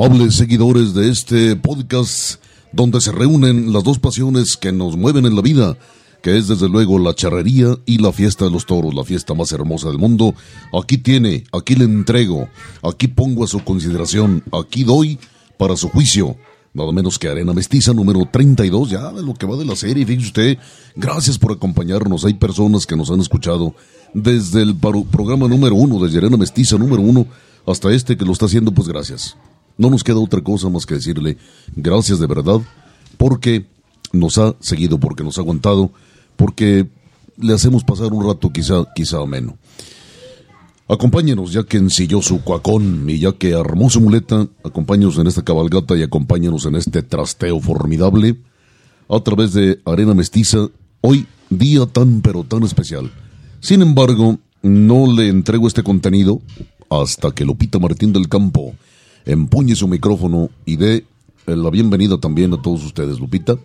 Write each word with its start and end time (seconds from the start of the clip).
Amables 0.00 0.36
seguidores 0.36 0.94
de 0.94 1.10
este 1.10 1.56
podcast 1.56 2.40
donde 2.70 3.00
se 3.00 3.10
reúnen 3.10 3.72
las 3.72 3.82
dos 3.82 3.98
pasiones 3.98 4.56
que 4.56 4.70
nos 4.70 4.96
mueven 4.96 5.26
en 5.26 5.34
la 5.34 5.42
vida, 5.42 5.76
que 6.22 6.36
es 6.36 6.46
desde 6.46 6.68
luego 6.68 7.00
la 7.00 7.16
charrería 7.16 7.76
y 7.84 7.98
la 7.98 8.12
fiesta 8.12 8.44
de 8.44 8.52
los 8.52 8.64
toros, 8.64 8.94
la 8.94 9.02
fiesta 9.02 9.34
más 9.34 9.50
hermosa 9.50 9.88
del 9.88 9.98
mundo. 9.98 10.36
Aquí 10.72 10.98
tiene, 10.98 11.42
aquí 11.50 11.74
le 11.74 11.82
entrego, 11.82 12.48
aquí 12.80 13.08
pongo 13.08 13.42
a 13.42 13.48
su 13.48 13.64
consideración, 13.64 14.44
aquí 14.52 14.84
doy 14.84 15.18
para 15.56 15.76
su 15.76 15.88
juicio. 15.88 16.36
Nada 16.74 16.92
menos 16.92 17.18
que 17.18 17.26
Arena 17.26 17.52
Mestiza 17.52 17.92
número 17.92 18.20
32, 18.30 18.90
ya 18.90 19.10
de 19.10 19.24
lo 19.24 19.34
que 19.34 19.46
va 19.46 19.56
de 19.56 19.64
la 19.64 19.74
serie. 19.74 20.06
Fíjese 20.06 20.28
usted, 20.28 20.58
gracias 20.94 21.38
por 21.38 21.50
acompañarnos. 21.50 22.24
Hay 22.24 22.34
personas 22.34 22.86
que 22.86 22.94
nos 22.94 23.10
han 23.10 23.18
escuchado 23.18 23.74
desde 24.14 24.62
el 24.62 24.76
programa 24.76 25.48
número 25.48 25.74
uno, 25.74 25.98
desde 25.98 26.18
Arena 26.18 26.36
Mestiza 26.36 26.78
número 26.78 27.02
uno, 27.02 27.26
hasta 27.66 27.92
este 27.92 28.16
que 28.16 28.24
lo 28.24 28.30
está 28.30 28.46
haciendo, 28.46 28.70
pues 28.70 28.86
gracias. 28.86 29.36
No 29.78 29.90
nos 29.90 30.04
queda 30.04 30.18
otra 30.18 30.42
cosa 30.42 30.68
más 30.68 30.84
que 30.84 30.94
decirle 30.94 31.38
gracias 31.74 32.18
de 32.18 32.26
verdad 32.26 32.60
porque 33.16 33.66
nos 34.12 34.38
ha 34.38 34.54
seguido, 34.60 34.98
porque 34.98 35.24
nos 35.24 35.38
ha 35.38 35.42
aguantado, 35.42 35.92
porque 36.36 36.88
le 37.36 37.54
hacemos 37.54 37.84
pasar 37.84 38.12
un 38.12 38.26
rato 38.26 38.50
quizá, 38.50 38.84
quizá 38.94 39.18
ameno. 39.18 39.56
Acompáñenos 40.88 41.52
ya 41.52 41.64
que 41.64 41.76
ensilló 41.76 42.22
su 42.22 42.42
cuacón 42.42 43.08
y 43.10 43.18
ya 43.18 43.32
que 43.32 43.54
armó 43.54 43.90
su 43.90 44.00
muleta, 44.00 44.48
acompáñenos 44.64 45.18
en 45.18 45.26
esta 45.26 45.42
cabalgata 45.42 45.96
y 45.96 46.02
acompáñenos 46.02 46.64
en 46.64 46.76
este 46.76 47.02
trasteo 47.02 47.60
formidable 47.60 48.36
a 49.08 49.20
través 49.20 49.52
de 49.52 49.80
Arena 49.84 50.14
Mestiza, 50.14 50.68
hoy 51.02 51.26
día 51.50 51.86
tan 51.86 52.22
pero 52.22 52.42
tan 52.44 52.62
especial. 52.62 53.10
Sin 53.60 53.82
embargo, 53.82 54.38
no 54.62 55.12
le 55.12 55.28
entrego 55.28 55.68
este 55.68 55.82
contenido 55.82 56.40
hasta 56.90 57.32
que 57.32 57.44
Lupita 57.44 57.78
Martín 57.78 58.12
del 58.12 58.28
Campo 58.28 58.74
empuñe 59.24 59.74
su 59.74 59.88
micrófono 59.88 60.50
y 60.64 60.76
dé 60.76 61.04
la 61.46 61.70
bienvenida 61.70 62.18
también 62.18 62.52
a 62.52 62.60
todos 62.60 62.84
ustedes, 62.84 63.18
Lupita. 63.18 63.58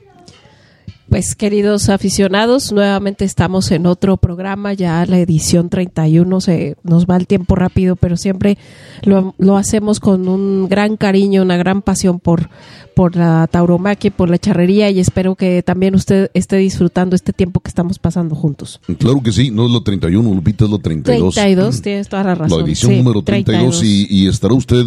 Pues 1.09 1.35
queridos 1.35 1.89
aficionados, 1.89 2.71
nuevamente 2.71 3.23
estamos 3.25 3.71
en 3.71 3.85
otro 3.85 4.17
programa, 4.17 4.73
ya 4.73 5.05
la 5.05 5.19
edición 5.19 5.69
31, 5.69 6.41
se 6.41 6.75
nos 6.81 7.05
va 7.05 7.17
el 7.17 7.27
tiempo 7.27 7.55
rápido, 7.55 7.95
pero 7.95 8.17
siempre 8.17 8.57
lo, 9.03 9.35
lo 9.37 9.57
hacemos 9.57 9.99
con 9.99 10.27
un 10.27 10.67
gran 10.69 10.97
cariño, 10.97 11.43
una 11.43 11.57
gran 11.57 11.81
pasión 11.81 12.19
por, 12.19 12.49
por 12.95 13.15
la 13.15 13.47
tauromaquia, 13.51 14.11
por 14.11 14.29
la 14.29 14.39
charrería 14.39 14.89
y 14.89 14.99
espero 14.99 15.35
que 15.35 15.61
también 15.61 15.93
usted 15.93 16.31
esté 16.33 16.55
disfrutando 16.55 17.15
este 17.15 17.33
tiempo 17.33 17.59
que 17.59 17.69
estamos 17.69 17.99
pasando 17.99 18.33
juntos. 18.33 18.79
Claro 18.97 19.21
que 19.21 19.33
sí, 19.33 19.51
no 19.51 19.67
es 19.67 19.71
la 19.71 19.81
31, 19.81 20.33
Lupita 20.33 20.65
es 20.65 20.71
la 20.71 20.79
32. 20.79 21.35
32, 21.35 21.81
tienes 21.81 22.09
toda 22.09 22.23
la 22.23 22.35
razón. 22.35 22.59
La 22.59 22.65
edición 22.65 22.97
número 22.97 23.21
32, 23.21 23.83
Y, 23.83 24.07
y 24.09 24.27
estará 24.27 24.53
usted 24.53 24.85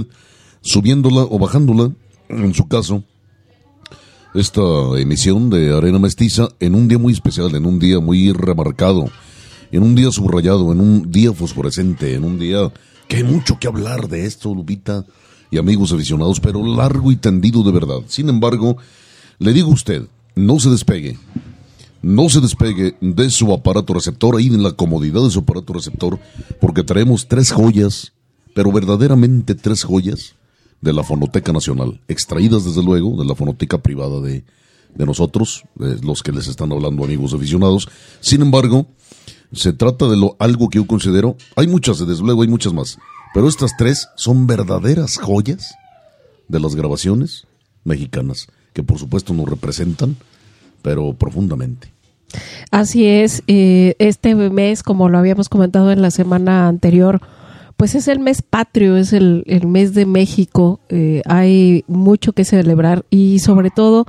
subiéndola 0.66 1.22
o 1.22 1.38
bajándola, 1.38 1.92
en 2.28 2.52
su 2.52 2.66
caso, 2.66 3.04
esta 4.34 4.60
emisión 4.98 5.48
de 5.48 5.74
Arena 5.74 5.98
Mestiza 5.98 6.48
en 6.60 6.74
un 6.74 6.88
día 6.88 6.98
muy 6.98 7.12
especial, 7.12 7.54
en 7.54 7.64
un 7.64 7.78
día 7.78 8.00
muy 8.00 8.32
remarcado, 8.32 9.08
en 9.70 9.82
un 9.82 9.94
día 9.94 10.10
subrayado, 10.10 10.72
en 10.72 10.80
un 10.80 11.10
día 11.10 11.32
fosforescente, 11.32 12.14
en 12.14 12.24
un 12.24 12.38
día 12.38 12.72
que 13.08 13.18
hay 13.18 13.24
mucho 13.24 13.58
que 13.60 13.68
hablar 13.68 14.08
de 14.08 14.26
esto, 14.26 14.52
Lupita 14.54 15.06
y 15.50 15.58
amigos 15.58 15.92
aficionados, 15.92 16.40
pero 16.40 16.66
largo 16.66 17.12
y 17.12 17.16
tendido 17.16 17.62
de 17.62 17.70
verdad. 17.70 18.00
Sin 18.08 18.28
embargo, 18.28 18.76
le 19.38 19.52
digo 19.52 19.70
a 19.70 19.74
usted, 19.74 20.02
no 20.34 20.58
se 20.58 20.68
despegue, 20.68 21.16
no 22.02 22.28
se 22.28 22.40
despegue 22.40 22.96
de 23.00 23.30
su 23.30 23.54
aparato 23.54 23.94
receptor, 23.94 24.36
ahí 24.36 24.48
en 24.48 24.64
la 24.64 24.72
comodidad 24.72 25.22
de 25.22 25.30
su 25.30 25.38
aparato 25.38 25.72
receptor, 25.72 26.18
porque 26.60 26.82
traemos 26.82 27.28
tres 27.28 27.52
joyas, 27.52 28.12
pero 28.52 28.72
verdaderamente 28.72 29.54
tres 29.54 29.84
joyas 29.84 30.34
de 30.80 30.92
la 30.92 31.02
Fonoteca 31.02 31.52
Nacional, 31.52 32.00
extraídas 32.08 32.64
desde 32.64 32.82
luego 32.82 33.16
de 33.18 33.24
la 33.24 33.34
fonoteca 33.34 33.78
privada 33.78 34.20
de, 34.20 34.44
de 34.94 35.06
nosotros, 35.06 35.64
de 35.74 35.98
los 36.02 36.22
que 36.22 36.32
les 36.32 36.48
están 36.48 36.72
hablando 36.72 37.04
amigos 37.04 37.34
aficionados. 37.34 37.88
Sin 38.20 38.42
embargo, 38.42 38.86
se 39.52 39.72
trata 39.72 40.08
de 40.08 40.16
lo, 40.16 40.36
algo 40.38 40.68
que 40.68 40.78
yo 40.78 40.86
considero, 40.86 41.36
hay 41.54 41.66
muchas, 41.66 42.06
desde 42.06 42.22
luego 42.22 42.42
hay 42.42 42.48
muchas 42.48 42.72
más, 42.72 42.98
pero 43.34 43.48
estas 43.48 43.76
tres 43.76 44.08
son 44.16 44.46
verdaderas 44.46 45.16
joyas 45.16 45.74
de 46.48 46.60
las 46.60 46.74
grabaciones 46.74 47.46
mexicanas, 47.84 48.46
que 48.72 48.82
por 48.82 48.98
supuesto 48.98 49.32
nos 49.34 49.48
representan, 49.48 50.16
pero 50.82 51.14
profundamente. 51.14 51.92
Así 52.70 53.06
es, 53.06 53.42
eh, 53.46 53.94
este 53.98 54.34
mes, 54.34 54.82
como 54.82 55.08
lo 55.08 55.18
habíamos 55.18 55.48
comentado 55.48 55.92
en 55.92 56.02
la 56.02 56.10
semana 56.10 56.68
anterior, 56.68 57.20
pues 57.76 57.94
es 57.94 58.08
el 58.08 58.20
mes 58.20 58.42
patrio, 58.42 58.96
es 58.96 59.12
el, 59.12 59.44
mes 59.66 59.92
de 59.94 60.06
México, 60.06 60.80
eh, 60.88 61.22
hay 61.26 61.84
mucho 61.88 62.32
que 62.32 62.44
celebrar 62.44 63.04
y 63.10 63.38
sobre 63.40 63.70
todo 63.70 64.06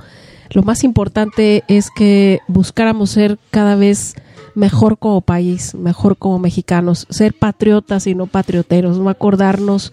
lo 0.50 0.62
más 0.62 0.84
importante 0.84 1.64
es 1.68 1.90
que 1.94 2.40
buscáramos 2.48 3.10
ser 3.10 3.38
cada 3.50 3.76
vez 3.76 4.14
mejor 4.54 4.98
como 4.98 5.20
país, 5.20 5.74
mejor 5.74 6.16
como 6.16 6.38
mexicanos, 6.38 7.06
ser 7.10 7.34
patriotas 7.34 8.06
y 8.06 8.14
no 8.14 8.26
patrioteros, 8.26 8.98
no 8.98 9.10
acordarnos 9.10 9.92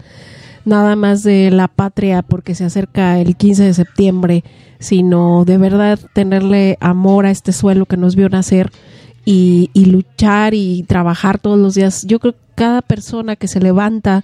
nada 0.63 0.95
más 0.95 1.23
de 1.23 1.51
la 1.51 1.67
patria 1.67 2.21
porque 2.21 2.55
se 2.55 2.63
acerca 2.63 3.19
el 3.19 3.35
15 3.35 3.63
de 3.63 3.73
septiembre, 3.73 4.43
sino 4.79 5.43
de 5.45 5.57
verdad 5.57 5.99
tenerle 6.13 6.77
amor 6.79 7.25
a 7.25 7.31
este 7.31 7.51
suelo 7.51 7.85
que 7.85 7.97
nos 7.97 8.15
vio 8.15 8.29
nacer 8.29 8.71
y, 9.25 9.69
y 9.73 9.85
luchar 9.85 10.53
y 10.53 10.83
trabajar 10.83 11.39
todos 11.39 11.59
los 11.59 11.75
días. 11.75 12.05
Yo 12.07 12.19
creo 12.19 12.35
cada 12.55 12.81
persona 12.81 13.35
que 13.35 13.47
se 13.47 13.59
levanta 13.59 14.23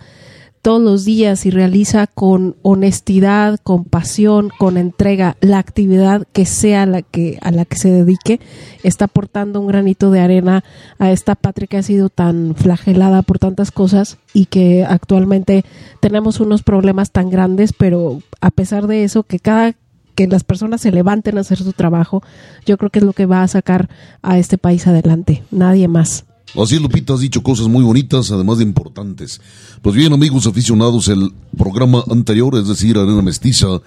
todos 0.61 0.81
los 0.81 1.05
días 1.05 1.45
y 1.45 1.49
realiza 1.49 2.07
con 2.07 2.55
honestidad, 2.61 3.59
con 3.63 3.83
pasión, 3.83 4.49
con 4.59 4.77
entrega 4.77 5.35
la 5.41 5.57
actividad 5.57 6.27
que 6.33 6.45
sea 6.45 6.85
la 6.85 7.01
que 7.01 7.39
a 7.41 7.51
la 7.51 7.65
que 7.65 7.77
se 7.77 7.89
dedique, 7.89 8.39
está 8.83 9.05
aportando 9.05 9.59
un 9.59 9.67
granito 9.67 10.11
de 10.11 10.19
arena 10.19 10.63
a 10.99 11.11
esta 11.11 11.35
patria 11.35 11.67
que 11.67 11.77
ha 11.77 11.83
sido 11.83 12.09
tan 12.09 12.55
flagelada 12.55 13.23
por 13.23 13.39
tantas 13.39 13.71
cosas 13.71 14.17
y 14.33 14.45
que 14.45 14.85
actualmente 14.85 15.65
tenemos 15.99 16.39
unos 16.39 16.61
problemas 16.61 17.11
tan 17.11 17.29
grandes, 17.29 17.73
pero 17.73 18.21
a 18.39 18.51
pesar 18.51 18.87
de 18.87 19.03
eso 19.03 19.23
que 19.23 19.39
cada 19.39 19.73
que 20.13 20.27
las 20.27 20.43
personas 20.43 20.81
se 20.81 20.91
levanten 20.91 21.37
a 21.37 21.41
hacer 21.41 21.57
su 21.57 21.73
trabajo, 21.73 22.21
yo 22.65 22.77
creo 22.77 22.91
que 22.91 22.99
es 22.99 23.05
lo 23.05 23.13
que 23.13 23.25
va 23.25 23.41
a 23.41 23.47
sacar 23.47 23.89
a 24.21 24.37
este 24.37 24.57
país 24.57 24.85
adelante, 24.85 25.41
nadie 25.49 25.87
más. 25.87 26.25
Así 26.59 26.75
es, 26.75 26.81
Lupita, 26.81 27.13
has 27.13 27.21
dicho 27.21 27.41
cosas 27.43 27.67
muy 27.67 27.83
bonitas, 27.83 28.29
además 28.31 28.57
de 28.57 28.65
importantes. 28.65 29.39
Pues 29.81 29.95
bien, 29.95 30.11
amigos 30.11 30.47
aficionados, 30.47 31.07
el 31.07 31.31
programa 31.57 32.03
anterior, 32.09 32.55
es 32.55 32.67
decir, 32.67 32.97
Arena 32.97 33.21
Mestiza, 33.21 33.81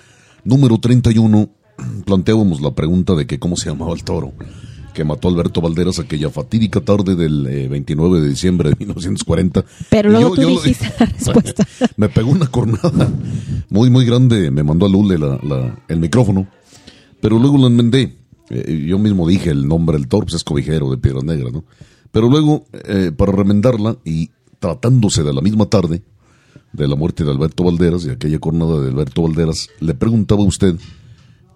número 0.44 0.78
31, 0.78 1.50
planteábamos 2.06 2.62
la 2.62 2.74
pregunta 2.74 3.14
de 3.14 3.26
que 3.26 3.38
cómo 3.38 3.56
se 3.56 3.68
llamaba 3.68 3.92
el 3.92 4.02
toro. 4.02 4.32
que 4.94 5.04
mató 5.04 5.28
a 5.28 5.32
Alberto 5.32 5.60
Valderas 5.60 5.98
aquella 5.98 6.30
fatídica 6.30 6.80
tarde 6.80 7.16
del 7.16 7.68
29 7.68 8.20
de 8.20 8.28
diciembre 8.28 8.70
de 8.70 8.76
1940. 8.78 9.64
Pero 9.90 10.10
luego 10.10 10.34
tú 10.34 10.48
dijiste 10.48 10.90
la 10.98 11.06
respuesta. 11.18 11.66
me 11.96 12.08
pegó 12.08 12.30
una 12.30 12.46
cornada 12.46 13.10
muy, 13.68 13.90
muy 13.90 14.06
grande, 14.06 14.50
me 14.50 14.62
mandó 14.62 14.86
a 14.86 14.88
Lule 14.88 15.18
el 15.88 15.98
micrófono, 15.98 16.46
pero 17.20 17.38
luego 17.38 17.58
lo 17.58 17.66
enmendé. 17.66 18.16
yo 18.86 18.98
mismo 18.98 19.28
dije 19.28 19.50
el 19.50 19.66
nombre 19.68 19.98
del 19.98 20.06
toro, 20.06 20.26
pues 20.26 20.36
es 20.36 20.44
cobijero 20.44 20.90
de 20.90 20.96
Piedra 20.96 21.20
Negra, 21.22 21.50
¿no? 21.50 21.64
Pero 22.14 22.30
luego, 22.30 22.64
para 23.18 23.32
remendarla 23.32 23.98
y 24.04 24.30
tratándose 24.58 25.22
de 25.22 25.34
la 25.34 25.42
misma 25.42 25.66
tarde, 25.66 26.02
de 26.72 26.88
la 26.88 26.96
muerte 26.96 27.24
de 27.24 27.30
Alberto 27.30 27.64
Valderas 27.64 28.04
y 28.06 28.10
aquella 28.10 28.38
jornada 28.40 28.80
de 28.80 28.88
Alberto 28.88 29.22
Valderas, 29.22 29.68
le 29.80 29.94
preguntaba 29.94 30.42
a 30.42 30.46
usted 30.46 30.76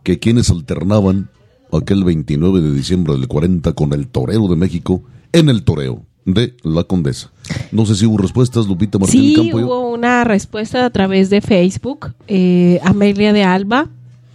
que 0.02 0.18
quienes 0.18 0.50
alternaban 0.50 1.30
aquel 1.72 2.04
29 2.04 2.60
de 2.60 2.72
diciembre 2.72 3.14
del 3.14 3.28
40 3.28 3.72
con 3.72 3.92
el 3.92 4.08
Torero 4.08 4.48
de 4.48 4.56
México 4.56 5.02
en 5.32 5.48
el 5.48 5.64
toreo 5.64 6.02
de 6.24 6.54
la 6.62 6.84
Condesa. 6.84 7.30
No 7.72 7.86
sé 7.86 7.94
si 7.94 8.06
hubo 8.06 8.18
respuestas, 8.18 8.66
Lupita 8.66 8.98
Martín 8.98 9.34
Sí, 9.34 9.52
hubo 9.52 9.90
una 9.90 10.24
respuesta 10.24 10.84
a 10.84 10.90
través 10.90 11.30
de 11.30 11.40
Facebook. 11.40 12.14
Eh, 12.26 12.80
Amelia 12.82 13.32
de 13.32 13.44
Alba 13.44 13.90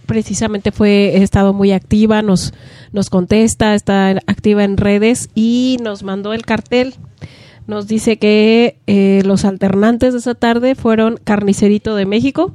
precisamente 0.06 0.72
fue, 0.72 1.14
ha 1.16 1.22
estado 1.22 1.52
muy 1.52 1.72
activa, 1.72 2.22
nos, 2.22 2.52
nos 2.92 3.10
contesta, 3.10 3.74
está 3.74 4.10
activa 4.26 4.64
en 4.64 4.76
redes 4.76 5.30
y 5.34 5.78
nos 5.82 6.02
mandó 6.02 6.32
el 6.32 6.44
cartel 6.44 6.94
nos 7.66 7.86
dice 7.86 8.18
que 8.18 8.78
eh, 8.86 9.22
los 9.24 9.44
alternantes 9.44 10.12
de 10.12 10.18
esa 10.18 10.34
tarde 10.34 10.74
fueron 10.74 11.18
Carnicerito 11.22 11.96
de 11.96 12.06
México 12.06 12.54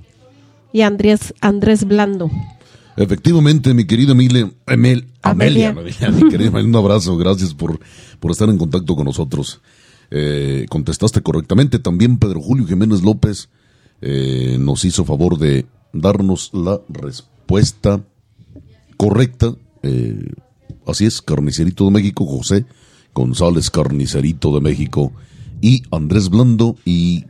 y 0.71 0.81
Andrés, 0.81 1.33
Andrés 1.41 1.85
Blando. 1.85 2.29
Efectivamente, 2.95 3.73
mi 3.73 3.85
querida 3.85 4.11
Emile, 4.11 4.51
Emel, 4.67 5.07
Amelia, 5.21 5.73
mi 5.73 6.29
querida, 6.29 6.51
un 6.51 6.75
abrazo, 6.75 7.17
gracias 7.17 7.53
por, 7.53 7.79
por 8.19 8.31
estar 8.31 8.49
en 8.49 8.57
contacto 8.57 8.95
con 8.95 9.05
nosotros. 9.05 9.61
Eh, 10.11 10.65
contestaste 10.69 11.21
correctamente. 11.21 11.79
También 11.79 12.17
Pedro 12.17 12.41
Julio 12.41 12.67
Jiménez 12.67 13.01
López 13.01 13.49
eh, 14.01 14.57
nos 14.59 14.83
hizo 14.85 15.05
favor 15.05 15.37
de 15.37 15.65
darnos 15.93 16.51
la 16.53 16.79
respuesta 16.89 17.38
correcta. 18.97 19.55
así 20.85 21.05
es, 21.05 21.21
Carnicerito 21.21 21.85
de 21.85 21.91
México, 21.91 22.25
José 22.25 22.65
González 23.13 23.69
Carnicerito 23.69 24.53
de 24.53 24.61
México 24.61 25.11
y 25.61 25.83
Andrés 25.91 26.29
Blando. 26.29 26.75
¿Y 26.85 27.25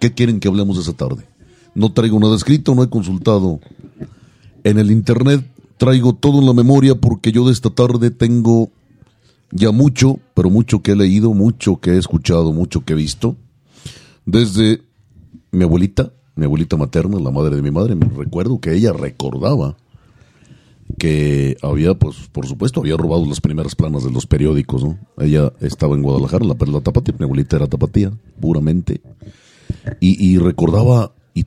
qué 0.00 0.12
quieren 0.14 0.40
que 0.40 0.48
hablemos 0.48 0.78
esa 0.78 0.92
tarde? 0.92 1.26
No 1.74 1.92
traigo 1.92 2.20
nada 2.20 2.36
escrito, 2.36 2.74
no 2.74 2.84
he 2.84 2.88
consultado 2.88 3.60
en 4.62 4.78
el 4.78 4.90
internet, 4.90 5.44
traigo 5.76 6.14
todo 6.14 6.38
en 6.38 6.46
la 6.46 6.52
memoria 6.52 6.94
porque 6.94 7.32
yo 7.32 7.46
de 7.46 7.52
esta 7.52 7.70
tarde 7.70 8.10
tengo 8.10 8.70
ya 9.50 9.72
mucho, 9.72 10.20
pero 10.34 10.50
mucho 10.50 10.82
que 10.82 10.92
he 10.92 10.96
leído, 10.96 11.34
mucho 11.34 11.80
que 11.80 11.90
he 11.90 11.98
escuchado, 11.98 12.52
mucho 12.52 12.84
que 12.84 12.92
he 12.92 12.96
visto. 12.96 13.36
Desde 14.24 14.82
mi 15.50 15.64
abuelita, 15.64 16.12
mi 16.34 16.44
abuelita 16.44 16.76
materna, 16.76 17.18
la 17.18 17.30
madre 17.30 17.56
de 17.56 17.62
mi 17.62 17.70
madre, 17.70 17.94
me 17.94 18.06
recuerdo 18.06 18.60
que 18.60 18.74
ella 18.74 18.92
recordaba 18.92 19.76
que 20.98 21.56
había, 21.62 21.94
pues, 21.94 22.16
por 22.30 22.46
supuesto, 22.46 22.80
había 22.80 22.96
robado 22.96 23.26
las 23.26 23.40
primeras 23.40 23.74
planas 23.74 24.04
de 24.04 24.10
los 24.10 24.26
periódicos, 24.26 24.84
¿no? 24.84 24.98
Ella 25.18 25.52
estaba 25.60 25.94
en 25.94 26.02
Guadalajara, 26.02 26.44
la 26.44 26.54
perla 26.54 26.80
tapatía, 26.80 27.14
mi 27.18 27.24
abuelita 27.24 27.56
era 27.56 27.66
tapatía, 27.66 28.12
puramente. 28.40 29.00
Y, 30.00 30.38
recordaba, 30.38 31.12
y, 31.34 31.44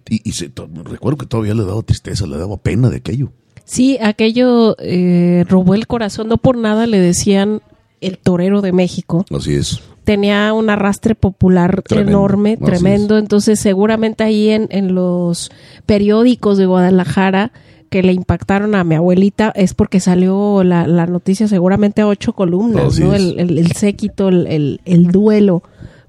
recuerdo 0.84 1.18
que 1.18 1.25
todavía 1.28 1.54
le 1.54 1.66
daba 1.66 1.81
tristeza, 1.84 2.25
le 2.25 2.38
daba 2.38 2.57
pena 2.57 2.89
de 2.89 2.98
aquello. 2.98 3.31
Sí, 3.63 3.98
aquello 4.01 4.75
eh, 4.80 5.45
robó 5.48 5.75
el 5.75 5.88
corazón, 5.88 6.30
no 6.30 6.38
por 6.38 6.57
nada 6.57 6.88
le 6.88 7.00
decían 7.00 7.62
el 8.01 8.18
torero 8.18 8.62
de 8.62 8.72
México. 8.72 9.25
Así 9.30 9.56
es. 9.56 9.81
Tenía 10.07 10.54
un 10.54 10.69
arrastre 10.69 11.15
popular 11.15 11.83
enorme, 11.89 12.56
tremendo, 12.56 13.18
entonces 13.18 13.59
seguramente 13.59 14.24
ahí 14.24 14.48
en, 14.51 14.69
en 14.71 14.95
los 14.95 15.51
periódicos 15.86 16.57
de 16.57 16.65
Guadalajara 16.65 17.51
que 17.89 18.01
le 18.04 18.13
impactaron 18.13 18.74
a 18.75 18.86
mi 18.86 18.95
abuelita 18.95 19.51
es 19.54 19.74
porque 19.74 20.00
salió 20.00 20.63
la, 20.63 20.88
la 20.88 21.07
noticia 21.07 21.50
seguramente 21.50 22.04
a 22.04 22.07
ocho 22.07 22.31
columnas, 22.31 22.98
¿no? 22.98 23.13
El, 23.13 23.38
el, 23.38 23.71
séquito, 23.74 24.30
el, 24.30 24.80
el, 24.86 25.07
duelo 25.07 25.62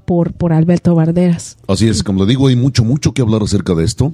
por, 0.05 0.33
por 0.33 0.53
Alberto 0.53 0.95
Barderas. 0.95 1.57
Así 1.67 1.89
es, 1.89 2.05
como 2.05 2.23
le 2.23 2.31
digo, 2.31 2.47
hay 2.47 2.55
mucho, 2.55 2.85
mucho 2.85 3.13
que 3.13 3.23
hablar 3.23 3.43
acerca 3.43 3.75
de 3.75 3.85
esto. 3.85 4.13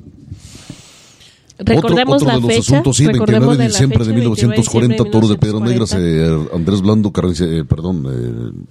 Recordemos 1.58 2.22
otro, 2.22 2.36
otro 2.36 2.40
la 2.40 2.48
de 2.48 2.56
los 2.56 2.68
asuntos, 2.70 2.96
sí, 2.96 3.04
29 3.04 3.56
de 3.58 3.66
diciembre 3.66 4.02
de 4.02 4.14
1940, 4.14 5.04
Toro 5.10 5.28
de 5.28 5.36
Pedro 5.36 5.60
Negras, 5.60 5.94
eh, 5.94 6.38
Andrés 6.54 6.80
Blando, 6.80 7.12
eh, 7.12 7.64
perdón, 7.68 8.06
eh, 8.08 8.64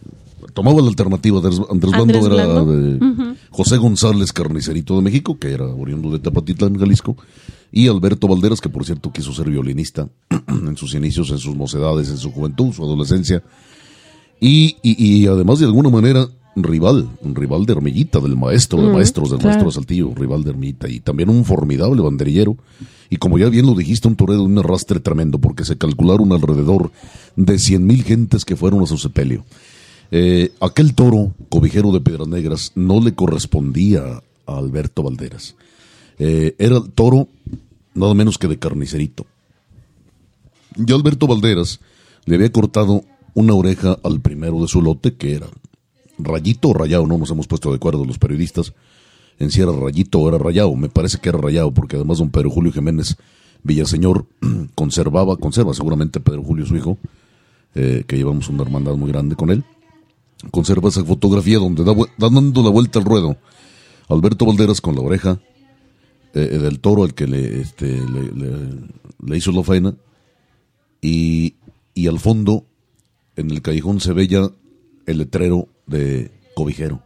tomaba 0.54 0.81
la 0.81 0.88
alternativa 0.88 1.40
de 1.42 1.50
Andrés 1.69 1.92
Blando, 1.92 2.25
era 2.25 3.36
José 3.50 3.78
González 3.78 4.31
Carnicerito 4.34 4.95
de 4.95 5.01
México, 5.01 5.38
que 5.38 5.51
era 5.51 5.66
oriundo 5.66 6.10
de 6.10 6.19
Tapatitlán, 6.19 6.78
Jalisco, 6.78 7.16
y 7.72 7.88
Alberto 7.88 8.28
Valderas, 8.28 8.62
que 8.62 8.69
por 8.69 8.86
cierto 8.86 9.12
quiso 9.12 9.34
ser 9.34 9.50
violinista 9.50 10.07
en 10.48 10.78
sus 10.78 10.94
inicios, 10.94 11.31
en 11.31 11.40
sus 11.40 11.56
mocedades, 11.56 12.10
en 12.10 12.18
su 12.18 12.31
juventud, 12.31 12.72
su 12.74 12.84
adolescencia, 12.84 13.44
y, 14.40 14.75
y, 14.81 15.25
además 15.28 15.60
de 15.60 15.66
alguna 15.66 15.90
manera 15.90 16.28
rival, 16.56 17.10
un 17.22 17.34
rival 17.34 17.66
de 17.66 17.74
Hermillita, 17.74 18.19
del 18.19 18.36
maestro 18.36 18.81
de 18.81 18.92
maestros, 18.92 19.31
del 19.31 19.42
maestro 19.42 19.68
de 19.68 19.72
Saltillo, 19.72 20.13
rival 20.13 20.44
de 20.44 20.51
Hermillita, 20.51 20.90
y 20.90 21.00
también 21.00 21.30
un 21.30 21.45
formidable 21.45 22.01
banderillero, 22.01 22.57
y 23.10 23.18
como 23.18 23.38
ya 23.38 23.50
bien 23.50 23.66
lo 23.66 23.74
dijiste, 23.74 24.07
un 24.07 24.16
torero 24.16 24.40
de 24.40 24.45
un 24.45 24.57
arrastre 24.57 25.00
tremendo, 25.00 25.40
porque 25.40 25.66
se 25.66 25.78
calcularon 25.78 26.31
alrededor 26.31 26.92
de 27.36 27.57
cien 27.57 27.86
mil 27.86 28.04
gentes 28.04 28.44
que 28.44 28.56
fueron 28.56 28.81
a 28.84 28.86
su 28.86 28.98
sepelio. 28.98 29.45
Eh, 30.15 30.51
aquel 30.62 30.94
toro, 30.94 31.33
cobijero 31.50 31.92
de 31.92 32.00
Piedras 32.00 32.27
Negras, 32.27 32.71
no 32.75 33.01
le 33.01 33.15
correspondía 33.15 34.21
a 34.45 34.57
Alberto 34.57 35.01
Valderas. 35.01 35.56
Eh, 36.19 36.54
era 36.60 36.77
el 36.77 36.92
toro 36.92 37.27
nada 37.95 38.13
menos 38.13 38.38
que 38.38 38.48
de 38.48 38.60
carnicerito. 38.60 39.25
Y 40.77 40.92
Alberto 40.94 41.25
Valderas 41.25 41.80
le 42.25 42.36
había 42.36 42.51
cortado 42.51 43.04
una 43.33 43.56
oreja 43.56 43.98
al 44.04 44.21
primero 44.21 44.62
de 44.62 44.68
su 44.68 44.83
lote, 44.83 45.15
que 45.15 45.33
era 45.33 45.48
rayito 46.19 46.69
o 46.69 46.74
rayado, 46.75 47.07
no 47.07 47.18
nos 47.18 47.31
hemos 47.31 47.48
puesto 47.48 47.71
de 47.71 47.77
acuerdo 47.77 48.06
los 48.06 48.19
periodistas 48.19 48.71
en 49.39 49.50
si 49.50 49.62
era 49.62 49.71
rayito 49.71 50.19
o 50.19 50.30
era 50.30 50.38
rayado, 50.38 50.75
me 50.75 50.89
parece 50.89 51.18
que 51.18 51.30
era 51.30 51.39
rayado, 51.39 51.71
porque 51.71 51.95
además 51.95 52.19
don 52.19 52.30
Pedro 52.30 52.51
Julio 52.51 52.71
Jiménez 52.71 53.18
Villaseñor 53.63 54.27
conservaba, 54.75 55.38
conserva 55.38 55.74
seguramente 55.74 56.19
Pedro 56.19 56.44
Julio 56.44 56.68
su 56.68 56.75
hijo, 56.75 57.00
eh, 57.74 58.04
que 58.06 58.16
llevamos 58.16 58.48
una 58.50 58.62
hermandad 58.62 58.94
muy 58.94 59.12
grande 59.12 59.36
con 59.36 59.50
él, 59.50 59.63
conserva 60.51 60.90
esa 60.90 61.04
fotografía 61.04 61.57
donde 61.57 61.83
da, 61.83 61.94
dando 62.18 62.64
la 62.64 62.69
vuelta 62.69 63.00
al 63.00 63.06
ruedo 63.06 63.38
Alberto 64.09 64.45
Valderas 64.45 64.81
con 64.81 64.95
la 64.95 65.02
oreja 65.02 65.40
eh, 66.33 66.40
del 66.40 66.80
toro 66.80 67.04
al 67.04 67.14
que 67.14 67.28
le, 67.28 67.62
este, 67.62 68.02
le, 69.26 69.38
hizo 69.38 69.52
la 69.52 69.64
faena 69.64 69.95
y, 71.02 71.56
y, 71.94 72.07
al 72.07 72.19
fondo 72.19 72.66
en 73.35 73.52
el 73.52 73.62
callejón 73.62 74.00
se 74.00 74.14
veía 74.14 74.50
el 75.06 75.18
letrero 75.18 75.68
de 75.85 76.31
cobijero. 76.56 77.02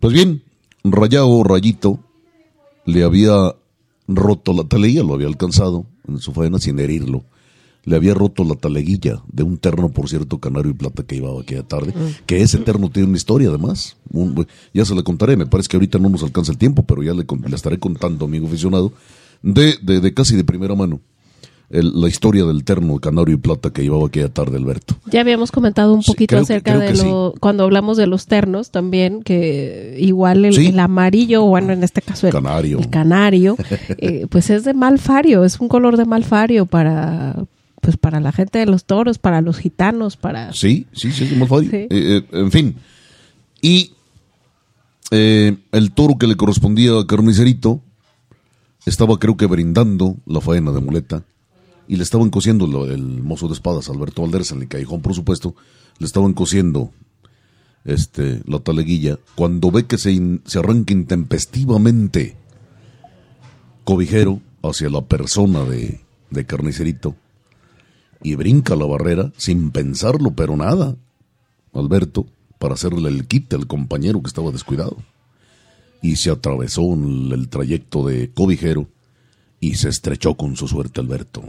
Pues 0.00 0.12
bien, 0.12 0.42
Rayado 0.82 1.42
Rayito 1.44 2.00
le 2.86 3.04
había 3.04 3.54
roto 4.06 4.52
la 4.54 4.64
taleguilla, 4.64 5.02
lo 5.02 5.14
había 5.14 5.26
alcanzado 5.26 5.86
en 6.06 6.18
su 6.18 6.32
faena 6.32 6.58
sin 6.58 6.78
herirlo 6.78 7.24
le 7.84 7.96
había 7.96 8.14
roto 8.14 8.44
la 8.44 8.54
taleguilla 8.54 9.22
de 9.32 9.42
un 9.42 9.56
terno, 9.56 9.88
por 9.88 10.08
cierto, 10.08 10.38
canario 10.38 10.70
y 10.70 10.74
plata 10.74 11.02
que 11.04 11.16
llevaba 11.16 11.40
aquella 11.40 11.62
tarde, 11.62 11.92
mm. 11.92 12.26
que 12.26 12.42
ese 12.42 12.58
terno 12.58 12.90
tiene 12.90 13.08
una 13.08 13.16
historia 13.16 13.48
además. 13.48 13.96
ya 14.74 14.84
se 14.84 14.94
la 14.94 15.02
contaré, 15.02 15.36
me 15.36 15.46
parece 15.46 15.68
que 15.68 15.76
ahorita 15.76 15.98
no 15.98 16.08
nos 16.08 16.22
alcanza 16.22 16.52
el 16.52 16.58
tiempo, 16.58 16.82
pero 16.82 17.02
ya 17.02 17.14
le, 17.14 17.24
estaré 17.54 17.78
contando, 17.78 18.26
amigo 18.26 18.46
aficionado, 18.46 18.92
de, 19.42 19.78
de, 19.80 20.14
casi 20.14 20.36
de 20.36 20.44
primera 20.44 20.74
mano. 20.74 21.00
la 21.70 22.08
historia 22.08 22.44
del 22.44 22.64
terno 22.64 22.98
canario 22.98 23.36
y 23.36 23.38
plata 23.38 23.70
que 23.70 23.82
llevaba 23.82 24.08
aquella 24.08 24.28
tarde 24.28 24.58
Alberto. 24.58 24.96
Ya 25.06 25.20
habíamos 25.20 25.50
comentado 25.50 25.94
un 25.94 26.02
poquito 26.02 26.36
acerca 26.36 26.76
de 26.78 26.94
lo, 26.94 27.34
cuando 27.40 27.64
hablamos 27.64 27.96
de 27.96 28.06
los 28.06 28.26
ternos 28.26 28.70
también, 28.70 29.22
que 29.22 29.96
igual 29.98 30.44
el, 30.44 30.78
amarillo, 30.78 31.44
bueno, 31.44 31.72
en 31.72 31.84
este 31.84 32.02
caso 32.02 32.26
el 32.26 32.32
canario, 32.34 32.80
el 32.80 32.90
canario 32.90 33.56
eh, 33.98 34.26
pues 34.28 34.50
es 34.50 34.64
de 34.64 34.74
malfario, 34.74 35.44
es 35.44 35.58
un 35.60 35.68
color 35.68 35.96
de 35.96 36.04
malfario 36.04 36.66
para, 36.66 37.36
pues 37.88 37.96
para 37.96 38.20
la 38.20 38.32
gente 38.32 38.58
de 38.58 38.66
los 38.66 38.84
toros, 38.84 39.16
para 39.16 39.40
los 39.40 39.56
gitanos, 39.56 40.18
para... 40.18 40.52
Sí, 40.52 40.86
sí, 40.92 41.10
sí. 41.10 41.24
Eh, 41.62 41.86
eh, 41.88 42.22
en 42.32 42.52
fin. 42.52 42.76
Y 43.62 43.92
eh, 45.10 45.56
el 45.72 45.92
toro 45.92 46.18
que 46.18 46.26
le 46.26 46.36
correspondía 46.36 46.98
a 47.00 47.06
Carnicerito 47.06 47.80
estaba 48.84 49.18
creo 49.18 49.38
que 49.38 49.46
brindando 49.46 50.16
la 50.26 50.42
faena 50.42 50.70
de 50.70 50.82
muleta 50.82 51.24
y 51.86 51.96
le 51.96 52.02
estaban 52.02 52.28
cosiendo 52.28 52.66
el 52.84 53.22
mozo 53.22 53.48
de 53.48 53.54
espadas, 53.54 53.88
Alberto 53.88 54.20
Valderas, 54.20 54.50
en 54.52 54.60
el 54.60 54.68
callejón, 54.68 55.00
por 55.00 55.14
supuesto, 55.14 55.54
le 55.98 56.04
estaban 56.04 56.34
cosiendo 56.34 56.92
este, 57.86 58.42
la 58.44 58.58
taleguilla, 58.58 59.18
cuando 59.34 59.70
ve 59.70 59.86
que 59.86 59.96
se, 59.96 60.40
se 60.44 60.58
arranca 60.58 60.92
intempestivamente 60.92 62.36
cobijero 63.84 64.42
hacia 64.62 64.90
la 64.90 65.00
persona 65.06 65.64
de, 65.64 66.02
de 66.28 66.44
Carnicerito, 66.44 67.16
y 68.22 68.34
brinca 68.34 68.76
la 68.76 68.86
barrera 68.86 69.32
sin 69.36 69.70
pensarlo, 69.70 70.32
pero 70.32 70.56
nada. 70.56 70.96
Alberto, 71.72 72.26
para 72.58 72.74
hacerle 72.74 73.08
el 73.08 73.26
quite 73.26 73.56
al 73.56 73.66
compañero 73.66 74.22
que 74.22 74.28
estaba 74.28 74.50
descuidado. 74.50 74.96
Y 76.02 76.16
se 76.16 76.30
atravesó 76.30 76.94
el 76.94 77.48
trayecto 77.48 78.06
de 78.06 78.30
cobijero 78.32 78.88
y 79.60 79.74
se 79.74 79.88
estrechó 79.88 80.34
con 80.34 80.56
su 80.56 80.68
suerte 80.68 81.00
Alberto. 81.00 81.42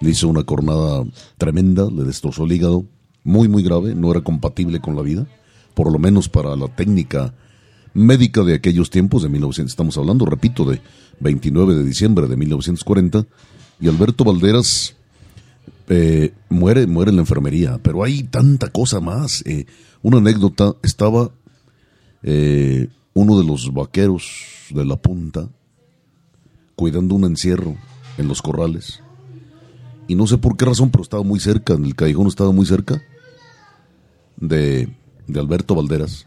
Le 0.00 0.10
hizo 0.10 0.28
una 0.28 0.44
cornada 0.44 1.04
tremenda, 1.36 1.88
le 1.90 2.04
destrozó 2.04 2.44
el 2.44 2.52
hígado, 2.52 2.84
muy 3.24 3.48
muy 3.48 3.62
grave, 3.62 3.94
no 3.94 4.10
era 4.10 4.20
compatible 4.20 4.80
con 4.80 4.94
la 4.94 5.02
vida, 5.02 5.26
por 5.74 5.92
lo 5.92 5.98
menos 5.98 6.28
para 6.28 6.54
la 6.54 6.68
técnica 6.68 7.34
médica 7.94 8.42
de 8.42 8.54
aquellos 8.54 8.90
tiempos, 8.90 9.22
de 9.22 9.28
1900, 9.28 9.72
estamos 9.72 9.98
hablando, 9.98 10.24
repito, 10.24 10.64
de 10.64 10.80
29 11.20 11.74
de 11.74 11.84
diciembre 11.84 12.28
de 12.28 12.36
1940, 12.36 13.26
y 13.80 13.88
Alberto 13.88 14.24
Valderas 14.24 14.94
eh, 15.88 16.34
muere, 16.48 16.86
muere 16.86 17.10
en 17.10 17.16
la 17.16 17.22
enfermería, 17.22 17.78
pero 17.82 18.04
hay 18.04 18.22
tanta 18.24 18.68
cosa 18.68 19.00
más. 19.00 19.42
Eh, 19.46 19.66
una 20.02 20.18
anécdota, 20.18 20.74
estaba 20.82 21.30
eh, 22.22 22.88
uno 23.14 23.38
de 23.38 23.46
los 23.46 23.72
vaqueros 23.72 24.68
de 24.70 24.84
la 24.84 24.96
punta 24.96 25.48
cuidando 26.76 27.14
un 27.14 27.24
encierro 27.24 27.76
en 28.18 28.28
los 28.28 28.42
corrales, 28.42 29.00
y 30.06 30.14
no 30.14 30.26
sé 30.26 30.38
por 30.38 30.56
qué 30.56 30.64
razón, 30.64 30.90
pero 30.90 31.02
estaba 31.02 31.22
muy 31.22 31.40
cerca, 31.40 31.74
en 31.74 31.84
el 31.84 31.94
callejón 31.94 32.28
estaba 32.28 32.52
muy 32.52 32.66
cerca 32.66 33.02
de, 34.36 34.88
de 35.26 35.40
Alberto 35.40 35.74
Valderas, 35.74 36.26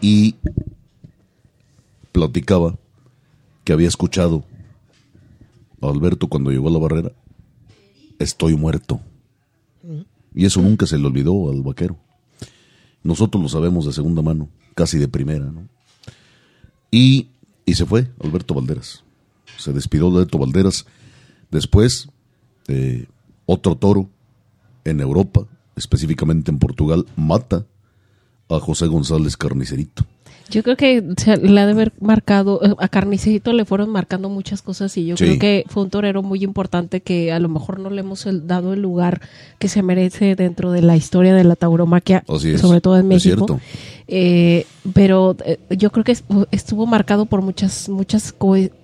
y 0.00 0.36
platicaba 2.12 2.78
que 3.64 3.72
había 3.72 3.88
escuchado 3.88 4.44
a 5.80 5.88
Alberto 5.88 6.28
cuando 6.28 6.50
llegó 6.50 6.68
a 6.68 6.72
la 6.72 6.78
barrera, 6.78 7.12
estoy 8.18 8.56
muerto. 8.56 9.00
Y 10.34 10.46
eso 10.46 10.60
nunca 10.60 10.86
se 10.86 10.98
le 10.98 11.06
olvidó 11.06 11.50
al 11.50 11.62
vaquero. 11.62 11.96
Nosotros 13.02 13.42
lo 13.42 13.48
sabemos 13.48 13.86
de 13.86 13.92
segunda 13.92 14.22
mano, 14.22 14.48
casi 14.74 14.98
de 14.98 15.08
primera, 15.08 15.44
¿no? 15.50 15.68
Y, 16.90 17.28
y 17.66 17.74
se 17.74 17.84
fue 17.84 18.10
Alberto 18.22 18.54
Valderas. 18.54 19.04
Se 19.58 19.72
despidió 19.72 20.08
Alberto 20.08 20.38
Valderas. 20.38 20.86
Después, 21.50 22.08
eh, 22.68 23.06
otro 23.46 23.76
toro 23.76 24.08
en 24.84 25.00
Europa, 25.00 25.46
específicamente 25.76 26.50
en 26.50 26.58
Portugal, 26.58 27.06
mata 27.16 27.66
a 28.48 28.58
José 28.58 28.86
González 28.86 29.36
Carnicerito. 29.36 30.06
Yo 30.50 30.62
creo 30.62 30.76
que 30.76 31.02
le 31.42 31.60
ha 31.60 31.66
de 31.66 31.72
haber 31.72 31.92
marcado, 32.00 32.60
eh, 32.62 32.74
a 32.78 32.88
Carnicerito 32.88 33.52
le 33.52 33.64
fueron 33.64 33.90
marcando 33.90 34.28
muchas 34.28 34.62
cosas 34.62 34.96
y 34.96 35.06
yo 35.06 35.16
creo 35.16 35.38
que 35.38 35.64
fue 35.68 35.82
un 35.82 35.90
torero 35.90 36.22
muy 36.22 36.44
importante 36.44 37.00
que 37.00 37.32
a 37.32 37.38
lo 37.38 37.48
mejor 37.48 37.80
no 37.80 37.90
le 37.90 38.00
hemos 38.00 38.26
dado 38.46 38.74
el 38.74 38.82
lugar 38.82 39.20
que 39.58 39.68
se 39.68 39.82
merece 39.82 40.34
dentro 40.36 40.70
de 40.70 40.82
la 40.82 40.96
historia 40.96 41.34
de 41.34 41.44
la 41.44 41.56
tauromaquia, 41.56 42.24
sobre 42.26 42.80
todo 42.80 42.98
en 42.98 43.08
México. 43.08 43.60
Eh, 44.06 44.66
pero 44.92 45.34
eh, 45.46 45.58
yo 45.70 45.90
creo 45.90 46.04
que 46.04 46.16
estuvo 46.50 46.86
marcado 46.86 47.24
por 47.24 47.40
muchas, 47.40 47.88
muchas 47.88 48.34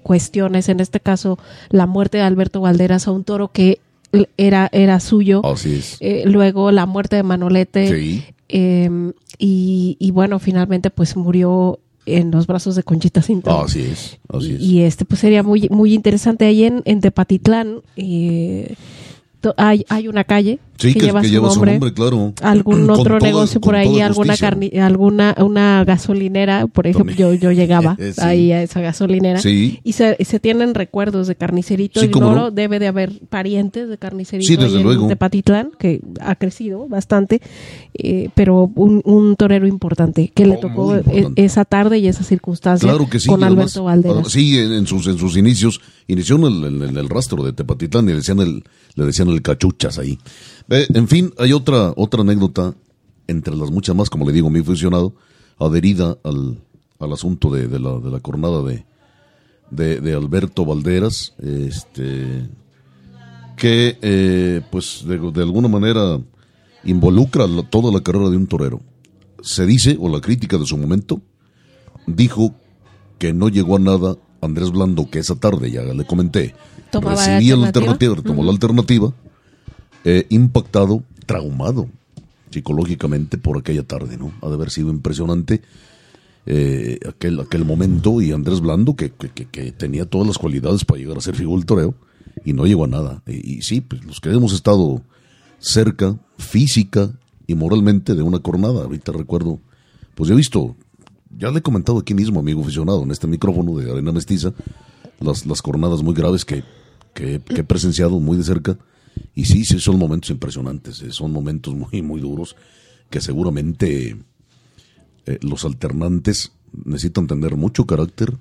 cuestiones, 0.02 0.68
en 0.70 0.80
este 0.80 0.98
caso 0.98 1.38
la 1.68 1.86
muerte 1.86 2.18
de 2.18 2.24
Alberto 2.24 2.62
Valderas 2.62 3.06
a 3.06 3.12
un 3.12 3.24
toro 3.24 3.48
que 3.48 3.80
era, 4.36 4.68
era 4.72 4.98
suyo. 4.98 5.42
luego 6.24 6.72
la 6.72 6.86
muerte 6.86 7.16
de 7.16 7.22
Manolete. 7.22 8.24
Em, 8.52 9.12
y, 9.42 10.10
bueno, 10.12 10.38
finalmente 10.38 10.90
pues 10.90 11.16
murió 11.16 11.80
en 12.06 12.30
los 12.30 12.46
brazos 12.46 12.76
de 12.76 12.82
Conchita 12.82 13.22
Cinta. 13.22 13.60
Así 13.60 13.80
es, 13.80 14.18
así 14.28 14.54
es. 14.54 14.60
Y, 14.60 14.82
este 14.82 15.04
pues 15.04 15.20
sería 15.20 15.42
muy 15.42 15.68
muy 15.70 15.94
interesante 15.94 16.44
ahí 16.44 16.64
en, 16.64 16.82
en 16.84 17.00
Tepatitlán. 17.00 17.82
Eh, 17.96 18.74
hay, 19.56 19.84
hay 19.88 20.08
una 20.08 20.24
calle 20.24 20.58
que, 20.80 20.92
lleva, 21.28 21.50
su, 21.50 21.64
nombre, 21.64 21.92
claro. 21.92 22.32
Algún 22.42 22.88
otro 22.88 23.18
negocio 23.18 23.60
por 23.60 23.76
ahí, 23.76 24.00
alguna 24.00 24.34
alguna 24.82 25.34
una 25.38 25.84
gasolinera, 25.84 26.66
por 26.66 26.86
ejemplo, 26.86 27.14
yo, 27.14 27.34
yo 27.34 27.52
llegaba 27.52 27.96
ahí 28.18 28.52
a 28.52 28.62
esa 28.62 28.80
gasolinera 28.80 29.40
y 29.44 29.92
se, 29.92 30.16
se, 30.24 30.40
tienen 30.40 30.74
recuerdos 30.74 31.26
de 31.26 31.34
carnicerito 31.34 32.04
y 32.04 32.08
no, 32.08 32.50
debe 32.50 32.78
de 32.78 32.88
haber 32.88 33.20
parientes 33.28 33.88
de 33.88 33.98
carnicerito 33.98 34.64
en 34.92 35.08
Tepatitlán, 35.08 35.70
que 35.78 36.00
ha 36.20 36.34
crecido 36.36 36.88
bastante, 36.88 37.40
eh, 37.94 38.30
pero 38.34 38.70
un, 38.74 39.02
un, 39.04 39.36
torero 39.36 39.66
importante 39.66 40.32
que 40.34 40.46
le 40.46 40.56
oh, 40.56 40.60
tocó 40.60 40.96
e, 40.96 41.28
esa 41.36 41.64
tarde 41.64 41.98
y 41.98 42.08
esa 42.08 42.24
circunstancia 42.24 42.92
con 43.26 43.44
Alberto 43.44 43.84
Valderas. 43.84 44.30
Sí, 44.30 44.58
en, 44.58 44.86
sus, 44.86 45.06
en 45.06 45.18
sus 45.18 45.36
inicios, 45.36 45.80
inició 46.06 46.36
en 46.36 46.82
el, 46.82 46.96
el 46.96 47.08
rastro 47.08 47.42
de 47.42 47.52
Tepatitlán 47.52 48.04
y 48.06 48.08
le 48.08 48.16
decían 48.16 48.40
el, 48.40 48.64
le 48.94 49.04
decían 49.04 49.28
el 49.28 49.42
cachuchas 49.42 49.98
ahí. 49.98 50.18
En 50.70 51.08
fin, 51.08 51.32
hay 51.38 51.52
otra, 51.52 51.92
otra 51.96 52.22
anécdota, 52.22 52.74
entre 53.26 53.54
las 53.56 53.70
muchas 53.70 53.94
más, 53.94 54.08
como 54.08 54.26
le 54.26 54.32
digo, 54.32 54.50
mi 54.50 54.62
funcionado, 54.62 55.14
adherida 55.58 56.16
al, 56.24 56.58
al 56.98 57.12
asunto 57.12 57.50
de, 57.50 57.66
de, 57.66 57.78
la, 57.78 57.98
de 57.98 58.10
la 58.10 58.20
cornada 58.20 58.62
de, 58.62 58.84
de, 59.70 60.00
de, 60.00 60.14
Alberto 60.14 60.64
Valderas, 60.64 61.34
este, 61.38 62.48
que 63.56 63.98
eh, 64.00 64.62
pues 64.70 65.04
de, 65.06 65.18
de, 65.18 65.42
alguna 65.42 65.68
manera 65.68 66.20
involucra 66.84 67.46
toda 67.68 67.92
la 67.92 68.02
carrera 68.02 68.30
de 68.30 68.36
un 68.36 68.46
torero. 68.46 68.80
Se 69.42 69.66
dice, 69.66 69.96
o 70.00 70.08
la 70.08 70.20
crítica 70.20 70.56
de 70.56 70.66
su 70.66 70.76
momento, 70.76 71.20
dijo 72.06 72.54
que 73.18 73.32
no 73.32 73.48
llegó 73.48 73.76
a 73.76 73.80
nada 73.80 74.16
Andrés 74.40 74.70
Blando, 74.70 75.10
que 75.10 75.18
esa 75.18 75.34
tarde 75.34 75.70
ya 75.70 75.82
le 75.82 76.04
comenté, 76.04 76.54
recibía 76.92 77.56
la 77.56 77.66
alternativa, 77.68 78.16
tomó 78.22 78.42
la 78.42 78.50
alternativa, 78.50 79.12
eh, 80.04 80.26
impactado, 80.30 81.02
traumado 81.26 81.88
psicológicamente 82.50 83.38
por 83.38 83.58
aquella 83.58 83.84
tarde, 83.84 84.16
¿no? 84.16 84.32
Ha 84.42 84.48
de 84.48 84.54
haber 84.54 84.70
sido 84.70 84.90
impresionante 84.90 85.62
eh, 86.46 86.98
aquel, 87.08 87.38
aquel 87.38 87.64
momento 87.64 88.20
y 88.20 88.32
Andrés 88.32 88.60
Blando, 88.60 88.96
que, 88.96 89.12
que, 89.12 89.72
tenía 89.72 90.06
todas 90.06 90.26
las 90.26 90.38
cualidades 90.38 90.84
para 90.84 90.98
llegar 90.98 91.18
a 91.18 91.20
ser 91.20 91.36
figura 91.36 91.58
del 91.58 91.66
toreo, 91.66 91.94
y 92.44 92.52
no 92.52 92.66
llegó 92.66 92.84
a 92.84 92.88
nada. 92.88 93.22
Y, 93.26 93.62
sí, 93.62 93.80
pues 93.80 94.04
los 94.04 94.20
que 94.20 94.30
hemos 94.30 94.52
estado 94.52 95.02
cerca, 95.58 96.18
física 96.38 97.12
y 97.46 97.54
moralmente, 97.54 98.14
de 98.14 98.22
una 98.22 98.38
cornada, 98.38 98.82
ahorita 98.82 99.12
recuerdo, 99.12 99.60
pues 100.14 100.28
yo 100.28 100.34
he 100.34 100.36
visto, 100.36 100.76
ya 101.36 101.50
le 101.50 101.58
he 101.58 101.62
comentado 101.62 101.98
aquí 101.98 102.14
mismo, 102.14 102.40
amigo 102.40 102.62
aficionado, 102.62 103.02
en 103.02 103.10
este 103.10 103.26
micrófono 103.26 103.76
de 103.78 103.90
Arena 103.90 104.12
Mestiza, 104.12 104.52
las, 105.20 105.44
las 105.46 105.60
jornadas 105.60 106.02
muy 106.02 106.14
graves 106.14 106.44
que, 106.44 106.64
que, 107.14 107.42
he 107.48 107.64
presenciado 107.64 108.18
muy 108.18 108.38
de 108.38 108.44
cerca. 108.44 108.78
Y 109.34 109.44
sí, 109.44 109.64
sí, 109.64 109.78
son 109.80 109.98
momentos 109.98 110.30
impresionantes, 110.30 111.02
eh, 111.02 111.12
son 111.12 111.32
momentos 111.32 111.74
muy, 111.74 112.02
muy 112.02 112.20
duros 112.20 112.56
que 113.08 113.20
seguramente 113.20 114.16
eh, 115.26 115.38
los 115.42 115.64
alternantes 115.64 116.52
necesitan 116.84 117.26
tener 117.26 117.56
mucho 117.56 117.86
carácter 117.86 118.36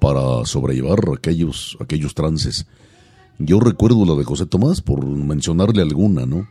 para 0.00 0.44
sobrellevar 0.46 1.00
aquellos, 1.16 1.76
aquellos 1.80 2.14
trances. 2.14 2.66
Yo 3.38 3.60
recuerdo 3.60 4.04
la 4.04 4.14
de 4.14 4.24
José 4.24 4.46
Tomás, 4.46 4.80
por 4.80 5.04
mencionarle 5.04 5.82
alguna, 5.82 6.26
¿no? 6.26 6.48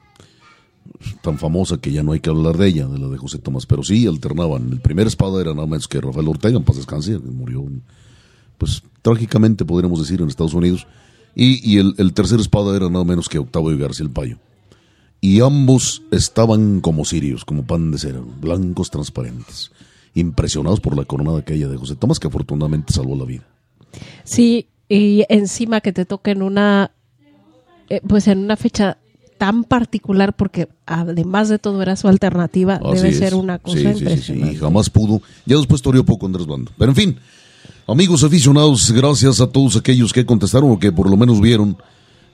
Tan 1.22 1.38
famosa 1.38 1.78
que 1.78 1.92
ya 1.92 2.04
no 2.04 2.12
hay 2.12 2.20
que 2.20 2.30
hablar 2.30 2.58
de 2.58 2.68
ella, 2.68 2.88
de 2.88 2.98
la 2.98 3.08
de 3.08 3.18
José 3.18 3.40
Tomás, 3.40 3.66
pero 3.66 3.84
sí 3.84 4.08
alternaban. 4.08 4.72
El 4.72 4.80
primer 4.80 5.08
espada 5.08 5.42
era 5.42 5.54
nada 5.54 5.68
más 5.68 5.88
que 5.88 6.02
Rafael 6.02 6.28
Ortega, 6.28 6.58
en 6.58 6.64
paz 6.64 6.78
descanse, 6.78 7.20
murió 7.20 7.66
pues 8.58 8.84
trágicamente 9.02 9.66
podríamos 9.66 10.00
decir 10.00 10.22
en 10.22 10.28
Estados 10.28 10.54
Unidos, 10.54 10.86
y, 11.36 11.78
el, 11.78 12.14
tercer 12.14 12.40
espada 12.40 12.76
era 12.76 12.90
nada 12.90 13.06
menos 13.06 13.30
que 13.30 13.40
Octavio 13.40 13.78
García 13.78 14.06
el 14.06 14.12
Payo. 14.12 14.38
Y 15.22 15.42
ambos 15.42 16.02
estaban 16.12 16.82
como 16.82 17.06
sirios, 17.06 17.46
como 17.46 17.64
pan 17.64 17.92
de 17.92 18.00
cera, 18.00 18.20
blancos 18.40 18.90
transparentes, 18.90 19.72
impresionados 20.16 20.80
por 20.80 20.98
la 20.98 21.06
coronada 21.06 21.40
aquella 21.40 21.68
de 21.68 21.78
José 21.78 21.96
Tomás, 21.96 22.20
que 22.20 22.28
afortunadamente 22.28 22.92
salvó 22.92 23.16
la 23.16 23.26
vida. 23.26 23.44
Sí, 24.24 24.68
y 24.90 25.24
encima 25.30 25.82
que 25.82 25.94
te 25.94 26.06
toque 26.06 26.32
en 26.32 26.42
una, 26.42 26.92
eh, 27.88 28.02
pues 28.08 28.28
en 28.28 28.40
una 28.40 28.58
fecha 28.58 28.98
tan 29.38 29.64
particular 29.64 30.36
porque 30.36 30.70
además 30.86 31.50
de 31.50 31.58
todo 31.58 31.82
era 31.82 31.96
su 31.96 32.08
alternativa, 32.08 32.80
debe 32.80 33.12
ser 33.12 33.34
una 33.34 33.58
cosa 33.58 33.94
sí, 33.96 34.18
sí, 34.18 34.34
y 34.34 34.56
jamás 34.56 34.90
pudo. 34.90 35.22
Ya 35.48 35.58
después 35.58 35.82
torió 35.82 36.06
poco 36.06 36.28
Andrés 36.28 36.46
Bando. 36.46 36.72
Pero 36.78 36.92
en 36.92 36.96
fin, 36.96 37.18
Amigos 37.92 38.24
aficionados, 38.24 38.90
gracias 38.94 39.42
a 39.42 39.48
todos 39.48 39.76
aquellos 39.76 40.14
que 40.14 40.26
contestaron 40.26 40.72
o 40.72 40.80
que 40.80 40.94
por 40.94 41.10
lo 41.10 41.18
menos 41.18 41.42
vieron 41.42 41.76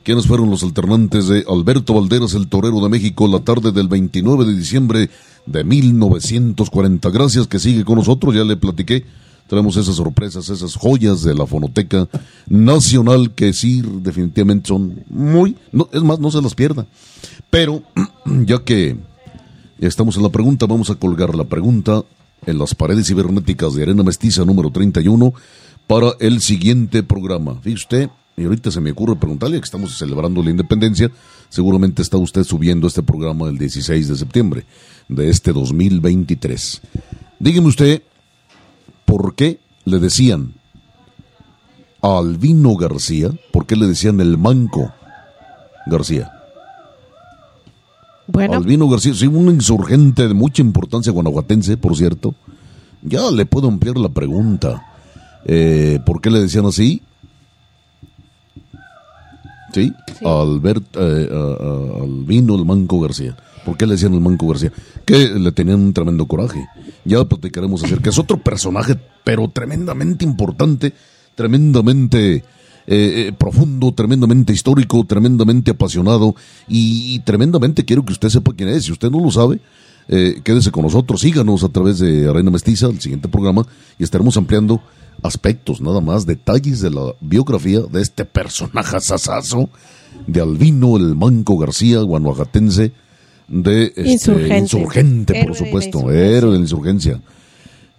quiénes 0.04 0.28
fueron 0.28 0.52
los 0.52 0.62
alternantes 0.62 1.28
de 1.30 1.44
Alberto 1.50 1.96
Valderas, 1.96 2.36
el 2.36 2.48
torero 2.48 2.80
de 2.80 2.90
México, 2.90 3.28
la 3.28 3.40
tarde 3.40 3.72
del 3.72 3.88
29 3.88 4.46
de 4.46 4.56
diciembre 4.56 5.10
de 5.48 5.64
1940. 5.64 7.10
Gracias 7.10 7.48
que 7.48 7.58
sigue 7.58 7.84
con 7.84 7.96
nosotros, 7.96 8.36
ya 8.36 8.44
le 8.44 8.56
platiqué. 8.56 9.04
Traemos 9.48 9.76
esas 9.78 9.96
sorpresas, 9.96 10.48
esas 10.50 10.76
joyas 10.76 11.24
de 11.24 11.34
la 11.34 11.48
Fonoteca 11.48 12.08
Nacional 12.48 13.32
que 13.34 13.52
sí, 13.52 13.82
definitivamente 14.04 14.68
son 14.68 15.06
muy, 15.10 15.56
no, 15.72 15.90
es 15.92 16.04
más, 16.04 16.20
no 16.20 16.30
se 16.30 16.40
las 16.40 16.54
pierda. 16.54 16.86
Pero, 17.50 17.82
ya 18.46 18.60
que 18.60 18.96
estamos 19.80 20.18
en 20.18 20.22
la 20.22 20.30
pregunta, 20.30 20.68
vamos 20.68 20.92
a 20.92 20.96
colgar 20.96 21.34
la 21.34 21.46
pregunta 21.46 22.04
en 22.46 22.58
las 22.58 22.76
paredes 22.76 23.08
cibernéticas 23.08 23.74
de 23.74 23.84
Arena 23.84 24.04
Mestiza 24.04 24.46
número 24.46 24.70
31 24.70 25.34
para 25.88 26.14
el 26.20 26.42
siguiente 26.42 27.04
programa. 27.04 27.56
Fíjese 27.62 27.84
usted, 27.84 28.10
y 28.36 28.44
ahorita 28.44 28.72
se 28.72 28.82
me 28.82 28.92
ocurre 28.92 29.16
preguntarle 29.16 29.60
que 29.60 29.66
estamos 29.66 29.98
celebrando 29.98 30.44
la 30.44 30.52
independencia, 30.52 31.10
seguramente 31.50 32.02
está 32.02 32.18
usted 32.18 32.44
subiendo 32.44 32.88
este 32.88 33.02
programa 33.04 33.48
el 33.48 33.58
16 33.58 34.08
de 34.08 34.16
septiembre 34.16 34.66
de 35.08 35.30
este 35.30 35.54
2023. 35.54 36.82
Dígame 37.40 37.68
usted, 37.68 38.04
¿por 39.06 39.34
qué 39.36 39.60
le 39.86 40.00
decían 40.00 40.54
a 42.02 42.20
Albino 42.20 42.76
García, 42.76 43.32
por 43.52 43.66
qué 43.66 43.76
le 43.76 43.88
decían 43.88 44.20
el 44.20 44.38
manco 44.38 44.94
García? 45.88 46.37
Bueno, 48.28 48.56
Albino 48.56 48.88
García, 48.90 49.14
sí, 49.14 49.26
un 49.28 49.48
insurgente 49.50 50.28
de 50.28 50.34
mucha 50.34 50.62
importancia 50.62 51.12
guanajuatense, 51.12 51.78
por 51.78 51.96
cierto. 51.96 52.36
Ya 53.02 53.30
le 53.32 53.46
puedo 53.46 53.68
ampliar 53.68 53.98
la 53.98 54.10
pregunta. 54.10 54.86
Eh, 55.46 56.00
¿Por 56.06 56.20
qué 56.20 56.30
le 56.30 56.42
decían 56.42 56.66
así? 56.66 57.02
Sí, 59.74 59.94
Albert, 60.26 60.84
eh, 60.96 61.30
a- 61.32 61.64
a- 61.64 62.04
Albino 62.04 62.56
el 62.56 62.66
Manco 62.66 63.00
García. 63.00 63.36
¿Por 63.66 63.78
qué 63.78 63.86
le 63.86 63.94
decían 63.94 64.14
el 64.14 64.22
Manco 64.22 64.48
García? 64.48 64.72
Que 65.06 65.28
le 65.30 65.52
tenían 65.52 65.80
un 65.82 65.94
tremendo 65.94 66.26
coraje. 66.26 66.66
Ya 67.06 67.24
platicaremos 67.26 67.84
acerca. 67.84 68.10
Es 68.10 68.18
otro 68.18 68.38
personaje, 68.38 68.98
pero 69.24 69.50
tremendamente 69.50 70.26
importante, 70.26 70.94
tremendamente 71.36 72.44
eh, 72.88 73.28
eh, 73.28 73.34
profundo, 73.38 73.92
tremendamente 73.92 74.54
histórico, 74.54 75.04
tremendamente 75.06 75.72
apasionado 75.72 76.36
y, 76.68 77.16
y 77.16 77.20
tremendamente 77.20 77.84
quiero 77.84 78.06
que 78.06 78.14
usted 78.14 78.30
sepa 78.30 78.54
quién 78.56 78.70
es. 78.70 78.86
Si 78.86 78.94
usted 78.94 79.12
no 79.12 79.20
lo 79.20 79.30
sabe, 79.30 79.60
eh, 80.08 80.40
quédese 80.44 80.72
con 80.72 80.84
nosotros, 80.84 81.20
síganos 81.20 81.64
a 81.66 81.70
través 81.70 82.00
de 82.00 82.30
Arena 82.30 82.50
Mestiza, 82.50 82.88
el 82.88 83.02
siguiente 83.02 83.28
programa, 83.28 83.66
y 84.00 84.04
estaremos 84.04 84.38
ampliando 84.38 84.82
aspectos, 85.22 85.82
nada 85.82 86.00
más, 86.00 86.26
detalles 86.26 86.80
de 86.80 86.92
la 86.92 87.14
biografía 87.20 87.82
de 87.82 88.02
este 88.02 88.24
personaje 88.24 89.02
sasazo 89.02 89.70
de 90.26 90.40
Albino 90.40 90.96
el 90.96 91.16
Manco 91.16 91.58
García, 91.58 92.00
guanajuatense, 92.00 92.94
de 93.50 93.86
este, 93.88 94.10
Insurgente. 94.10 94.58
insurgente, 94.58 95.34
por 95.34 95.42
Héroe 95.44 95.56
supuesto, 95.56 96.12
héroe 96.12 96.52
de 96.52 96.58
la 96.58 96.64
insurgencia. 96.64 97.22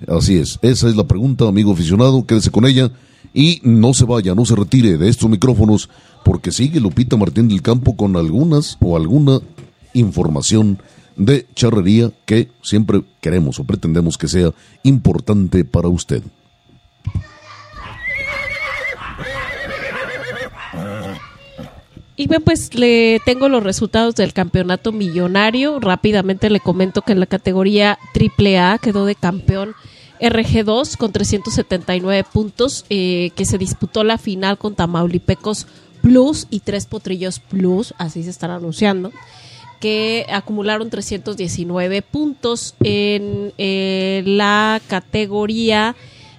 Así 0.07 0.39
es, 0.39 0.59
esa 0.63 0.89
es 0.89 0.97
la 0.97 1.07
pregunta, 1.07 1.47
amigo 1.47 1.73
aficionado, 1.73 2.25
quédese 2.25 2.51
con 2.51 2.65
ella 2.65 2.91
y 3.35 3.61
no 3.63 3.95
se 3.95 4.05
vaya, 4.05 4.35
no 4.35 4.45
se 4.45 4.57
retire 4.57 4.97
de 4.97 5.09
estos 5.09 5.29
micrófonos, 5.29 5.89
porque 6.25 6.53
sigue 6.53 6.81
Lupita 6.81 7.17
Martín 7.17 7.49
del 7.49 7.63
Campo 7.63 7.97
con 7.97 8.17
algunas 8.17 8.77
o 8.81 8.97
alguna 8.97 9.41
información 9.95 10.81
de 11.17 11.47
charrería 11.55 12.13
que 12.27 12.49
siempre 12.63 13.03
queremos 13.21 13.59
o 13.59 13.65
pretendemos 13.65 14.17
que 14.17 14.29
sea 14.29 14.53
importante 14.83 15.65
para 15.65 15.89
usted. 15.89 16.23
Y 22.17 22.27
bien, 22.27 22.43
pues 22.43 22.75
le 22.75 23.21
tengo 23.25 23.49
los 23.49 23.63
resultados 23.63 24.17
del 24.17 24.33
campeonato 24.33 24.91
millonario. 24.91 25.79
Rápidamente 25.79 26.51
le 26.51 26.59
comento 26.59 27.03
que 27.03 27.13
en 27.13 27.21
la 27.21 27.27
categoría 27.27 27.97
AAA 28.13 28.79
quedó 28.79 29.07
de 29.07 29.15
campeón 29.15 29.75
RG2 30.21 30.97
con 30.97 31.13
379 31.13 32.25
puntos, 32.33 32.85
eh, 32.91 33.31
que 33.37 33.45
se 33.45 33.59
disputó 33.59 34.05
la 34.05 34.19
final 34.19 34.59
con 34.59 34.75
Tamaulipecos 34.75 35.67
Plus 36.03 36.47
y 36.51 36.61
Tres 36.61 36.87
Potrillos 36.87 37.41
Plus, 37.41 37.95
así 37.99 38.23
se 38.23 38.31
están 38.31 38.51
anunciando, 38.51 39.13
que 39.81 40.27
acumularon 40.31 40.91
319 40.91 42.03
puntos 42.03 42.75
en 42.81 43.53
eh, 43.59 44.23
la 44.27 44.81
categoría 44.89 45.95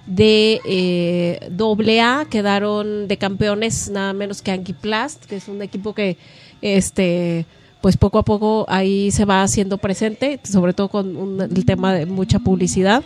de 0.06 0.60
eh, 0.64 1.48
doble 1.50 2.00
A 2.00 2.26
quedaron 2.28 3.06
de 3.06 3.16
campeones 3.16 3.90
nada 3.90 4.12
menos 4.12 4.42
que 4.42 4.50
Anquiplast, 4.50 5.24
que 5.26 5.36
es 5.36 5.48
un 5.48 5.62
equipo 5.62 5.94
que 5.94 6.16
este 6.62 7.46
pues 7.80 7.96
poco 7.96 8.18
a 8.18 8.24
poco 8.24 8.66
ahí 8.68 9.10
se 9.10 9.24
va 9.24 9.42
haciendo 9.42 9.78
presente, 9.78 10.38
sobre 10.44 10.74
todo 10.74 10.88
con 10.88 11.16
un- 11.16 11.40
el 11.40 11.64
tema 11.64 11.94
de 11.94 12.04
mucha 12.04 12.38
publicidad. 12.38 13.02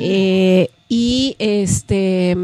Eh, 0.00 0.70
y 0.88 1.36
este 1.38 2.36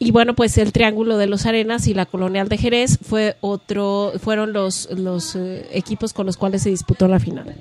y 0.00 0.12
bueno, 0.12 0.34
pues 0.34 0.56
el 0.58 0.72
Triángulo 0.72 1.18
de 1.18 1.26
los 1.26 1.44
Arenas 1.46 1.88
y 1.88 1.94
la 1.94 2.06
Colonial 2.06 2.48
de 2.48 2.56
Jerez 2.56 2.98
fue 3.02 3.36
otro 3.40 4.12
fueron 4.20 4.52
los 4.52 4.88
los 4.90 5.34
eh, 5.34 5.66
equipos 5.72 6.12
con 6.12 6.26
los 6.26 6.36
cuales 6.36 6.62
se 6.62 6.70
disputó 6.70 7.08
la 7.08 7.18
final. 7.18 7.56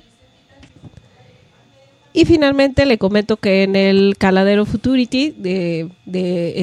Y 2.14 2.26
finalmente 2.26 2.88
le 2.88 2.98
comento 2.98 3.38
que 3.38 3.62
en 3.62 3.76
el 3.76 4.16
Caladero 4.18 4.66
Futurity 4.66 5.36
de, 5.38 5.88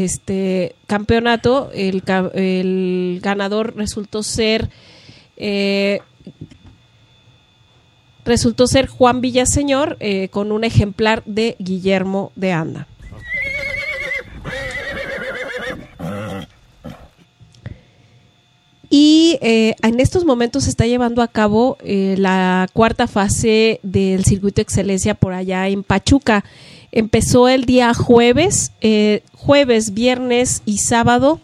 este 0.05 0.75
campeonato, 0.89 1.71
el, 1.73 2.03
el 2.35 3.21
ganador 3.23 3.77
resultó 3.77 4.25
ser 4.25 4.69
eh, 5.37 6.01
resultó 8.25 8.67
ser 8.67 8.87
Juan 8.87 9.21
Villaseñor 9.21 9.97
eh, 10.01 10.29
con 10.29 10.53
un 10.53 10.65
ejemplar 10.65 11.23
de 11.27 11.57
Guillermo 11.59 12.33
de 12.37 12.53
Anda. 12.53 12.89
Y 18.97 19.39
eh, 19.41 19.75
en 19.83 19.99
estos 19.99 20.25
momentos 20.25 20.63
se 20.65 20.71
está 20.71 20.87
llevando 20.87 21.21
a 21.21 21.27
cabo 21.27 21.77
eh, 21.81 22.15
la 22.17 22.69
cuarta 22.73 23.09
fase 23.09 23.81
del 23.83 24.25
circuito 24.25 24.57
de 24.57 24.63
excelencia 24.63 25.15
por 25.15 25.33
allá 25.33 25.67
en 25.67 25.83
Pachuca. 25.83 26.45
Empezó 26.93 27.49
el 27.49 27.65
día 27.65 27.93
jueves, 27.93 28.71
eh, 28.83 29.25
jueves, 29.33 29.95
viernes 29.95 30.63
y 30.65 30.79
sábado. 30.79 31.41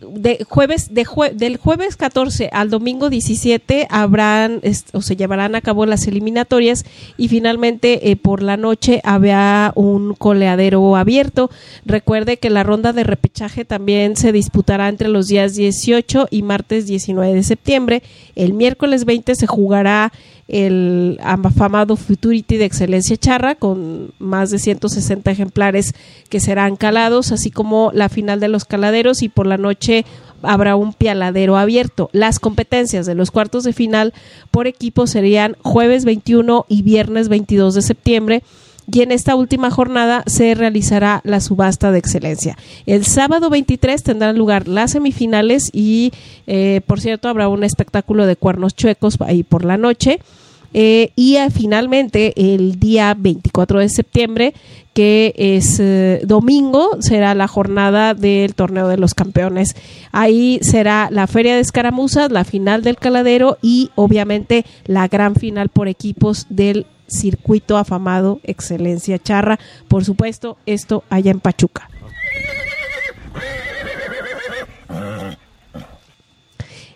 De 0.00 0.44
jueves, 0.48 0.92
de 0.92 1.06
del 1.34 1.56
jueves 1.56 1.96
14 1.96 2.50
al 2.52 2.70
domingo 2.70 3.08
17 3.08 3.86
habrán 3.88 4.60
o 4.92 5.02
se 5.02 5.14
llevarán 5.14 5.54
a 5.54 5.60
cabo 5.60 5.86
las 5.86 6.08
eliminatorias 6.08 6.84
y 7.16 7.28
finalmente 7.28 8.10
eh, 8.10 8.16
por 8.16 8.42
la 8.42 8.56
noche 8.56 9.00
habrá 9.04 9.72
un 9.76 10.14
coleadero 10.14 10.96
abierto. 10.96 11.50
Recuerde 11.84 12.38
que 12.38 12.50
la 12.50 12.64
ronda 12.64 12.92
de 12.92 13.04
repechaje 13.04 13.64
también 13.64 14.16
se 14.16 14.32
disputará 14.32 14.88
entre 14.88 15.08
los 15.08 15.28
días 15.28 15.54
18 15.54 16.28
y 16.30 16.42
martes 16.42 16.86
19 16.86 17.34
de 17.34 17.42
septiembre. 17.42 18.02
El 18.34 18.54
miércoles 18.54 19.04
20 19.04 19.34
se 19.34 19.46
jugará 19.46 20.12
el 20.50 21.18
afamado 21.22 21.96
Futurity 21.96 22.56
de 22.56 22.64
Excelencia 22.64 23.16
Charra 23.16 23.54
con 23.54 24.12
más 24.18 24.50
de 24.50 24.58
160 24.58 25.30
ejemplares 25.30 25.94
que 26.28 26.40
serán 26.40 26.76
calados, 26.76 27.30
así 27.30 27.50
como 27.50 27.92
la 27.94 28.08
final 28.08 28.40
de 28.40 28.48
los 28.48 28.64
caladeros 28.64 29.22
y 29.22 29.28
por 29.28 29.46
la 29.46 29.58
noche 29.58 30.04
habrá 30.42 30.74
un 30.74 30.92
pialadero 30.92 31.56
abierto. 31.56 32.10
Las 32.12 32.40
competencias 32.40 33.06
de 33.06 33.14
los 33.14 33.30
cuartos 33.30 33.62
de 33.62 33.72
final 33.72 34.12
por 34.50 34.66
equipo 34.66 35.06
serían 35.06 35.56
jueves 35.62 36.04
21 36.04 36.66
y 36.68 36.82
viernes 36.82 37.28
22 37.28 37.74
de 37.74 37.82
septiembre 37.82 38.42
y 38.92 39.02
en 39.02 39.12
esta 39.12 39.34
última 39.34 39.70
jornada 39.70 40.22
se 40.26 40.54
realizará 40.54 41.20
la 41.24 41.40
subasta 41.40 41.92
de 41.92 41.98
excelencia. 41.98 42.56
El 42.86 43.04
sábado 43.04 43.50
23 43.50 44.02
tendrán 44.02 44.38
lugar 44.38 44.68
las 44.68 44.92
semifinales 44.92 45.70
y, 45.72 46.12
eh, 46.46 46.80
por 46.86 47.00
cierto, 47.00 47.28
habrá 47.28 47.48
un 47.48 47.64
espectáculo 47.64 48.26
de 48.26 48.36
cuernos 48.36 48.74
chuecos 48.74 49.16
ahí 49.20 49.42
por 49.42 49.64
la 49.64 49.76
noche. 49.76 50.20
Eh, 50.72 51.10
y 51.16 51.36
eh, 51.36 51.50
finalmente 51.50 52.32
el 52.36 52.78
día 52.78 53.14
24 53.18 53.80
de 53.80 53.88
septiembre, 53.88 54.54
que 54.94 55.34
es 55.36 55.78
eh, 55.80 56.20
domingo, 56.24 56.98
será 57.00 57.34
la 57.34 57.48
jornada 57.48 58.14
del 58.14 58.54
torneo 58.54 58.88
de 58.88 58.96
los 58.96 59.14
campeones. 59.14 59.74
Ahí 60.12 60.60
será 60.62 61.08
la 61.10 61.26
feria 61.26 61.54
de 61.54 61.60
escaramuzas, 61.60 62.30
la 62.30 62.44
final 62.44 62.82
del 62.82 62.96
caladero 62.96 63.58
y 63.62 63.90
obviamente 63.96 64.64
la 64.86 65.08
gran 65.08 65.34
final 65.34 65.70
por 65.70 65.88
equipos 65.88 66.46
del 66.50 66.86
circuito 67.10 67.76
afamado 67.76 68.40
Excelencia 68.44 69.18
Charra. 69.18 69.58
Por 69.88 70.04
supuesto, 70.04 70.56
esto 70.66 71.04
allá 71.10 71.30
en 71.30 71.40
Pachuca. 71.40 71.90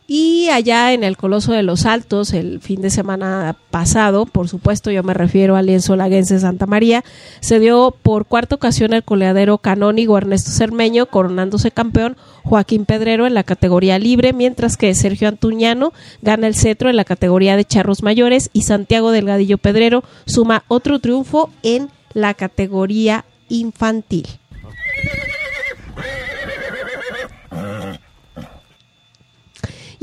Y 0.07 0.51
allá 0.51 0.93
en 0.93 1.03
el 1.03 1.17
Coloso 1.17 1.53
de 1.53 1.63
los 1.63 1.87
Altos, 1.87 2.35
el 2.35 2.61
fin 2.61 2.83
de 2.83 2.91
semana 2.91 3.57
pasado, 3.71 4.27
por 4.27 4.49
supuesto, 4.49 4.91
yo 4.91 5.03
me 5.03 5.15
refiero 5.15 5.57
al 5.57 5.65
lienzo 5.65 5.97
laguense 5.97 6.39
Santa 6.39 6.67
María, 6.67 7.03
se 7.41 7.59
dio 7.59 7.97
por 8.03 8.27
cuarta 8.27 8.55
ocasión 8.55 8.93
el 8.93 9.03
coleadero 9.03 9.57
canónigo 9.57 10.19
Ernesto 10.19 10.51
Cermeño, 10.51 11.07
coronándose 11.07 11.71
campeón 11.71 12.19
Joaquín 12.43 12.85
Pedrero 12.85 13.27
en 13.27 13.33
la 13.33 13.45
categoría 13.45 13.99
libre, 13.99 14.35
mientras 14.35 14.77
que 14.77 14.95
Sergio 14.95 15.27
Antuñano 15.27 15.95
gana 16.21 16.49
el 16.49 16.55
cetro 16.55 16.91
en 16.91 16.97
la 16.97 17.05
categoría 17.07 17.57
de 17.57 17.65
charros 17.65 18.03
mayores 18.03 18.51
y 18.53 18.63
Santiago 18.63 19.11
Delgadillo 19.11 19.57
Pedrero 19.57 20.05
suma 20.27 20.65
otro 20.69 20.99
triunfo 20.99 21.49
en 21.63 21.89
la 22.13 22.35
categoría 22.35 23.25
infantil. 23.49 24.27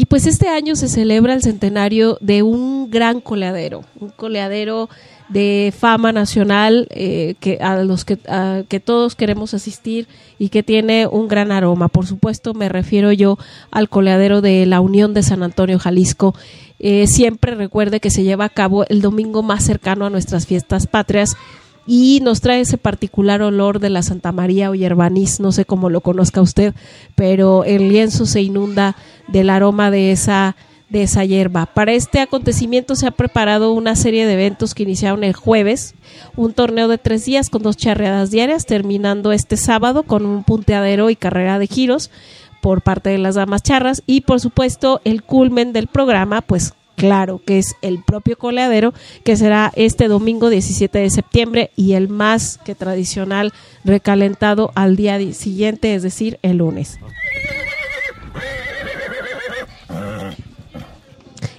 Y 0.02 0.06
pues 0.06 0.26
este 0.26 0.48
año 0.48 0.76
se 0.76 0.90
celebra 0.90 1.36
el 1.36 1.44
centenario 1.44 2.18
de 2.22 2.42
un 2.42 2.90
gran 2.90 3.22
coleadero, 3.22 3.84
un 4.00 4.10
coleadero 4.10 4.90
de 5.30 5.72
fama 5.78 6.12
nacional 6.12 6.88
eh, 6.90 7.36
que 7.40 7.60
a 7.62 7.84
los 7.84 8.04
que, 8.04 8.18
que 8.68 8.80
todos 8.80 9.14
queremos 9.14 9.54
asistir 9.54 10.08
y 10.40 10.50
que 10.50 10.64
tiene 10.64 11.06
un 11.06 11.28
gran 11.28 11.52
aroma. 11.52 11.88
Por 11.88 12.08
supuesto, 12.08 12.56
me 12.56 12.68
refiero 12.68 13.12
yo 13.12 13.38
al 13.70 13.90
coleadero 13.90 14.42
de 14.42 14.66
la 14.66 14.82
Unión 14.82 15.14
de 15.14 15.22
San 15.22 15.44
Antonio, 15.44 15.78
Jalisco. 15.78 16.34
Eh, 16.80 17.06
siempre 17.06 17.54
recuerde 17.54 18.00
que 18.00 18.10
se 18.10 18.24
lleva 18.24 18.46
a 18.46 18.50
cabo 18.50 18.86
el 18.88 19.02
domingo 19.02 19.44
más 19.44 19.64
cercano 19.64 20.08
a 20.08 20.10
nuestras 20.10 20.48
fiestas 20.48 20.88
patrias 20.88 21.38
y 21.94 22.22
nos 22.22 22.40
trae 22.40 22.62
ese 22.62 22.78
particular 22.78 23.42
olor 23.42 23.82
de 23.82 23.90
la 23.90 24.02
Santa 24.02 24.32
María 24.32 24.70
o 24.70 24.76
yerbanís, 24.76 25.42
no 25.42 25.52
sé 25.52 25.66
cómo 25.66 25.90
lo 25.90 26.00
conozca 26.00 26.40
usted, 26.40 26.74
pero 27.16 27.66
el 27.66 27.90
lienzo 27.90 28.26
se 28.26 28.42
inunda 28.42 28.96
del 29.28 29.50
aroma 29.50 29.92
de 29.92 30.14
esa 30.14 30.56
de 30.88 31.04
esa 31.04 31.26
hierba. 31.26 31.66
Para 31.66 31.92
este 31.92 32.22
acontecimiento 32.22 32.96
se 32.96 33.08
ha 33.08 33.12
preparado 33.12 33.74
una 33.74 33.98
serie 33.98 34.26
de 34.26 34.34
eventos 34.34 34.74
que 34.74 34.84
iniciaron 34.84 35.26
el 35.26 35.34
jueves, 35.34 35.94
un 36.38 36.54
torneo 36.54 36.88
de 36.88 36.98
tres 36.98 37.26
días 37.26 37.50
con 37.50 37.62
dos 37.62 37.76
charreadas 37.76 38.32
diarias, 38.32 38.66
terminando 38.66 39.34
este 39.34 39.58
sábado 39.58 40.04
con 40.04 40.26
un 40.26 40.46
punteadero 40.46 41.10
y 41.10 41.18
carrera 41.18 41.60
de 41.60 41.68
giros 41.68 42.10
por 42.62 42.84
parte 42.84 43.10
de 43.10 43.18
las 43.18 43.36
damas 43.36 43.64
charras 43.64 44.02
y 44.06 44.22
por 44.22 44.40
supuesto 44.40 45.02
el 45.04 45.24
culmen 45.24 45.74
del 45.74 45.88
programa, 45.88 46.40
pues 46.40 46.74
claro, 47.02 47.42
que 47.44 47.58
es 47.58 47.76
el 47.82 48.04
propio 48.04 48.38
coleadero, 48.38 48.94
que 49.24 49.36
será 49.36 49.72
este 49.76 50.08
domingo 50.08 50.52
17 50.52 51.00
de 51.00 51.10
septiembre 51.10 51.72
y 51.76 51.94
el 51.94 52.10
más 52.10 52.60
que 52.64 52.76
tradicional 52.76 53.54
recalentado 53.84 54.72
al 54.76 54.96
día 54.96 55.18
siguiente, 55.34 55.96
es 55.96 56.04
decir, 56.04 56.38
el 56.44 56.58
lunes. 56.58 57.00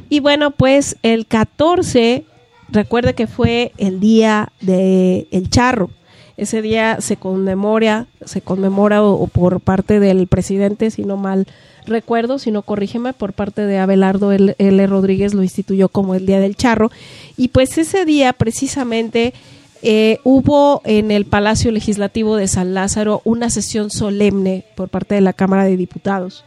Y 0.08 0.20
bueno, 0.20 0.52
pues 0.52 0.96
el 1.02 1.26
14, 1.26 2.24
recuerde 2.68 3.14
que 3.14 3.26
fue 3.26 3.72
el 3.78 3.98
día 3.98 4.52
del 4.60 5.26
el 5.32 5.50
charro. 5.50 5.90
Ese 6.36 6.62
día 6.62 7.00
se 7.00 7.16
conmemora, 7.16 8.06
se 8.24 8.40
conmemora 8.40 9.02
o, 9.02 9.26
por 9.26 9.60
parte 9.60 10.00
del 10.00 10.26
presidente, 10.26 10.90
si 10.90 11.04
no 11.04 11.16
mal 11.16 11.46
recuerdo, 11.86 12.38
si 12.38 12.50
no 12.50 12.62
corrígeme, 12.62 13.12
por 13.12 13.32
parte 13.32 13.66
de 13.66 13.78
Abelardo 13.78 14.32
L. 14.32 14.86
Rodríguez 14.86 15.34
lo 15.34 15.42
instituyó 15.42 15.88
como 15.88 16.14
el 16.14 16.26
Día 16.26 16.40
del 16.40 16.56
Charro. 16.56 16.90
Y 17.36 17.48
pues 17.48 17.76
ese 17.78 18.04
día 18.04 18.32
precisamente 18.32 19.34
eh, 19.82 20.18
hubo 20.22 20.80
en 20.84 21.10
el 21.10 21.24
Palacio 21.24 21.72
Legislativo 21.72 22.36
de 22.36 22.48
San 22.48 22.72
Lázaro 22.72 23.20
una 23.24 23.50
sesión 23.50 23.90
solemne 23.90 24.64
por 24.76 24.88
parte 24.88 25.16
de 25.16 25.20
la 25.20 25.32
Cámara 25.32 25.64
de 25.64 25.76
Diputados. 25.76 26.44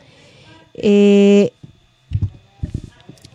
Eh, 0.73 1.51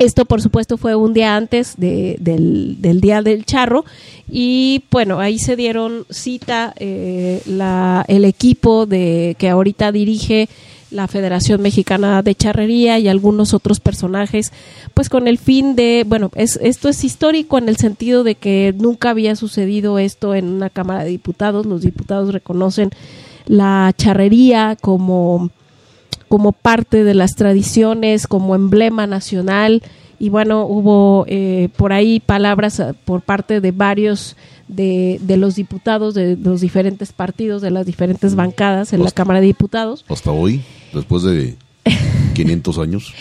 esto, 0.00 0.24
por 0.24 0.40
supuesto, 0.40 0.78
fue 0.78 0.94
un 0.94 1.12
día 1.12 1.36
antes 1.36 1.74
del, 1.76 2.78
Día 2.80 3.20
del 3.20 3.44
Charro 3.44 3.84
y, 4.30 4.82
bueno, 4.90 5.20
ahí 5.20 5.38
se 5.38 5.56
dieron 5.56 6.06
cita 6.08 6.72
eh, 6.76 7.42
el 8.08 8.24
equipo 8.24 8.86
de 8.86 9.36
que 9.38 9.50
ahorita 9.50 9.92
dirige 9.92 10.48
la 10.90 11.06
Federación 11.06 11.60
Mexicana 11.60 12.22
de 12.22 12.34
Charrería 12.34 12.98
y 12.98 13.08
algunos 13.08 13.52
otros 13.52 13.78
personajes, 13.78 14.52
pues 14.94 15.10
con 15.10 15.28
el 15.28 15.36
fin 15.36 15.76
de, 15.76 16.04
bueno, 16.06 16.30
es, 16.34 16.58
esto 16.62 16.88
es 16.88 17.04
histórico 17.04 17.58
en 17.58 17.68
el 17.68 17.76
sentido 17.76 18.24
de 18.24 18.36
que 18.36 18.74
nunca 18.76 19.10
había 19.10 19.36
sucedido 19.36 19.98
esto 19.98 20.34
en 20.34 20.48
una 20.48 20.70
Cámara 20.70 21.04
de 21.04 21.10
Diputados, 21.10 21.66
los 21.66 21.82
diputados 21.82 22.32
reconocen 22.32 22.90
la 23.44 23.92
charrería 23.98 24.78
como 24.80 25.50
como 26.30 26.52
parte 26.52 27.02
de 27.02 27.12
las 27.12 27.34
tradiciones, 27.34 28.28
como 28.28 28.54
emblema 28.54 29.08
nacional. 29.08 29.82
Y 30.20 30.28
bueno, 30.28 30.64
hubo 30.64 31.24
eh, 31.26 31.70
por 31.76 31.92
ahí 31.92 32.20
palabras 32.20 32.78
eh, 32.78 32.94
por 33.04 33.22
parte 33.22 33.60
de 33.60 33.72
varios 33.72 34.36
de, 34.68 35.18
de, 35.22 35.36
los 35.36 35.56
diputados 35.56 36.14
de 36.14 36.36
los 36.36 36.60
diferentes 36.60 37.12
partidos, 37.12 37.62
de 37.62 37.72
las 37.72 37.84
diferentes 37.84 38.36
bancadas 38.36 38.92
en 38.92 39.02
la 39.02 39.10
Cámara 39.10 39.40
de 39.40 39.46
Diputados. 39.46 40.04
Hasta 40.08 40.30
hoy, 40.30 40.60
después 40.94 41.24
de 41.24 41.56
500 42.34 42.78
años. 42.78 43.12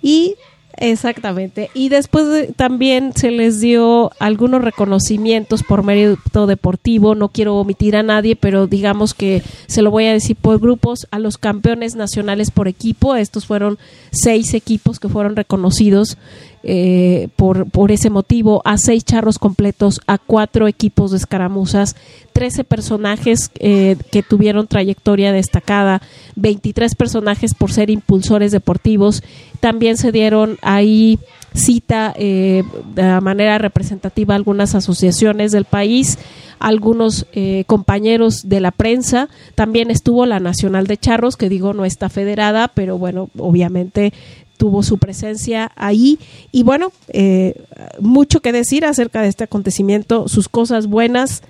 y 0.00 0.36
Exactamente. 0.78 1.70
Y 1.74 1.88
después 1.88 2.48
también 2.56 3.12
se 3.14 3.30
les 3.30 3.60
dio 3.60 4.10
algunos 4.18 4.62
reconocimientos 4.62 5.62
por 5.62 5.82
mérito 5.84 6.46
deportivo. 6.46 7.14
No 7.14 7.28
quiero 7.28 7.56
omitir 7.56 7.96
a 7.96 8.02
nadie, 8.02 8.36
pero 8.36 8.66
digamos 8.66 9.14
que 9.14 9.42
se 9.66 9.82
lo 9.82 9.90
voy 9.90 10.06
a 10.06 10.12
decir 10.12 10.36
por 10.36 10.60
grupos. 10.60 11.06
A 11.10 11.18
los 11.18 11.38
campeones 11.38 11.94
nacionales 11.94 12.50
por 12.50 12.68
equipo. 12.68 13.14
Estos 13.14 13.46
fueron 13.46 13.78
seis 14.10 14.54
equipos 14.54 14.98
que 14.98 15.08
fueron 15.08 15.36
reconocidos 15.36 16.18
eh, 16.64 17.28
por, 17.36 17.70
por 17.70 17.92
ese 17.92 18.10
motivo. 18.10 18.62
A 18.64 18.78
seis 18.78 19.04
charros 19.04 19.38
completos, 19.38 20.00
a 20.06 20.18
cuatro 20.18 20.66
equipos 20.66 21.10
de 21.10 21.18
escaramuzas, 21.18 21.94
trece 22.32 22.64
personajes 22.64 23.50
eh, 23.60 23.96
que 24.10 24.22
tuvieron 24.22 24.66
trayectoria 24.66 25.32
destacada, 25.32 26.02
23 26.36 26.94
personajes 26.94 27.54
por 27.54 27.70
ser 27.72 27.90
impulsores 27.90 28.50
deportivos 28.50 29.22
también 29.64 29.96
se 29.96 30.12
dieron 30.12 30.58
ahí 30.60 31.18
cita 31.54 32.12
eh, 32.18 32.64
de 32.94 33.20
manera 33.22 33.56
representativa 33.56 34.34
algunas 34.34 34.74
asociaciones 34.74 35.52
del 35.52 35.64
país, 35.64 36.18
algunos 36.58 37.26
eh, 37.32 37.64
compañeros 37.66 38.46
de 38.46 38.60
la 38.60 38.72
prensa, 38.72 39.30
también 39.54 39.90
estuvo 39.90 40.26
la 40.26 40.38
Nacional 40.38 40.86
de 40.86 40.98
Charros, 40.98 41.38
que 41.38 41.48
digo 41.48 41.72
no 41.72 41.86
está 41.86 42.10
federada, 42.10 42.68
pero 42.68 42.98
bueno, 42.98 43.30
obviamente 43.38 44.12
tuvo 44.56 44.82
su 44.82 44.98
presencia 44.98 45.72
ahí. 45.76 46.18
Y 46.52 46.62
bueno, 46.62 46.92
eh, 47.08 47.62
mucho 48.00 48.40
que 48.40 48.52
decir 48.52 48.84
acerca 48.84 49.22
de 49.22 49.28
este 49.28 49.44
acontecimiento, 49.44 50.28
sus 50.28 50.48
cosas 50.48 50.86
buenas, 50.86 51.42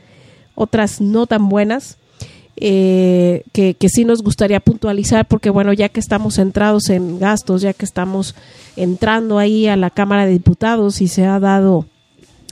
otras 0.55 1.01
no 1.01 1.27
tan 1.27 1.49
buenas 1.49 1.99
eh, 2.57 3.43
que, 3.53 3.75
que, 3.75 3.89
sí 3.89 4.05
nos 4.05 4.23
gustaría 4.23 4.61
puntualizar 4.61 5.27
porque 5.27 5.51
bueno 5.51 5.73
ya 5.73 5.89
que 5.89 5.99
estamos 5.99 6.35
centrados 6.35 6.89
en 6.89 7.19
gastos 7.19 7.63
ya 7.63 7.73
que 7.73 7.85
estamos 7.85 8.37
entrando 8.77 9.39
ahí 9.41 9.67
a 9.67 9.75
la 9.75 9.91
Cámara 9.91 10.25
de 10.25 10.33
Diputados 10.33 11.01
y 11.01 11.09
se 11.09 11.25
ha 11.25 11.41
dado 11.41 11.87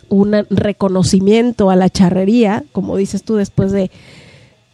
un 0.09 0.33
reconocimiento 0.51 1.71
a 1.71 1.77
la 1.77 1.89
charrería 1.89 2.65
como 2.73 2.97
dices 2.97 3.23
tú 3.23 3.37
después 3.37 3.71
de 3.71 3.93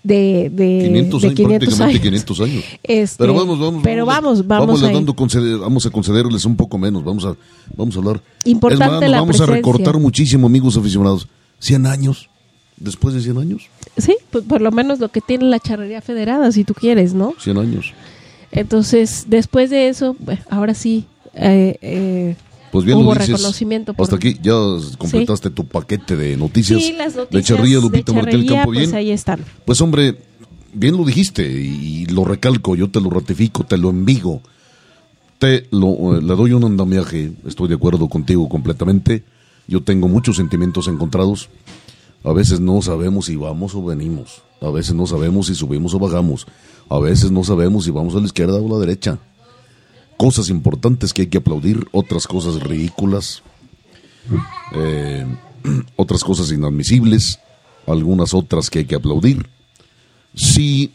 de, 0.08 0.50
de 0.52 0.88
500, 0.88 1.22
de 1.22 1.34
500 1.34 1.80
años, 1.80 2.00
500 2.00 2.40
años. 2.40 2.64
Este, 2.82 3.16
pero 3.18 3.34
vamos 3.34 3.60
vamos 3.60 3.82
pero 3.84 4.06
vamos 4.06 4.46
vamos, 4.46 4.80
vamos, 4.80 4.80
dando 4.80 5.14
conceder, 5.14 5.58
vamos 5.58 5.86
a 5.86 5.90
concederles 5.90 6.44
un 6.44 6.56
poco 6.56 6.78
menos 6.78 7.04
vamos 7.04 7.24
a 7.24 7.36
vamos 7.76 7.94
a 7.94 7.98
hablar 7.98 8.20
importante 8.44 9.04
es 9.04 9.10
la 9.10 9.20
vamos 9.20 9.36
presencia. 9.36 9.54
a 9.54 9.56
recortar 9.56 9.98
muchísimo 9.98 10.46
amigos 10.46 10.76
aficionados 10.76 11.28
100 11.60 11.86
años 11.86 12.28
después 12.76 13.14
de 13.14 13.20
100 13.20 13.38
años. 13.38 13.68
Sí, 13.96 14.16
pues 14.30 14.44
por 14.44 14.60
lo 14.60 14.70
menos 14.70 15.00
lo 15.00 15.08
que 15.08 15.20
tiene 15.20 15.44
la 15.46 15.58
charrería 15.58 16.00
federada, 16.00 16.52
si 16.52 16.64
tú 16.64 16.74
quieres, 16.74 17.14
¿no? 17.14 17.34
100 17.38 17.58
años. 17.58 17.92
Entonces, 18.52 19.26
después 19.28 19.70
de 19.70 19.88
eso, 19.88 20.16
bueno, 20.20 20.40
ahora 20.48 20.74
sí, 20.74 21.04
eh, 21.34 21.76
eh, 21.82 22.36
pues 22.70 22.84
bien 22.84 22.98
hubo 22.98 23.14
lo 23.14 23.20
dices, 23.20 23.28
reconocimiento. 23.28 23.94
Por... 23.94 24.04
Hasta 24.04 24.16
aquí 24.16 24.36
ya 24.42 24.54
completaste 24.98 25.48
sí. 25.48 25.54
tu 25.54 25.66
paquete 25.66 26.16
de 26.16 26.36
noticias, 26.36 26.82
sí, 26.82 26.92
las 26.92 27.14
noticias 27.14 27.42
de 27.42 27.42
Charrería 27.42 27.78
Lupita 27.78 28.12
de 28.12 28.22
Martel 28.22 28.46
Campo. 28.46 28.66
Pues 28.66 28.78
bien. 28.78 28.94
ahí 28.94 29.10
están. 29.10 29.40
Pues 29.64 29.80
hombre, 29.80 30.18
bien 30.72 30.96
lo 30.96 31.04
dijiste 31.04 31.48
y 31.48 32.06
lo 32.06 32.24
recalco, 32.24 32.76
yo 32.76 32.90
te 32.90 33.00
lo 33.00 33.10
ratifico, 33.10 33.64
te 33.64 33.78
lo 33.78 33.90
envigo. 33.90 34.42
Te 35.38 35.68
lo, 35.70 36.16
eh, 36.16 36.22
le 36.22 36.34
doy 36.34 36.52
un 36.52 36.64
andamiaje, 36.64 37.32
estoy 37.46 37.68
de 37.68 37.76
acuerdo 37.76 38.08
contigo 38.08 38.48
completamente. 38.48 39.22
Yo 39.68 39.82
tengo 39.82 40.08
muchos 40.08 40.36
sentimientos 40.36 40.88
encontrados. 40.88 41.48
A 42.24 42.32
veces 42.32 42.58
no 42.58 42.82
sabemos 42.82 43.26
si 43.26 43.36
vamos 43.36 43.74
o 43.74 43.84
venimos. 43.84 44.42
A 44.60 44.70
veces 44.70 44.94
no 44.94 45.06
sabemos 45.06 45.46
si 45.46 45.54
subimos 45.54 45.94
o 45.94 45.98
bajamos. 45.98 46.46
A 46.88 46.98
veces 46.98 47.30
no 47.30 47.44
sabemos 47.44 47.84
si 47.84 47.90
vamos 47.90 48.16
a 48.16 48.18
la 48.18 48.26
izquierda 48.26 48.56
o 48.56 48.66
a 48.66 48.70
la 48.70 48.78
derecha. 48.78 49.18
Cosas 50.18 50.50
importantes 50.50 51.14
que 51.14 51.22
hay 51.22 51.28
que 51.28 51.38
aplaudir, 51.38 51.86
otras 51.92 52.26
cosas 52.26 52.62
ridículas, 52.62 53.42
eh, 54.74 55.26
otras 55.96 56.22
cosas 56.22 56.52
inadmisibles, 56.52 57.38
algunas 57.86 58.34
otras 58.34 58.68
que 58.68 58.80
hay 58.80 58.84
que 58.84 58.96
aplaudir. 58.96 59.48
Sí, 60.34 60.92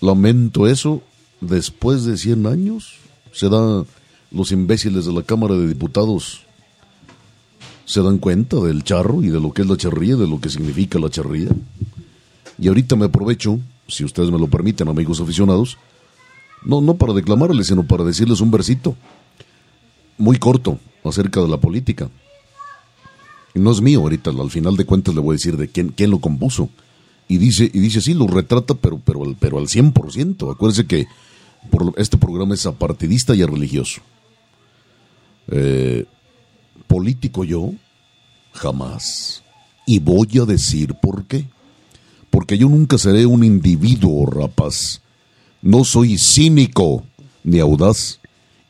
lamento 0.00 0.68
eso, 0.68 1.02
después 1.40 2.04
de 2.04 2.16
100 2.16 2.46
años 2.46 2.98
se 3.32 3.48
da 3.48 3.84
los 4.30 4.52
imbéciles 4.52 5.06
de 5.06 5.12
la 5.12 5.22
Cámara 5.22 5.54
de 5.54 5.66
Diputados 5.66 6.46
se 7.84 8.00
dan 8.00 8.18
cuenta 8.18 8.56
del 8.56 8.84
charro 8.84 9.22
y 9.22 9.28
de 9.28 9.40
lo 9.40 9.52
que 9.52 9.62
es 9.62 9.68
la 9.68 9.76
charría, 9.76 10.16
de 10.16 10.26
lo 10.26 10.40
que 10.40 10.48
significa 10.48 10.98
la 10.98 11.10
charría. 11.10 11.50
Y 12.58 12.68
ahorita 12.68 12.96
me 12.96 13.06
aprovecho, 13.06 13.58
si 13.88 14.04
ustedes 14.04 14.30
me 14.30 14.38
lo 14.38 14.46
permiten, 14.46 14.88
amigos 14.88 15.20
aficionados, 15.20 15.76
no, 16.64 16.80
no 16.80 16.94
para 16.94 17.12
declamarles, 17.12 17.68
sino 17.68 17.84
para 17.84 18.04
decirles 18.04 18.40
un 18.40 18.50
versito 18.50 18.96
muy 20.18 20.38
corto 20.38 20.78
acerca 21.04 21.40
de 21.40 21.48
la 21.48 21.58
política. 21.58 22.10
Y 23.54 23.60
no 23.60 23.70
es 23.70 23.80
mío 23.80 24.00
ahorita, 24.00 24.30
al 24.30 24.50
final 24.50 24.76
de 24.76 24.86
cuentas 24.86 25.14
le 25.14 25.20
voy 25.20 25.34
a 25.34 25.38
decir 25.38 25.56
de 25.56 25.68
quién, 25.68 25.88
quién 25.90 26.10
lo 26.10 26.20
compuso. 26.20 26.70
Y 27.28 27.38
dice, 27.38 27.70
y 27.72 27.80
dice, 27.80 28.00
sí, 28.00 28.14
lo 28.14 28.26
retrata, 28.26 28.74
pero, 28.74 28.98
pero, 28.98 29.22
pero 29.38 29.58
al 29.58 29.66
100%. 29.66 30.52
Acuérdense 30.52 30.86
que 30.86 31.06
este 31.96 32.18
programa 32.18 32.54
es 32.54 32.66
apartidista 32.66 33.34
y 33.34 33.44
religioso. 33.44 34.00
Eh, 35.48 36.06
político 36.86 37.44
yo, 37.44 37.72
jamás. 38.52 39.42
Y 39.86 39.98
voy 39.98 40.28
a 40.40 40.44
decir 40.44 40.94
por 40.94 41.24
qué. 41.24 41.46
Porque 42.30 42.56
yo 42.56 42.68
nunca 42.68 42.96
seré 42.96 43.26
un 43.26 43.44
individuo 43.44 44.26
rapaz. 44.26 45.01
No 45.62 45.84
soy 45.84 46.18
cínico 46.18 47.04
ni 47.44 47.60
audaz. 47.60 48.18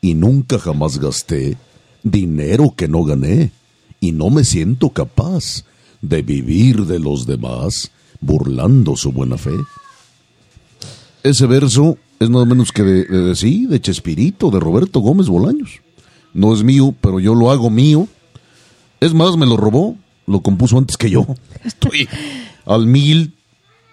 Y 0.01 0.13
nunca 0.13 0.59
jamás 0.59 0.99
gasté 0.99 1.57
dinero 2.03 2.73
que 2.75 2.87
no 2.87 3.03
gané. 3.03 3.51
Y 3.99 4.11
no 4.11 4.29
me 4.29 4.43
siento 4.43 4.89
capaz 4.89 5.63
de 6.01 6.21
vivir 6.21 6.85
de 6.85 6.99
los 6.99 7.25
demás 7.25 7.91
burlando 8.19 8.95
su 8.95 9.11
buena 9.11 9.37
fe. 9.37 9.55
Ese 11.23 11.47
verso 11.47 11.97
es 12.19 12.29
nada 12.29 12.45
menos 12.45 12.71
que 12.71 12.83
de, 12.83 13.05
de, 13.05 13.35
sí, 13.35 13.65
de 13.65 13.81
Chespirito, 13.81 14.51
de 14.51 14.59
Roberto 14.59 14.99
Gómez 14.99 15.27
Bolaños. 15.27 15.81
No 16.33 16.53
es 16.53 16.63
mío, 16.63 16.93
pero 16.99 17.19
yo 17.19 17.33
lo 17.33 17.51
hago 17.51 17.69
mío. 17.69 18.07
Es 18.99 19.13
más, 19.13 19.37
me 19.37 19.45
lo 19.45 19.57
robó, 19.57 19.97
lo 20.27 20.41
compuso 20.41 20.77
antes 20.77 20.97
que 20.97 21.09
yo. 21.09 21.25
Estoy 21.63 22.07
al 22.65 22.87
mil, 22.87 23.33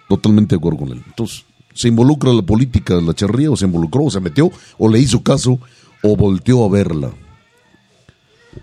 totalmente 0.09 0.55
de 0.55 0.59
acuerdo 0.59 0.81
con 0.81 0.89
él. 0.91 1.03
Entonces, 1.07 1.45
¿se 1.75 1.89
involucra 1.89 2.33
la 2.33 2.43
política 2.43 2.97
de 2.97 3.03
la 3.03 3.15
charría 3.15 3.51
o 3.51 3.57
se 3.57 3.67
involucró 3.67 4.05
o 4.05 4.11
se 4.11 4.21
metió 4.21 4.51
o 4.79 4.89
le 4.89 4.99
hizo 4.99 5.23
caso 5.23 5.59
o 6.03 6.17
volteó 6.17 6.65
a 6.65 6.69
verla? 6.69 7.11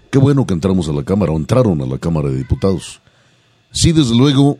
Qué 0.10 0.18
bueno 0.18 0.46
que 0.46 0.54
entramos 0.54 0.88
a 0.90 0.94
la 0.94 1.04
Cámara 1.04 1.32
o 1.32 1.38
entraron 1.38 1.82
a 1.82 1.86
la 1.86 1.98
Cámara 1.98 2.30
de 2.30 2.38
Diputados. 2.38 3.02
Sí, 3.72 3.92
desde 3.92 4.16
luego, 4.16 4.58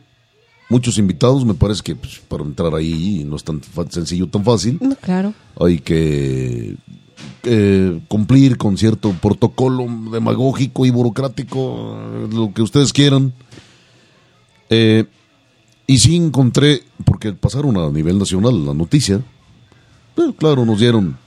muchos 0.70 0.98
invitados, 0.98 1.46
me 1.46 1.54
parece 1.54 1.82
que 1.84 1.96
pues, 1.96 2.20
para 2.28 2.44
entrar 2.44 2.74
ahí 2.76 3.24
no 3.26 3.36
es 3.36 3.44
tan 3.44 3.62
sencillo, 3.90 4.28
tan 4.28 4.44
fácil. 4.44 4.78
No, 4.82 4.96
claro. 4.96 5.34
Hay 5.60 5.80
que 5.80 6.76
eh, 7.44 8.02
cumplir 8.08 8.58
con 8.58 8.78
cierto 8.78 9.12
protocolo 9.14 9.88
demagógico 10.12 10.86
y 10.86 10.92
burocrático, 10.92 11.98
lo 12.32 12.54
que 12.54 12.62
ustedes 12.62 12.94
quieran. 12.94 13.34
Eh, 14.70 15.06
y 15.88 15.98
sí 16.00 16.16
encontré, 16.18 16.84
porque 17.06 17.34
pasaron 17.34 17.78
a 17.78 17.90
nivel 17.90 18.20
nacional 18.20 18.66
la 18.66 18.74
noticia, 18.74 19.22
pero 20.16 20.34
claro, 20.34 20.66
nos 20.66 20.80
dieron 20.80 21.18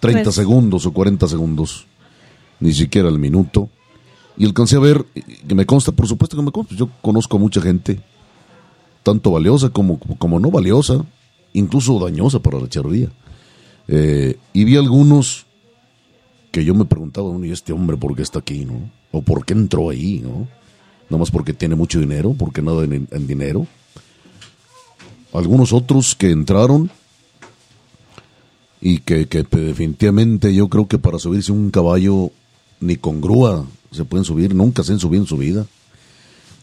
30 0.00 0.22
Pues- 0.24 0.34
segundos 0.36 0.86
o 0.86 0.92
40 0.92 1.26
segundos, 1.28 1.86
ni 2.60 2.72
siquiera 2.72 3.08
el 3.08 3.18
minuto. 3.18 3.68
Y 4.36 4.44
alcancé 4.46 4.76
a 4.76 4.80
ver, 4.80 5.04
que 5.46 5.54
me 5.54 5.64
consta, 5.66 5.92
por 5.92 6.06
supuesto 6.08 6.36
que 6.36 6.42
me 6.42 6.50
consta, 6.52 6.74
yo 6.74 6.88
conozco 7.02 7.36
a 7.36 7.40
mucha 7.40 7.60
gente, 7.60 8.00
tanto 9.02 9.30
valiosa 9.30 9.70
como, 9.70 9.98
como 9.98 10.40
no 10.40 10.50
valiosa, 10.50 11.04
incluso 11.52 11.98
dañosa 11.98 12.40
para 12.40 12.60
la 12.60 12.68
charrería. 12.68 13.10
Eh, 13.86 14.38
y 14.52 14.64
vi 14.64 14.76
algunos 14.76 15.46
que 16.50 16.64
yo 16.64 16.74
me 16.74 16.84
preguntaba, 16.84 17.28
¿y 17.46 17.50
este 17.50 17.72
hombre 17.72 17.96
por 17.96 18.14
qué 18.16 18.22
está 18.22 18.38
aquí, 18.40 18.64
no? 18.64 18.90
¿O 19.12 19.22
por 19.22 19.44
qué 19.44 19.52
entró 19.54 19.90
ahí, 19.90 20.20
no? 20.24 20.48
Nada 21.14 21.20
más 21.20 21.30
porque 21.30 21.52
tiene 21.52 21.76
mucho 21.76 22.00
dinero, 22.00 22.34
porque 22.36 22.60
nada 22.60 22.82
en, 22.82 23.06
en 23.08 23.26
dinero. 23.28 23.68
Algunos 25.32 25.72
otros 25.72 26.16
que 26.16 26.32
entraron 26.32 26.90
y 28.80 28.98
que, 28.98 29.24
definitivamente 29.24 30.52
yo 30.52 30.68
creo 30.68 30.88
que 30.88 30.98
para 30.98 31.20
subirse 31.20 31.52
un 31.52 31.70
caballo 31.70 32.32
ni 32.80 32.96
con 32.96 33.20
grúa 33.20 33.64
se 33.92 34.04
pueden 34.04 34.24
subir, 34.24 34.56
nunca 34.56 34.82
se 34.82 34.92
han 34.92 34.98
subido 34.98 35.22
en 35.22 35.28
su 35.28 35.36
vida. 35.36 35.66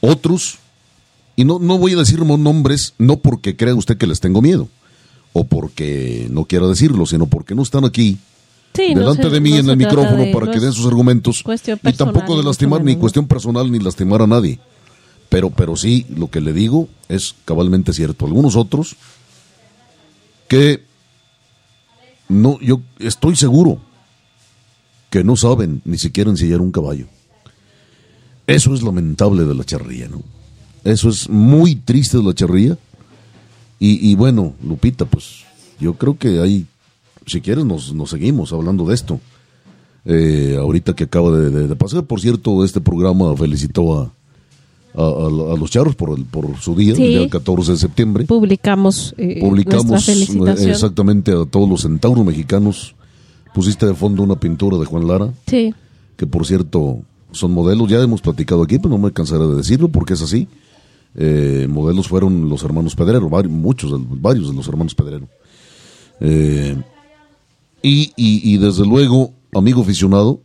Otros, 0.02 0.58
y 1.38 1.46
no, 1.46 1.58
no 1.58 1.78
voy 1.78 1.94
a 1.94 2.00
decir 2.00 2.20
nombres, 2.20 2.94
no 2.98 3.20
porque 3.20 3.56
crea 3.56 3.74
usted 3.74 3.98
que 3.98 4.06
les 4.06 4.20
tengo 4.20 4.42
miedo, 4.42 4.68
o 5.32 5.46
porque 5.46 6.28
no 6.30 6.44
quiera 6.44 6.68
decirlo, 6.68 7.06
sino 7.06 7.26
porque 7.28 7.56
no 7.56 7.64
están 7.64 7.86
aquí 7.86 8.18
Sí, 8.74 8.94
no 8.94 9.02
delante 9.02 9.24
se- 9.24 9.30
de 9.30 9.40
mí 9.42 9.50
no 9.52 9.58
en 9.58 9.70
el 9.70 9.78
micrófono 9.78 10.24
de- 10.24 10.32
para 10.34 10.46
no 10.46 10.52
que 10.54 10.60
den 10.60 10.72
sus 10.74 10.86
argumentos 10.86 11.44
y 11.74 11.94
tampoco 11.98 12.38
de 12.38 12.44
lastimar 12.44 12.84
ni 12.84 12.96
cuestión 13.00 13.28
personal 13.28 13.72
ni 13.72 13.80
lastimar 13.80 14.22
a 14.22 14.28
nadie. 14.28 14.60
Pero, 15.30 15.50
pero 15.50 15.76
sí, 15.76 16.06
lo 16.16 16.30
que 16.30 16.42
le 16.42 16.52
digo 16.54 16.88
es 17.10 17.36
cabalmente 17.46 17.94
cierto. 17.94 18.26
Algunos 18.26 18.56
otros 18.56 18.96
que 20.48 20.84
no, 22.30 22.60
yo 22.60 22.82
estoy 23.00 23.36
seguro 23.36 23.80
que 25.10 25.24
no 25.24 25.36
saben 25.36 25.82
ni 25.86 25.98
siquiera 25.98 26.30
ensillar 26.30 26.62
un 26.62 26.72
caballo. 26.72 27.08
Eso 28.48 28.74
es 28.74 28.82
lamentable 28.84 29.44
de 29.46 29.56
la 29.56 29.64
charría, 29.64 30.08
¿no? 30.08 30.22
Eso 30.84 31.10
es 31.10 31.30
muy 31.30 31.76
triste 31.76 32.18
de 32.18 32.24
la 32.24 32.34
charría. 32.34 32.78
Y, 33.80 34.10
y 34.12 34.16
bueno, 34.16 34.54
Lupita, 34.64 35.06
pues 35.06 35.44
yo 35.80 35.94
creo 35.96 36.18
que 36.18 36.40
hay, 36.40 36.66
si 37.32 37.42
quieres, 37.42 37.66
nos, 37.66 37.94
nos 37.94 38.10
seguimos 38.10 38.52
hablando 38.54 38.86
de 38.86 38.94
esto. 38.96 39.20
Eh, 40.06 40.56
ahorita 40.60 40.94
que 40.96 41.04
acaba 41.06 41.32
de, 41.32 41.50
de- 41.52 41.68
de 41.68 41.76
pasar, 41.76 42.04
por 42.06 42.20
cierto, 42.20 42.64
este 42.64 42.82
programa 42.82 43.36
felicitó 43.38 44.00
a, 44.00 44.12
a, 44.96 45.02
a- 45.04 45.54
a 45.54 45.58
los 45.58 45.70
charros 45.70 45.96
por, 45.96 46.18
el, 46.18 46.26
por 46.26 46.58
su 46.58 46.76
día, 46.76 46.96
Sí. 46.96 47.04
el 47.04 47.10
día 47.20 47.30
14 47.30 47.74
de 47.74 47.78
septiembre. 47.78 48.26
Publicamos, 48.26 49.14
eh, 49.18 49.40
Publicamos 49.40 50.10
eh, 50.10 50.70
exactamente 50.70 51.32
a 51.32 51.46
todos 51.46 51.70
los 51.70 51.82
centauros 51.82 52.26
mexicanos. 52.26 52.96
Pusiste 53.54 53.86
de 53.86 53.94
fondo 53.94 54.24
una 54.24 54.38
pintura 54.40 54.78
de 54.78 54.86
Juan 54.86 55.08
Lara, 55.08 55.34
Sí, 55.48 55.74
que 56.18 56.26
por 56.26 56.46
cierto 56.48 57.00
son 57.32 57.52
modelos, 57.52 57.90
ya 57.90 58.02
hemos 58.02 58.22
platicado 58.22 58.64
aquí, 58.64 58.78
pero 58.78 58.90
no 58.90 58.98
me 58.98 59.12
cansaré 59.12 59.46
de 59.46 59.56
decirlo 59.56 59.90
porque 59.90 60.14
es 60.14 60.22
así. 60.22 60.48
Eh, 61.16 61.68
modelos 61.70 62.08
fueron 62.08 62.50
los 62.50 62.64
hermanos 62.64 62.96
Pedrero, 62.96 63.30
vari- 63.30 63.50
muchos, 63.50 63.92
varios 64.22 64.50
de 64.50 64.56
los 64.56 64.68
hermanos 64.68 64.96
Pedrero. 64.96 65.28
Eh, 66.22 66.76
y, 67.82 68.12
y, 68.16 68.54
y 68.54 68.58
desde 68.58 68.86
luego, 68.86 69.34
amigo 69.54 69.82
aficionado, 69.82 70.42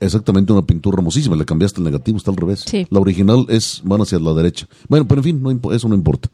exactamente 0.00 0.52
una 0.52 0.62
pintura 0.62 0.96
hermosísima, 0.98 1.36
le 1.36 1.44
cambiaste 1.44 1.78
el 1.80 1.84
negativo, 1.84 2.18
está 2.18 2.30
al 2.30 2.36
revés. 2.36 2.64
Sí. 2.66 2.86
La 2.90 3.00
original 3.00 3.46
es, 3.48 3.80
van 3.84 4.00
hacia 4.00 4.18
la 4.18 4.32
derecha. 4.34 4.66
Bueno, 4.88 5.06
pero 5.06 5.20
en 5.20 5.24
fin, 5.24 5.42
no 5.42 5.72
eso 5.72 5.88
no 5.88 5.94
importa. 5.94 6.28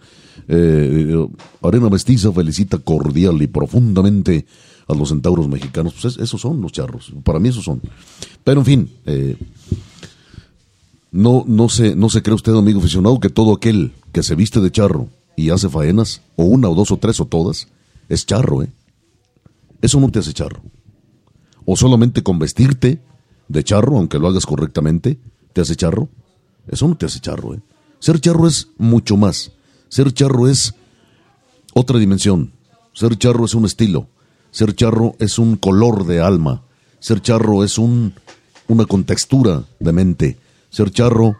Eh, 0.49 1.07
eh, 1.11 1.29
Arena 1.63 1.91
Mestiza 1.91 2.33
felicita 2.33 2.79
cordial 2.79 3.41
y 3.43 3.47
profundamente 3.47 4.47
a 4.87 4.95
los 4.95 5.11
centauros 5.11 5.47
mexicanos. 5.49 5.93
Pues 6.01 6.15
es- 6.17 6.23
esos 6.23 6.41
son 6.41 6.63
los 6.63 6.73
charros, 6.73 7.13
para 7.25 7.39
mí 7.39 7.51
esos 7.51 7.65
son. 7.65 7.83
Pero 8.43 8.61
en 8.61 8.67
fin, 8.67 8.91
eh, 9.05 9.37
no, 11.11 11.45
no, 11.47 11.69
se, 11.69 11.95
no 11.95 12.09
se 12.11 12.23
cree 12.23 12.35
usted, 12.35 12.55
amigo 12.55 12.81
aficionado, 12.81 13.21
que 13.21 13.29
todo 13.31 13.55
aquel 13.55 13.93
que 14.13 14.23
se 14.23 14.35
viste 14.35 14.61
de 14.61 14.71
charro 14.71 15.09
y 15.37 15.51
hace 15.51 15.69
faenas, 15.69 16.23
o 16.37 16.45
una 16.45 16.69
o 16.69 16.75
dos 16.75 16.91
o 16.91 16.97
tres 16.97 17.21
o 17.21 17.27
todas, 17.27 17.69
es 18.09 18.25
charro, 18.27 18.63
¿eh? 18.63 18.71
Eso 19.81 20.01
no 20.01 20.11
te 20.11 20.19
hace 20.19 20.33
charro. 20.33 20.63
O 21.65 21.77
solamente 21.77 22.23
con 22.23 22.39
vestirte 22.39 23.03
de 23.49 23.65
charro, 23.65 23.97
aunque 23.97 24.19
lo 24.19 24.29
hagas 24.29 24.47
correctamente, 24.47 25.19
te 25.53 25.61
hace 25.61 25.77
charro. 25.77 26.09
Eso 26.67 26.89
no 26.89 26.97
te 26.97 27.07
hace 27.07 27.21
charro, 27.21 27.55
¿eh? 27.55 27.61
Ser 28.01 28.21
charro 28.21 28.47
es 28.47 28.69
mucho 28.79 29.17
más. 29.17 29.53
Ser 29.89 30.13
charro 30.13 30.49
es 30.49 30.75
otra 31.75 31.99
dimensión. 31.99 32.53
Ser 32.93 33.17
charro 33.17 33.45
es 33.45 33.55
un 33.55 33.65
estilo. 33.65 34.09
Ser 34.51 34.75
charro 34.75 35.15
es 35.19 35.39
un 35.39 35.57
color 35.57 36.07
de 36.07 36.21
alma. 36.21 36.63
Ser 37.01 37.21
charro 37.21 37.65
es 37.65 37.79
un, 37.79 38.15
una 38.67 38.85
contextura 38.87 39.65
de 39.79 39.93
mente. 39.93 40.39
Ser 40.71 40.91
charro 40.91 41.37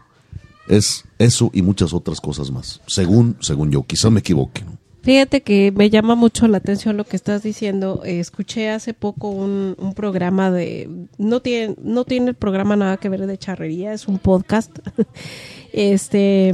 es 0.67 1.03
eso 1.17 1.49
y 1.53 1.61
muchas 1.61 1.93
otras 1.93 2.21
cosas 2.21 2.51
más. 2.51 2.81
Según, 2.87 3.37
según 3.41 3.71
yo. 3.71 3.83
Quizá 3.83 4.09
me 4.09 4.19
equivoque. 4.19 4.63
Fíjate 5.09 5.41
que 5.41 5.73
me 5.75 5.89
llama 5.89 6.13
mucho 6.13 6.47
la 6.47 6.59
atención 6.59 6.95
lo 6.95 7.03
que 7.03 7.15
estás 7.15 7.41
diciendo. 7.41 8.03
Eh, 8.05 8.19
escuché 8.19 8.69
hace 8.69 8.93
poco 8.93 9.29
un, 9.29 9.75
un 9.79 9.95
programa 9.95 10.51
de... 10.51 10.87
No 11.17 11.39
tiene, 11.39 11.73
no 11.81 12.05
tiene 12.05 12.29
el 12.29 12.35
programa 12.35 12.75
nada 12.75 12.97
que 12.97 13.09
ver 13.09 13.25
de 13.25 13.35
charrería, 13.35 13.91
es 13.91 14.07
un 14.07 14.19
podcast. 14.19 14.77
este 15.73 16.53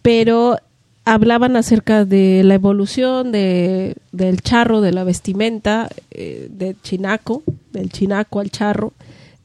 Pero 0.00 0.58
hablaban 1.04 1.56
acerca 1.56 2.04
de 2.04 2.42
la 2.44 2.54
evolución 2.54 3.32
de, 3.32 3.96
del 4.12 4.40
charro, 4.40 4.80
de 4.80 4.92
la 4.92 5.02
vestimenta, 5.02 5.88
eh, 6.12 6.46
del 6.52 6.80
chinaco, 6.82 7.42
del 7.72 7.90
chinaco 7.90 8.38
al 8.38 8.52
charro. 8.52 8.92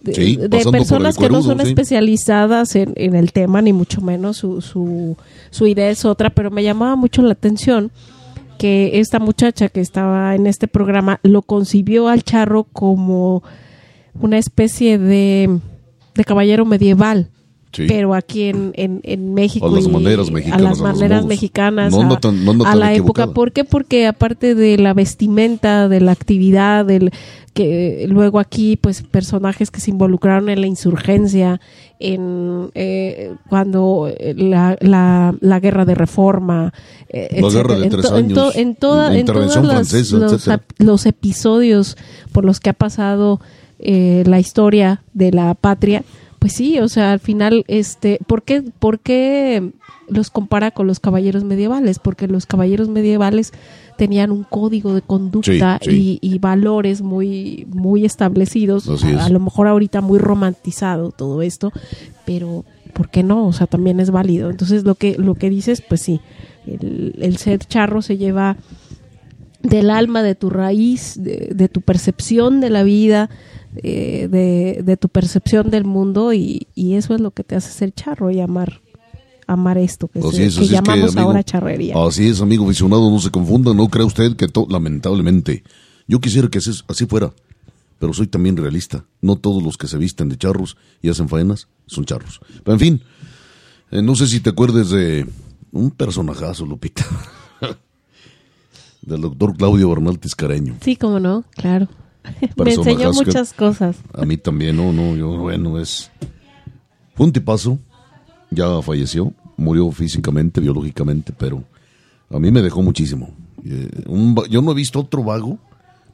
De, 0.02 0.14
Sí, 0.14 0.38
personas 0.72 1.18
que 1.18 1.30
no 1.30 1.42
son 1.42 1.60
sí. 1.60 1.68
especializadas 1.68 2.76
en, 2.76 2.94
en 2.96 3.16
el 3.16 3.34
tema, 3.34 3.62
ni 3.62 3.74
mucho 3.74 4.00
menos 4.00 4.38
su, 4.38 4.62
su, 4.62 5.18
su 5.50 5.68
idea 5.68 5.90
es 5.90 6.06
otra, 6.06 6.30
pero 6.30 6.52
me 6.52 6.64
llamaba 6.64 6.96
mucho 6.96 7.22
la 7.22 7.34
atención 7.34 7.92
que 8.58 9.00
esta 9.00 9.20
muchacha 9.20 9.68
que 9.70 9.82
estaba 9.82 10.36
en 10.36 10.48
este 10.48 10.68
programa 10.68 11.20
lo 11.24 11.42
concibió 11.42 12.08
al 12.08 12.24
charro 12.24 12.64
como 12.64 13.44
una 14.22 14.38
especie 14.38 14.98
de, 14.98 15.60
de 16.16 16.24
caballero 16.24 16.66
medieval. 16.66 17.28
Sí. 17.72 17.86
Pero 17.88 18.16
aquí 18.16 18.46
en, 18.46 18.72
en, 18.76 19.00
en 19.04 19.34
México. 19.36 19.68
A 19.68 19.72
las 19.72 19.88
maneras 19.88 20.32
mexicanas, 20.32 20.60
A 20.60 20.70
las 20.70 20.82
maneras 20.82 21.26
mexicanas. 21.26 21.94
No 21.94 22.18
tan- 22.20 22.44
no 22.44 22.66
a 22.66 22.76
la 22.76 22.94
época. 22.96 23.28
¿Por 23.28 23.52
qué? 23.52 23.64
Porque 23.64 24.08
aparte 24.08 24.56
de 24.56 24.78
la 24.80 24.96
vestimenta, 24.96 25.88
de 25.88 26.02
la 26.02 26.12
actividad, 26.12 26.84
del 26.86 27.12
que 27.60 28.06
luego 28.08 28.40
aquí, 28.40 28.78
pues, 28.78 29.04
personajes 29.04 29.70
que 29.72 29.82
se 29.82 29.92
involucraron 29.92 30.48
en 30.50 30.62
la 30.62 30.68
insurgencia, 30.68 31.60
en 32.00 32.72
eh, 32.74 33.34
cuando 33.50 34.08
eh, 34.18 34.34
la, 34.38 34.78
la, 34.80 35.36
la 35.42 35.60
guerra 35.60 35.84
de 35.84 35.96
reforma, 35.96 36.74
eh, 37.10 37.42
La 37.42 37.50
guerra 37.50 37.76
de. 37.76 37.84
En 37.84 37.90
tres 37.90 38.06
en 38.06 38.10
to- 38.12 38.16
años, 38.16 38.56
en 38.56 38.76
toda- 38.76 39.10
la 39.10 39.20
en 39.20 39.26
todos 39.26 39.44
intervención 39.46 39.68
los, 39.68 40.50
los 40.78 41.06
episodios 41.06 41.98
por 42.32 42.46
los 42.46 42.60
que 42.62 42.70
ha 42.70 42.74
pasado 42.74 43.42
eh, 43.80 44.24
la 44.26 44.40
historia 44.40 45.04
de 45.14 45.32
la 45.32 45.54
patria, 45.54 46.04
Pues 46.40 46.54
sí, 46.54 46.80
o 46.80 46.88
sea, 46.88 47.12
al 47.12 47.20
final, 47.20 47.66
este, 47.68 48.20
¿por 48.26 48.44
qué, 48.44 48.62
¿por 48.80 49.00
qué 49.00 49.72
los 50.08 50.30
compara 50.30 50.72
con 50.72 50.88
los 50.88 51.02
caballeros 51.02 51.44
medievales? 51.44 52.00
Porque 52.00 52.28
los 52.28 52.46
caballeros 52.46 52.88
medievales 52.88 53.52
tenían 54.00 54.32
un 54.32 54.44
código 54.44 54.94
de 54.94 55.02
conducta 55.02 55.78
Sí, 55.82 55.90
sí. 55.90 56.20
Y, 56.22 56.36
y 56.36 56.40
valores 56.40 57.02
muy, 57.02 57.68
muy 57.70 58.06
establecidos. 58.06 58.88
A, 59.04 59.30
lo 59.30 59.42
mejor 59.42 59.68
ahorita 59.68 60.00
muy 60.00 60.20
romantizado 60.20 61.12
todo 61.12 61.42
esto, 61.42 61.74
pero 62.26 62.64
¿por 62.94 63.10
qué 63.10 63.24
no? 63.24 63.46
O 63.46 63.52
sea, 63.52 63.68
también 63.68 64.00
es 64.00 64.10
válido. 64.10 64.50
Entonces, 64.50 64.86
lo 64.86 64.96
que, 64.96 65.18
lo 65.18 65.36
que 65.36 65.50
dices, 65.50 65.82
pues 65.82 66.02
sí, 66.02 66.22
el, 66.66 67.14
el 67.20 67.36
ser 67.38 67.60
charro 67.60 68.02
se 68.02 68.18
lleva 68.18 68.56
del 69.62 69.90
alma, 69.90 70.24
de 70.24 70.36
tu 70.36 70.50
raíz, 70.50 71.22
de, 71.22 71.52
de 71.54 71.68
tu 71.68 71.82
percepción 71.82 72.62
de 72.62 72.70
la 72.70 72.84
vida, 72.84 73.30
eh, 73.84 74.30
de, 74.32 74.82
de 74.82 74.96
tu 74.98 75.10
percepción 75.10 75.70
del 75.70 75.84
mundo 75.84 76.32
y, 76.32 76.68
y 76.74 76.96
eso 76.96 77.14
es 77.16 77.20
lo 77.20 77.32
que 77.32 77.44
te 77.44 77.56
hace 77.56 77.72
ser 77.72 77.92
charro 77.92 78.32
y 78.32 78.40
amar 78.40 78.80
amar 79.52 79.78
esto 79.78 80.08
que, 80.08 80.22
se- 80.22 80.28
es, 80.28 80.34
que 80.34 80.46
así 80.46 80.62
es 80.64 80.68
que, 80.70 80.76
llamamos 80.76 81.12
amigo, 81.12 81.28
ahora 81.28 81.44
charrería. 81.44 81.96
Así 81.98 82.28
es, 82.28 82.42
amigo 82.42 82.66
visionado, 82.68 83.10
no 83.10 83.20
se 83.20 83.32
confunda, 83.32 83.74
no 83.74 83.88
crea 83.90 84.06
usted 84.06 84.36
que 84.36 84.48
to- 84.48 84.68
lamentablemente, 84.70 85.64
yo 86.08 86.20
quisiera 86.20 86.48
que 86.50 86.60
así, 86.60 87.06
fuera, 87.08 87.34
pero 88.00 88.14
soy 88.14 88.28
también 88.28 88.56
realista. 88.58 89.06
No 89.22 89.36
todos 89.36 89.62
los 89.64 89.78
que 89.78 89.88
se 89.88 89.98
visten 89.98 90.30
de 90.30 90.38
charros 90.38 90.78
y 91.02 91.10
hacen 91.10 91.28
faenas 91.30 91.68
son 91.88 92.06
charros. 92.06 92.40
Pero 92.64 92.74
en 92.74 92.80
fin, 92.80 93.02
eh, 93.92 94.02
no 94.02 94.16
sé 94.16 94.28
si 94.28 94.40
te 94.40 94.50
acuerdes 94.52 94.90
de 94.90 95.26
un 95.72 95.92
personajazo, 95.92 96.66
Lupita, 96.66 97.06
del 99.02 99.22
doctor 99.22 99.56
Claudio 99.56 99.90
Bernal 99.90 100.20
Tiscareño. 100.20 100.76
Sí, 100.82 100.96
como 100.96 101.20
no, 101.20 101.44
claro. 101.56 101.88
Me 102.64 102.74
enseñó 102.74 103.12
muchas 103.14 103.54
cosas. 103.54 103.96
A 104.14 104.26
mí 104.26 104.38
también, 104.38 104.76
no, 104.78 104.92
no, 104.94 105.16
yo, 105.16 105.38
bueno, 105.38 105.80
es. 105.80 106.12
Fue 107.16 107.26
un 107.26 107.34
tipazo, 107.34 107.80
ya 108.52 108.82
falleció, 108.82 109.34
murió 109.60 109.92
físicamente, 109.92 110.62
biológicamente, 110.62 111.34
pero 111.38 111.64
a 112.30 112.40
mí 112.40 112.52
me 112.52 112.62
dejó 112.62 112.82
muchísimo. 112.82 113.34
Eh, 113.66 113.90
yo 114.50 114.62
no 114.62 114.72
he 114.72 114.76
visto 114.76 115.00
otro 115.00 115.24
vago 115.24 115.60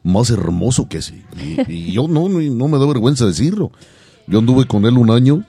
más 0.03 0.29
hermoso 0.29 0.87
que 0.89 0.97
ese. 0.97 1.23
Y, 1.67 1.91
yo 1.91 2.07
no, 2.07 2.27
no, 2.29 2.39
no 2.39 2.67
me 2.67 2.77
da 2.79 2.85
vergüenza 2.85 3.25
decirlo. 3.25 3.71
Yo 4.27 4.39
anduve 4.39 4.65
con 4.65 4.85
él 4.85 4.97
un 4.97 5.11
año, 5.11 5.45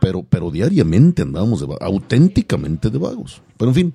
pero, 0.00 0.22
pero 0.22 0.50
diariamente 0.50 1.22
andábamos 1.22 1.60
de 1.60 1.66
va- 1.66 1.78
auténticamente 1.80 2.90
de 2.90 2.98
vagos. 2.98 3.42
Pero 3.56 3.70
en 3.70 3.74
fin, 3.74 3.94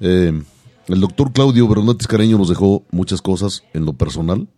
eh, 0.00 0.42
el 0.88 1.00
doctor 1.00 1.32
Claudio 1.32 1.68
Bernates 1.68 2.06
Careño 2.06 2.38
nos 2.38 2.48
dejó 2.48 2.84
muchas 2.90 3.22
cosas 3.22 3.62
en 3.72 3.84
lo 3.84 3.92
personal 3.94 4.48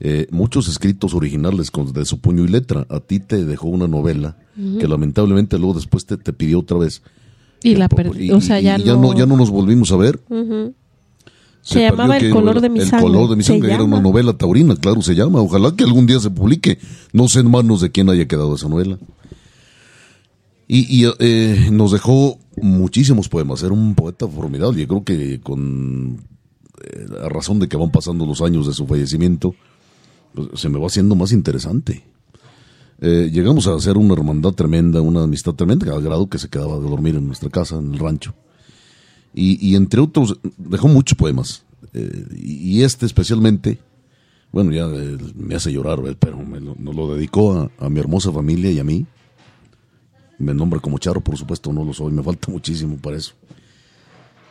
eh, 0.00 0.26
muchos 0.30 0.66
escritos 0.68 1.14
originales 1.14 1.70
con, 1.70 1.92
de 1.92 2.04
su 2.04 2.20
puño 2.20 2.44
y 2.44 2.48
letra. 2.48 2.86
A 2.88 3.00
ti 3.00 3.20
te 3.20 3.44
dejó 3.44 3.68
una 3.68 3.86
novela 3.86 4.36
que 4.78 4.88
lamentablemente 4.88 5.58
luego 5.58 5.74
después 5.74 6.04
te, 6.06 6.16
te 6.16 6.32
pidió 6.32 6.58
otra 6.60 6.78
vez. 6.78 7.02
Y 7.62 7.74
la 7.76 7.88
y- 8.18 8.30
O 8.30 8.40
sea, 8.40 8.60
y- 8.60 8.64
ya 8.64 8.78
no- 8.78 9.14
ya 9.16 9.26
no 9.26 9.36
nos 9.36 9.50
volvimos 9.50 9.92
a 9.92 9.96
ver. 9.96 10.20
Se 11.62 11.74
Se 11.74 11.80
llamaba 11.82 12.16
El 12.16 12.30
color 12.32 12.60
de 12.62 12.70
mi 12.70 12.80
El 12.80 12.86
sangre. 12.86 13.06
color 13.06 13.28
de 13.30 13.36
mi 13.36 13.42
sangre 13.42 13.74
era 13.74 13.84
una 13.84 14.00
novela 14.00 14.32
taurina, 14.32 14.74
claro, 14.76 15.02
se 15.02 15.14
llama. 15.14 15.40
Ojalá 15.42 15.76
que 15.76 15.84
algún 15.84 16.06
día 16.06 16.18
se 16.18 16.30
publique. 16.30 16.78
No 17.12 17.28
sé 17.28 17.40
en 17.40 17.50
manos 17.50 17.82
de 17.82 17.90
quién 17.90 18.08
haya 18.08 18.26
quedado 18.26 18.54
esa 18.54 18.68
novela. 18.68 18.98
Y, 20.66 21.04
y, 21.04 21.10
eh, 21.18 21.68
nos 21.72 21.92
dejó 21.92 22.38
muchísimos 22.62 23.28
poemas. 23.28 23.62
Era 23.62 23.72
un 23.72 23.94
poeta 23.94 24.26
formidable. 24.28 24.80
Yo 24.80 24.88
creo 24.88 25.04
que 25.04 25.40
con 25.40 26.20
eh, 26.82 27.06
a 27.24 27.28
razón 27.28 27.58
de 27.58 27.68
que 27.68 27.76
van 27.76 27.90
pasando 27.90 28.24
los 28.24 28.40
años 28.40 28.66
de 28.66 28.72
su 28.72 28.86
fallecimiento, 28.86 29.54
se 30.54 30.68
me 30.68 30.78
va 30.78 30.86
haciendo 30.86 31.14
más 31.14 31.32
interesante. 31.32 32.04
Eh, 33.02 33.30
llegamos 33.32 33.66
a 33.66 33.74
hacer 33.74 33.96
una 33.96 34.12
hermandad 34.12 34.52
tremenda, 34.52 35.00
una 35.00 35.22
amistad 35.22 35.54
tremenda, 35.54 35.92
al 35.92 36.02
grado 36.02 36.28
que 36.28 36.38
se 36.38 36.48
quedaba 36.48 36.78
de 36.78 36.88
dormir 36.88 37.16
en 37.16 37.26
nuestra 37.26 37.48
casa, 37.48 37.78
en 37.78 37.94
el 37.94 37.98
rancho. 37.98 38.34
Y, 39.32 39.76
entre 39.76 40.00
otros, 40.00 40.38
dejó 40.58 40.88
muchos 40.88 41.16
poemas. 41.16 41.62
Eh, 41.94 42.26
y, 42.36 42.82
este 42.82 43.06
especialmente, 43.06 43.78
bueno, 44.50 44.72
ya 44.72 44.86
eh, 44.86 45.16
me 45.36 45.54
hace 45.54 45.72
llorar, 45.72 46.00
pero 46.18 46.38
me 46.38 46.60
lo, 46.60 46.74
nos 46.76 46.94
lo 46.94 47.14
dedicó 47.14 47.70
a, 47.78 47.88
mi 47.88 48.00
hermosa 48.00 48.32
familia 48.32 48.72
y 48.72 48.80
a 48.80 48.84
mí. 48.84 49.06
Me 50.38 50.52
nombra 50.52 50.80
como 50.80 50.98
Charo, 50.98 51.20
por 51.20 51.36
supuesto, 51.36 51.72
no 51.72 51.84
lo 51.84 51.92
soy, 51.92 52.12
me 52.12 52.22
falta 52.22 52.50
muchísimo 52.50 52.96
para 52.96 53.16
eso. 53.16 53.34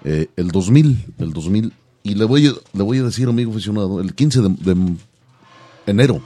El 0.03 0.47
2000, 0.47 1.05
el 1.17 1.33
2000, 1.33 1.73
y 2.03 2.15
le 2.15 2.23
voy, 2.23 2.47
a, 2.47 2.53
le 2.73 2.83
voy 2.83 2.99
a 2.99 3.03
decir, 3.03 3.27
amigo 3.27 3.51
aficionado, 3.51 3.99
el 3.99 4.15
15 4.15 4.41
de, 4.41 4.49
de 4.49 4.95
enero 5.89 6.21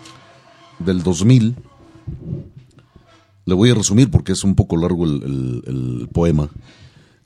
del 0.80 1.04
2000, 1.04 1.56
le 3.46 3.54
voy 3.54 3.72
a 3.72 3.76
resumir 3.76 4.10
porque 4.10 4.32
es 4.32 4.44
un 4.44 4.56
poco 4.56 4.78
largo 4.78 5.06
el, 5.06 6.08
poema. 6.12 6.50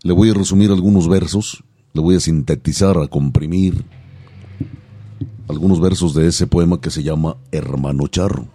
Le 0.03 0.13
voy 0.13 0.29
a 0.29 0.33
resumir 0.33 0.71
algunos 0.71 1.07
versos, 1.07 1.63
le 1.93 2.01
voy 2.01 2.15
a 2.15 2.19
sintetizar, 2.19 2.97
a 2.97 3.07
comprimir 3.07 3.83
algunos 5.47 5.79
versos 5.79 6.13
de 6.13 6.27
ese 6.27 6.47
poema 6.47 6.81
que 6.81 6.91
se 6.91 7.03
llama 7.03 7.37
Hermano 7.51 8.07
Charro. 8.07 8.47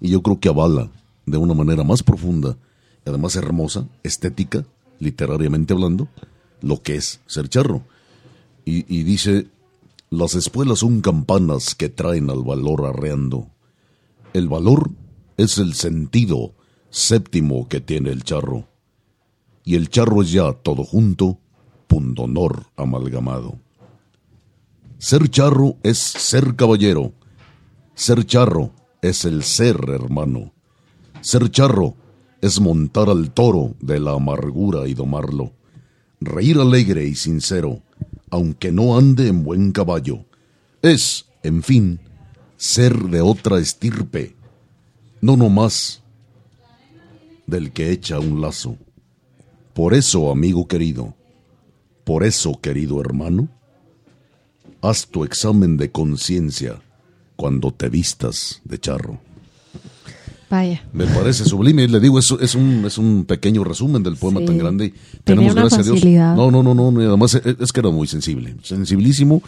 Y 0.00 0.10
yo 0.10 0.22
creo 0.22 0.40
que 0.40 0.48
avala 0.48 0.90
de 1.26 1.38
una 1.38 1.54
manera 1.54 1.84
más 1.84 2.02
profunda 2.02 2.56
y 3.04 3.08
además 3.08 3.36
hermosa, 3.36 3.86
estética, 4.02 4.64
literariamente 4.98 5.72
hablando, 5.72 6.08
lo 6.60 6.82
que 6.82 6.96
es 6.96 7.20
ser 7.26 7.48
charro. 7.48 7.82
Y 8.64 9.04
dice, 9.04 9.46
las 10.10 10.34
espuelas 10.34 10.80
son 10.80 11.00
campanas 11.00 11.74
que 11.74 11.88
traen 11.88 12.30
al 12.30 12.42
valor 12.44 12.86
arreando. 12.86 13.50
El 14.32 14.48
valor 14.48 14.90
es 15.36 15.58
el 15.58 15.74
sentido 15.74 16.54
séptimo 16.90 17.68
que 17.68 17.80
tiene 17.80 18.10
el 18.10 18.22
charro. 18.22 18.68
Y 19.64 19.74
el 19.74 19.88
charro 19.90 20.22
es 20.22 20.30
ya 20.30 20.52
todo 20.52 20.84
junto, 20.84 21.40
pundonor 21.88 22.66
amalgamado. 22.76 23.58
Ser 24.98 25.28
charro 25.28 25.76
es 25.82 25.98
ser 25.98 26.54
caballero. 26.54 27.12
Ser 27.94 28.24
charro 28.24 28.70
es 29.02 29.24
el 29.24 29.42
ser 29.42 29.76
hermano. 29.88 30.52
Ser 31.20 31.50
charro 31.50 31.96
es 32.40 32.60
montar 32.60 33.10
al 33.10 33.32
toro 33.32 33.74
de 33.80 33.98
la 33.98 34.12
amargura 34.12 34.86
y 34.86 34.94
domarlo. 34.94 35.52
Reír 36.20 36.58
alegre 36.58 37.06
y 37.06 37.14
sincero, 37.14 37.82
aunque 38.30 38.72
no 38.72 38.96
ande 38.96 39.28
en 39.28 39.44
buen 39.44 39.72
caballo. 39.72 40.24
Es, 40.82 41.26
en 41.42 41.62
fin, 41.62 42.00
ser 42.56 42.96
de 42.96 43.20
otra 43.20 43.58
estirpe, 43.58 44.34
no 45.20 45.36
nomás 45.36 46.02
del 47.46 47.72
que 47.72 47.90
echa 47.90 48.18
un 48.18 48.40
lazo. 48.40 48.76
Por 49.74 49.94
eso, 49.94 50.30
amigo 50.30 50.66
querido, 50.66 51.14
por 52.04 52.24
eso, 52.24 52.60
querido 52.60 53.00
hermano, 53.00 53.48
haz 54.80 55.06
tu 55.06 55.24
examen 55.24 55.76
de 55.76 55.90
conciencia 55.90 56.80
cuando 57.36 57.72
te 57.72 57.88
vistas 57.88 58.60
de 58.64 58.78
charro. 58.78 59.25
Vaya. 60.48 60.84
Me 60.92 61.06
parece 61.06 61.44
sublime, 61.44 61.88
le 61.88 61.98
digo, 61.98 62.18
es, 62.18 62.32
es, 62.40 62.54
un, 62.54 62.84
es 62.86 62.98
un 62.98 63.24
pequeño 63.24 63.64
resumen 63.64 64.02
del 64.02 64.16
poema 64.16 64.40
Sí. 64.40 64.46
tan 64.46 64.58
grande. 64.58 64.90
Tenía 64.90 65.20
Tenemos, 65.24 65.52
una 65.52 65.60
gracias 65.62 65.80
a 65.80 65.84
Dios. 65.84 65.96
facilidad. 65.96 66.36
No, 66.36 66.50
no, 66.50 66.62
no, 66.62 66.74
no, 66.74 67.02
y 67.02 67.04
además 67.04 67.34
es, 67.34 67.56
es 67.58 67.72
que 67.72 67.80
era 67.80 67.90
muy 67.90 68.06
sensible, 68.06 68.54
sensibilísimo. 68.62 69.42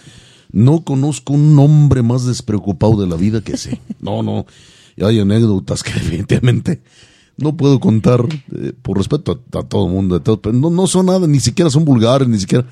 No 0.50 0.82
conozco 0.82 1.34
un 1.34 1.58
hombre 1.58 2.02
más 2.02 2.24
despreocupado 2.24 3.00
de 3.00 3.06
la 3.06 3.16
vida 3.16 3.40
que 3.42 3.52
ese. 3.52 3.80
No, 4.00 4.22
no. 4.22 4.46
Y 4.96 5.04
hay 5.04 5.20
anécdotas 5.20 5.82
que 5.84 5.92
definitivamente 5.94 6.82
no 7.36 7.56
puedo 7.56 7.78
contar 7.78 8.24
eh, 8.56 8.72
por 8.82 8.96
respeto 8.98 9.40
a, 9.52 9.58
a 9.58 9.62
todo 9.62 9.86
el 9.86 9.92
mundo, 9.92 10.20
todo, 10.20 10.40
pero 10.40 10.54
no, 10.56 10.70
no 10.70 10.88
son 10.88 11.06
nada, 11.06 11.28
ni 11.28 11.38
siquiera 11.38 11.70
son 11.70 11.84
vulgares, 11.84 12.26
ni 12.26 12.38
siquiera. 12.40 12.66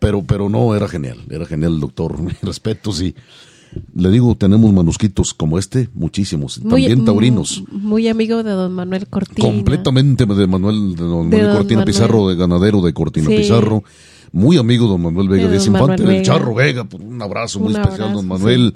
Pero, 0.00 0.24
pero 0.24 0.48
no, 0.48 0.74
era 0.74 0.88
genial, 0.88 1.18
era 1.30 1.46
genial 1.46 1.74
el 1.74 1.80
doctor. 1.80 2.18
Mis 2.22 2.40
respetos 2.40 3.00
y 3.02 3.14
le 3.94 4.10
digo, 4.10 4.34
tenemos 4.34 4.72
manuscritos 4.72 5.34
como 5.34 5.58
este, 5.58 5.88
muchísimos, 5.94 6.60
también 6.60 7.04
taurinos. 7.04 7.64
Muy 7.70 8.08
amigo 8.08 8.42
de 8.42 8.50
don 8.50 8.72
Manuel 8.72 9.06
Cortina. 9.08 9.48
Completamente 9.48 10.24
de 10.26 10.46
Manuel, 10.46 10.94
de 10.96 11.04
don 11.04 11.30
De 11.30 11.36
Manuel 11.36 11.46
don 11.46 11.56
Cortina 11.56 11.80
Manuel. 11.80 11.94
Pizarro, 11.94 12.28
de 12.28 12.36
ganadero 12.36 12.80
de 12.80 12.92
Cortina 12.92 13.28
Sí. 13.28 13.36
Pizarro. 13.36 13.84
Muy 14.32 14.58
amigo 14.58 14.86
don 14.86 15.02
Manuel 15.02 15.28
Vega 15.28 15.44
De 15.44 15.52
Díaz 15.52 15.66
Infante, 15.66 16.02
del. 16.02 16.22
Charro 16.22 16.54
Vega, 16.54 16.86
un 17.00 17.20
abrazo 17.22 17.60
muy 17.60 17.72
especial, 17.72 18.12
don 18.12 18.26
Manuel. 18.26 18.74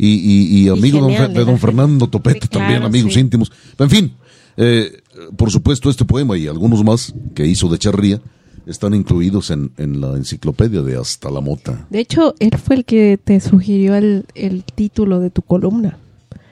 Y, 0.00 0.06
y, 0.06 0.62
y 0.62 0.68
amigo 0.68 1.00
genial, 1.00 1.34
de 1.34 1.44
don 1.44 1.58
Fernando 1.58 2.06
Topete, 2.06 2.46
también 2.46 2.84
amigos 2.84 3.14
sí. 3.14 3.20
íntimos. 3.20 3.50
En 3.78 3.90
fin, 3.90 4.12
eh, 4.56 5.02
por 5.36 5.50
supuesto, 5.50 5.90
este 5.90 6.04
poema 6.04 6.38
y 6.38 6.46
algunos 6.46 6.84
más 6.84 7.12
que 7.34 7.46
hizo 7.46 7.68
de 7.68 7.78
Charría 7.78 8.20
están 8.68 8.94
incluidos 8.94 9.50
en, 9.50 9.72
en 9.78 10.00
la 10.00 10.16
enciclopedia 10.16 10.82
de 10.82 10.96
Hasta 10.96 11.30
la 11.30 11.40
Mota. 11.40 11.86
De 11.90 12.00
hecho, 12.00 12.34
él 12.38 12.52
fue 12.62 12.76
el 12.76 12.84
que 12.84 13.18
te 13.22 13.40
sugirió 13.40 13.94
el, 13.94 14.26
el 14.34 14.64
título 14.64 15.20
de 15.20 15.30
tu 15.30 15.42
columna. 15.42 15.98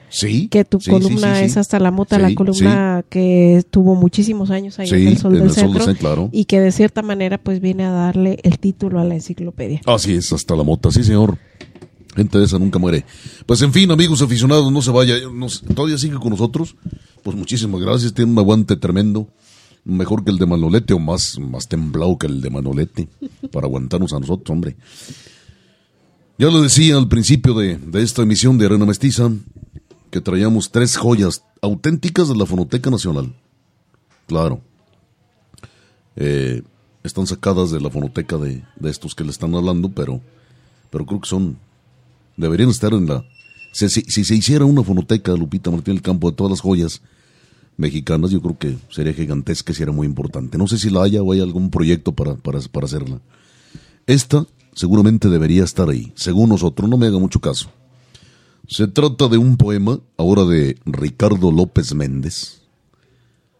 Sí. 0.09 0.47
Que 0.47 0.63
tu 0.65 0.79
sí, 0.79 0.89
columna 0.89 1.35
sí, 1.35 1.39
sí. 1.41 1.45
es 1.45 1.57
hasta 1.57 1.79
la 1.79 1.91
mota, 1.91 2.17
la 2.17 2.33
columna 2.33 3.03
que 3.09 3.63
tuvo 3.69 3.93
muchísimos 3.95 4.51
años 4.51 4.79
ahí 4.79 4.89
en 4.89 5.07
el 5.07 5.17
Sol 5.17 5.33
en 5.33 5.39
del 5.39 5.49
el 5.49 5.53
Sol 5.53 5.63
del 5.63 5.71
Centro. 5.71 5.85
Centro, 5.85 5.99
claro. 5.99 6.29
Y 6.31 6.45
que 6.45 6.61
de 6.61 6.71
cierta 6.71 7.01
manera 7.01 7.37
pues 7.37 7.59
viene 7.59 7.83
a 7.83 7.91
darle 7.91 8.39
el 8.43 8.57
título 8.57 8.99
a 8.99 9.03
la 9.03 9.15
enciclopedia. 9.15 9.81
Así 9.85 10.13
es, 10.13 10.31
Hasta 10.31 10.55
la 10.55 10.63
Mota, 10.63 10.91
sí 10.91 11.03
señor. 11.03 11.37
Gente 12.15 12.39
de 12.39 12.45
esa 12.45 12.57
nunca 12.57 12.79
muere. 12.79 13.05
Pues 13.45 13.61
en 13.61 13.71
fin, 13.71 13.91
amigos 13.91 14.21
aficionados, 14.21 14.71
no 14.71 14.81
se 14.81 14.89
vaya. 14.91 15.15
todavía 15.75 15.97
sigue 15.99 16.15
con 16.15 16.31
nosotros. 16.31 16.75
Pues 17.21 17.37
muchísimas 17.37 17.79
gracias. 17.79 18.13
Tiene 18.13 18.31
un 18.31 18.39
aguante 18.39 18.75
tremendo. 18.75 19.27
Mejor 19.87 20.25
que 20.25 20.31
el 20.31 20.37
de 20.37 20.45
Manolete 20.45 20.93
o 20.93 20.99
más, 20.99 21.39
más 21.39 21.67
temblado 21.69 22.17
que 22.17 22.27
el 22.27 22.41
de 22.41 22.49
Manolete. 22.49 23.07
Para 23.51 23.67
aguantarnos 23.67 24.11
a 24.11 24.19
nosotros, 24.19 24.49
hombre. 24.49 24.75
Ya 26.37 26.47
lo 26.47 26.61
decía 26.61 26.97
al 26.97 27.07
principio 27.07 27.53
de, 27.53 27.77
de 27.77 28.03
esta 28.03 28.21
emisión 28.21 28.57
de 28.57 28.65
Arena 28.65 28.85
Mestiza 28.85 29.31
que 30.11 30.19
traíamos 30.19 30.71
tres 30.71 30.97
joyas 30.97 31.43
auténticas 31.61 32.27
de 32.27 32.35
la 32.35 32.45
Fonoteca 32.45 32.89
Nacional. 32.89 33.33
Claro. 34.27 34.61
Eh, 36.17 36.63
están 37.03 37.25
sacadas 37.25 37.71
de 37.71 37.79
la 37.79 37.89
fonoteca 37.89 38.37
de, 38.37 38.63
de, 38.75 38.89
estos 38.89 39.15
que 39.15 39.23
le 39.23 39.31
están 39.31 39.55
hablando, 39.55 39.89
pero, 39.89 40.21
pero 40.89 41.05
creo 41.05 41.21
que 41.21 41.29
son. 41.29 41.57
Deberían 42.35 42.69
estar 42.69 42.93
en 42.93 43.07
la. 43.07 43.23
Si, 43.71 43.87
si, 43.87 44.23
se 44.25 44.35
hiciera 44.35 44.65
una 44.65 44.83
fonoteca, 44.83 45.31
Lupita 45.33 45.71
Martín 45.71 45.95
del 45.95 46.03
Campo, 46.03 46.29
de 46.29 46.35
todas 46.35 46.51
las 46.51 46.61
joyas 46.61 47.01
mexicanas, 47.77 48.31
yo 48.31 48.41
creo 48.41 48.57
que 48.57 48.77
sería 48.89 49.13
gigantesca 49.13 49.71
y 49.71 49.75
sería 49.75 49.93
muy 49.93 50.05
importante. 50.05 50.57
No 50.57 50.67
sé 50.67 50.77
si 50.77 50.89
la 50.89 51.03
haya 51.03 51.21
o 51.21 51.31
hay 51.31 51.39
algún 51.39 51.69
proyecto 51.69 52.11
para, 52.11 52.35
para, 52.35 52.59
para 52.59 52.85
hacerla. 52.85 53.21
Esta 54.05 54.45
seguramente 54.73 55.29
debería 55.29 55.63
estar 55.63 55.89
ahí, 55.89 56.11
según 56.15 56.49
nosotros, 56.49 56.89
no 56.89 56.97
me 56.97 57.07
haga 57.07 57.19
mucho 57.19 57.39
caso. 57.39 57.69
Se 58.67 58.87
trata 58.87 59.27
de 59.27 59.37
un 59.37 59.57
poema, 59.57 59.99
ahora 60.17 60.43
de 60.43 60.77
Ricardo 60.85 61.51
López 61.51 61.93
Méndez, 61.95 62.61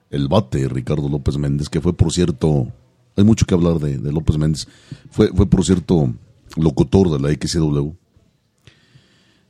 el 0.10 0.28
bate 0.28 0.68
Ricardo 0.68 1.08
López 1.08 1.38
Méndez, 1.38 1.70
que 1.70 1.82
fue, 1.82 1.94
por 1.94 2.12
cierto, 2.12 2.68
hay 3.16 3.24
mucho 3.24 3.46
que 3.46 3.54
hablar 3.54 3.80
de, 3.80 4.12
López 4.12 4.38
Méndez, 4.38 4.68
fue, 5.10 5.30
fue, 5.30 5.50
por 5.50 5.64
cierto, 5.64 6.14
locutor 6.56 7.10
de 7.10 7.20
la 7.20 7.34
XCW, 7.34 7.92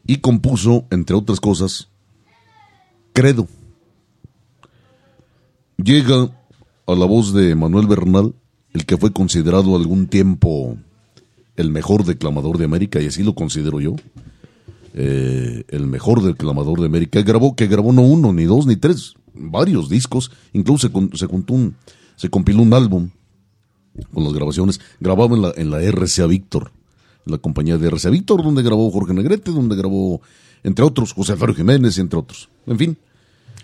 y 0.06 0.18
compuso, 0.18 0.86
entre 0.90 1.16
otras 1.16 1.40
cosas, 1.40 1.90
Credo. 3.18 3.48
Llega 5.78 6.32
a 6.88 6.96
la 6.96 7.06
voz 7.06 7.34
de 7.34 7.54
Manuel 7.56 7.88
Bernal, 7.88 8.34
el 8.74 8.86
que 8.86 8.98
fue 8.98 9.14
considerado 9.14 9.76
algún 9.76 10.08
tiempo 10.08 10.78
el 11.56 11.70
mejor 11.72 12.04
declamador 12.04 12.58
de 12.58 12.66
América, 12.66 13.02
y 13.02 13.08
así 13.08 13.24
lo 13.24 13.36
considero 13.36 13.80
yo 13.80 13.96
eh, 14.94 15.64
el 15.68 15.86
mejor 15.86 16.24
declamador 16.24 16.80
de 16.80 16.88
América, 16.88 17.22
grabó, 17.22 17.56
que 17.56 17.68
grabó 17.68 17.94
no 17.94 18.02
uno, 18.02 18.34
ni 18.34 18.46
dos, 18.46 18.66
ni 18.66 18.76
tres, 18.76 19.14
varios 19.36 19.90
discos, 19.90 20.32
incluso 20.54 20.88
se, 20.88 21.18
se, 21.18 21.26
un, 21.28 21.76
se 22.16 22.30
compiló 22.30 22.64
un 22.64 22.74
álbum 22.74 23.10
con 24.12 24.24
las 24.24 24.34
grabaciones, 24.34 24.80
grababa 25.00 25.36
en 25.36 25.42
la, 25.44 25.54
en 25.56 25.70
la 25.70 25.82
RCA 25.82 26.26
Víctor, 26.26 26.72
la 27.26 27.38
compañía 27.38 27.78
de 27.78 27.90
RCA 27.92 28.10
Víctor, 28.10 28.44
donde 28.44 28.64
grabó 28.64 28.90
Jorge 28.90 29.14
Negrete, 29.14 29.52
donde 29.52 29.76
grabó, 29.76 30.22
entre 30.64 30.84
otros, 30.84 31.14
José 31.14 31.34
Alfaro 31.34 31.54
Jiménez, 31.54 32.00
entre 32.00 32.18
otros. 32.18 32.50
En 32.66 32.78
fin. 32.80 32.98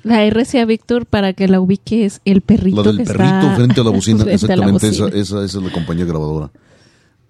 La 0.03 0.25
RCA 0.25 0.65
Víctor, 0.65 1.05
para 1.05 1.33
que 1.33 1.47
la 1.47 1.59
ubiques, 1.59 2.21
el 2.25 2.41
perrito. 2.41 2.83
La 2.83 2.91
del 2.91 3.05
perrito 3.05 3.55
frente 3.55 3.81
a 3.81 3.83
la 3.83 3.89
bocina, 3.89 4.23
exactamente, 4.27 4.87
Esa, 4.87 5.07
esa, 5.07 5.43
esa 5.43 5.57
es 5.57 5.63
la 5.63 5.71
compañía 5.71 6.05
grabadora. 6.05 6.51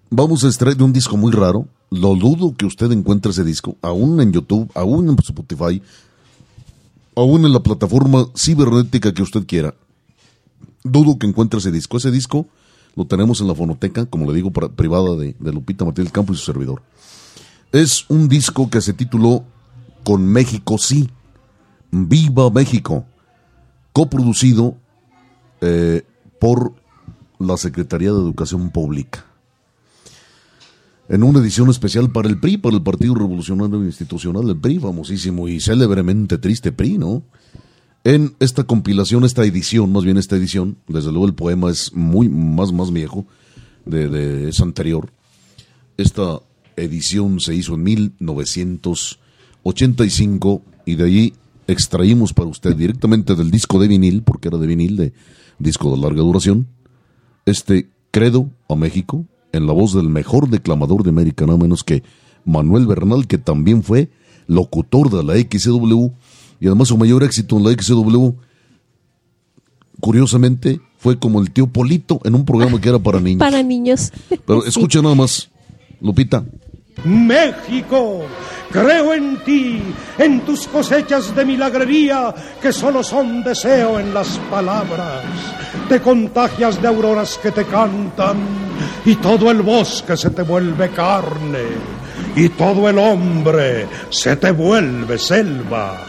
Vamos 0.09 0.43
a 0.43 0.47
extraer 0.47 0.75
de 0.77 0.83
un 0.83 0.93
disco 0.93 1.17
muy 1.17 1.31
raro, 1.31 1.67
lo 1.89 2.15
dudo 2.15 2.55
que 2.55 2.65
usted 2.65 2.91
encuentre 2.91 3.31
ese 3.31 3.43
disco, 3.43 3.77
aún 3.81 4.19
en 4.21 4.31
YouTube, 4.31 4.69
aún 4.73 5.09
en 5.09 5.15
Spotify, 5.19 5.81
aún 7.15 7.45
en 7.45 7.53
la 7.53 7.61
plataforma 7.61 8.27
cibernética 8.35 9.13
que 9.13 9.21
usted 9.21 9.45
quiera. 9.45 9.75
Dudo 10.83 11.17
que 11.17 11.27
encuentre 11.27 11.59
ese 11.59 11.71
disco. 11.71 11.97
Ese 11.97 12.11
disco 12.11 12.47
lo 12.95 13.05
tenemos 13.05 13.41
en 13.41 13.47
la 13.47 13.55
fonoteca, 13.55 14.05
como 14.05 14.25
le 14.25 14.33
digo, 14.33 14.51
privada 14.51 15.15
de, 15.15 15.35
Lupita 15.39 15.85
Martínez 15.85 16.11
Campo 16.11 16.33
y 16.33 16.37
su 16.37 16.45
servidor. 16.45 16.81
Es 17.71 18.05
un 18.09 18.27
disco 18.27 18.69
que 18.69 18.81
se 18.81 18.93
tituló 18.93 19.43
Con 20.03 20.25
México 20.25 20.77
sí. 20.77 21.09
Viva 21.95 22.49
México. 22.49 23.05
Coproducido 23.91 24.77
eh, 25.61 26.01
por 26.39 26.73
la 27.39 27.55
Secretaría 27.57 28.11
de 28.11 28.17
Educación 28.17 28.71
Pública 28.71 29.27
en 31.09 31.23
una 31.23 31.39
edición 31.39 31.69
especial 31.69 32.11
para 32.11 32.29
el 32.29 32.39
PRI, 32.39 32.57
para 32.57 32.77
el 32.77 32.81
Partido 32.81 33.13
Revolucionario 33.13 33.83
Institucional 33.83 34.47
del 34.47 34.57
PRI, 34.57 34.79
famosísimo 34.79 35.47
y 35.47 35.59
célebremente 35.59 36.39
triste 36.39 36.71
PRI, 36.71 36.97
¿no? 36.97 37.21
En 38.03 38.33
esta 38.39 38.63
compilación, 38.63 39.23
esta 39.23 39.45
edición, 39.45 39.91
más 39.91 40.03
bien 40.03 40.17
esta 40.17 40.35
edición, 40.35 40.77
desde 40.87 41.11
luego 41.11 41.27
el 41.27 41.35
poema 41.35 41.69
es 41.69 41.93
muy 41.93 42.27
más, 42.29 42.73
más 42.73 42.91
viejo, 42.91 43.27
de, 43.85 44.49
es 44.49 44.59
anterior. 44.59 45.13
Esta 45.97 46.39
edición 46.75 47.39
se 47.39 47.53
hizo 47.53 47.75
en 47.75 47.83
1985 47.83 50.63
y 50.85 50.95
de 50.95 51.03
allí 51.03 51.33
extraímos 51.67 52.33
para 52.33 52.49
usted 52.49 52.75
directamente 52.75 53.35
del 53.35 53.51
disco 53.51 53.79
de 53.79 53.87
vinil, 53.87 54.23
porque 54.23 54.47
era 54.47 54.57
de 54.57 54.67
vinil, 54.67 54.95
de 54.95 55.13
disco 55.59 55.91
de 55.91 56.01
larga 56.01 56.21
duración, 56.21 56.67
este 57.45 57.89
Credo 58.11 58.49
a 58.69 58.75
México, 58.75 59.25
en 59.51 59.65
la 59.65 59.73
voz 59.73 59.93
del 59.93 60.09
mejor 60.09 60.49
declamador 60.49 61.03
de 61.03 61.09
América, 61.09 61.45
nada 61.45 61.57
menos 61.57 61.83
que 61.83 62.03
Manuel 62.45 62.85
Bernal, 62.85 63.27
que 63.27 63.37
también 63.37 63.81
fue 63.83 64.09
locutor 64.47 65.09
de 65.09 65.23
la 65.23 65.33
XW 65.35 66.11
y 66.59 66.67
además 66.67 66.89
su 66.89 66.97
mayor 66.97 67.23
éxito 67.23 67.57
en 67.57 67.63
la 67.63 67.71
XW, 67.71 68.29
curiosamente, 69.99 70.79
fue 70.97 71.19
como 71.19 71.41
el 71.41 71.51
tío 71.51 71.67
Polito 71.67 72.19
en 72.23 72.35
un 72.35 72.45
programa 72.45 72.79
que 72.79 72.89
era 72.89 72.99
para 72.99 73.19
niños. 73.19 73.39
Para 73.39 73.63
niños. 73.63 74.11
Pero 74.45 74.65
escucha 74.65 75.01
nada 75.01 75.15
más, 75.15 75.49
Lupita. 75.99 76.45
México, 77.03 78.21
creo 78.71 79.13
en 79.13 79.43
ti, 79.43 79.81
en 80.17 80.41
tus 80.41 80.67
cosechas 80.67 81.35
de 81.35 81.45
milagrería 81.45 82.33
que 82.61 82.71
solo 82.71 83.03
son 83.03 83.43
deseo 83.43 83.99
en 83.99 84.13
las 84.13 84.37
palabras. 84.49 85.23
Te 85.89 85.99
contagias 85.99 86.81
de 86.81 86.87
auroras 86.87 87.37
que 87.41 87.51
te 87.51 87.65
cantan 87.65 88.37
y 89.05 89.15
todo 89.15 89.51
el 89.51 89.61
bosque 89.61 90.15
se 90.15 90.29
te 90.29 90.43
vuelve 90.43 90.89
carne 90.89 91.67
y 92.35 92.49
todo 92.49 92.89
el 92.89 92.97
hombre 92.97 93.87
se 94.09 94.35
te 94.37 94.51
vuelve 94.51 95.17
selva. 95.17 95.99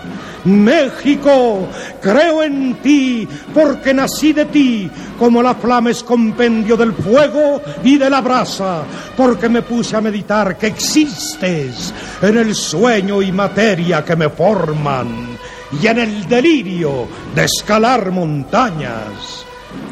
México, 0.44 1.68
creo 2.02 2.42
en 2.42 2.74
ti, 2.82 3.26
porque 3.52 3.94
nací 3.94 4.32
de 4.32 4.44
ti, 4.46 4.90
como 5.18 5.42
la 5.42 5.54
flama 5.54 5.90
es 5.90 6.02
compendio 6.02 6.76
del 6.76 6.92
fuego 6.92 7.62
y 7.82 7.96
de 7.96 8.10
la 8.10 8.20
brasa, 8.20 8.82
porque 9.16 9.48
me 9.48 9.62
puse 9.62 9.96
a 9.96 10.02
meditar 10.02 10.58
que 10.58 10.66
existes 10.66 11.94
en 12.20 12.36
el 12.36 12.54
sueño 12.54 13.22
y 13.22 13.32
materia 13.32 14.04
que 14.04 14.16
me 14.16 14.28
forman 14.28 15.38
y 15.80 15.86
en 15.86 15.98
el 15.98 16.28
delirio 16.28 17.08
de 17.34 17.44
escalar 17.44 18.10
montañas. 18.10 19.44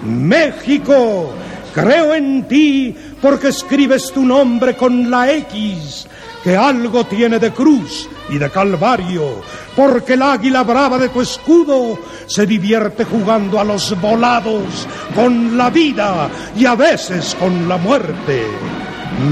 México, 0.05 1.33
creo 1.75 2.15
en 2.15 2.47
ti, 2.47 2.95
porque 3.21 3.49
escribes 3.49 4.13
tu 4.13 4.25
nombre 4.25 4.77
con 4.77 5.11
la 5.11 5.33
X, 5.33 6.07
que 6.45 6.57
algo 6.57 7.05
tiene 7.07 7.39
de 7.39 7.53
cruz 7.53 8.09
y 8.33 8.39
de 8.39 8.51
calvario, 8.51 9.43
porque 9.77 10.15
el 10.15 10.23
águila 10.23 10.63
brava 10.63 10.99
de 10.99 11.11
tu 11.11 11.21
escudo 11.21 11.99
se 12.27 12.47
divierte 12.47 13.05
jugando 13.05 13.61
a 13.61 13.65
los 13.65 13.99
volados 14.01 14.89
con 15.15 15.57
la 15.57 15.69
vida 15.69 16.29
y 16.57 16.65
a 16.65 16.75
veces 16.75 17.37
con 17.39 17.69
la 17.69 17.77
muerte. 17.77 18.47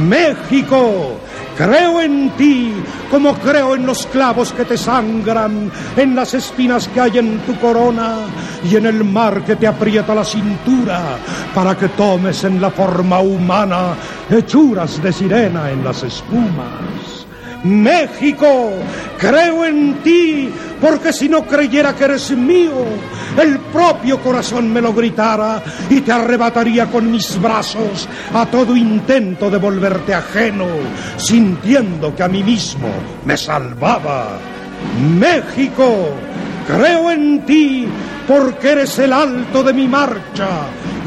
México, 0.06 1.18
creo 1.56 2.02
en 2.02 2.30
ti 2.36 2.74
como 3.10 3.34
creo 3.34 3.74
en 3.74 3.86
los 3.86 4.06
clavos 4.06 4.52
que 4.52 4.66
te 4.66 4.76
sangran, 4.76 5.72
en 5.96 6.14
las 6.14 6.34
espinas 6.34 6.86
que 6.88 7.00
hay 7.00 7.18
en 7.18 7.38
tu 7.40 7.58
corona 7.58 8.18
y 8.70 8.76
en 8.76 8.86
el 8.86 9.02
mar 9.02 9.42
que 9.44 9.56
te 9.56 9.66
aprieta 9.66 10.14
la 10.14 10.24
cintura 10.24 11.16
para 11.54 11.76
que 11.76 11.88
tomes 11.88 12.44
en 12.44 12.60
la 12.60 12.70
forma 12.70 13.20
humana 13.20 13.94
hechuras 14.30 15.02
de 15.02 15.12
sirena 15.12 15.70
en 15.70 15.82
las 15.82 16.02
espumas. 16.02 17.19
México, 17.64 18.72
creo 19.18 19.64
en 19.64 20.02
ti, 20.02 20.48
porque 20.80 21.12
si 21.12 21.28
no 21.28 21.44
creyera 21.44 21.94
que 21.94 22.04
eres 22.04 22.30
mío, 22.30 22.84
el 23.40 23.58
propio 23.58 24.18
corazón 24.20 24.72
me 24.72 24.80
lo 24.80 24.94
gritara 24.94 25.62
y 25.90 26.00
te 26.00 26.12
arrebataría 26.12 26.86
con 26.86 27.10
mis 27.10 27.40
brazos 27.40 28.08
a 28.32 28.46
todo 28.46 28.76
intento 28.76 29.50
de 29.50 29.58
volverte 29.58 30.14
ajeno, 30.14 30.66
sintiendo 31.16 32.14
que 32.14 32.22
a 32.22 32.28
mí 32.28 32.42
mismo 32.42 32.88
me 33.24 33.36
salvaba. 33.36 34.38
México, 35.18 36.08
creo 36.66 37.10
en 37.10 37.44
ti, 37.44 37.86
porque 38.26 38.70
eres 38.70 38.98
el 38.98 39.12
alto 39.12 39.62
de 39.62 39.72
mi 39.74 39.86
marcha 39.86 40.48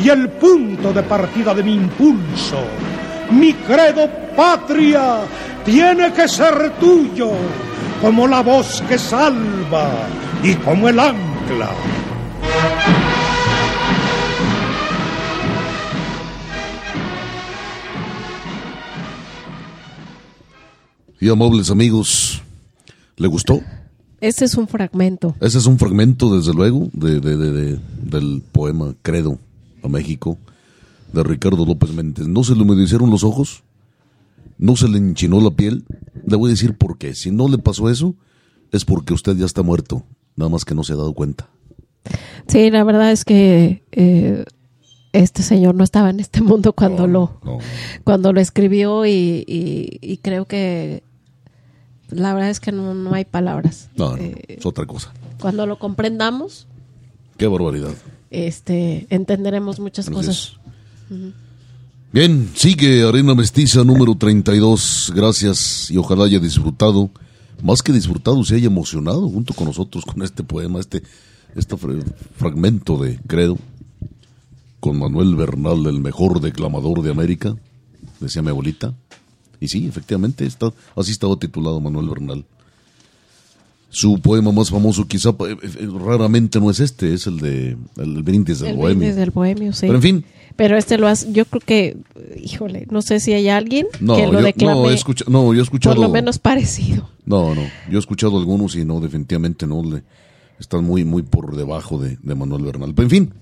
y 0.04 0.10
el 0.10 0.30
punto 0.30 0.94
de 0.94 1.02
partida 1.04 1.54
de 1.54 1.64
mi 1.64 1.74
impulso. 1.74 2.64
Mi 3.32 3.54
credo 3.54 4.08
patria 4.36 5.22
tiene 5.66 6.12
que 6.14 6.28
ser 6.28 6.74
tuyo, 6.80 7.32
como 8.02 8.28
la 8.28 8.42
voz 8.42 8.82
que 8.88 8.98
salva 8.98 9.90
y 10.44 10.56
como 10.56 10.90
el 10.90 11.00
ancla. 11.00 11.70
Y 21.20 21.30
amables 21.30 21.70
amigos, 21.72 22.42
¿le 23.18 23.28
gustó? 23.28 23.62
Ese 24.20 24.46
es 24.46 24.56
un 24.56 24.68
fragmento. 24.68 25.36
Ese 25.42 25.58
es 25.58 25.66
un 25.66 25.78
fragmento, 25.78 26.36
desde 26.36 26.54
luego, 26.54 26.90
de, 26.94 27.20
de- 27.20 27.38
de- 27.38 27.52
de- 27.52 27.80
del 28.02 28.42
poema 28.52 28.94
Credo 29.02 29.38
a 29.84 29.88
México 29.88 30.38
de 31.12 31.24
Ricardo 31.24 31.66
López 31.66 31.92
Méndez. 31.92 32.28
¿No 32.28 32.44
se 32.44 32.56
le 32.56 32.62
humedecieron 32.64 33.10
los 33.10 33.24
ojos? 33.24 33.64
¿No 34.58 34.76
se 34.76 34.88
le 34.88 34.98
enchinó 34.98 35.42
la 35.42 35.52
piel? 35.52 35.86
Le 36.26 36.36
voy 36.36 36.50
a 36.50 36.52
decir 36.52 36.78
por 36.78 36.98
qué. 36.98 37.16
Si 37.16 37.32
no 37.32 37.48
le 37.48 37.58
pasó 37.58 37.90
eso, 37.90 38.16
es 38.72 38.86
porque 38.86 39.14
usted 39.14 39.36
ya 39.36 39.46
está 39.46 39.62
muerto. 39.64 40.04
Nada 40.36 40.50
más 40.50 40.66
que 40.66 40.74
no 40.76 40.84
se 40.84 40.94
ha 40.94 40.96
dado 40.96 41.14
cuenta. 41.14 41.50
Sí, 42.48 42.70
la 42.72 42.84
verdad 42.84 43.12
es 43.12 43.24
que 43.26 43.84
eh, 43.92 44.46
este 45.14 45.44
señor 45.44 45.76
no 45.76 45.84
estaba 45.84 46.10
en 46.10 46.20
este 46.20 46.42
mundo 46.42 46.74
cuando 46.74 47.08
lo 47.08 47.40
No. 47.44 47.60
cuando 48.04 48.34
lo 48.34 48.42
escribió 48.42 49.06
y, 49.06 49.44
y- 49.48 50.00
y 50.02 50.18
creo 50.18 50.46
que 50.46 51.04
la 52.10 52.34
verdad 52.34 52.50
es 52.50 52.60
que 52.60 52.72
no, 52.72 52.94
no 52.94 53.14
hay 53.14 53.26
palabras. 53.26 53.90
No, 53.96 54.18
Eh, 54.18 54.36
es 54.60 54.66
otra 54.66 54.86
cosa. 54.86 55.14
cuando 55.40 55.66
lo 55.66 55.80
comprendamos, 55.80 56.68
Qué 57.38 57.48
barbaridad. 57.48 57.94
este, 58.32 59.08
entenderemos 59.10 59.80
muchas 59.80 60.10
cosas. 60.10 60.58
Bien, 62.14 62.50
sigue 62.54 63.04
Arena 63.08 63.34
Mestiza 63.34 63.84
número 63.84 64.14
32. 64.16 65.12
Gracias 65.16 65.90
y 65.90 65.98
ojalá 65.98 66.26
haya 66.26 66.40
disfrutado, 66.40 67.10
más 67.64 67.82
que 67.82 67.92
disfrutado, 67.92 68.44
se 68.44 68.56
haya 68.56 68.68
emocionado 68.68 69.28
junto 69.28 69.54
con 69.56 69.66
nosotros 69.68 70.06
con 70.06 70.22
este 70.22 70.44
poema, 70.44 70.80
este, 70.80 71.02
este 71.56 71.76
fra- 71.76 71.94
fragmento 72.38 72.98
de 72.98 73.18
Credo, 73.26 73.58
con 74.80 75.00
Manuel 75.00 75.36
Bernal, 75.36 75.88
el 75.88 76.02
mejor 76.02 76.40
declamador 76.40 77.02
de 77.02 77.10
América, 77.12 77.56
decía 78.20 78.44
mi 78.44 78.50
abuelita. 78.50 78.94
Y 79.60 79.70
sí, 79.70 79.88
efectivamente, 79.88 80.46
está, 80.46 80.72
así 80.96 81.12
estaba 81.12 81.38
titulado 81.38 81.80
Manuel 81.80 82.10
Bernal. 82.10 82.46
Su 83.96 84.20
poema 84.20 84.52
más 84.52 84.72
famoso 84.72 85.08
quizá 85.08 85.30
eh, 85.30 85.56
eh, 85.62 85.88
raramente 86.04 86.60
no 86.60 86.72
es 86.72 86.80
este, 86.80 87.14
es 87.14 87.28
el 87.28 87.38
de 87.40 87.78
El 87.98 88.24
brindis 88.24 88.60
del 88.60 88.72
El 88.72 88.78
bohemio. 88.78 88.98
brindis 88.98 89.16
del 89.16 89.30
bohemio, 89.30 89.72
sí. 89.72 89.82
Pero 89.82 89.96
en 89.96 90.02
fin, 90.02 90.26
Pero 90.56 90.78
este 90.78 90.98
lo 90.98 91.08
hace, 91.08 91.32
yo 91.32 91.46
creo 91.46 91.62
que, 91.64 91.98
híjole, 92.42 92.88
no 92.90 93.02
sé 93.04 93.20
si 93.20 93.34
hay 93.34 93.50
alguien 93.50 93.86
No, 94.00 94.16
que 94.16 94.26
lo 94.26 94.34
yo, 94.40 94.42
declame 94.42 94.82
no, 94.82 94.90
he 94.90 94.96
escucha- 94.96 95.26
no, 95.28 95.54
yo 95.54 95.60
he 95.60 95.64
escuchado. 95.64 95.96
por 95.96 96.06
lo 96.06 96.12
menos 96.12 96.40
parecido. 96.40 97.08
No, 97.26 97.54
no, 97.56 97.62
yo 97.90 97.98
he 97.98 98.00
escuchado 98.00 98.38
algunos 98.40 98.76
y 98.76 98.84
no, 98.84 99.00
definitivamente 99.00 99.68
no. 99.68 99.84
Le, 99.84 100.02
están 100.60 100.84
muy, 100.84 101.06
muy 101.06 101.22
por 101.22 101.56
debajo 101.56 101.98
de, 102.00 102.18
de 102.22 102.36
Manuel 102.36 102.64
Bernal. 102.64 102.94
Pero 102.96 103.04
en 103.06 103.10
fin, 103.12 103.34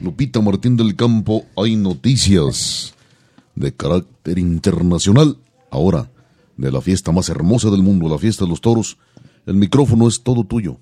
Lupita 0.00 0.40
Martín 0.40 0.76
del 0.76 0.96
Campo, 0.96 1.44
hay 1.56 1.76
noticias 1.76 2.94
de 3.54 3.72
carácter 3.72 4.38
internacional. 4.38 5.36
Ahora, 5.70 6.10
de 6.56 6.72
la 6.72 6.80
fiesta 6.80 7.12
más 7.12 7.28
hermosa 7.28 7.70
del 7.70 7.82
mundo, 7.82 8.08
la 8.08 8.18
fiesta 8.18 8.44
de 8.44 8.50
los 8.50 8.60
toros. 8.60 8.96
El 9.46 9.54
micrófono 9.54 10.08
es 10.08 10.22
todo 10.22 10.44
tuyo. 10.44 10.78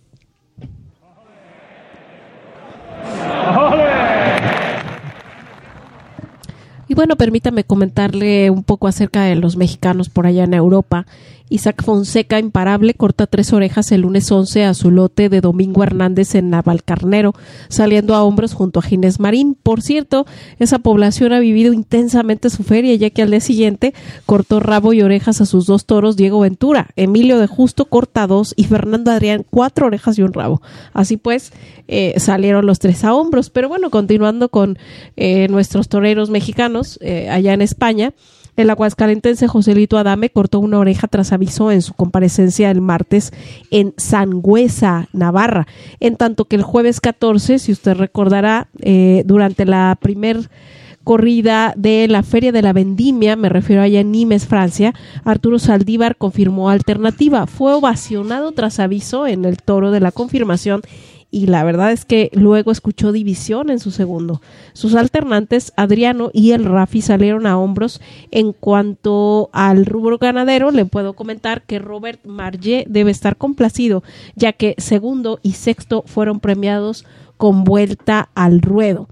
Y 6.88 6.94
bueno, 6.94 7.16
permítame 7.16 7.64
comentarle 7.64 8.48
un 8.50 8.62
poco 8.62 8.88
acerca 8.88 9.22
de 9.22 9.36
los 9.36 9.56
mexicanos 9.56 10.08
por 10.08 10.26
allá 10.26 10.44
en 10.44 10.54
Europa. 10.54 11.06
Isaac 11.50 11.82
Fonseca, 11.82 12.38
imparable, 12.38 12.94
corta 12.94 13.26
tres 13.26 13.52
orejas 13.52 13.90
el 13.92 14.02
lunes 14.02 14.30
11 14.30 14.64
a 14.64 14.74
su 14.74 14.90
lote 14.90 15.28
de 15.28 15.40
Domingo 15.40 15.82
Hernández 15.82 16.34
en 16.34 16.50
Navalcarnero, 16.50 17.34
saliendo 17.68 18.14
a 18.14 18.22
hombros 18.22 18.54
junto 18.54 18.80
a 18.80 18.82
Ginés 18.82 19.20
Marín. 19.20 19.54
Por 19.54 19.82
cierto, 19.82 20.26
esa 20.58 20.78
población 20.78 21.32
ha 21.32 21.40
vivido 21.40 21.72
intensamente 21.72 22.50
su 22.50 22.62
feria, 22.62 22.94
ya 22.94 23.10
que 23.10 23.22
al 23.22 23.30
día 23.30 23.40
siguiente 23.40 23.94
cortó 24.26 24.60
rabo 24.60 24.92
y 24.92 25.02
orejas 25.02 25.40
a 25.40 25.46
sus 25.46 25.66
dos 25.66 25.86
toros 25.86 26.16
Diego 26.16 26.40
Ventura, 26.40 26.90
Emilio 26.96 27.38
de 27.38 27.46
Justo 27.46 27.86
corta 27.86 28.26
dos 28.26 28.54
y 28.56 28.64
Fernando 28.64 29.10
Adrián 29.10 29.44
cuatro 29.48 29.86
orejas 29.86 30.18
y 30.18 30.22
un 30.22 30.32
rabo. 30.32 30.62
Así 30.92 31.16
pues, 31.16 31.52
eh, 31.88 32.14
salieron 32.18 32.66
los 32.66 32.78
tres 32.78 33.04
a 33.04 33.14
hombros. 33.14 33.50
Pero 33.50 33.68
bueno, 33.68 33.90
continuando 33.90 34.48
con 34.48 34.78
eh, 35.16 35.48
nuestros 35.48 35.88
toreros 35.88 36.30
mexicanos 36.30 36.98
eh, 37.02 37.28
allá 37.30 37.52
en 37.54 37.62
España, 37.62 38.12
el 38.58 38.70
aguascalentense 38.70 39.46
Joselito 39.46 39.98
Adame 39.98 40.30
cortó 40.30 40.58
una 40.58 40.80
oreja 40.80 41.06
tras 41.06 41.32
aviso 41.32 41.70
en 41.70 41.80
su 41.80 41.94
comparecencia 41.94 42.72
el 42.72 42.80
martes 42.80 43.32
en 43.70 43.94
Sangüesa, 43.96 45.08
Navarra. 45.12 45.68
En 46.00 46.16
tanto 46.16 46.46
que 46.46 46.56
el 46.56 46.62
jueves 46.62 47.00
14, 47.00 47.60
si 47.60 47.70
usted 47.70 47.94
recordará, 47.94 48.66
eh, 48.80 49.22
durante 49.26 49.64
la 49.64 49.96
primer 50.00 50.50
corrida 51.04 51.72
de 51.76 52.08
la 52.08 52.24
Feria 52.24 52.50
de 52.50 52.60
la 52.60 52.72
Vendimia, 52.72 53.36
me 53.36 53.48
refiero 53.48 53.80
allá 53.80 54.00
en 54.00 54.10
Nimes, 54.10 54.46
Francia, 54.46 54.92
Arturo 55.24 55.60
Saldívar 55.60 56.16
confirmó 56.16 56.68
alternativa. 56.68 57.46
Fue 57.46 57.72
ovacionado 57.72 58.50
tras 58.50 58.80
aviso 58.80 59.28
en 59.28 59.44
el 59.44 59.56
toro 59.58 59.92
de 59.92 60.00
la 60.00 60.10
confirmación 60.10 60.82
y 61.30 61.46
la 61.46 61.62
verdad 61.62 61.92
es 61.92 62.04
que 62.04 62.30
luego 62.32 62.70
escuchó 62.70 63.12
división 63.12 63.68
en 63.68 63.80
su 63.80 63.90
segundo. 63.90 64.40
Sus 64.72 64.94
alternantes, 64.94 65.72
Adriano 65.76 66.30
y 66.32 66.52
el 66.52 66.64
Rafi, 66.64 67.02
salieron 67.02 67.46
a 67.46 67.58
hombros. 67.58 68.00
En 68.30 68.52
cuanto 68.52 69.50
al 69.52 69.84
rubro 69.84 70.16
ganadero, 70.18 70.70
le 70.70 70.86
puedo 70.86 71.12
comentar 71.12 71.62
que 71.62 71.78
Robert 71.78 72.24
Margé 72.24 72.84
debe 72.88 73.10
estar 73.10 73.36
complacido, 73.36 74.02
ya 74.36 74.52
que 74.52 74.74
segundo 74.78 75.38
y 75.42 75.52
sexto 75.52 76.02
fueron 76.06 76.40
premiados 76.40 77.04
con 77.36 77.64
vuelta 77.64 78.30
al 78.34 78.62
ruedo. 78.62 79.08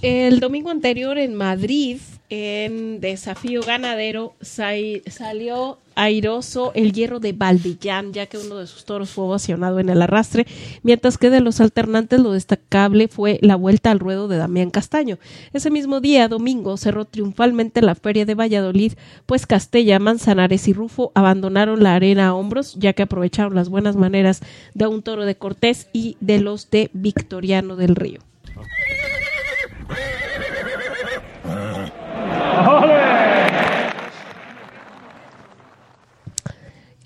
El 0.00 0.38
domingo 0.38 0.70
anterior 0.70 1.18
en 1.18 1.34
Madrid, 1.34 1.98
en 2.30 3.00
Desafío 3.00 3.62
Ganadero, 3.62 4.34
salió 4.40 5.78
airoso 5.94 6.72
el 6.74 6.92
hierro 6.92 7.20
de 7.20 7.32
Valdillán, 7.32 8.12
ya 8.12 8.26
que 8.26 8.38
uno 8.38 8.56
de 8.56 8.66
sus 8.66 8.84
toros 8.84 9.10
fue 9.10 9.24
ovacionado 9.24 9.78
en 9.78 9.88
el 9.88 10.02
arrastre, 10.02 10.46
mientras 10.82 11.18
que 11.18 11.30
de 11.30 11.40
los 11.40 11.60
alternantes 11.60 12.20
lo 12.20 12.32
destacable 12.32 13.08
fue 13.08 13.38
la 13.42 13.56
vuelta 13.56 13.90
al 13.90 14.00
ruedo 14.00 14.26
de 14.26 14.36
Damián 14.36 14.70
Castaño. 14.70 15.18
Ese 15.52 15.70
mismo 15.70 16.00
día, 16.00 16.28
domingo, 16.28 16.76
cerró 16.76 17.04
triunfalmente 17.04 17.82
la 17.82 17.94
feria 17.94 18.24
de 18.24 18.34
Valladolid, 18.34 18.94
pues 19.26 19.46
Castella, 19.46 19.98
Manzanares 19.98 20.66
y 20.66 20.72
Rufo 20.72 21.12
abandonaron 21.14 21.82
la 21.82 21.94
arena 21.94 22.28
a 22.28 22.34
hombros, 22.34 22.74
ya 22.74 22.92
que 22.92 23.02
aprovecharon 23.02 23.54
las 23.54 23.68
buenas 23.68 23.96
maneras 23.96 24.40
de 24.74 24.86
un 24.86 25.02
toro 25.02 25.24
de 25.24 25.36
Cortés 25.36 25.88
y 25.92 26.16
de 26.20 26.40
los 26.40 26.70
de 26.70 26.90
Victoriano 26.92 27.76
del 27.76 27.94
Río. 27.94 28.20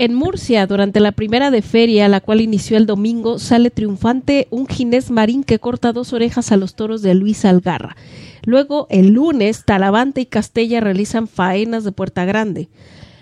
En 0.01 0.15
Murcia, 0.15 0.65
durante 0.69 1.01
la 1.01 1.11
primera 1.11 1.51
de 1.51 1.61
feria, 1.61 2.07
la 2.07 2.21
cual 2.21 2.41
inició 2.41 2.77
el 2.77 2.87
domingo, 2.87 3.41
sale 3.41 3.69
triunfante 3.69 4.47
un 4.51 4.69
Ginés 4.69 5.11
Marín 5.11 5.43
que 5.43 5.59
corta 5.59 5.93
dos 5.93 6.13
orejas 6.13 6.53
a 6.53 6.57
los 6.57 6.77
toros 6.77 7.03
de 7.03 7.17
Luis 7.17 7.45
Algarra. 7.45 7.97
Luego, 8.45 8.87
el 8.91 9.09
lunes, 9.09 9.65
Talavante 9.65 10.21
y 10.21 10.27
Castella 10.27 10.79
realizan 10.79 11.27
faenas 11.27 11.83
de 11.83 11.91
Puerta 11.91 12.25
Grande. 12.25 12.69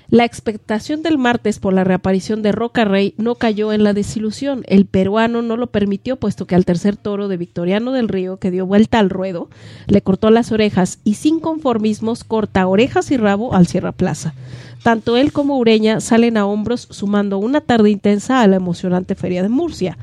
La 0.08 0.24
expectación 0.24 1.02
del 1.02 1.18
martes 1.18 1.58
por 1.58 1.72
la 1.72 1.82
reaparición 1.82 2.40
de 2.40 2.52
Roca 2.52 2.84
Rey 2.84 3.14
no 3.16 3.34
cayó 3.34 3.72
en 3.72 3.82
la 3.82 3.92
desilusión. 3.92 4.62
El 4.68 4.86
peruano 4.86 5.42
no 5.42 5.56
lo 5.56 5.66
permitió, 5.66 6.14
puesto 6.14 6.46
que 6.46 6.54
al 6.54 6.64
tercer 6.64 6.96
toro 6.96 7.26
de 7.26 7.36
Victoriano 7.36 7.90
del 7.90 8.08
Río, 8.08 8.36
que 8.36 8.52
dio 8.52 8.66
vuelta 8.66 9.00
al 9.00 9.10
ruedo, 9.10 9.48
le 9.88 10.02
cortó 10.02 10.30
las 10.30 10.52
orejas 10.52 11.00
y 11.02 11.14
sin 11.14 11.40
conformismos 11.40 12.22
corta 12.22 12.68
orejas 12.68 13.10
y 13.10 13.16
rabo 13.16 13.52
al 13.52 13.66
Sierra 13.66 13.90
Plaza. 13.90 14.34
Tanto 14.84 15.16
él 15.16 15.32
como 15.32 15.58
Ureña 15.58 16.00
salen 16.00 16.36
a 16.36 16.46
hombros 16.46 16.86
sumando 16.90 17.38
una 17.38 17.60
tarde 17.60 17.90
intensa 17.90 18.42
a 18.42 18.46
la 18.46 18.56
emocionante 18.56 19.16
feria 19.16 19.42
de 19.42 19.48
Murcia. 19.48 19.98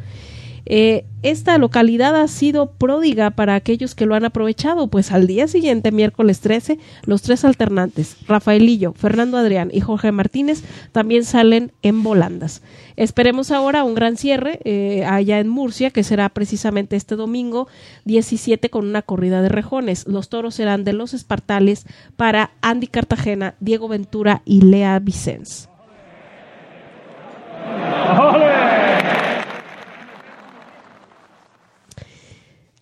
Eh, 0.65 1.05
esta 1.23 1.57
localidad 1.57 2.15
ha 2.19 2.27
sido 2.27 2.71
pródiga 2.71 3.31
para 3.31 3.55
aquellos 3.55 3.95
que 3.95 4.05
lo 4.05 4.15
han 4.15 4.25
aprovechado, 4.25 4.87
pues 4.87 5.11
al 5.11 5.27
día 5.27 5.47
siguiente, 5.47 5.91
miércoles 5.91 6.41
13, 6.41 6.79
los 7.05 7.21
tres 7.21 7.45
alternantes, 7.45 8.17
Rafaelillo, 8.27 8.93
Fernando 8.93 9.37
Adrián 9.37 9.69
y 9.73 9.79
Jorge 9.79 10.11
Martínez, 10.11 10.63
también 10.91 11.23
salen 11.23 11.71
en 11.81 12.03
volandas. 12.03 12.61
Esperemos 12.95 13.51
ahora 13.51 13.83
un 13.83 13.95
gran 13.95 14.17
cierre 14.17 14.59
eh, 14.65 15.05
allá 15.05 15.39
en 15.39 15.47
Murcia, 15.47 15.91
que 15.91 16.03
será 16.03 16.29
precisamente 16.29 16.95
este 16.95 17.15
domingo 17.15 17.67
17 18.05 18.69
con 18.69 18.85
una 18.85 19.01
corrida 19.01 19.41
de 19.41 19.49
rejones. 19.49 20.07
Los 20.07 20.29
toros 20.29 20.55
serán 20.55 20.83
de 20.83 20.93
los 20.93 21.13
espartales 21.13 21.85
para 22.15 22.51
Andy 22.61 22.87
Cartagena, 22.87 23.55
Diego 23.59 23.87
Ventura 23.87 24.41
y 24.45 24.61
Lea 24.61 24.99
Vicens. 24.99 25.69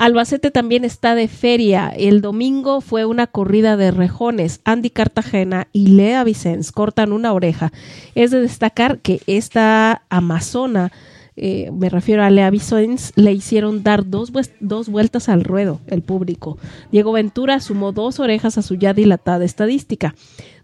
Albacete 0.02 0.50
también 0.50 0.84
está 0.84 1.14
de 1.14 1.28
feria. 1.28 1.94
El 1.96 2.22
domingo 2.22 2.82
fue 2.82 3.06
una 3.06 3.28
corrida 3.28 3.78
de 3.78 3.92
rejones. 3.92 4.60
Andy 4.66 4.90
Cartagena 4.90 5.68
y 5.74 5.90
Lea 5.90 6.24
Vicens 6.24 6.72
cortan 6.72 7.14
una 7.14 7.32
oreja. 7.34 7.72
Es 8.16 8.32
de 8.32 8.42
destacar 8.42 8.98
que 8.98 9.22
esta 9.28 10.02
amazona 10.10 10.92
eh, 11.36 11.70
me 11.72 11.90
refiero 11.90 12.24
a 12.24 12.32
Lea 12.32 12.50
Vicens, 12.50 13.14
le 13.16 13.32
hicieron 13.32 13.84
dar 13.84 14.10
dos, 14.10 14.32
dos 14.60 14.90
vueltas 14.90 15.30
al 15.30 15.44
ruedo 15.44 15.80
el 15.86 16.02
público. 16.02 16.58
Diego 16.92 17.12
Ventura 17.12 17.60
sumó 17.60 17.92
dos 17.92 18.20
orejas 18.20 18.58
a 18.58 18.64
su 18.64 18.74
ya 18.74 18.96
dilatada 18.96 19.46
estadística. 19.46 20.16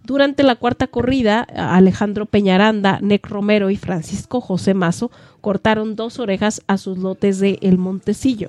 Durante 0.04 0.42
la 0.42 0.56
cuarta 0.56 0.88
corrida, 0.88 1.42
Alejandro 1.42 2.26
Peñaranda, 2.26 2.98
Nec 3.02 3.28
Romero 3.28 3.70
y 3.70 3.76
Francisco 3.76 4.42
José 4.42 4.74
Mazo 4.74 5.12
cortaron 5.42 5.96
dos 5.96 6.18
orejas 6.18 6.64
a 6.66 6.78
sus 6.78 6.98
lotes 6.98 7.40
de 7.40 7.60
El 7.62 7.78
Montecillo. 7.78 8.48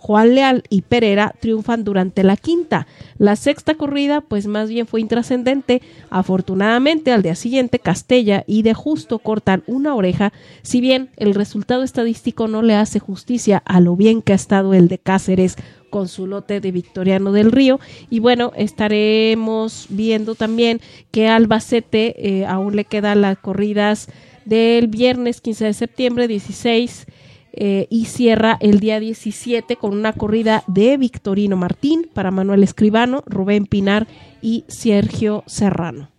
Juan 0.00 0.34
Leal 0.34 0.64
y 0.70 0.80
Pereira 0.80 1.34
triunfan 1.40 1.84
durante 1.84 2.24
la 2.24 2.38
quinta. 2.38 2.86
La 3.18 3.36
sexta 3.36 3.74
corrida, 3.74 4.22
pues 4.22 4.46
más 4.46 4.70
bien 4.70 4.86
fue 4.86 5.02
intrascendente. 5.02 5.82
Afortunadamente, 6.08 7.12
al 7.12 7.22
día 7.22 7.34
siguiente, 7.34 7.78
Castella 7.78 8.42
y 8.46 8.62
De 8.62 8.72
Justo 8.72 9.18
cortan 9.18 9.62
una 9.66 9.94
oreja, 9.94 10.32
si 10.62 10.80
bien 10.80 11.10
el 11.18 11.34
resultado 11.34 11.82
estadístico 11.82 12.48
no 12.48 12.62
le 12.62 12.74
hace 12.74 12.98
justicia 12.98 13.62
a 13.66 13.80
lo 13.80 13.94
bien 13.94 14.22
que 14.22 14.32
ha 14.32 14.36
estado 14.36 14.72
el 14.72 14.88
de 14.88 14.96
Cáceres 14.96 15.56
con 15.90 16.08
su 16.08 16.26
lote 16.26 16.60
de 16.60 16.72
Victoriano 16.72 17.30
del 17.30 17.52
Río. 17.52 17.78
Y 18.08 18.20
bueno, 18.20 18.52
estaremos 18.56 19.86
viendo 19.90 20.34
también 20.34 20.80
que 21.10 21.28
Albacete 21.28 22.14
eh, 22.16 22.46
aún 22.46 22.74
le 22.74 22.86
quedan 22.86 23.20
las 23.20 23.36
corridas 23.36 24.08
del 24.46 24.88
viernes 24.88 25.42
15 25.42 25.66
de 25.66 25.74
septiembre 25.74 26.26
16 26.26 27.06
eh, 27.52 27.86
y 27.90 28.06
cierra 28.06 28.56
el 28.60 28.80
día 28.80 29.00
17 29.00 29.76
con 29.76 29.92
una 29.92 30.12
corrida 30.12 30.62
de 30.66 30.96
Victorino 30.96 31.56
Martín 31.56 32.08
para 32.12 32.30
Manuel 32.30 32.62
Escribano, 32.62 33.22
Rubén 33.26 33.66
Pinar 33.66 34.06
y 34.40 34.64
Sergio 34.68 35.42
Serrano. 35.46 36.10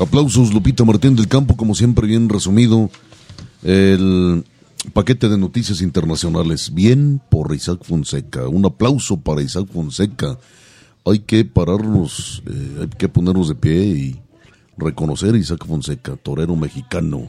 Aplausos, 0.00 0.52
Lupita 0.52 0.84
Martín 0.84 1.14
del 1.14 1.28
Campo, 1.28 1.56
como 1.56 1.74
siempre 1.74 2.08
bien 2.08 2.28
resumido 2.28 2.90
el 3.62 4.44
paquete 4.92 5.28
de 5.28 5.38
noticias 5.38 5.80
internacionales. 5.80 6.72
Bien 6.74 7.20
por 7.30 7.54
Isaac 7.54 7.84
Fonseca. 7.84 8.48
Un 8.48 8.66
aplauso 8.66 9.20
para 9.20 9.42
Isaac 9.42 9.68
Fonseca. 9.72 10.38
Hay 11.04 11.20
que 11.20 11.44
pararnos, 11.44 12.42
eh, 12.46 12.78
hay 12.82 12.88
que 12.88 13.08
ponernos 13.08 13.48
de 13.48 13.54
pie 13.54 13.84
y 13.84 14.20
reconocer 14.76 15.34
a 15.34 15.38
Isaac 15.38 15.66
Fonseca, 15.66 16.16
torero 16.16 16.56
mexicano, 16.56 17.28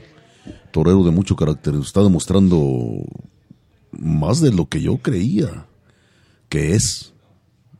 torero 0.72 1.04
de 1.04 1.12
mucho 1.12 1.36
carácter. 1.36 1.76
Está 1.76 2.02
demostrando 2.04 3.04
más 3.92 4.42
de 4.42 4.52
lo 4.52 4.68
que 4.68 4.82
yo 4.82 4.98
creía 4.98 5.68
que 6.50 6.76
es. 6.76 7.14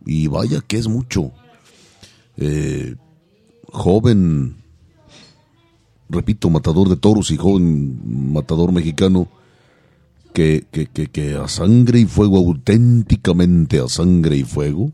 Y 0.06 0.28
vaya 0.28 0.62
que 0.62 0.78
es 0.78 0.88
mucho. 0.88 1.32
Eh, 2.38 2.96
joven 3.72 4.56
repito, 6.10 6.50
matador 6.50 6.90
de 6.90 6.98
toros 6.98 7.32
y 7.32 7.38
joven 7.38 8.34
matador 8.34 8.72
mexicano, 8.72 9.28
que, 10.34 10.66
que, 10.72 10.88
que, 10.88 11.36
a 11.36 11.48
sangre 11.48 12.00
y 12.00 12.06
fuego, 12.06 12.38
auténticamente 12.38 13.80
a 13.80 13.88
sangre 13.88 14.38
y 14.38 14.44
fuego, 14.44 14.92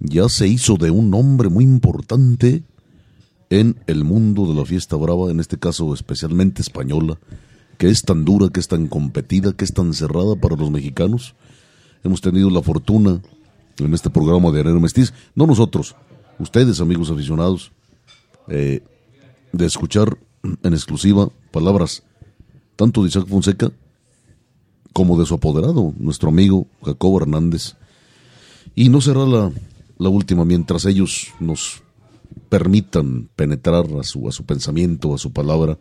ya 0.00 0.28
se 0.28 0.48
hizo 0.48 0.76
de 0.76 0.90
un 0.90 1.14
hombre 1.14 1.48
muy 1.48 1.64
importante 1.64 2.64
en 3.50 3.80
el 3.86 4.04
mundo 4.04 4.46
de 4.46 4.54
la 4.54 4.64
fiesta 4.64 4.96
brava, 4.96 5.30
en 5.30 5.40
este 5.40 5.58
caso 5.58 5.92
especialmente 5.94 6.62
española, 6.62 7.18
que 7.78 7.88
es 7.88 8.02
tan 8.02 8.24
dura, 8.24 8.48
que 8.50 8.60
es 8.60 8.68
tan 8.68 8.88
competida, 8.88 9.52
que 9.52 9.64
es 9.64 9.72
tan 9.72 9.94
cerrada 9.94 10.36
para 10.36 10.56
los 10.56 10.70
mexicanos. 10.70 11.34
Hemos 12.04 12.20
tenido 12.20 12.50
la 12.50 12.62
fortuna 12.62 13.20
en 13.78 13.94
este 13.94 14.10
programa 14.10 14.50
de 14.50 14.60
Arena 14.60 14.80
Mestiz, 14.80 15.14
no 15.34 15.46
nosotros, 15.46 15.96
ustedes 16.38 16.80
amigos 16.80 17.10
aficionados, 17.10 17.72
eh, 18.48 18.82
de 19.52 19.66
escuchar 19.66 20.18
en 20.42 20.72
exclusiva 20.74 21.28
palabras 21.50 22.02
tanto 22.76 23.02
de 23.02 23.08
Isaac 23.08 23.26
Fonseca 23.26 23.72
como 24.92 25.18
de 25.18 25.26
su 25.26 25.34
apoderado, 25.34 25.94
nuestro 25.98 26.28
amigo 26.28 26.66
Jacobo 26.82 27.20
Hernández. 27.20 27.76
Y 28.74 28.88
no 28.88 29.00
será 29.00 29.24
la 29.24 30.08
última 30.08 30.44
mientras 30.44 30.84
ellos 30.84 31.28
nos 31.40 31.82
permitan 32.48 33.28
penetrar 33.36 33.86
a 33.98 34.02
su, 34.02 34.28
a 34.28 34.32
su 34.32 34.44
pensamiento, 34.44 35.14
a 35.14 35.18
su 35.18 35.32
palabra, 35.32 35.78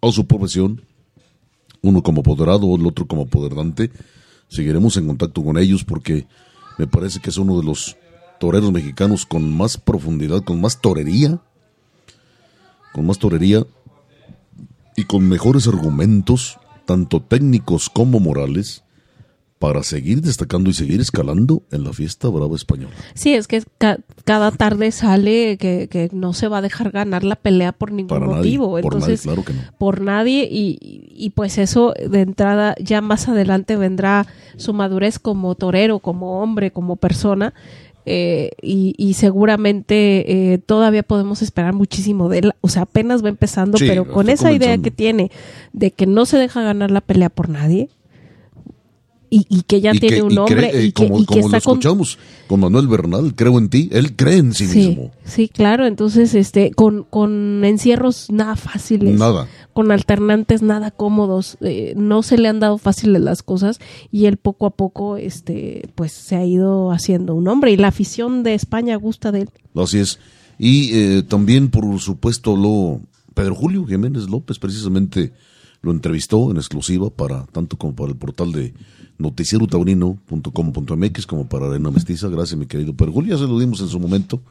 a 0.00 0.12
su 0.12 0.26
profesión, 0.26 0.82
uno 1.82 2.02
como 2.02 2.20
apoderado, 2.20 2.74
el 2.74 2.86
otro 2.86 3.06
como 3.06 3.22
apoderante, 3.22 3.90
seguiremos 4.48 4.96
en 4.96 5.06
contacto 5.06 5.42
con 5.42 5.58
ellos 5.58 5.84
porque 5.84 6.26
me 6.78 6.86
parece 6.86 7.20
que 7.20 7.30
es 7.30 7.36
uno 7.36 7.58
de 7.58 7.64
los 7.64 7.96
toreros 8.40 8.72
mexicanos 8.72 9.26
con 9.26 9.54
más 9.56 9.76
profundidad, 9.76 10.42
con 10.42 10.60
más 10.60 10.80
torería 10.80 11.40
con 12.94 13.06
más 13.06 13.18
torería 13.18 13.66
y 14.96 15.04
con 15.04 15.28
mejores 15.28 15.66
argumentos, 15.66 16.58
tanto 16.86 17.20
técnicos 17.20 17.90
como 17.90 18.20
morales, 18.20 18.84
para 19.58 19.82
seguir 19.82 20.20
destacando 20.20 20.70
y 20.70 20.74
seguir 20.74 21.00
escalando 21.00 21.64
en 21.72 21.82
la 21.82 21.92
fiesta 21.92 22.28
brava 22.28 22.54
española. 22.54 22.94
Sí, 23.14 23.34
es 23.34 23.48
que 23.48 23.64
cada 24.24 24.50
tarde 24.50 24.90
sale 24.90 25.56
que, 25.58 26.08
no 26.12 26.32
se 26.32 26.48
va 26.48 26.58
a 26.58 26.62
dejar 26.62 26.90
ganar 26.90 27.24
la 27.24 27.36
pelea 27.36 27.72
por 27.72 27.92
ningún 27.92 28.26
motivo. 28.26 28.78
Entonces, 28.78 29.26
por 29.26 29.36
nadie, 29.36 29.42
claro 29.42 29.44
que 29.44 29.52
no. 29.52 29.78
Por 29.78 30.00
nadie 30.00 30.48
y, 30.50 30.78
y, 31.14 31.30
pues 31.30 31.58
eso 31.58 31.94
de 31.94 32.22
entrada 32.22 32.74
ya 32.80 33.00
más 33.00 33.28
adelante 33.28 33.76
vendrá 33.76 34.26
su 34.56 34.72
madurez 34.72 35.18
como 35.18 35.54
torero, 35.54 35.98
como 35.98 36.42
hombre, 36.42 36.70
como 36.70 36.96
persona 36.96 37.54
eh, 38.06 38.50
y, 38.60 39.14
seguramente 39.14 40.52
eh, 40.52 40.58
todavía 40.58 41.02
podemos 41.02 41.40
esperar 41.40 41.72
muchísimo 41.72 42.28
de 42.28 42.38
él. 42.40 42.52
O 42.60 42.68
sea, 42.68 42.82
apenas 42.82 43.24
va 43.24 43.30
empezando, 43.30 43.78
pero 43.78 44.10
con 44.10 44.28
esa 44.28 44.52
idea 44.52 44.76
que 44.78 44.90
tiene 44.90 45.30
de 45.72 45.90
que 45.90 46.06
no 46.06 46.26
se 46.26 46.38
deja 46.38 46.62
ganar 46.62 46.90
la 46.90 47.00
pelea 47.00 47.30
por 47.30 47.48
nadie, 47.48 47.88
y, 49.30 49.62
que 49.62 49.80
ya 49.80 49.92
tiene 49.92 50.22
un 50.22 50.34
nombre 50.34 50.84
y, 50.84 50.92
que, 50.92 51.08
como, 51.08 51.48
lo 51.48 51.56
escuchamos 51.56 52.18
con... 52.46 52.60
Manuel 52.60 52.86
Bernal 52.86 53.34
creo 53.34 53.58
en 53.58 53.68
ti 53.68 53.88
él 53.92 54.14
cree 54.14 54.36
en 54.36 54.54
sí, 54.54 54.64
mismo. 54.64 55.10
sí 55.24 55.48
claro 55.48 55.86
entonces 55.86 56.34
este 56.34 56.70
con, 56.70 57.04
con 57.04 57.64
encierros 57.64 58.30
nada 58.30 58.54
fáciles 58.56 59.18
nada. 59.18 59.48
con 59.72 59.90
alternantes 59.90 60.62
nada 60.62 60.90
cómodos 60.90 61.56
eh, 61.60 61.94
no 61.96 62.22
se 62.22 62.38
le 62.38 62.48
han 62.48 62.60
dado 62.60 62.78
fáciles 62.78 63.20
las 63.20 63.42
cosas 63.42 63.80
y 64.12 64.26
él 64.26 64.36
poco 64.36 64.66
a 64.66 64.70
poco 64.70 65.16
este 65.16 65.88
pues 65.94 66.12
se 66.12 66.36
ha 66.36 66.44
ido 66.44 66.92
haciendo 66.92 67.34
un 67.34 67.48
hombre 67.48 67.72
y 67.72 67.76
la 67.76 67.88
afición 67.88 68.42
de 68.42 68.54
España 68.54 68.96
gusta 68.96 69.32
de 69.32 69.42
él. 69.42 69.50
Así 69.74 69.98
es. 69.98 70.18
Y 70.58 70.90
eh, 70.94 71.22
también 71.22 71.70
por 71.70 71.98
supuesto 72.00 72.56
lo 72.56 73.00
Pedro 73.34 73.54
Julio 73.54 73.84
Jiménez 73.84 74.28
López 74.28 74.58
precisamente 74.58 75.32
lo 75.82 75.90
entrevistó 75.90 76.50
en 76.50 76.56
exclusiva 76.56 77.10
para 77.10 77.46
tanto 77.46 77.76
como 77.76 77.94
para 77.94 78.10
el 78.10 78.16
portal 78.16 78.52
de 78.52 78.72
noticierotaurino.com.mx 79.18 81.26
como 81.26 81.48
para 81.48 81.68
Arena 81.68 81.90
Mestiza. 81.90 82.28
Gracias, 82.28 82.58
mi 82.58 82.66
querido 82.66 82.94
Pergul. 82.94 83.26
Ya 83.26 83.38
se 83.38 83.46
lo 83.46 83.58
dimos 83.58 83.80
en 83.80 83.88
su 83.88 83.98
momento. 84.00 84.42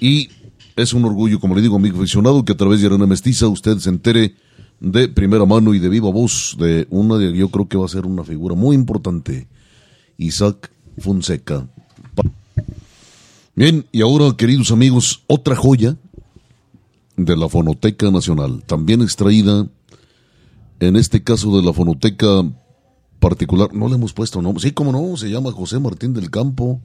Y 0.00 0.28
es 0.76 0.92
un 0.92 1.04
orgullo, 1.04 1.40
como 1.40 1.54
le 1.54 1.62
digo, 1.62 1.76
amigo 1.76 1.98
aficionado, 1.98 2.44
que 2.44 2.52
a 2.52 2.56
través 2.56 2.80
de 2.80 2.86
Arena 2.86 3.06
Mestiza 3.06 3.48
usted 3.48 3.78
se 3.78 3.90
entere 3.90 4.34
de 4.80 5.08
primera 5.08 5.46
mano 5.46 5.74
y 5.74 5.78
de 5.78 5.88
viva 5.88 6.10
voz 6.10 6.56
de 6.58 6.88
una 6.90 7.16
de, 7.16 7.36
yo 7.36 7.50
creo 7.50 7.68
que 7.68 7.76
va 7.76 7.84
a 7.84 7.88
ser 7.88 8.04
una 8.04 8.24
figura 8.24 8.56
muy 8.56 8.74
importante, 8.74 9.46
Isaac 10.16 10.72
Fonseca. 10.98 11.68
Bien, 13.54 13.86
y 13.92 14.00
ahora, 14.00 14.34
queridos 14.36 14.72
amigos, 14.72 15.22
otra 15.26 15.54
joya 15.54 15.96
de 17.16 17.36
la 17.36 17.48
Fonoteca 17.48 18.10
Nacional, 18.10 18.64
también 18.64 19.02
extraída, 19.02 19.68
en 20.80 20.96
este 20.96 21.22
caso 21.22 21.56
de 21.56 21.62
la 21.62 21.72
Fonoteca 21.72 22.42
particular, 23.22 23.72
no 23.72 23.88
le 23.88 23.94
hemos 23.94 24.12
puesto 24.12 24.42
nombre. 24.42 24.62
Sí, 24.62 24.72
como 24.72 24.92
no, 24.92 25.16
se 25.16 25.30
llama 25.30 25.52
José 25.52 25.78
Martín 25.78 26.12
del 26.12 26.30
Campo. 26.30 26.80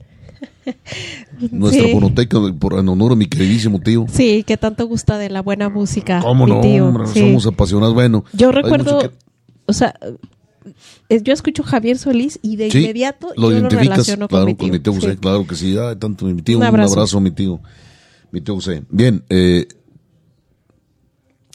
Nuestra 1.50 1.88
fonoteca 1.88 2.38
por, 2.58 2.74
en 2.78 2.88
honor 2.88 3.12
a 3.12 3.16
mi 3.16 3.26
queridísimo 3.26 3.80
tío. 3.80 4.06
Sí, 4.08 4.44
que 4.46 4.56
tanto 4.56 4.86
gusta 4.86 5.18
de 5.18 5.28
la 5.28 5.42
buena 5.42 5.68
música. 5.68 6.20
¿Cómo 6.20 6.46
no? 6.46 6.62
Somos 7.08 7.46
apasionados. 7.46 7.94
Bueno, 7.94 8.24
yo 8.32 8.52
recuerdo, 8.52 9.12
o 9.66 9.72
sea, 9.72 9.94
eh, 11.08 11.20
yo 11.22 11.32
escucho 11.32 11.64
Javier 11.64 11.98
Solís 11.98 12.38
y 12.40 12.56
de 12.56 12.68
inmediato 12.68 13.32
lo 13.36 13.50
yo 13.50 13.60
lo 13.60 13.68
relaciono 13.68 14.28
claro, 14.28 14.56
con 14.56 14.70
mi 14.70 14.78
tío. 14.78 14.94
José, 14.94 15.16
claro 15.16 15.46
que 15.46 15.56
sí. 15.56 15.76
tanto 15.98 16.24
mi 16.26 16.42
tío, 16.42 16.58
un 16.58 16.64
abrazo. 16.64 17.18
a 17.18 17.20
mi 17.20 17.32
tío, 17.32 17.60
mi 18.30 18.40
tío 18.40 18.54
José. 18.54 18.84
Bien, 18.90 19.24
eh, 19.28 19.66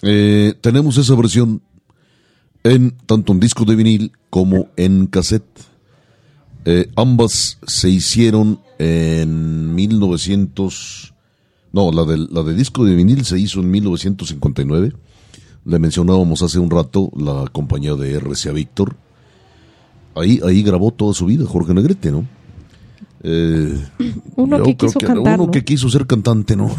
eh, 0.01 0.53
tenemos 0.59 0.97
esa 0.97 1.15
versión 1.15 1.61
en 2.63 2.91
tanto 3.05 3.33
en 3.33 3.39
disco 3.39 3.65
de 3.65 3.75
vinil 3.75 4.11
como 4.29 4.67
en 4.77 5.07
cassette. 5.07 5.43
Eh, 6.65 6.89
ambas 6.95 7.59
se 7.67 7.89
hicieron 7.89 8.59
en 8.79 9.75
1900. 9.75 11.13
No, 11.73 11.91
la 11.91 12.05
de, 12.05 12.17
la 12.29 12.43
de 12.43 12.53
disco 12.53 12.85
de 12.85 12.95
vinil 12.95 13.25
se 13.25 13.39
hizo 13.39 13.59
en 13.59 13.71
1959. 13.71 14.93
Le 15.65 15.79
mencionábamos 15.79 16.41
hace 16.41 16.59
un 16.59 16.69
rato 16.69 17.11
la 17.15 17.45
compañía 17.51 17.95
de 17.95 18.19
RCA 18.19 18.51
Víctor. 18.51 18.95
Ahí, 20.15 20.39
ahí 20.45 20.61
grabó 20.61 20.91
toda 20.91 21.13
su 21.13 21.25
vida 21.25 21.45
Jorge 21.45 21.73
Negrete, 21.73 22.11
¿no? 22.11 22.27
Eh, 23.23 23.81
Uno 24.35 24.61
que 24.63 24.77
quiso 24.77 24.99
cantar, 24.99 25.39
Uno 25.39 25.45
¿no? 25.47 25.51
que 25.51 25.63
quiso 25.63 25.89
ser 25.89 26.05
cantante, 26.05 26.55
¿no? 26.55 26.69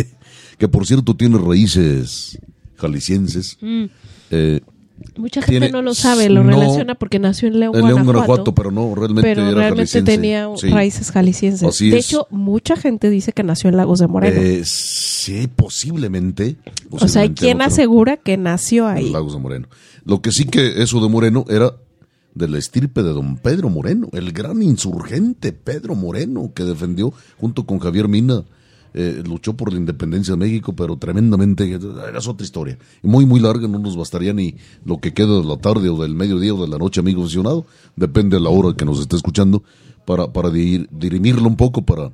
que 0.58 0.68
por 0.68 0.86
cierto 0.86 1.14
tiene 1.14 1.38
raíces 1.38 2.38
jaliscienses. 2.76 3.58
Eh, 4.30 4.60
Mucha 5.16 5.40
gente 5.42 5.60
Tiene- 5.60 5.70
no 5.72 5.82
lo 5.82 5.92
sabe, 5.94 6.28
lo 6.28 6.44
no- 6.44 6.50
relaciona 6.50 6.94
porque 6.94 7.18
nació 7.18 7.48
en 7.48 7.58
León, 7.60 7.74
en 7.74 7.80
León, 7.86 8.04
Guanajuato. 8.04 8.26
Guanajuato, 8.26 8.54
pero 8.54 8.70
no, 8.70 8.94
realmente 8.94 9.22
pero 9.28 9.42
era 9.42 9.50
realmente 9.54 9.90
jalisciense. 9.92 10.12
tenía 10.12 10.48
Sí. 10.56 10.68
raíces 10.70 11.10
jaliscienses. 11.10 11.68
Así 11.68 11.90
de 11.90 11.98
es. 11.98 12.06
hecho, 12.06 12.26
mucha 12.30 12.76
gente 12.76 13.10
dice 13.10 13.32
que 13.32 13.42
nació 13.42 13.70
en 13.70 13.76
Lagos 13.76 13.98
de 13.98 14.06
Moreno. 14.06 14.40
Eh, 14.40 14.62
sí, 14.64 15.48
posiblemente. 15.54 16.56
o 16.90 16.98
sea, 16.98 17.00
posiblemente, 17.00 17.40
quien 17.40 17.58
no 17.58 17.64
creo. 17.64 17.72
asegura 17.74 18.16
que 18.18 18.36
nació 18.36 18.86
ahí. 18.86 19.10
Lagos 19.10 19.32
de 19.34 19.40
Moreno. 19.40 19.68
Lo 20.04 20.20
que 20.22 20.30
sí 20.32 20.44
que 20.44 20.82
eso 20.82 21.00
de 21.00 21.08
Moreno 21.08 21.44
era 21.48 21.72
de 22.34 22.48
la 22.48 22.58
estirpe 22.58 23.02
de 23.02 23.10
don 23.12 23.36
Pedro 23.36 23.68
Moreno, 23.70 24.08
el 24.12 24.32
gran 24.32 24.62
insurgente 24.62 25.52
Pedro 25.52 25.94
Moreno, 25.94 26.52
que 26.54 26.64
defendió 26.64 27.12
junto 27.38 27.64
con 27.66 27.78
Javier 27.78 28.08
Mina, 28.08 28.44
eh, 28.94 29.22
luchó 29.26 29.54
por 29.54 29.72
la 29.72 29.78
independencia 29.78 30.32
de 30.34 30.38
México, 30.38 30.72
pero 30.74 30.96
tremendamente, 30.96 31.74
es 32.16 32.26
otra 32.28 32.44
historia. 32.44 32.78
Muy, 33.02 33.26
muy 33.26 33.40
larga, 33.40 33.66
no 33.68 33.78
nos 33.80 33.96
bastaría 33.96 34.32
ni 34.32 34.54
lo 34.84 34.98
que 34.98 35.12
queda 35.12 35.36
de 35.40 35.44
la 35.44 35.56
tarde 35.56 35.88
o 35.88 36.00
del 36.00 36.14
mediodía 36.14 36.54
o 36.54 36.62
de 36.62 36.68
la 36.68 36.78
noche, 36.78 37.00
amigo 37.00 37.22
aficionado, 37.22 37.66
depende 37.96 38.36
de 38.36 38.42
la 38.42 38.50
hora 38.50 38.76
que 38.76 38.84
nos 38.84 39.00
esté 39.00 39.16
escuchando, 39.16 39.62
para, 40.04 40.32
para 40.32 40.50
dir- 40.50 40.88
dirimirlo 40.90 41.48
un 41.48 41.56
poco, 41.56 41.82
para, 41.82 42.12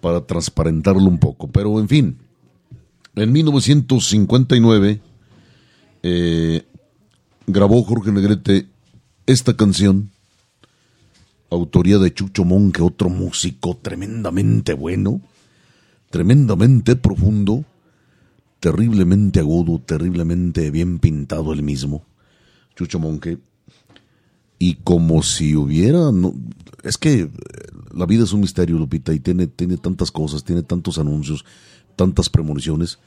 para 0.00 0.20
transparentarlo 0.24 1.02
un 1.04 1.18
poco. 1.18 1.48
Pero, 1.48 1.78
en 1.80 1.88
fin, 1.88 2.16
en 3.14 3.32
1959 3.32 5.00
eh, 6.02 6.62
grabó 7.46 7.82
Jorge 7.82 8.12
Negrete 8.12 8.66
esta 9.26 9.56
canción, 9.56 10.10
autoría 11.50 11.98
de 11.98 12.12
Chucho 12.14 12.44
Monque, 12.44 12.82
otro 12.82 13.08
músico 13.10 13.76
tremendamente 13.82 14.72
bueno, 14.74 15.20
tremendamente 16.16 16.96
profundo, 16.96 17.66
terriblemente 18.58 19.40
agudo, 19.40 19.78
terriblemente 19.84 20.70
bien 20.70 20.98
pintado 20.98 21.52
el 21.52 21.62
mismo, 21.62 22.06
Chucho 22.74 22.98
Monque, 22.98 23.36
y 24.58 24.76
como 24.76 25.22
si 25.22 25.54
hubiera, 25.54 26.10
es 26.84 26.96
que 26.96 27.20
eh, 27.20 27.28
la 27.94 28.06
vida 28.06 28.24
es 28.24 28.32
un 28.32 28.40
misterio, 28.40 28.78
Lupita, 28.78 29.12
y 29.12 29.20
tiene, 29.20 29.46
tiene 29.46 29.76
tantas 29.76 30.10
cosas, 30.10 30.42
tiene 30.42 30.62
tantos 30.62 30.96
anuncios, 30.96 31.44
tantas 31.96 32.30
premoniciones, 32.30 32.98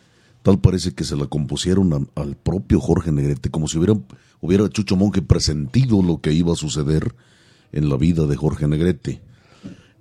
tal 0.44 0.60
parece 0.60 0.94
que 0.94 1.04
se 1.04 1.16
la 1.16 1.26
compusieron 1.26 2.08
al 2.14 2.36
propio 2.36 2.80
Jorge 2.80 3.12
Negrete, 3.12 3.50
como 3.50 3.68
si 3.68 3.80
hubiera, 3.80 4.00
hubiera 4.40 4.70
Chucho 4.70 4.96
Monge 4.96 5.24
presentido 5.24 6.04
lo 6.04 6.22
que 6.22 6.32
iba 6.32 6.54
a 6.54 6.56
suceder 6.56 7.16
en 7.72 7.90
la 7.90 7.98
vida 7.98 8.28
de 8.28 8.36
Jorge 8.36 8.68
Negrete. 8.68 9.20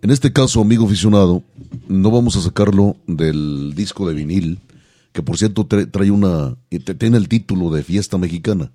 En 0.03 0.11
este 0.11 0.33
caso, 0.33 0.61
amigo 0.61 0.87
aficionado, 0.87 1.43
no 1.89 2.11
vamos 2.11 2.37
a 2.37 2.41
sacarlo 2.41 2.97
del 3.07 3.73
disco 3.75 4.09
de 4.09 4.15
vinil, 4.15 4.61
que 5.13 5.23
por 5.23 5.37
cierto 5.37 5.67
tra- 5.67 5.91
trae 5.91 6.11
una, 6.11 6.57
tiene 6.99 7.17
el 7.17 7.29
título 7.29 7.71
de 7.71 7.83
Fiesta 7.83 8.17
Mexicana. 8.17 8.71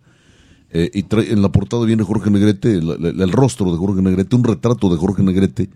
Eh, 0.71 0.89
y 0.93 1.03
trae- 1.03 1.31
en 1.31 1.41
la 1.41 1.51
portada 1.51 1.85
viene 1.85 2.03
Jorge 2.03 2.29
Negrete, 2.29 2.73
el, 2.73 2.89
el- 2.89 3.21
el 3.21 3.31
rostro 3.31 3.71
de 3.71 3.77
Jorge 3.77 4.01
Negrete, 4.01 4.35
un 4.35 4.43
retrato 4.43 4.89
de 4.89 4.97
Jorge 4.97 5.23
Negrete, 5.23 5.69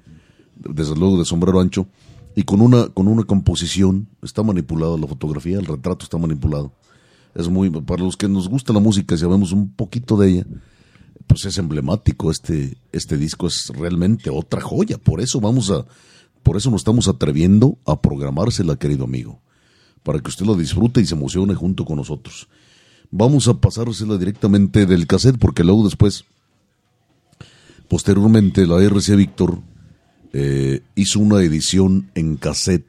desde 0.55 0.95
luego 0.95 1.17
de 1.19 1.25
sombrero 1.25 1.59
ancho, 1.61 1.87
y 2.35 2.43
con 2.43 2.61
una, 2.61 2.87
con 2.89 3.07
una 3.07 3.23
composición, 3.23 4.07
está 4.21 4.43
manipulada 4.43 4.97
la 4.97 5.07
fotografía, 5.07 5.59
el 5.59 5.65
retrato 5.65 6.03
está 6.03 6.17
manipulado. 6.17 6.73
Es 7.35 7.47
muy, 7.47 7.69
para 7.69 8.03
los 8.03 8.17
que 8.17 8.27
nos 8.27 8.49
gusta 8.49 8.73
la 8.73 8.79
música 8.79 9.15
y 9.15 9.17
sabemos 9.19 9.51
un 9.51 9.69
poquito 9.69 10.17
de 10.17 10.29
ella, 10.29 10.45
pues 11.27 11.45
es 11.45 11.57
emblemático 11.57 12.31
este, 12.31 12.77
este 12.91 13.17
disco, 13.17 13.47
es 13.47 13.69
realmente 13.69 14.29
otra 14.29 14.61
joya, 14.61 14.97
por 14.97 15.21
eso 15.21 15.39
vamos 15.39 15.69
a, 15.69 15.85
por 16.43 16.57
eso 16.57 16.71
nos 16.71 16.81
estamos 16.81 17.07
atreviendo 17.07 17.77
a 17.85 18.01
programársela, 18.01 18.77
querido 18.77 19.03
amigo, 19.03 19.39
para 20.03 20.19
que 20.19 20.29
usted 20.29 20.45
la 20.45 20.55
disfrute 20.55 21.01
y 21.01 21.05
se 21.05 21.15
emocione 21.15 21.53
junto 21.53 21.85
con 21.85 21.97
nosotros. 21.97 22.47
Vamos 23.11 23.47
a 23.47 23.59
pasársela 23.59 24.17
directamente 24.17 24.85
del 24.85 25.07
cassette, 25.07 25.37
porque 25.37 25.63
luego 25.63 25.83
después, 25.83 26.25
posteriormente, 27.87 28.65
la 28.65 28.81
RC 28.81 29.15
Víctor 29.15 29.59
eh, 30.33 30.81
hizo 30.95 31.19
una 31.19 31.41
edición 31.41 32.09
en 32.15 32.37
cassette 32.37 32.85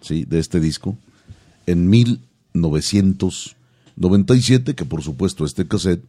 ¿sí? 0.00 0.24
de 0.24 0.38
este 0.38 0.60
disco 0.60 0.96
en 1.66 1.88
1997, 1.88 4.74
que 4.74 4.84
por 4.84 5.02
supuesto 5.02 5.44
este 5.44 5.66
cassette 5.66 6.04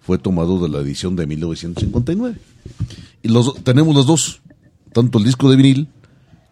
fue 0.00 0.18
tomado 0.18 0.58
de 0.60 0.68
la 0.68 0.78
edición 0.78 1.16
de 1.16 1.26
1959. 1.26 2.38
Y 3.22 3.28
los, 3.28 3.54
tenemos 3.62 3.94
las 3.94 4.06
dos, 4.06 4.40
tanto 4.92 5.18
el 5.18 5.24
disco 5.24 5.50
de 5.50 5.56
vinil 5.56 5.88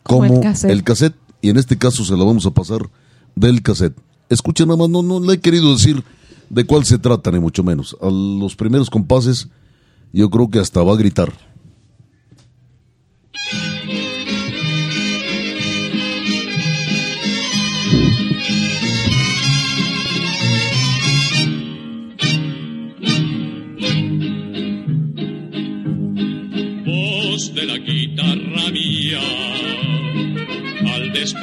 Como 0.03 0.29
como, 0.29 0.37
el 0.37 0.41
cassette. 0.41 0.71
el 0.71 0.85
cassette, 0.85 1.17
y 1.41 1.51
en 1.51 1.57
este 1.57 1.79
caso 1.79 2.05
se 2.05 2.17
la 2.17 2.25
vamos 2.25 2.47
a 2.47 2.51
pasar 2.51 2.89
del 3.35 3.63
cassette. 3.63 3.97
Escuchen 4.29 4.69
nada 4.69 4.79
más, 4.79 4.91
no, 4.91 5.03
no 5.03 5.21
le 5.21 5.35
he 5.35 5.41
querido 5.41 5.73
decir 5.73 6.05
de 6.51 6.65
cuál 6.65 6.85
se 6.85 6.99
trata, 6.99 7.31
ni 7.31 7.41
mucho 7.41 7.63
menos. 7.63 7.97
A 8.01 8.11
los 8.11 8.57
primeros 8.57 8.91
compases, 8.91 9.49
yo 10.13 10.31
creo 10.31 10.51
que 10.51 10.59
hasta 10.59 10.83
va 10.83 10.93
a 10.93 10.97
gritar. 10.97 11.33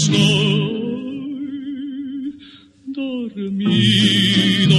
estoy 0.00 0.16
dormido 2.86 4.78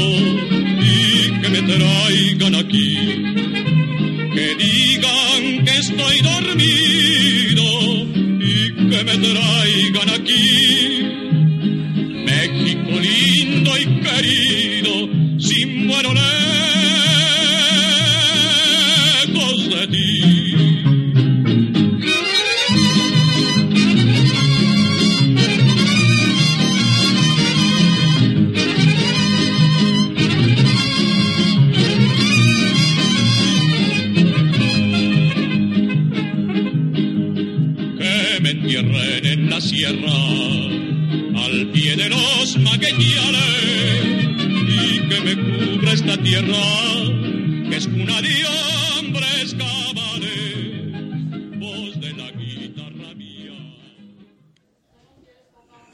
y 0.82 1.42
que 1.42 1.50
me 1.50 1.62
traigan 1.62 2.56
aquí 2.56 2.98
que 4.34 4.56
digan 4.56 5.66
que 5.66 5.78
estoy 5.78 6.22
dormido 6.22 7.64
y 8.40 8.72
que 8.90 9.04
me 9.04 9.18
traigan 9.18 10.10
aquí. 10.10 11.04
México 12.26 12.92
lindo 13.00 13.72
y 13.78 13.86
querido, 14.06 14.94
si 15.40 15.66
muero 15.66 16.14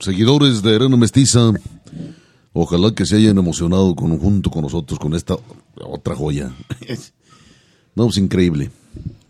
Seguidores 0.08 0.62
de 0.62 0.74
Arena 0.74 0.96
Mestiza, 0.96 1.52
ojalá 2.54 2.96
que 2.96 3.06
se 3.06 3.18
hayan 3.18 3.38
emocionado 3.38 3.94
con, 3.94 4.18
junto 4.18 4.50
con 4.50 4.62
nosotros 4.62 4.98
con 5.00 5.14
esta 5.14 5.36
otra 5.76 6.16
joya. 6.16 6.50
No, 7.94 8.08
es 8.08 8.18
increíble. 8.18 8.70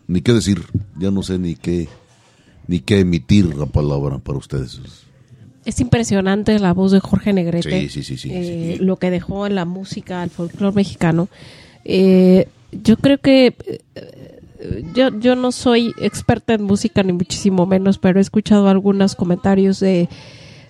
Ni 0.06 0.20
qué 0.20 0.34
decir, 0.34 0.62
ya 0.96 1.10
no 1.10 1.22
sé 1.22 1.38
ni 1.38 1.56
qué, 1.56 1.88
ni 2.66 2.80
qué 2.80 3.00
emitir 3.00 3.56
la 3.56 3.64
palabra 3.64 4.18
para 4.18 4.38
ustedes. 4.38 4.78
Es 5.64 5.80
impresionante 5.80 6.56
la 6.58 6.74
voz 6.74 6.92
de 6.92 7.00
Jorge 7.00 7.32
Negrete. 7.32 7.88
Sí, 7.88 8.04
sí, 8.04 8.16
sí, 8.18 8.30
eh. 8.30 8.76
Lo 8.78 8.96
que 8.96 9.10
dejó 9.10 9.46
en 9.46 9.54
la 9.54 9.64
música, 9.64 10.20
al 10.20 10.28
folclore 10.28 10.76
mexicano. 10.76 11.28
Eh, 11.86 12.46
yo 12.70 12.98
creo 12.98 13.18
que 13.18 13.56
eh, 13.64 14.84
yo, 14.94 15.18
yo 15.18 15.34
no 15.34 15.50
soy 15.50 15.94
experta 16.00 16.52
en 16.54 16.62
música, 16.62 17.02
ni 17.02 17.14
muchísimo 17.14 17.64
menos, 17.64 17.96
pero 17.98 18.18
he 18.18 18.22
escuchado 18.22 18.68
algunos 18.68 19.14
comentarios 19.14 19.80
de, 19.80 20.10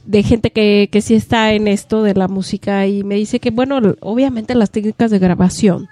de 0.09 0.23
gente 0.23 0.51
que, 0.51 0.89
que 0.91 1.03
sí 1.03 1.15
está 1.15 1.53
en 1.53 1.69
esto 1.69 2.03
de 2.03 2.15
la 2.15 2.29
música 2.29 2.87
y 2.87 3.05
me 3.05 3.17
dice 3.17 3.41
que, 3.41 3.51
bueno, 3.51 3.79
obviamente 4.01 4.55
las 4.55 4.71
técnicas 4.71 5.11
de 5.11 5.19
grabación. 5.19 5.87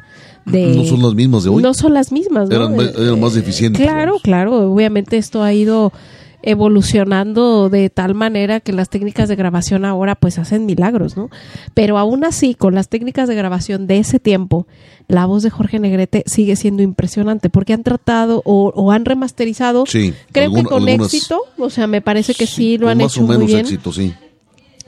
De, 0.46 0.74
no 0.74 0.84
son 0.86 1.02
las 1.02 1.14
mismas 1.14 1.44
de 1.44 1.50
hoy. 1.50 1.62
No 1.62 1.74
son 1.74 1.92
las 1.92 2.10
mismas, 2.12 2.48
¿no? 2.48 2.56
Eran, 2.56 3.20
más 3.20 3.36
eficientes. 3.36 3.82
Claro, 3.82 4.12
vamos. 4.12 4.22
claro. 4.22 4.72
Obviamente 4.72 5.18
esto 5.18 5.42
ha 5.42 5.52
ido 5.52 5.92
evolucionando 6.46 7.68
de 7.70 7.90
tal 7.90 8.14
manera 8.14 8.60
que 8.60 8.72
las 8.72 8.88
técnicas 8.88 9.28
de 9.28 9.36
grabación 9.36 9.84
ahora 9.84 10.14
pues 10.14 10.38
hacen 10.38 10.66
milagros, 10.66 11.16
¿no? 11.16 11.30
Pero 11.74 11.98
aún 11.98 12.24
así, 12.24 12.54
con 12.54 12.74
las 12.74 12.88
técnicas 12.88 13.28
de 13.28 13.34
grabación 13.34 13.86
de 13.86 13.98
ese 13.98 14.18
tiempo, 14.20 14.66
la 15.08 15.26
voz 15.26 15.42
de 15.42 15.50
Jorge 15.50 15.78
Negrete 15.78 16.22
sigue 16.26 16.56
siendo 16.56 16.82
impresionante 16.82 17.50
porque 17.50 17.72
han 17.72 17.82
tratado 17.82 18.42
o, 18.44 18.72
o 18.74 18.90
han 18.92 19.04
remasterizado, 19.04 19.84
Sí, 19.86 20.12
creo 20.32 20.52
que 20.52 20.62
con 20.64 20.88
algunas- 20.88 21.12
éxito, 21.14 21.40
o 21.58 21.70
sea, 21.70 21.86
me 21.86 22.00
parece 22.00 22.34
que 22.34 22.46
sí, 22.46 22.78
lo 22.78 22.88
han 22.88 22.98
más 22.98 23.12
hecho 23.12 23.24
o 23.24 23.26
menos 23.26 23.42
muy 23.42 23.46
bien. 23.48 23.60
éxito, 23.60 23.92
sí. 23.92 24.14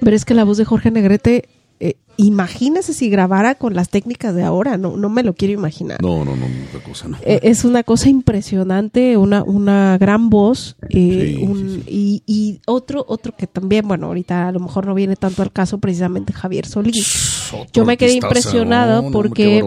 Pero 0.00 0.14
es 0.14 0.24
que 0.24 0.34
la 0.34 0.44
voz 0.44 0.58
de 0.58 0.64
Jorge 0.64 0.90
Negrete, 0.90 1.48
eh, 1.80 1.94
imagínese 2.16 2.92
si 2.94 3.08
grabara 3.10 3.54
con 3.54 3.74
las 3.74 3.88
técnicas 3.90 4.34
de 4.34 4.42
ahora, 4.42 4.76
no, 4.76 4.96
no 4.96 5.08
me 5.08 5.22
lo 5.22 5.34
quiero 5.34 5.54
imaginar. 5.54 6.02
No, 6.02 6.24
no, 6.24 6.34
no, 6.36 6.46
otra 6.68 6.82
cosa 6.82 7.08
no. 7.08 7.16
Eh, 7.22 7.40
es 7.44 7.64
una 7.64 7.82
cosa 7.84 8.08
impresionante, 8.08 9.16
una, 9.16 9.42
una 9.44 9.96
gran 9.98 10.28
voz. 10.30 10.76
eh, 10.90 11.34
Sí, 11.38 11.44
un- 11.44 11.82
sí, 11.86 11.90
Y, 11.90 12.22
y 12.26 12.60
otro, 12.66 13.04
otro 13.08 13.32
que 13.36 13.46
también, 13.46 13.86
bueno, 13.86 14.06
ahorita 14.08 14.48
a 14.48 14.52
lo 14.52 14.60
mejor 14.60 14.86
no 14.86 14.94
viene 14.94 15.14
tanto 15.16 15.42
al 15.42 15.52
caso, 15.52 15.78
precisamente 15.78 16.32
Javier 16.32 16.66
Solís. 16.66 17.50
Otro 17.52 17.68
yo 17.72 17.84
me 17.84 17.96
quedé 17.96 18.14
impresionada 18.14 19.00
no, 19.00 19.10
porque-. 19.12 19.62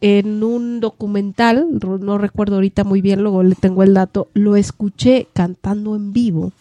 En 0.00 0.42
un 0.42 0.80
documental, 0.80 1.66
no 2.00 2.18
recuerdo 2.18 2.56
ahorita 2.56 2.84
muy 2.84 3.00
bien, 3.00 3.22
luego 3.22 3.42
le 3.42 3.54
tengo 3.54 3.82
el 3.82 3.94
dato, 3.94 4.28
lo 4.34 4.54
escuché 4.56 5.28
cantando 5.32 5.96
en 5.96 6.12
vivo. 6.12 6.52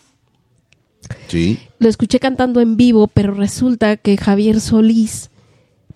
Lo 1.80 1.90
escuché 1.90 2.20
cantando 2.20 2.62
en 2.62 2.78
vivo, 2.78 3.08
pero 3.08 3.34
resulta 3.34 3.98
que 3.98 4.18
Javier 4.18 4.60
Solís 4.60 5.30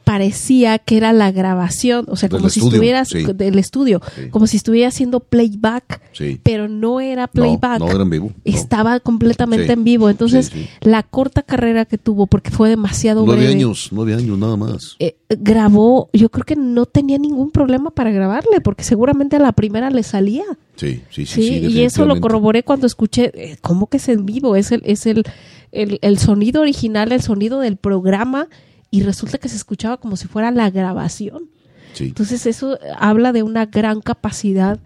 parecía 0.07 0.79
que 0.79 0.95
era 0.95 1.11
la 1.11 1.33
grabación, 1.33 2.05
o 2.07 2.15
sea, 2.15 2.29
Del 2.29 2.37
como 2.39 2.49
si 2.49 2.61
estuvieras 2.61 3.09
sí. 3.09 3.25
del 3.35 3.59
estudio, 3.59 4.01
Sí. 4.15 4.29
como 4.29 4.47
si 4.47 4.55
estuviera 4.55 4.87
haciendo 4.87 5.19
playback, 5.19 5.99
sí. 6.13 6.39
pero 6.43 6.69
no 6.69 7.01
era 7.01 7.27
playback. 7.27 7.79
no 7.81 7.91
era 7.91 8.03
en 8.03 8.09
vivo. 8.09 8.27
no. 8.33 8.41
Estaba 8.45 9.01
completamente 9.01 9.73
en 9.73 9.83
vivo. 9.83 10.09
Entonces, 10.09 10.49
la 10.79 11.03
corta 11.03 11.41
carrera 11.41 11.83
que 11.83 11.97
tuvo, 11.97 12.25
porque 12.25 12.51
fue 12.51 12.69
demasiado 12.69 13.25
Nueve 13.25 13.41
breve, 13.41 13.53
años, 13.53 13.89
nueve 13.91 14.13
años 14.13 14.37
nada 14.37 14.55
más. 14.55 14.95
eh, 14.99 15.17
grabó, 15.29 16.09
yo 16.13 16.29
creo 16.29 16.45
que 16.45 16.55
no 16.55 16.85
tenía 16.85 17.17
ningún 17.17 17.51
problema 17.51 17.91
para 17.91 18.11
grabarle, 18.11 18.61
porque 18.61 18.85
seguramente 18.85 19.35
a 19.35 19.39
la 19.39 19.51
primera 19.51 19.89
le 19.89 20.03
salía. 20.03 20.45
Sí, 20.77 21.01
sí, 21.09 21.25
sí. 21.25 21.41
Y 21.67 21.81
eso 21.81 22.05
lo 22.05 22.21
corroboré 22.21 22.63
cuando 22.63 22.87
escuché, 22.87 23.31
eh, 23.33 23.57
¿cómo 23.59 23.87
que 23.87 23.97
es 23.97 24.07
en 24.07 24.25
vivo? 24.25 24.55
Es 24.55 24.71
el, 24.71 24.81
es 24.85 25.05
el, 25.05 25.23
el, 25.73 25.99
el 26.01 26.17
sonido 26.17 26.61
original, 26.61 27.11
el 27.11 27.21
sonido 27.21 27.59
del 27.59 27.75
programa, 27.75 28.47
y 28.91 29.01
resulta 29.03 29.37
que 29.37 29.49
se 29.49 29.55
escuchaba 29.55 29.97
como 29.97 30.15
si 30.17 30.27
fuera 30.27 30.51
la 30.51 30.69
grabación. 30.69 31.49
Sí. 31.93 32.05
Entonces 32.05 32.45
eso 32.45 32.77
habla 32.99 33.31
de 33.33 33.43
una 33.43 33.65
gran 33.65 34.01
capacidad 34.01 34.79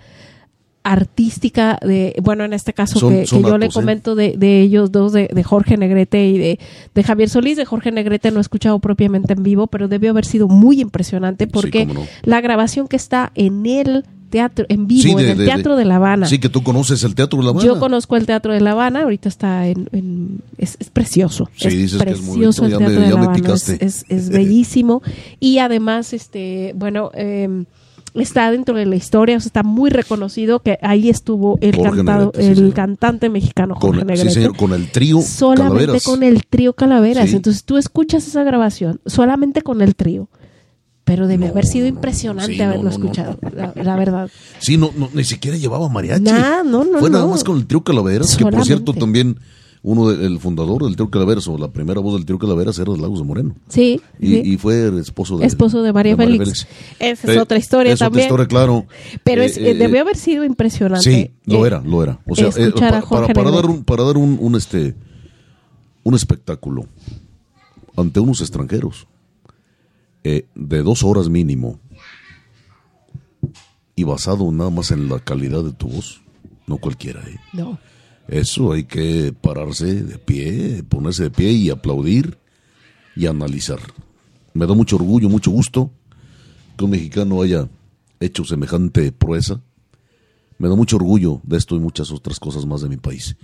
artística 0.83 1.77
de, 1.81 2.15
bueno, 2.23 2.43
en 2.43 2.53
este 2.53 2.73
caso 2.73 2.99
Son- 2.99 3.13
que, 3.13 3.27
son 3.27 3.43
que 3.43 3.49
yo 3.49 3.57
le 3.59 3.67
¿eh? 3.67 3.69
comento 3.71 4.15
de, 4.15 4.35
de 4.37 4.61
ellos 4.61 4.91
dos, 4.91 5.13
de, 5.13 5.29
de 5.31 5.43
Jorge 5.43 5.77
Negrete 5.77 6.25
y 6.27 6.37
de, 6.39 6.59
de 6.95 7.03
Javier 7.03 7.29
Solís. 7.29 7.57
De 7.57 7.65
Jorge 7.65 7.91
Negrete 7.91 8.31
no 8.31 8.39
he 8.39 8.41
escuchado 8.41 8.79
propiamente 8.79 9.33
en 9.33 9.43
vivo, 9.43 9.67
pero 9.67 9.87
debió 9.87 10.09
haber 10.11 10.25
sido 10.25 10.47
muy 10.47 10.81
impresionante 10.81 11.45
porque 11.45 11.85
no. 11.85 12.01
la 12.23 12.41
grabación 12.41 12.87
que 12.87 12.95
está 12.95 13.31
en 13.35 13.65
el 13.67 14.05
teatro, 14.31 14.65
en 14.69 14.87
vivo, 14.87 15.03
Sí, 15.03 15.13
de- 15.13 15.23
en 15.25 15.29
el 15.29 15.37
de- 15.37 15.45
Teatro 15.45 15.75
de, 15.75 15.83
de- 15.83 15.85
La 15.89 15.97
Habana. 15.97 16.25
Sí, 16.25 16.39
que 16.39 16.49
tú 16.49 16.63
conoces 16.63 17.03
el 17.03 17.13
Teatro 17.13 17.37
de 17.37 17.43
La 17.45 17.51
Habana. 17.51 17.65
Yo 17.67 17.79
conozco 17.79 18.15
el 18.17 18.25
Teatro 18.25 18.51
de 18.53 18.61
La 18.61 18.71
Habana, 18.71 19.03
ahorita 19.03 19.29
está 19.29 19.67
en... 19.67 19.87
en- 19.91 20.39
es, 20.57 20.77
es 20.79 20.89
precioso. 20.89 21.47
Sí, 21.55 21.67
es 21.67 21.73
dices 21.77 22.01
que 22.03 22.09
es 22.09 22.21
muy 22.21 22.37
precioso 22.37 22.65
el 22.65 22.71
me- 22.71 22.77
Teatro 22.79 23.01
de 23.01 23.09
La 23.11 23.19
Habana. 23.21 23.53
Es, 23.79 24.05
bellísimo. 24.29 25.03
Y 25.39 25.59
además, 25.59 26.13
este 26.13 26.73
bueno, 26.75 27.11
eh, 27.13 27.65
está 28.13 28.51
dentro 28.51 28.75
de 28.75 28.85
la 28.85 28.95
historia, 28.95 29.37
o 29.37 29.39
sea, 29.39 29.47
está 29.47 29.63
muy 29.63 29.89
reconocido 29.89 30.59
que 30.59 30.77
ahí 30.81 31.09
estuvo 31.09 31.57
el, 31.61 31.71
cantado, 31.81 32.31
Negrete, 32.35 32.55
sí, 32.55 32.61
el 32.61 32.73
cantante 32.73 33.29
mexicano 33.29 33.75
Jorge 33.75 33.99
Con, 33.99 34.07
Negrete. 34.07 34.29
sí, 34.29 34.35
señor, 34.35 34.57
con 34.57 34.73
el 34.73 34.91
trío 34.91 35.21
solamente 35.21 35.75
Calaveras. 35.85 36.03
con 36.03 36.23
el 36.23 36.45
trío 36.45 36.73
Calaveras. 36.73 37.29
Sí. 37.29 37.35
Entonces 37.37 37.63
tú 37.63 37.77
escuchas 37.77 38.27
esa 38.27 38.43
grabación 38.43 38.99
solamente 39.05 39.61
con 39.61 39.81
el 39.81 39.95
trío. 39.95 40.27
Pero 41.11 41.27
debe 41.27 41.43
No, 41.47 41.51
haber 41.51 41.65
sido 41.65 41.87
impresionante 41.87 42.53
sí, 42.53 42.61
haberlo 42.61 42.83
no, 42.83 42.89
no, 42.89 42.95
escuchado, 42.95 43.37
La, 43.53 43.73
la 43.75 43.95
verdad. 43.97 44.29
Sí, 44.59 44.77
no, 44.77 44.91
no, 44.95 45.09
ni 45.13 45.25
siquiera 45.25 45.57
llevaba 45.57 45.89
mariachi. 45.89 46.23
Nah, 46.23 46.63
no, 46.63 46.85
no, 46.85 46.99
Fue 46.99 47.09
nada 47.09 47.27
más 47.27 47.43
con 47.43 47.57
el 47.57 47.67
trío 47.67 47.83
Calaveras, 47.83 48.37
que 48.37 48.45
por 48.45 48.63
cierto 48.63 48.93
también 48.93 49.37
uno 49.83 50.09
del 50.09 50.39
fundador 50.39 50.85
del 50.85 50.95
trío 50.95 51.09
Calaveras, 51.09 51.45
o 51.49 51.57
la 51.57 51.67
primera 51.69 51.99
voz 51.99 52.13
del 52.13 52.23
trío 52.23 52.39
Calaveras 52.39 52.79
era 52.79 52.93
Lagos 52.95 53.19
de 53.19 53.25
Moreno. 53.25 53.55
Sí. 53.67 53.99
Y, 54.21 54.27
sí. 54.27 54.41
y 54.45 54.57
fue 54.57 54.85
el 54.87 54.99
esposo 54.99 55.37
de, 55.37 55.45
Esposo 55.47 55.83
de 55.83 55.91
María 55.91 56.15
Félix. 56.15 56.65
Esa 56.97 57.27
es 57.29 57.35
Eh, 57.35 57.39
otra 57.41 57.57
historia 57.57 57.91
es 57.91 57.99
también. 57.99 58.31
otra 58.31 58.43
historia, 58.43 58.47
claro. 58.47 58.85
Pero 59.25 59.41
Eh, 59.41 59.47
es, 59.47 59.57
eh, 59.57 59.71
eh, 59.71 59.73
debió 59.75 59.99
haber 59.99 60.15
sido 60.15 60.45
impresionante. 60.45 61.03
Sí, 61.03 61.31
lo 61.51 61.65
eh, 61.65 61.67
era, 61.67 61.81
lo 61.81 62.01
era. 62.03 62.19
O 62.25 62.35
sea, 62.37 62.45
eh, 62.45 62.53
escuchar 62.55 62.93
a 62.95 63.01
pa- 63.01 63.05
Jorge 63.05 63.33
para, 63.33 63.43
para 63.49 63.51
dar 63.57 63.65
un, 63.65 63.83
para 63.83 64.03
dar 64.05 64.15
un, 64.15 64.37
un, 64.39 64.55
este 64.55 64.95
un 66.03 66.15
espectáculo 66.15 66.85
ante 67.97 68.21
unos 68.21 68.39
extranjeros 68.39 69.07
eh, 70.23 70.45
de 70.55 70.83
dos 70.83 71.03
horas 71.03 71.29
mínimo 71.29 71.79
y 73.95 74.03
basado 74.03 74.51
nada 74.51 74.69
más 74.69 74.91
en 74.91 75.09
la 75.09 75.19
calidad 75.19 75.63
de 75.63 75.73
tu 75.73 75.87
voz, 75.87 76.21
no 76.67 76.77
cualquiera. 76.77 77.21
¿eh? 77.27 77.37
No. 77.53 77.79
Eso 78.27 78.71
hay 78.71 78.85
que 78.85 79.33
pararse 79.39 80.03
de 80.03 80.17
pie, 80.17 80.83
ponerse 80.87 81.23
de 81.23 81.31
pie 81.31 81.51
y 81.51 81.69
aplaudir 81.69 82.37
y 83.15 83.25
analizar. 83.25 83.79
Me 84.53 84.65
da 84.65 84.73
mucho 84.73 84.95
orgullo, 84.95 85.29
mucho 85.29 85.51
gusto 85.51 85.91
que 86.77 86.85
un 86.85 86.91
mexicano 86.91 87.41
haya 87.41 87.67
hecho 88.19 88.43
semejante 88.45 89.11
proeza. 89.11 89.61
Me 90.57 90.69
da 90.69 90.75
mucho 90.75 90.95
orgullo 90.95 91.41
de 91.43 91.57
esto 91.57 91.75
y 91.75 91.79
muchas 91.79 92.11
otras 92.11 92.39
cosas 92.39 92.65
más 92.65 92.81
de 92.81 92.89
mi 92.89 92.97
país. 92.97 93.35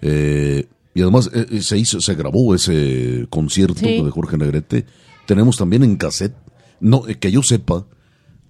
Eh, 0.00 0.66
y 0.94 1.02
además 1.02 1.30
eh, 1.34 1.60
se 1.62 1.78
hizo, 1.78 2.00
se 2.00 2.14
grabó 2.14 2.54
ese 2.54 3.26
concierto 3.30 3.80
Sí. 3.80 4.02
de 4.02 4.10
Jorge 4.10 4.38
Negrete. 4.38 4.86
Tenemos 5.26 5.56
también 5.56 5.82
en 5.82 5.96
cassette. 5.96 6.36
No, 6.80 7.06
eh, 7.06 7.16
que 7.18 7.30
yo 7.30 7.42
sepa, 7.42 7.86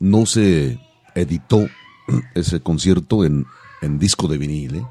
no 0.00 0.26
se 0.26 0.78
editó 1.14 1.66
ese 2.34 2.60
concierto 2.60 3.24
en, 3.24 3.46
en 3.82 3.98
disco 3.98 4.28
de 4.28 4.38
vinil. 4.38 4.76
¿eh? 4.76 4.86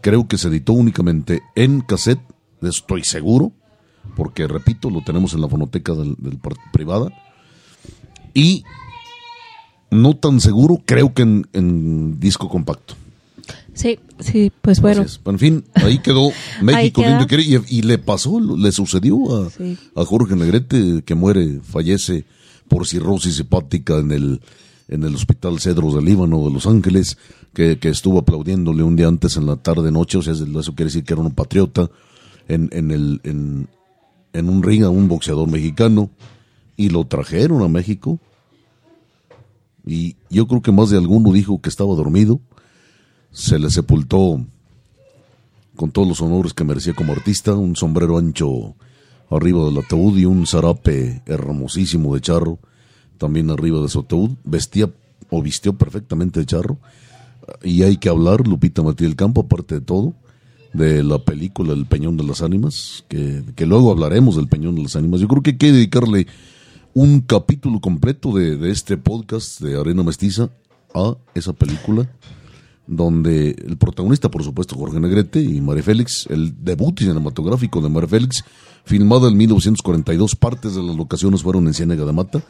Creo 0.00 0.28
que 0.28 0.38
se 0.38 0.48
editó 0.48 0.72
únicamente 0.72 1.42
en 1.54 1.80
cassette, 1.80 2.22
estoy 2.60 3.04
seguro, 3.04 3.52
porque 4.16 4.46
repito, 4.46 4.90
lo 4.90 5.02
tenemos 5.02 5.32
en 5.34 5.40
la 5.40 5.48
fonoteca 5.48 5.94
del, 5.94 6.16
privada. 6.72 7.10
Y 8.34 8.64
no 9.90 10.16
tan 10.16 10.40
seguro, 10.40 10.82
creo 10.84 11.14
que 11.14 11.22
en 11.22 12.20
disco 12.20 12.48
compacto. 12.48 12.94
Sí, 13.74 13.98
sí, 14.20 14.52
pues 14.62 14.80
bueno. 14.80 15.04
En 15.24 15.38
fin, 15.38 15.64
ahí 15.74 15.98
quedó 15.98 16.30
México 16.62 17.02
lindo 17.02 17.24
y 17.24 17.26
querido. 17.26 17.62
Y, 17.68 17.78
y 17.78 17.82
le 17.82 17.98
pasó, 17.98 18.38
le 18.40 18.70
sucedió 18.72 19.44
a, 19.44 19.50
Sí. 19.50 19.76
a 19.96 20.04
Jorge 20.04 20.36
Negrete, 20.36 21.02
que 21.04 21.14
muere, 21.14 21.60
fallece 21.62 22.24
por 22.68 22.86
cirrosis 22.86 23.38
hepática 23.40 23.98
en 23.98 24.12
el, 24.12 24.40
en 24.88 25.02
el 25.04 25.14
Hospital 25.14 25.58
Cedros 25.60 25.94
del 25.94 26.04
Líbano 26.04 26.44
de 26.44 26.52
Los 26.52 26.66
Ángeles, 26.66 27.18
que, 27.52 27.78
que 27.78 27.88
estuvo 27.88 28.18
aplaudiéndole 28.18 28.82
un 28.82 28.96
día 28.96 29.08
antes 29.08 29.36
en 29.36 29.46
la 29.46 29.56
tarde 29.56 29.90
noche, 29.90 30.18
o 30.18 30.22
sea, 30.22 30.32
eso 30.32 30.74
quiere 30.74 30.84
decir 30.88 31.04
que 31.04 31.12
era 31.14 31.22
un 31.22 31.32
patriota, 31.34 31.90
en, 32.48 32.68
en, 32.72 32.90
el, 32.90 33.20
en, 33.24 33.68
en 34.32 34.48
un 34.48 34.62
ring 34.62 34.84
a 34.84 34.88
un 34.90 35.08
boxeador 35.08 35.48
mexicano, 35.48 36.10
y 36.76 36.88
lo 36.88 37.04
trajeron 37.04 37.62
a 37.62 37.68
México. 37.68 38.18
Y 39.86 40.16
yo 40.30 40.46
creo 40.46 40.62
que 40.62 40.72
más 40.72 40.90
de 40.90 40.96
alguno 40.98 41.32
dijo 41.32 41.60
que 41.60 41.68
estaba 41.68 41.94
dormido 41.94 42.40
se 43.32 43.58
le 43.58 43.70
sepultó 43.70 44.44
con 45.76 45.90
todos 45.90 46.06
los 46.06 46.20
honores 46.20 46.52
que 46.52 46.64
merecía 46.64 46.94
como 46.94 47.12
artista, 47.12 47.54
un 47.54 47.74
sombrero 47.76 48.18
ancho 48.18 48.74
arriba 49.30 49.64
del 49.64 49.78
ataúd 49.78 50.18
y 50.18 50.26
un 50.26 50.46
zarape 50.46 51.22
hermosísimo 51.26 52.14
de 52.14 52.20
charro 52.20 52.58
también 53.16 53.50
arriba 53.50 53.80
de 53.80 53.88
su 53.88 54.00
ataúd. 54.00 54.32
Vestía 54.44 54.90
o 55.30 55.42
vistió 55.42 55.72
perfectamente 55.72 56.40
de 56.40 56.46
charro. 56.46 56.78
Y 57.62 57.82
hay 57.82 57.96
que 57.96 58.08
hablar, 58.08 58.46
Lupita 58.46 58.82
Martí 58.82 59.04
del 59.04 59.16
Campo, 59.16 59.42
aparte 59.42 59.76
de 59.76 59.80
todo, 59.80 60.14
de 60.72 61.02
la 61.02 61.18
película 61.18 61.72
El 61.72 61.86
Peñón 61.86 62.16
de 62.16 62.24
las 62.24 62.42
Ánimas, 62.42 63.04
que, 63.08 63.42
que 63.56 63.66
luego 63.66 63.90
hablaremos 63.90 64.36
del 64.36 64.48
Peñón 64.48 64.74
de 64.74 64.82
las 64.82 64.96
Ánimas. 64.96 65.20
Yo 65.20 65.28
creo 65.28 65.42
que 65.42 65.50
hay 65.50 65.56
que 65.56 65.72
dedicarle 65.72 66.26
un 66.94 67.20
capítulo 67.20 67.80
completo 67.80 68.36
de, 68.36 68.56
de 68.56 68.70
este 68.70 68.96
podcast 68.96 69.60
de 69.60 69.80
Arena 69.80 70.02
Mestiza 70.02 70.50
a 70.94 71.16
esa 71.34 71.52
película 71.52 72.08
donde 72.96 73.50
el 73.66 73.76
protagonista, 73.78 74.30
por 74.30 74.44
supuesto, 74.44 74.76
Jorge 74.76 75.00
Negrete 75.00 75.40
y 75.40 75.60
María 75.60 75.82
Félix, 75.82 76.26
el 76.30 76.52
debut 76.62 76.98
cinematográfico 76.98 77.80
de 77.80 77.88
María 77.88 78.08
Félix, 78.08 78.44
filmado 78.84 79.28
en 79.28 79.36
1942, 79.36 80.36
partes 80.36 80.74
de 80.74 80.82
las 80.82 80.96
locaciones 80.96 81.42
fueron 81.42 81.66
en 81.66 81.74
Ciénaga 81.74 82.04
de 82.04 82.12
Mata, 82.12 82.42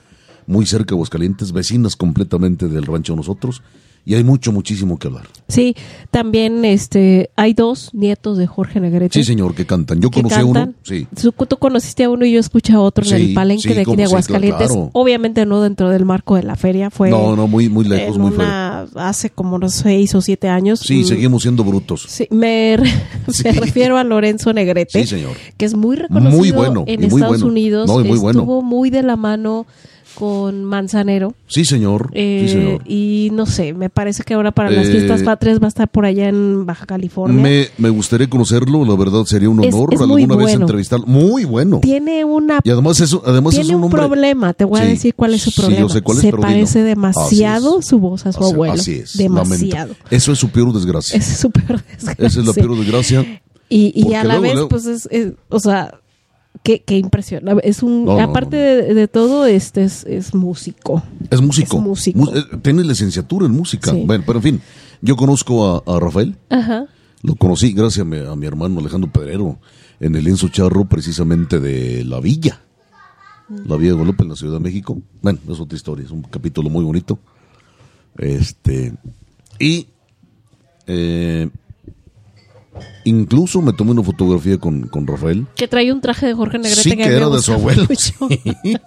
muy 0.47 0.67
cerca 0.67 0.91
de 0.91 0.95
Aguascalientes, 0.97 1.53
vecinas 1.53 1.95
completamente 1.95 2.69
del 2.69 2.85
rancho 2.87 3.15
nosotros, 3.15 3.63
y 4.05 4.15
hay 4.17 4.25
mucho, 4.25 4.51
muchísimo 4.51 4.99
que 4.99 5.07
hablar. 5.07 5.29
Sí, 5.47 5.77
también 6.11 6.65
este, 6.65 7.31
hay 7.37 7.55
dos 7.55 7.91
nietos 7.93 8.37
de 8.37 8.49
Jorge 8.49 8.81
Negrete. 8.81 9.17
Sí, 9.17 9.25
señor, 9.25 9.55
que 9.55 9.65
cantan. 9.65 10.01
Yo 10.01 10.11
conocí 10.11 10.35
a 10.35 10.45
uno, 10.45 10.75
sí. 10.83 11.07
Tú 11.15 11.33
conociste 11.57 12.03
a 12.03 12.11
uno 12.11 12.25
y 12.25 12.33
yo 12.33 12.41
escuché 12.41 12.73
a 12.73 12.81
otro 12.81 13.07
en 13.07 13.15
el 13.15 13.33
palenque 13.35 13.69
sí, 13.69 13.75
de 13.75 13.83
aquí 13.83 14.03
Aguascalientes. 14.03 14.67
claro. 14.73 14.91
Obviamente 14.93 15.47
no 15.47 15.61
dentro 15.61 15.89
del 15.89 16.05
marco 16.05 16.35
de 16.35 16.43
la 16.43 16.57
feria, 16.57 16.91
fue 16.91 17.11
No, 17.11 17.37
no, 17.37 17.47
muy, 17.47 17.69
muy 17.69 17.85
lejos, 17.85 18.17
en 18.17 18.23
muy 18.23 18.33
feo. 18.33 18.41
una- 18.41 18.72
hace 18.95 19.31
como 19.31 19.57
unos 19.57 19.75
seis 19.75 20.15
o 20.15 20.21
siete 20.21 20.49
años. 20.49 20.81
Sí, 20.81 21.03
Mm, 21.03 21.05
seguimos 21.05 21.43
siendo 21.43 21.65
brutos. 21.65 22.05
Sí, 22.09 22.27
me, 22.31 22.77
re- 22.79 22.91
Sí. 23.33 23.45
me 23.45 23.53
refiero 23.53 23.97
a 23.99 24.05
Lorenzo 24.05 24.53
Negrete, 24.53 25.01
Sí, 25.03 25.07
señor. 25.07 25.33
que 25.57 25.65
es 25.65 25.75
muy 25.75 25.97
reconocido 25.97 26.39
Muy 26.39 26.51
bueno, 26.51 26.85
en 26.87 27.01
muy 27.01 27.09
Estados 27.09 27.29
bueno. 27.41 27.47
Unidos. 27.47 27.87
No, 27.89 27.99
muy 28.05 28.19
bueno. 28.19 28.41
Estuvo 28.41 28.63
muy 28.63 28.91
de 28.91 29.03
la 29.03 29.17
mano 29.17 29.67
con 30.15 30.65
Manzanero. 30.65 31.35
Sí, 31.47 31.65
señor. 31.65 32.11
eh, 32.13 32.45
sí, 32.47 32.53
señor. 32.55 32.83
y 32.87 33.31
no 33.33 33.47
sé, 33.47 33.73
me 33.75 33.91
parece 33.91 34.23
que 34.23 34.35
ahora 34.35 34.51
para 34.53 34.71
las 34.71 34.87
Eh, 34.87 34.91
fiestas 34.93 35.23
patrias 35.23 35.61
va 35.61 35.67
a 35.67 35.69
estar 35.69 35.89
por 35.89 36.05
allá 36.05 36.29
en 36.29 36.65
Baja 36.67 36.87
California. 36.87 37.43
Me, 37.43 37.67
me 37.79 37.89
gustaría 37.91 38.29
conocerlo, 38.31 38.85
la 38.85 38.95
verdad 38.97 39.25
sería 39.25 39.49
un 39.51 39.63
Es- 39.65 39.75
honor 39.75 39.95
es 39.95 40.01
alguna 40.01 40.37
vez 40.37 40.45
bueno. 40.47 40.61
entrevistarlo. 40.63 41.07
Muy 41.07 41.45
bueno. 41.45 41.81
Tiene 41.81 42.25
una 42.25 42.61
Y 42.65 42.71
además 42.71 43.01
eso, 43.01 43.23
además 43.27 43.55
tiene 43.55 43.71
es 43.71 43.75
un, 43.75 43.91
problema, 43.91 44.53
te 44.55 44.65
voy 44.65 44.81
a 44.81 44.85
Sí, 44.85 44.89
decir 44.91 45.15
cuál 45.15 45.35
es 45.35 45.43
su 45.43 45.51
sí, 45.51 45.61
yo 45.61 45.67
problema. 45.69 45.89
sé 45.91 46.03
cuál 46.03 46.17
es, 46.19 46.21
Se 46.23 46.27
dilo. 46.29 46.41
parece 46.41 46.83
demasiado 46.83 47.79
es. 47.81 47.87
su 47.87 47.99
voz 47.99 48.27
a 48.27 48.33
su 48.33 48.41
Así- 48.45 48.53
abuelo. 48.53 48.75
Así 48.75 48.93
es. 48.95 49.17
Demasiado. 49.17 49.89
lamento. 49.95 50.07
Eso 50.11 50.33
es 50.33 50.39
su 50.39 50.49
peor 50.51 50.73
desgracia. 50.73 51.17
Esa 51.19 51.33
es 51.33 51.39
su 51.39 51.51
peor 51.51 51.83
desgracia. 51.85 52.27
Esa 52.27 52.41
es 52.41 52.47
la 52.47 52.53
peor 52.53 52.77
desgracia. 52.79 53.41
Y, 53.69 53.93
y 53.95 54.13
a 54.15 54.19
la 54.25 54.35
luego, 54.35 54.43
vez, 54.43 54.53
luego- 54.55 54.69
pues 54.69 54.87
es, 54.87 55.09
es- 55.11 55.33
o 55.49 55.59
sea, 55.59 55.95
qué, 56.63 56.83
qué 56.83 56.99
impresión. 56.99 57.45
Es 57.63 57.83
un, 57.83 58.05
No, 58.05 58.21
aparte 58.21 58.57
no, 58.57 58.85
De, 58.89 58.95
de 58.95 59.09
todo, 59.09 59.47
este 59.47 59.85
es, 59.85 60.05
es 60.05 60.35
músico. 60.35 61.03
Es 61.31 61.41
músico. 61.41 61.77
Es 61.79 61.83
músico. 61.83 62.19
Mu- 62.19 62.31
eh, 62.37 62.45
Tiene 62.63 62.85
licenciatura 62.85 63.47
en 63.47 63.53
música. 63.53 63.91
Sí. 63.93 64.03
Bueno, 64.07 64.25
pero 64.27 64.39
en 64.39 64.43
fin, 64.43 64.61
yo 65.01 65.17
conozco 65.17 65.83
a, 65.87 65.97
a 65.97 66.01
Rafael. 66.01 66.37
Ajá. 66.51 66.87
Lo 67.23 67.35
conocí 67.37 67.73
gracias 67.73 68.01
a 68.01 68.05
mi, 68.09 68.19
a 68.19 68.35
mi 68.35 68.47
hermano 68.47 68.81
Alejandro 68.81 69.11
Pedrero 69.11 69.59
en 70.01 70.17
el 70.17 70.25
lienzo 70.25 70.49
charro 70.49 70.85
precisamente 70.87 71.61
de 71.61 72.05
La 72.05 72.19
Villa. 72.21 72.61
La 73.67 73.77
Villa 73.77 73.91
de 73.91 73.97
Guadalupe 73.97 74.23
en 74.25 74.31
la 74.31 74.37
Ciudad 74.37 74.55
de 74.55 74.61
México. 74.61 74.99
Bueno, 75.21 75.39
es 75.49 75.61
otra 75.61 75.77
historia, 75.77 76.05
es 76.07 76.11
un 76.11 76.23
capítulo 76.23 76.71
muy 76.71 76.85
bonito. 76.85 77.19
Este, 78.17 78.95
y 79.59 79.87
eh, 80.87 81.49
incluso 83.05 83.61
me 83.63 83.73
tomé 83.73 83.91
una 83.93 84.03
fotografía 84.03 84.59
con, 84.59 84.83
con 84.89 85.07
Rafael. 85.07 85.47
Que 85.57 85.69
trae 85.69 85.93
un 85.93 86.01
traje 86.01 86.27
de 86.27 86.35
Jorge 86.35 86.59
Negrete 86.59 86.83
Sí, 86.83 86.97
que, 86.97 87.05
era 87.05 87.29
de 87.29 87.41
su 87.43 87.53
abuelo. 87.53 87.87
mucho. 87.89 88.15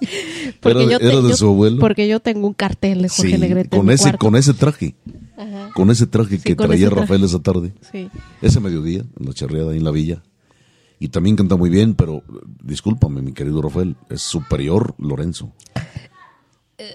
Era- 0.64 0.84
yo 0.90 0.98
era 0.98 1.22
de 1.22 1.30
yo- 1.30 1.36
su 1.36 1.48
abuelo. 1.48 1.80
Porque 1.80 2.08
yo 2.08 2.20
tengo 2.20 2.48
un 2.48 2.54
cartel 2.54 3.02
de 3.04 3.10
Jorge 3.10 3.34
Sí, 3.34 3.38
Negrete. 3.38 3.78
con 3.78 3.90
ese, 3.90 4.14
con 4.18 4.36
ese 4.36 4.54
traje. 4.54 4.96
Ajá. 5.38 5.70
Con 5.74 5.92
ese 5.92 6.08
traje 6.08 6.38
Sí, 6.38 6.44
que 6.44 6.56
traía 6.56 6.88
traje. 6.90 7.02
Rafael 7.02 7.24
esa 7.24 7.40
tarde. 7.40 7.74
Sí. 7.92 8.10
Ese 8.42 8.60
mediodía, 8.60 9.04
en 9.20 9.26
la 9.26 9.34
charreada 9.34 9.72
ahí 9.72 9.78
en 9.78 9.84
la 9.84 9.92
villa. 9.92 10.24
Y 11.00 11.10
también 11.10 11.36
canta 11.36 11.56
muy 11.58 11.70
bien, 11.70 11.94
pero 11.94 12.18
eh, 12.18 12.22
discúlpame, 12.64 13.22
mi 13.22 13.34
querido 13.34 13.62
Rafael, 13.62 13.96
es 14.10 14.22
superior 14.22 14.96
Lorenzo. 14.98 15.52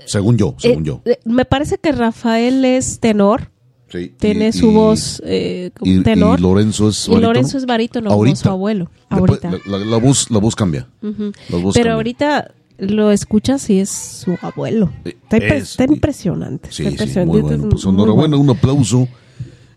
Según 0.07 0.37
yo, 0.37 0.55
según 0.59 0.83
Eh, 0.83 0.87
yo. 0.87 1.03
eh, 1.05 1.19
me 1.25 1.45
parece 1.45 1.79
que 1.79 1.93
Rafael 1.93 2.65
es 2.65 3.01
tenor. 3.01 3.51
Sí, 3.91 4.15
Tiene 4.19 4.49
y- 4.49 4.53
su 4.53 4.71
y- 4.71 4.75
voz 4.75 5.21
eh, 5.25 5.71
como 5.79 5.91
y, 5.93 6.03
tenor. 6.03 6.39
y 6.39 6.43
Lorenzo 6.43 6.89
es 6.89 7.09
barítono. 7.09 7.27
Lorenzo 7.27 7.59
es 7.59 7.67
barítono 7.67 8.11
como 8.11 8.37
su 8.37 8.49
abuelo. 8.49 8.91
Ahorita. 9.09 9.51
La, 9.67 9.79
la- 9.79 9.85
la 9.85 9.97
voz, 9.97 10.31
la 10.31 10.39
voz 10.39 10.55
cambia. 10.55 10.87
Ujú. 11.03 11.33
La 11.49 11.57
voz 11.59 11.75
Pero 11.75 11.85
cambia. 11.87 11.93
ahorita 11.95 12.55
lo 12.79 13.11
escuchas 13.11 13.69
y 13.69 13.81
es 13.81 13.91
su 13.91 14.39
abuelo. 14.43 14.91
Eh, 15.05 15.17
Está, 15.23 15.39
impre- 15.39 15.57
es- 15.57 15.71
está 15.73 15.85
impresionante. 15.85 16.69
Sí, 16.73 16.83
está 16.85 16.91
sí, 16.91 16.95
impresionante. 16.95 17.33
muy 17.33 17.43
bueno. 17.43 17.69
Pues 17.69 17.85
Muy 17.85 17.95
enhorabuena, 17.95 18.37
bueno. 18.37 18.53
un 18.53 18.57
aplauso. 18.57 19.09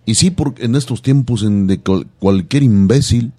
Y 0.06 0.16
sí, 0.16 0.30
porque 0.32 0.66
en 0.66 0.76
estos 0.76 1.02
tiempos 1.02 1.44
en 1.44 1.66
de 1.68 1.80
cual- 1.80 2.06
cualquier 2.20 2.64
imbécil, 2.64 3.32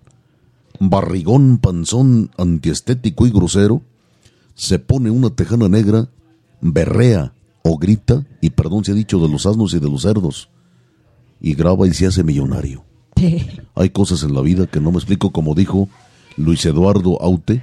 barrigón, 0.80 1.58
panzón, 1.58 2.30
antiestético 2.36 3.26
y 3.26 3.30
grosero, 3.30 3.82
se 4.54 4.78
pone 4.78 5.10
una 5.10 5.30
tejana 5.30 5.68
negra, 5.68 6.08
berrea 6.60 7.32
o 7.62 7.78
grita, 7.78 8.24
y 8.40 8.50
perdón 8.50 8.84
se 8.84 8.92
ha 8.92 8.94
dicho 8.94 9.18
de 9.20 9.28
los 9.28 9.46
asnos 9.46 9.72
y 9.74 9.78
de 9.78 9.88
los 9.88 10.02
cerdos, 10.02 10.48
y 11.44 11.52
graba 11.54 11.86
y 11.86 11.92
se 11.92 12.06
hace 12.06 12.24
millonario. 12.24 12.82
Sí. 13.16 13.46
Hay 13.74 13.90
cosas 13.90 14.22
en 14.22 14.32
la 14.32 14.40
vida 14.40 14.66
que 14.66 14.80
no 14.80 14.90
me 14.90 14.96
explico, 14.96 15.30
como 15.30 15.54
dijo 15.54 15.90
Luis 16.38 16.64
Eduardo 16.64 17.20
Aute, 17.20 17.62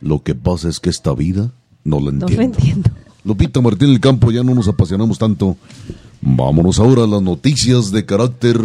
lo 0.00 0.24
que 0.24 0.34
pasa 0.34 0.68
es 0.68 0.80
que 0.80 0.90
esta 0.90 1.14
vida 1.14 1.52
no 1.84 2.00
la 2.00 2.10
No 2.10 2.26
entiendo. 2.26 2.36
lo 2.36 2.42
entiendo. 2.42 2.90
Lupita 3.22 3.60
Martín 3.60 3.88
del 3.90 4.00
Campo, 4.00 4.32
ya 4.32 4.42
no 4.42 4.52
nos 4.52 4.66
apasionamos 4.66 5.16
tanto. 5.18 5.56
Vámonos 6.20 6.80
ahora 6.80 7.04
a 7.04 7.06
las 7.06 7.22
noticias 7.22 7.92
de 7.92 8.04
carácter 8.04 8.58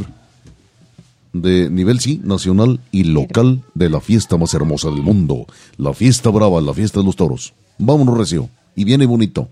de 1.32 1.70
nivel, 1.70 2.00
sí, 2.00 2.20
nacional 2.24 2.80
y 2.92 3.04
local 3.04 3.62
de 3.76 3.90
la 3.92 4.00
fiesta 4.02 4.36
más 4.38 4.56
hermosa 4.56 4.90
del 4.90 5.04
mundo. 5.04 5.46
La 5.78 5.94
fiesta 5.94 6.32
brava, 6.32 6.60
la 6.60 6.74
fiesta 6.74 7.02
de 7.02 7.06
los 7.06 7.16
toros. 7.16 7.54
Vámonos, 7.78 8.18
Recio. 8.18 8.50
Y 8.76 8.84
viene 8.84 9.06
bonito. 9.06 9.48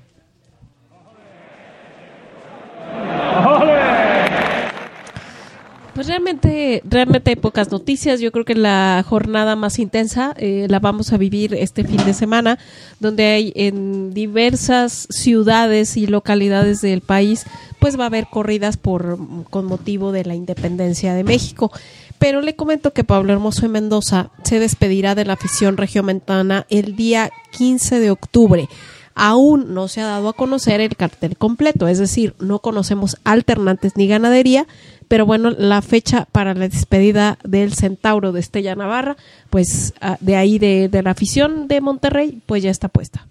Pues 5.94 6.08
realmente, 6.08 6.82
realmente 6.86 7.30
hay 7.30 7.36
pocas 7.36 7.72
noticias. 7.72 8.20
Yo 8.20 8.32
creo 8.32 8.46
que 8.46 8.56
la 8.56 9.06
jornada 9.08 9.56
más 9.56 9.78
intensa 9.78 10.34
eh, 10.38 10.66
la 10.68 10.80
vamos 10.80 11.14
a 11.14 11.18
vivir 11.18 11.54
este 11.54 11.84
fin 11.84 12.04
de 12.04 12.16
semana, 12.16 12.58
donde 13.00 13.26
hay 13.26 13.54
en 13.56 14.12
diversas 14.12 15.08
ciudades 15.12 15.96
y 15.96 16.08
localidades 16.08 16.82
del 16.82 17.02
país, 17.02 17.46
pues 17.78 18.00
va 18.00 18.06
a 18.06 18.08
haber 18.08 18.26
corridas 18.26 18.78
por 18.78 19.20
con 19.52 19.66
motivo 19.66 20.12
de 20.12 20.26
la 20.26 20.34
independencia 20.34 21.14
de 21.14 21.24
México. 21.24 21.72
Pero 22.18 22.42
le 22.42 22.56
comento 22.56 22.94
que 22.94 23.04
Pablo 23.04 23.34
Hermoso 23.34 23.62
de 23.62 23.70
Mendoza 23.70 24.32
se 24.44 24.58
despedirá 24.58 25.14
de 25.14 25.26
la 25.26 25.34
afición 25.34 25.78
regiomontana 25.78 26.66
el 26.70 26.96
día 26.96 27.30
15 27.52 28.00
de 28.00 28.10
octubre 28.10 28.68
aún 29.16 29.74
no 29.74 29.88
se 29.88 30.02
ha 30.02 30.06
dado 30.06 30.30
a 30.30 30.34
conocer 30.34 30.82
el 30.82 30.96
cartel 30.96 31.38
completo, 31.38 31.88
es 31.88 32.00
decir, 32.00 32.34
no 32.40 32.60
conocemos 32.60 33.18
alternantes 33.24 33.96
ni 33.96 34.08
ganadería, 34.08 34.68
pero 35.08 35.26
bueno, 35.26 35.52
la 35.52 35.82
fecha 35.82 36.28
para 36.32 36.54
la 36.54 36.68
despedida 36.68 37.38
del 37.44 37.74
Centauro 37.74 38.32
de 38.32 38.40
Estella 38.40 38.76
Navarra, 38.76 39.18
pues 39.50 39.94
ah, 40.02 40.18
de 40.20 40.36
ahí 40.36 40.60
de, 40.60 40.90
de 40.90 41.04
la 41.04 41.12
afición 41.12 41.68
de 41.68 41.82
Monterrey, 41.82 42.42
pues 42.46 42.64
ya 42.64 42.72
está 42.72 42.88
puesta. 42.88 43.28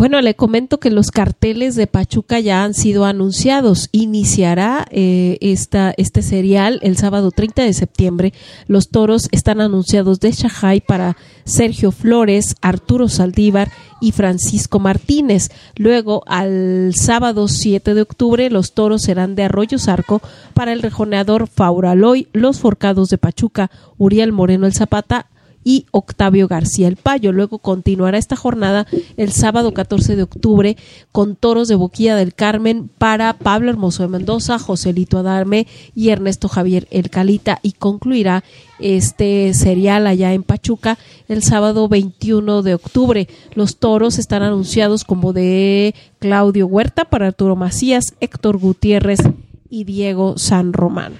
Bueno, 0.00 0.18
le 0.22 0.34
comento 0.34 0.80
que 0.80 0.88
los 0.88 1.10
carteles 1.10 1.74
de 1.74 1.86
Pachuca 1.86 2.40
ya 2.40 2.64
han 2.64 2.72
sido 2.72 3.04
anunciados. 3.04 3.90
Iniciará 3.92 4.86
eh, 4.90 5.36
esta, 5.42 5.92
este 5.98 6.22
serial 6.22 6.78
el 6.82 6.96
sábado 6.96 7.30
30 7.30 7.64
de 7.64 7.74
septiembre. 7.74 8.32
Los 8.66 8.88
toros 8.88 9.28
están 9.30 9.60
anunciados 9.60 10.18
de 10.18 10.32
Shanghai 10.32 10.80
para 10.80 11.18
Sergio 11.44 11.92
Flores, 11.92 12.54
Arturo 12.62 13.10
Saldívar 13.10 13.70
y 14.00 14.12
Francisco 14.12 14.78
Martínez. 14.78 15.50
Luego, 15.76 16.22
al 16.26 16.94
sábado 16.94 17.46
7 17.46 17.92
de 17.92 18.00
octubre, 18.00 18.48
los 18.48 18.72
toros 18.72 19.02
serán 19.02 19.34
de 19.34 19.42
Arroyo 19.42 19.78
Zarco 19.78 20.22
para 20.54 20.72
el 20.72 20.80
rejoneador 20.80 21.46
Fauraloy, 21.46 22.26
los 22.32 22.58
forcados 22.58 23.10
de 23.10 23.18
Pachuca, 23.18 23.70
Uriel 23.98 24.32
Moreno 24.32 24.64
el 24.64 24.72
Zapata, 24.72 25.26
y 25.64 25.86
Octavio 25.90 26.48
García 26.48 26.88
el 26.88 26.96
Payo. 26.96 27.32
Luego 27.32 27.58
continuará 27.58 28.18
esta 28.18 28.36
jornada 28.36 28.86
el 29.16 29.32
sábado 29.32 29.72
14 29.72 30.16
de 30.16 30.22
octubre 30.22 30.76
con 31.12 31.36
toros 31.36 31.68
de 31.68 31.74
Boquilla 31.74 32.16
del 32.16 32.34
Carmen 32.34 32.90
para 32.98 33.34
Pablo 33.34 33.70
Hermoso 33.70 34.02
de 34.02 34.08
Mendoza, 34.08 34.58
Joselito 34.58 35.18
Adarme 35.18 35.66
y 35.94 36.10
Ernesto 36.10 36.48
Javier 36.48 36.88
El 36.90 37.10
Calita 37.10 37.58
y 37.62 37.72
concluirá 37.72 38.44
este 38.78 39.52
serial 39.52 40.06
allá 40.06 40.32
en 40.32 40.42
Pachuca 40.42 40.98
el 41.28 41.42
sábado 41.42 41.88
21 41.88 42.62
de 42.62 42.74
octubre. 42.74 43.28
Los 43.54 43.76
toros 43.76 44.18
están 44.18 44.42
anunciados 44.42 45.04
como 45.04 45.32
de 45.32 45.94
Claudio 46.18 46.66
Huerta 46.66 47.04
para 47.04 47.26
Arturo 47.26 47.56
Macías, 47.56 48.14
Héctor 48.20 48.58
Gutiérrez 48.58 49.20
y 49.68 49.84
Diego 49.84 50.38
San 50.38 50.72
Román. 50.72 51.12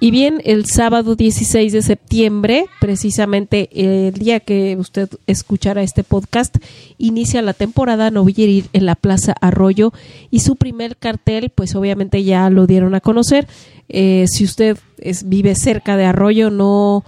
Y 0.00 0.12
bien, 0.12 0.40
el 0.44 0.66
sábado 0.66 1.16
16 1.16 1.72
de 1.72 1.82
septiembre, 1.82 2.66
precisamente 2.80 3.68
el 3.72 4.14
día 4.14 4.38
que 4.38 4.76
usted 4.78 5.08
escuchará 5.26 5.82
este 5.82 6.04
podcast, 6.04 6.56
inicia 6.98 7.42
la 7.42 7.52
temporada 7.52 8.12
novilleril 8.12 8.68
en 8.72 8.86
la 8.86 8.94
Plaza 8.94 9.34
Arroyo 9.40 9.92
y 10.30 10.40
su 10.40 10.54
primer 10.54 10.96
cartel, 10.96 11.50
pues 11.52 11.74
obviamente 11.74 12.22
ya 12.22 12.48
lo 12.48 12.68
dieron 12.68 12.94
a 12.94 13.00
conocer. 13.00 13.48
Eh, 13.88 14.26
si 14.28 14.44
usted 14.44 14.78
vive 15.24 15.56
cerca 15.56 15.96
de 15.96 16.04
Arroyo, 16.04 16.50
no, 16.50 17.02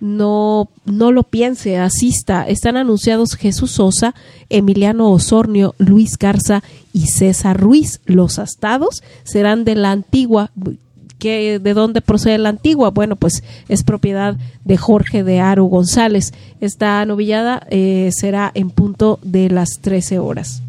no, 0.00 0.70
no 0.86 1.12
lo 1.12 1.24
piense, 1.24 1.76
asista. 1.76 2.48
Están 2.48 2.78
anunciados 2.78 3.34
Jesús 3.34 3.72
Sosa, 3.72 4.14
Emiliano 4.48 5.10
Osornio, 5.10 5.74
Luis 5.76 6.16
Garza 6.16 6.62
y 6.94 7.08
César 7.08 7.60
Ruiz. 7.60 8.00
Los 8.06 8.38
astados 8.38 9.02
serán 9.24 9.64
de 9.64 9.74
la 9.74 9.90
antigua 9.90 10.50
¿De 11.28 11.74
dónde 11.74 12.00
procede 12.00 12.38
la 12.38 12.48
antigua? 12.48 12.90
Bueno, 12.90 13.16
pues 13.16 13.44
es 13.68 13.84
propiedad 13.84 14.36
de 14.64 14.76
Jorge 14.76 15.22
de 15.22 15.40
Aro 15.40 15.64
González. 15.64 16.32
Esta 16.60 17.04
novillada 17.04 17.66
eh, 17.70 18.10
será 18.12 18.50
en 18.54 18.70
punto 18.70 19.18
de 19.22 19.50
las 19.50 19.80
13 19.80 20.18
horas. 20.18 20.62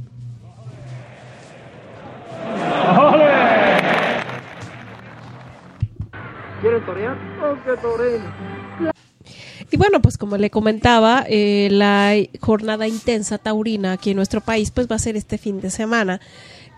Y 9.72 9.78
bueno, 9.78 10.02
pues 10.02 10.18
como 10.18 10.38
le 10.38 10.50
comentaba, 10.50 11.24
eh, 11.28 11.70
la 11.72 12.14
jornada 12.42 12.88
intensa 12.88 13.38
taurina 13.38 13.94
aquí 13.94 14.12
en 14.12 14.18
nuestro 14.18 14.42
país 14.42 14.70
pues 14.70 14.88
va 14.92 14.96
a 14.98 15.00
ser 15.00 15.16
este 15.16 15.38
fin 15.38 15.62
de 15.62 15.70
semana. 15.70 16.20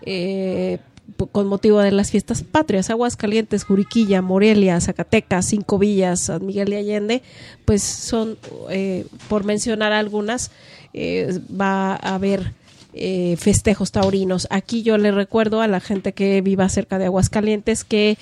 Eh, 0.02 0.78
con 1.32 1.46
motivo 1.46 1.80
de 1.80 1.92
las 1.92 2.10
fiestas 2.10 2.42
patrias, 2.42 2.90
Aguascalientes, 2.90 3.64
Juriquilla, 3.64 4.22
Morelia, 4.22 4.80
Zacatecas, 4.80 5.46
Cinco 5.46 5.78
Villas, 5.78 6.20
San 6.20 6.44
Miguel 6.44 6.70
de 6.70 6.76
Allende, 6.78 7.22
pues 7.64 7.82
son, 7.82 8.38
eh, 8.70 9.06
por 9.28 9.44
mencionar 9.44 9.92
algunas, 9.92 10.50
eh, 10.92 11.40
va 11.48 11.94
a 11.94 12.14
haber 12.14 12.52
eh, 12.94 13.36
festejos 13.38 13.92
taurinos. 13.92 14.46
Aquí 14.50 14.82
yo 14.82 14.98
le 14.98 15.10
recuerdo 15.10 15.60
a 15.60 15.68
la 15.68 15.80
gente 15.80 16.12
que 16.12 16.40
viva 16.40 16.68
cerca 16.68 16.98
de 16.98 17.06
Aguascalientes 17.06 17.84
que 17.84 18.16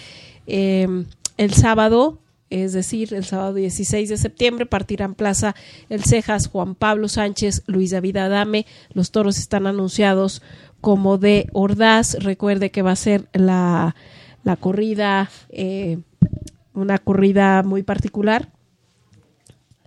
el 0.46 1.54
sábado 1.54 2.18
es 2.52 2.74
decir, 2.74 3.14
el 3.14 3.24
sábado 3.24 3.54
16 3.54 4.10
de 4.10 4.18
septiembre 4.18 4.66
partirán 4.66 5.14
plaza 5.14 5.54
El 5.88 6.04
Cejas, 6.04 6.48
Juan 6.48 6.74
Pablo 6.74 7.08
Sánchez, 7.08 7.62
Luis 7.66 7.92
David 7.92 8.18
Adame. 8.18 8.66
Los 8.92 9.10
toros 9.10 9.38
están 9.38 9.66
anunciados 9.66 10.42
como 10.82 11.16
de 11.16 11.48
Ordaz. 11.54 12.16
Recuerde 12.20 12.70
que 12.70 12.82
va 12.82 12.90
a 12.90 12.96
ser 12.96 13.28
la, 13.32 13.96
la 14.44 14.56
corrida, 14.56 15.30
eh, 15.48 16.00
una 16.74 16.98
corrida 16.98 17.62
muy 17.62 17.82
particular 17.82 18.50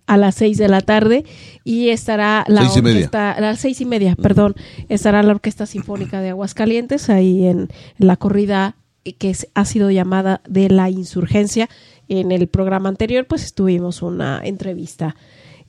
a 0.08 0.18
las 0.18 0.36
seis 0.36 0.58
de 0.58 0.68
la 0.68 0.82
tarde 0.82 1.26
y 1.64 1.90
estará 1.90 2.46
la 2.48 2.70
orquesta, 2.70 3.32
a 3.32 3.42
las 3.42 3.60
seis 3.60 3.82
y 3.82 3.86
media, 3.86 4.16
perdón, 4.16 4.56
estará 4.88 5.24
la 5.24 5.34
Orquesta 5.34 5.66
Sinfónica 5.66 6.22
de 6.22 6.30
Aguascalientes 6.30 7.10
ahí 7.10 7.46
en, 7.46 7.70
la 7.98 8.16
corrida 8.16 8.76
que 9.18 9.36
ha 9.54 9.66
sido 9.66 9.92
llamada 9.92 10.42
de 10.48 10.70
la 10.70 10.90
insurgencia. 10.90 11.70
En 12.08 12.32
el 12.32 12.48
programa 12.48 12.90
anterior, 12.90 13.26
pues 13.26 13.44
estuvimos 13.44 14.02
una 14.04 14.40
entrevista 14.44 15.16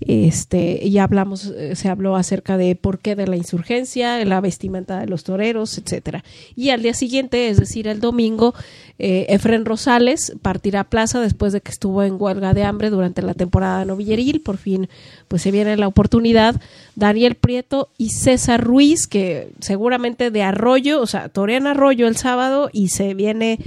este, 0.01 0.89
ya 0.91 1.05
hablamos, 1.05 1.47
eh, 1.47 1.75
se 1.75 1.89
habló 1.89 2.17
acerca 2.17 2.59
de 2.59 2.77
por 2.77 2.99
qué 2.99 3.17
de 3.17 3.27
la 3.27 3.37
insurgencia, 3.37 4.23
la 4.27 4.43
vestimenta 4.43 5.01
de 5.01 5.07
los 5.07 5.25
toreros, 5.25 5.79
etcétera. 5.79 6.23
Y 6.55 6.69
al 6.69 6.83
día 6.83 6.93
siguiente, 6.93 7.49
es 7.49 7.57
decir, 7.57 7.89
el 7.89 8.01
domingo, 8.01 8.55
eh, 8.99 9.25
Efren 9.31 9.65
Rosales 9.65 10.35
partirá 10.43 10.81
a 10.81 10.85
plaza 10.85 11.21
después 11.21 11.55
de 11.55 11.63
que 11.63 11.71
estuvo 11.71 12.03
en 12.03 12.21
huelga 12.21 12.53
de 12.53 12.65
hambre 12.65 12.91
durante 12.91 13.23
la 13.23 13.33
temporada 13.33 13.87
novilleril. 13.87 14.43
Por 14.43 14.59
fin, 14.59 14.89
pues 15.29 15.41
se 15.43 15.51
viene 15.51 15.77
la 15.79 15.89
oportunidad. 15.89 16.61
Daniel 16.95 17.35
Prieto 17.35 17.89
y 17.97 18.11
César 18.11 18.63
Ruiz, 18.63 19.07
que 19.07 19.49
seguramente 19.61 20.31
de 20.31 20.43
Arroyo, 20.43 21.01
o 21.01 21.07
sea, 21.07 21.31
torean 21.31 21.67
Arroyo 21.67 22.07
el 22.07 22.17
sábado 22.17 22.69
y 22.71 22.89
se 22.89 23.15
viene 23.15 23.59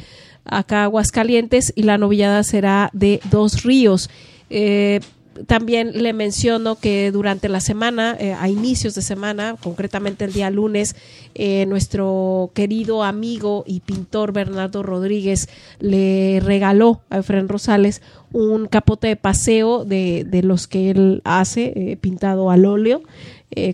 acá 0.46 0.84
Aguascalientes 0.84 1.74
y 1.76 1.84
la 1.84 1.98
novillada 1.98 2.44
será 2.44 2.92
de 2.94 3.20
Dos 3.32 3.64
Ríos. 3.64 4.12
Eh, 4.52 5.00
también 5.48 5.92
le 6.02 6.14
menciono 6.14 6.76
que 6.76 7.12
durante 7.12 7.50
la 7.50 7.60
semana, 7.60 8.16
eh, 8.20 8.34
a 8.34 8.50
inicios 8.50 8.96
de 8.96 9.02
semana, 9.02 9.56
concretamente 9.62 10.26
el 10.26 10.34
día 10.34 10.50
lunes, 10.50 10.96
eh, 11.36 11.66
nuestro 11.68 12.52
querido 12.54 13.04
amigo 13.04 13.64
y 13.68 13.82
pintor 13.82 14.34
Bernardo 14.34 14.84
Rodríguez 14.84 15.50
le 15.80 16.40
regaló 16.44 17.02
a 17.10 17.20
Efren 17.20 17.48
Rosales 17.48 18.02
un 18.32 18.68
capote 18.68 19.08
de 19.08 19.16
paseo 19.16 19.86
de, 19.86 20.26
de 20.28 20.44
los 20.44 20.68
que 20.68 20.92
él 20.92 21.22
hace, 21.24 21.74
eh, 21.76 21.98
pintado 21.98 22.52
al 22.52 22.66
óleo, 22.66 23.02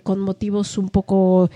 con 0.03 0.21
motivos 0.21 0.77
un 0.77 0.87
poco 0.87 1.49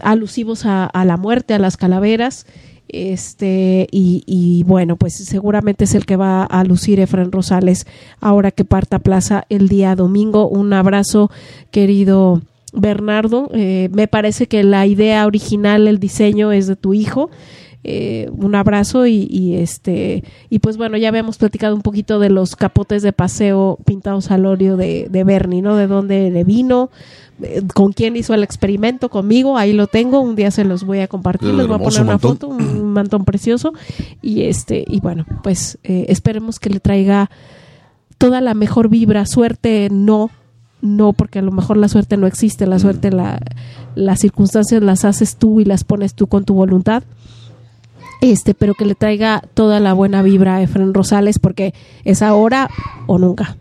alusivos 0.00 0.64
a, 0.66 0.86
a 0.86 1.04
la 1.04 1.16
muerte, 1.16 1.52
a 1.52 1.58
las 1.58 1.76
calaveras. 1.76 2.46
Este, 2.92 3.86
y, 3.90 4.64
bueno, 4.66 4.96
pues 4.96 5.14
seguramente 5.14 5.84
es 5.84 5.94
el 5.94 6.06
que 6.06 6.16
va 6.16 6.44
a 6.44 6.64
lucir 6.64 7.00
Efraín 7.00 7.32
Rosales 7.32 7.86
ahora 8.20 8.50
que 8.50 8.64
parta 8.64 8.98
plaza 8.98 9.44
el 9.48 9.68
día 9.68 9.94
domingo. 9.96 10.48
Un 10.48 10.72
abrazo, 10.72 11.30
querido 11.70 12.42
Bernardo. 12.72 13.50
Eh, 13.52 13.88
me 13.92 14.08
parece 14.08 14.46
que 14.46 14.62
la 14.64 14.86
idea 14.86 15.26
original, 15.26 15.88
el 15.88 15.98
diseño 15.98 16.52
es 16.52 16.66
de 16.66 16.76
tu 16.76 16.94
hijo. 16.94 17.30
Eh, 17.82 18.28
un 18.36 18.54
abrazo 18.54 19.06
y, 19.06 19.54
este 19.54 20.22
y 20.50 20.58
pues 20.58 20.76
bueno 20.76 20.98
ya 20.98 21.08
habíamos 21.08 21.38
platicado 21.38 21.74
un 21.74 21.80
poquito 21.80 22.18
de 22.18 22.28
los 22.28 22.54
capotes 22.54 23.02
de 23.02 23.14
paseo 23.14 23.78
pintados 23.86 24.30
al 24.30 24.44
óleo 24.44 24.76
de, 24.76 25.08
de 25.10 25.24
Bernie, 25.24 25.62
¿no? 25.62 25.76
De 25.76 25.86
dónde 25.86 26.30
le 26.30 26.44
vino, 26.44 26.90
eh, 27.42 27.62
con 27.72 27.92
quién 27.92 28.16
hizo 28.16 28.34
el 28.34 28.42
experimento 28.42 29.08
conmigo, 29.08 29.56
ahí 29.56 29.72
lo 29.72 29.86
tengo, 29.86 30.20
un 30.20 30.36
día 30.36 30.50
se 30.50 30.64
los 30.64 30.84
voy 30.84 31.00
a 31.00 31.08
compartir, 31.08 31.54
les 31.54 31.66
voy 31.66 31.76
a 31.76 31.78
poner 31.78 32.02
una 32.02 32.18
foto, 32.18 32.48
un 32.48 32.92
mantón 32.92 33.24
precioso 33.24 33.72
y 34.20 34.42
este 34.42 34.84
y 34.86 35.00
bueno, 35.00 35.24
pues 35.42 35.78
eh, 35.82 36.04
esperemos 36.08 36.60
que 36.60 36.68
le 36.68 36.80
traiga 36.80 37.30
toda 38.18 38.42
la 38.42 38.52
mejor 38.52 38.90
vibra, 38.90 39.24
suerte 39.24 39.88
no, 39.90 40.30
no 40.82 41.14
porque 41.14 41.38
a 41.38 41.42
lo 41.42 41.50
mejor 41.50 41.78
la 41.78 41.88
suerte 41.88 42.18
no 42.18 42.26
existe, 42.26 42.66
la 42.66 42.78
suerte 42.78 43.10
la, 43.10 43.40
las 43.94 44.20
circunstancias 44.20 44.82
las 44.82 45.06
haces 45.06 45.36
tú 45.36 45.60
y 45.60 45.64
las 45.64 45.84
pones 45.84 46.12
tú 46.12 46.26
con 46.26 46.44
tu 46.44 46.52
voluntad. 46.52 47.04
Este, 48.20 48.54
pero 48.54 48.74
que 48.74 48.84
le 48.84 48.94
traiga 48.94 49.42
toda 49.54 49.80
la 49.80 49.94
buena 49.94 50.22
vibra 50.22 50.56
a 50.56 50.62
Efren 50.62 50.92
Rosales 50.92 51.38
porque 51.38 51.74
es 52.04 52.22
ahora 52.22 52.70
o 53.06 53.18
nunca. 53.18 53.56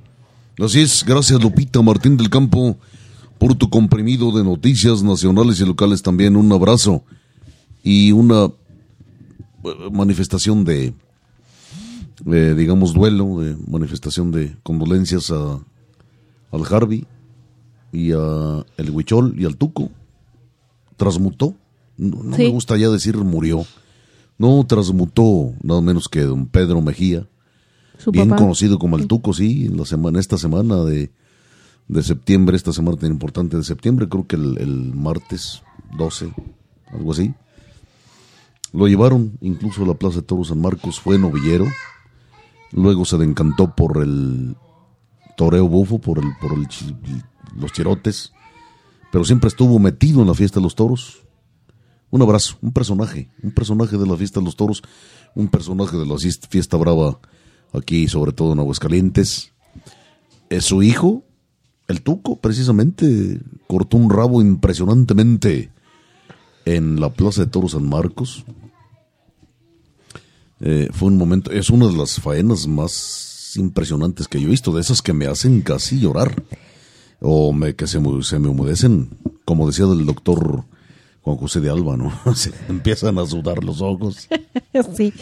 Así 0.60 0.82
es, 0.82 1.06
gracias 1.06 1.42
Lupita 1.42 1.82
Martín 1.82 2.18
del 2.18 2.30
Campo 2.30 2.78
por 3.38 3.56
tu 3.56 3.70
comprimido 3.70 4.32
de 4.38 4.44
noticias 4.44 5.02
nacionales 5.02 5.62
y 5.62 5.66
locales 5.66 6.02
también. 6.02 6.36
Un 6.36 6.52
abrazo 6.52 7.04
y 7.82 8.12
una 8.12 8.46
eh, 8.46 9.90
manifestación 9.92 10.66
de, 10.66 10.94
digamos, 12.26 12.94
duelo, 12.94 13.40
de 13.40 13.56
manifestación 13.68 14.32
de 14.32 14.56
condolencias 14.62 15.32
a, 15.32 15.60
al 16.52 16.66
Harvey 16.70 17.06
y 17.92 18.12
a 18.12 18.66
el 18.78 18.90
Huichol 18.90 19.36
y 19.40 19.46
al 19.46 19.56
Tuco. 19.56 19.90
Transmutó. 20.98 21.56
No, 21.98 22.38
me 22.38 22.50
gusta 22.50 22.78
ya 22.78 22.90
decir 22.90 23.18
murió. 23.18 23.66
No, 24.40 24.66
transmutó 24.66 25.54
nada 25.62 25.82
menos 25.82 26.10
que 26.10 26.22
don 26.22 26.48
Pedro 26.48 26.82
Mejía. 26.82 27.28
bien 28.12 28.30
conocido 28.30 28.80
como 28.80 28.98
el 28.98 29.06
Tuco, 29.06 29.34
sí, 29.34 29.68
en 29.68 29.78
la 29.78 29.86
semana, 29.86 30.20
esta 30.20 30.40
semana 30.40 30.84
de 30.84 31.12
de 31.90 32.04
septiembre, 32.04 32.56
esta 32.56 32.72
semana 32.72 32.98
tan 32.98 33.12
importante 33.12 33.58
de 33.58 33.64
septiembre, 33.64 34.08
creo 34.08 34.26
que 34.28 34.36
el, 34.36 34.94
martes 34.94 35.64
12, 35.98 36.32
algo 36.94 37.12
así. 37.12 37.34
Lo 38.72 38.88
llevaron 38.88 39.38
incluso 39.42 39.84
a 39.84 39.88
la 39.88 39.96
Plaza 39.96 40.18
de 40.18 40.22
Toros 40.22 40.50
San 40.50 40.62
Marcos, 40.62 41.00
fue 41.00 41.18
novillero, 41.18 41.66
luego 42.72 43.06
se 43.06 43.16
encantó 43.18 43.76
por 43.76 44.02
el 44.04 44.56
toreo 45.36 45.68
bufo, 45.68 46.00
por, 46.00 46.20
el, 46.20 46.32
por 46.40 46.54
el, 46.54 46.68
los 47.58 47.74
chirotes, 47.74 48.34
pero 49.12 49.26
siempre 49.26 49.48
estuvo 49.48 49.80
metido 49.80 50.22
en 50.22 50.28
la 50.28 50.36
fiesta 50.36 50.60
de 50.60 50.66
los 50.66 50.76
toros. 50.76 51.24
Un 52.12 52.22
abrazo, 52.22 52.58
un 52.62 52.72
personaje, 52.72 53.30
un 53.44 53.52
personaje 53.52 53.98
de 53.98 54.08
la 54.08 54.18
fiesta 54.18 54.40
de 54.40 54.46
los 54.46 54.56
toros, 54.56 54.82
un 55.36 55.48
personaje 55.48 55.96
de 55.98 56.06
la 56.06 56.16
fiesta 56.18 56.78
brava 56.78 57.20
aquí, 57.74 58.08
sobre 58.08 58.32
todo 58.32 58.54
en 58.54 58.60
Aguascalientes. 58.60 59.52
Es 60.50 60.66
su 60.66 60.82
hijo, 60.82 61.24
el 61.88 62.02
Tuco 62.02 62.38
precisamente 62.38 63.40
cortó 63.68 63.98
un 63.98 64.10
rabo 64.10 64.42
impresionantemente 64.42 65.72
en 66.66 67.00
la 67.00 67.12
Plaza 67.14 67.46
de 67.46 67.52
Toros 67.52 67.72
San 67.72 67.88
Marcos. 67.88 68.44
Eh, 70.62 70.90
fue 70.92 71.10
un 71.10 71.18
momento, 71.18 71.52
es 71.52 71.70
una 71.70 71.88
de 71.88 71.96
las 71.96 72.20
faenas 72.20 72.68
más 72.68 73.54
impresionantes 73.56 74.28
que 74.28 74.40
yo 74.40 74.48
he 74.48 74.52
visto, 74.52 74.74
de 74.74 74.82
esas 74.82 75.02
que 75.02 75.14
me 75.14 75.28
hacen 75.28 75.62
casi 75.62 76.00
llorar 76.00 76.44
o 77.22 77.54
me, 77.54 77.76
que 77.76 77.88
se, 77.88 78.00
se 78.22 78.40
me 78.40 78.48
humedecen, 78.48 79.10
como 79.46 79.68
decía 79.68 79.86
el 79.86 80.06
doctor 80.06 80.66
José 81.38 81.60
de 81.60 81.70
Alba, 81.70 81.96
¿no? 81.98 82.12
Se 82.36 82.52
empiezan 82.68 83.18
a 83.20 83.26
sudar 83.26 83.64
los 83.64 83.82
ojos. 83.82 84.28
sí, 84.96 85.14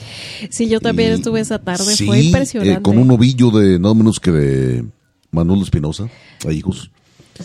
sí, 0.49 0.67
yo 0.69 0.79
también 0.79 1.11
Y- 1.11 1.15
estuve 1.15 1.39
esa 1.39 1.59
tarde, 1.59 1.95
sí, 1.95 2.05
fue 2.05 2.21
impresionante. 2.21 2.79
eh, 2.79 2.81
con 2.81 2.97
un 2.97 3.09
ovillo 3.11 3.51
de 3.51 3.79
nada 3.79 3.93
menos 3.93 4.19
que 4.19 4.31
de 4.31 4.85
Manuel 5.31 5.61
Espinosa, 5.61 6.07
a 6.47 6.51
hijos. 6.51 6.89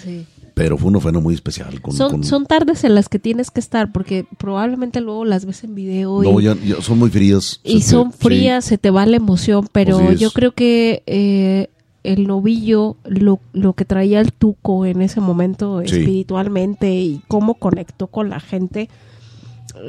Sí. 0.02 0.24
Pero 0.54 0.76
fue 0.76 0.88
una 0.88 1.00
faena 1.00 1.18
muy 1.18 1.34
especial. 1.34 1.80
Con, 1.80 1.94
Son, 1.96 2.10
con- 2.10 2.24
son 2.24 2.44
tardes 2.44 2.84
en 2.84 2.94
las 2.94 3.08
que 3.08 3.18
tienes 3.18 3.50
que 3.50 3.58
estar, 3.60 3.90
porque 3.90 4.26
probablemente 4.38 5.00
luego 5.00 5.24
las 5.24 5.46
ves 5.46 5.64
en 5.64 5.74
video 5.74 6.22
no, 6.22 6.40
y, 6.40 6.44
ya, 6.44 6.54
ya 6.62 6.80
son 6.82 6.98
muy 6.98 7.08
frías. 7.10 7.60
y 7.64 7.78
te- 7.80 7.82
son 7.86 8.12
sí. 8.12 8.18
frías, 8.20 8.64
se 8.66 8.76
te 8.76 8.90
va 8.90 9.06
la 9.06 9.16
emoción, 9.16 9.66
pero 9.72 10.12
yo 10.12 10.30
creo 10.30 10.52
que 10.52 11.02
eh, 11.06 11.68
el 12.04 12.26
novillo, 12.26 12.96
lo, 13.04 13.38
lo 13.52 13.74
que 13.74 13.84
traía 13.84 14.20
el 14.20 14.32
tuco 14.32 14.86
en 14.86 15.02
ese 15.02 15.20
momento 15.20 15.82
Sí. 15.86 15.96
espiritualmente 15.96 16.92
y 16.94 17.22
cómo 17.28 17.54
conectó 17.54 18.08
con 18.08 18.28
la 18.28 18.40
gente, 18.40 18.88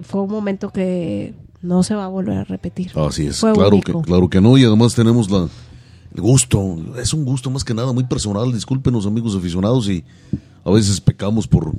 fue 0.04 0.22
un 0.22 0.30
momento 0.32 0.70
que 0.70 1.34
no 1.62 1.84
se 1.84 1.96
va 1.96 2.06
a 2.06 2.10
volver 2.10 2.38
a 2.38 2.44
repetir. 2.44 2.92
Así 2.96 3.28
es, 3.28 3.40
Fue 3.40 3.54
claro 3.54 3.70
único. 3.72 4.02
que, 4.02 4.08
claro 4.08 4.30
que 4.30 4.42
no, 4.42 4.58
y 4.58 4.64
además 4.64 4.94
tenemos 4.96 5.30
la, 5.32 5.48
el 6.16 6.22
gusto, 6.22 6.78
es 7.02 7.14
un 7.14 7.26
gusto 7.26 7.50
más 7.50 7.64
que 7.64 7.74
nada 7.74 7.92
muy 7.94 8.04
personal, 8.04 8.52
discúlpenos 8.54 9.06
amigos 9.06 9.36
aficionados 9.36 9.90
y 9.90 10.04
a 10.66 10.72
veces 10.72 11.02
pecamos 11.02 11.48
por 11.48 11.72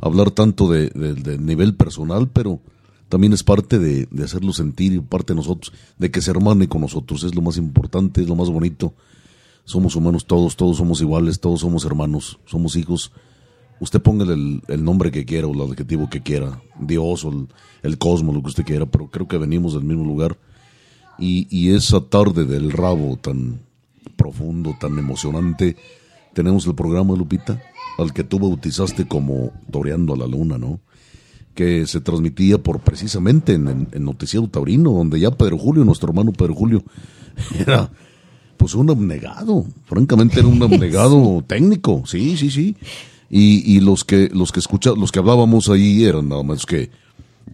hablar 0.00 0.30
tanto 0.30 0.68
de, 0.70 0.90
de- 0.90 1.14
de 1.14 1.38
nivel 1.38 1.74
personal, 1.74 2.28
pero 2.28 2.60
también 3.08 3.32
es 3.32 3.42
parte 3.42 3.78
de, 3.78 4.06
de 4.10 4.24
hacerlo 4.24 4.52
sentir 4.52 4.92
y 4.92 4.98
parte 5.00 5.32
de 5.32 5.36
nosotros, 5.36 5.72
de 5.98 6.10
que 6.10 6.20
se 6.20 6.30
hermane 6.30 6.68
con 6.68 6.80
nosotros, 6.82 7.22
es 7.24 7.34
lo 7.34 7.40
más 7.42 7.56
importante, 7.56 8.20
es 8.22 8.28
lo 8.28 8.34
más 8.36 8.50
bonito. 8.50 8.92
Somos 9.68 9.96
humanos 9.96 10.24
todos, 10.24 10.56
todos 10.56 10.78
somos 10.78 11.02
iguales, 11.02 11.40
todos 11.40 11.60
somos 11.60 11.84
hermanos, 11.84 12.38
somos 12.46 12.74
hijos. 12.74 13.12
Usted 13.80 14.00
póngale 14.00 14.62
el, 14.66 14.82
nombre 14.82 15.10
que 15.10 15.26
quiera 15.26 15.46
o 15.46 15.52
el 15.52 15.60
adjetivo 15.60 16.08
que 16.08 16.22
quiera, 16.22 16.62
Dios 16.80 17.22
o 17.26 17.28
el, 17.28 17.48
el 17.82 17.98
cosmos, 17.98 18.34
lo 18.34 18.40
que 18.40 18.48
usted 18.48 18.64
quiera, 18.64 18.86
pero 18.86 19.10
creo 19.10 19.28
que 19.28 19.36
venimos 19.36 19.74
del 19.74 19.84
mismo 19.84 20.06
lugar. 20.06 20.38
Y, 21.18 21.68
esa 21.74 22.00
tarde 22.00 22.46
del 22.46 22.72
rabo 22.72 23.18
tan 23.18 23.60
profundo, 24.16 24.74
tan 24.80 24.98
emocionante, 24.98 25.76
tenemos 26.32 26.66
el 26.66 26.74
programa, 26.74 27.14
Lupita, 27.14 27.62
al 27.98 28.14
que 28.14 28.24
tú 28.24 28.38
bautizaste 28.38 29.06
como 29.06 29.52
Toreando 29.70 30.14
a 30.14 30.16
la 30.16 30.26
Luna, 30.26 30.56
¿no? 30.56 30.80
Que 31.52 31.86
se 31.86 32.00
transmitía 32.00 32.56
por 32.56 32.80
precisamente 32.80 33.52
en, 33.52 33.68
en, 33.68 33.88
en 33.92 34.02
Noticiero 34.02 34.48
Taurino, 34.48 34.92
donde 34.92 35.20
ya 35.20 35.30
Pedro 35.30 35.58
Julio, 35.58 35.84
nuestro 35.84 36.08
hermano 36.08 36.32
Pedro 36.32 36.54
Julio, 36.54 36.82
era 37.58 37.90
pues 38.58 38.74
un 38.74 38.90
abnegado, 38.90 39.64
francamente 39.86 40.40
era 40.40 40.48
un 40.48 40.62
abnegado 40.62 41.42
técnico, 41.46 42.02
sí, 42.06 42.36
sí, 42.36 42.50
sí. 42.50 42.76
Y, 43.30 43.76
y 43.76 43.80
los 43.80 44.04
que 44.04 44.28
los 44.32 44.52
que 44.52 44.60
escucha, 44.60 44.92
los 44.92 45.12
que 45.12 45.18
hablábamos 45.18 45.68
ahí 45.68 46.04
eran 46.04 46.28
nada 46.28 46.42
más 46.42 46.66
que 46.66 46.90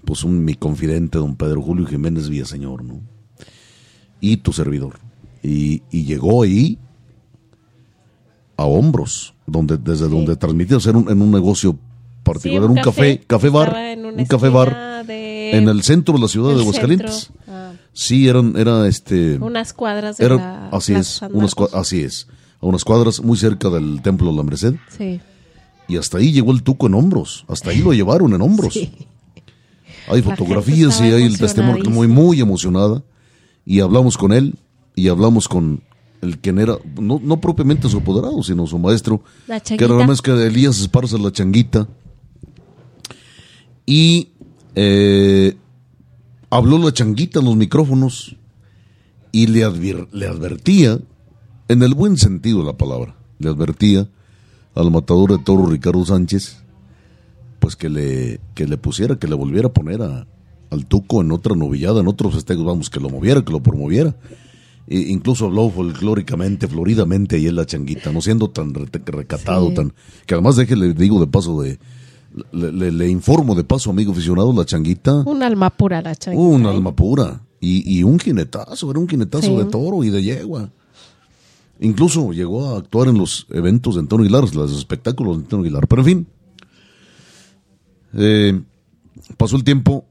pues 0.05 0.23
un 0.25 0.45
mi 0.45 0.55
confidente 0.55 1.19
don 1.19 1.37
Pedro 1.37 1.63
Julio 1.63 1.87
Jiménez 1.87 2.29
Villaseñor, 2.29 2.85
¿no? 2.85 3.01
Y 4.21 4.39
tu 4.39 4.53
servidor. 4.53 4.99
Y, 5.43 5.83
y 5.91 6.05
llegó 6.05 6.43
ahí 6.43 6.79
a 8.57 8.65
hombros, 8.65 9.35
donde 9.47 9.77
desde 9.77 10.09
donde 10.09 10.37
transmitía, 10.37 10.77
o 10.77 10.81
sea, 10.81 10.91
en 10.91 10.97
un, 10.99 11.11
en 11.11 11.21
un 11.23 11.31
negocio 11.31 11.77
particular, 12.23 12.65
Sí, 12.71 12.77
un 12.79 12.83
café, 12.83 13.19
café 13.27 13.49
bar, 13.49 13.77
un 13.99 14.25
café 14.27 14.49
bar 14.49 15.05
de- 15.07 15.57
en 15.59 15.69
el 15.69 15.83
centro 15.83 16.15
de 16.15 16.21
la 16.21 16.29
ciudad 16.29 16.55
de 16.55 16.61
Aguascalientes. 16.63 17.25
centro. 17.25 17.44
Sí, 17.95 18.29
eran, 18.29 18.57
era 18.57 18.87
este. 18.89 19.37
unas 19.39 19.73
cuadras 19.73 20.19
de 20.19 20.27
Era, 20.27 20.37
la 20.37 20.69
así 20.71 20.95
es, 20.95 21.23
así 21.73 22.01
es, 22.03 22.27
a 22.61 22.67
unas 22.67 22.85
cuadras 22.85 23.23
muy 23.23 23.39
cerca 23.39 23.71
del 23.71 24.03
templo 24.03 24.31
de 24.31 24.37
la 24.37 24.43
Merced. 24.43 24.75
Sí. 24.99 25.21
Y 25.87 25.97
hasta 25.97 26.19
ahí 26.19 26.33
llegó 26.33 26.51
el 26.51 26.63
tuco 26.63 26.89
en 26.89 26.95
hombros, 26.95 27.45
hasta 27.49 27.71
ahí 27.71 27.79
lo 27.79 27.93
llevaron 27.95 28.35
en 28.35 28.43
hombros. 28.43 28.75
Sí. 28.75 28.93
Hay 30.09 30.23
fotografías 30.23 31.01
y 31.01 31.05
hay 31.05 31.23
el 31.23 31.39
testimonio 31.39 31.89
muy, 31.91 32.09
muy 32.09 32.41
emocionada. 32.41 33.03
Y 33.65 33.81
hablamos 33.81 34.19
con 34.19 34.33
él 34.33 34.59
y 34.95 35.09
hablamos 35.09 35.49
con 35.49 35.83
el 36.21 36.39
quien 36.39 36.59
era, 36.59 36.77
no, 37.01 37.21
no 37.23 37.41
propiamente 37.41 37.89
su 37.89 37.99
apoderado, 37.99 38.43
sino 38.43 38.67
su 38.67 38.79
maestro, 38.79 39.23
La 39.47 39.61
que 39.61 39.75
era 39.75 39.89
nada 39.89 40.07
más 40.07 40.21
que 40.21 40.31
Elías 40.31 40.81
Esparza 40.81 41.17
la 41.17 41.33
changuita. 41.33 41.87
Y 43.87 44.29
eh, 44.75 45.57
habló 46.57 46.79
la 46.79 46.93
changuita 46.93 47.41
en 47.41 47.47
los 47.47 47.57
micrófonos 47.57 48.37
y 49.33 49.47
le, 49.49 49.67
advir- 49.67 50.09
le 50.13 50.27
advertía, 50.27 50.99
en 51.69 51.83
el 51.83 51.95
buen 51.95 52.17
sentido 52.19 52.61
de 52.61 52.67
la 52.67 52.77
palabra, 52.77 53.17
le 53.39 53.49
advertía 53.49 54.09
al 54.75 54.91
matador 54.91 55.33
de 55.37 55.39
toro 55.45 55.67
Ricardo 55.67 56.05
Sánchez, 56.05 56.59
pues 57.59 57.77
que 57.77 57.89
le, 57.89 58.41
que 58.55 58.67
le 58.67 58.77
pusiera, 58.77 59.19
que 59.19 59.27
le 59.27 59.35
volviera 59.35 59.69
a 59.69 59.73
poner 59.73 60.03
a- 60.03 60.27
al 60.71 60.87
tuco 60.87 61.21
en 61.21 61.31
otra 61.33 61.55
novillada, 61.55 62.01
en 62.01 62.09
otros 62.09 62.35
festejos, 62.35 62.65
vamos, 62.65 62.91
que 62.91 63.01
lo 63.01 63.09
moviera, 63.11 63.45
que 63.45 63.53
lo 63.53 63.63
promoviera. 63.63 64.17
E 64.87 64.99
incluso 64.99 65.47
habló 65.47 65.71
folclóricamente, 65.71 66.69
floridamente 66.69 67.37
ahí 67.37 67.47
en 67.47 67.57
la 67.57 67.65
changuita, 67.65 68.13
no 68.13 68.21
siendo 68.21 68.51
tan 68.51 68.75
re- 68.75 68.87
recatado, 69.07 69.69
Sí. 69.69 69.75
tan 69.75 69.93
que 70.27 70.35
además 70.35 70.57
deje, 70.57 70.77
le 70.77 70.93
digo 70.93 71.19
de 71.21 71.27
paso 71.27 71.63
de, 71.63 71.79
le, 72.53 72.73
le- 72.73 72.93
le 72.93 73.09
informo 73.09 73.55
de 73.55 73.65
paso, 73.65 73.91
amigo 73.91 74.13
aficionado, 74.13 74.53
la 74.53 74.65
changuita, 74.65 75.23
Un 75.27 75.43
alma 75.43 75.71
pura 75.71 76.03
la 76.03 76.15
changuita. 76.17 76.43
un 76.47 76.65
¿eh? 76.67 76.69
alma 76.71 76.95
pura 76.95 77.41
y, 77.61 77.99
y 77.99 78.03
un 78.03 78.19
jinetazo, 78.19 78.91
era 78.91 78.99
un 79.01 79.09
jinetazo 79.09 79.47
Sí. 79.47 79.57
de 79.57 79.65
toro 79.67 80.03
y 80.05 80.11
de 80.11 80.23
yegua. 80.23 80.71
Incluso 81.81 82.33
llegó 82.33 82.69
a 82.75 82.79
actuar 82.79 83.09
en 83.09 83.19
los 83.19 83.47
eventos 83.51 83.95
de 83.95 84.01
Antonio 84.01 84.25
Aguilar, 84.25 84.55
los 84.55 84.77
espectáculos 84.79 85.37
de 85.37 85.43
Antonio 85.45 85.65
Aguilar. 85.65 85.89
Pero 85.89 86.03
en 86.03 86.07
fin, 86.07 86.27
eh, 88.15 88.63
pasó 89.37 89.57
el 89.57 89.65
tiempo 89.65 90.05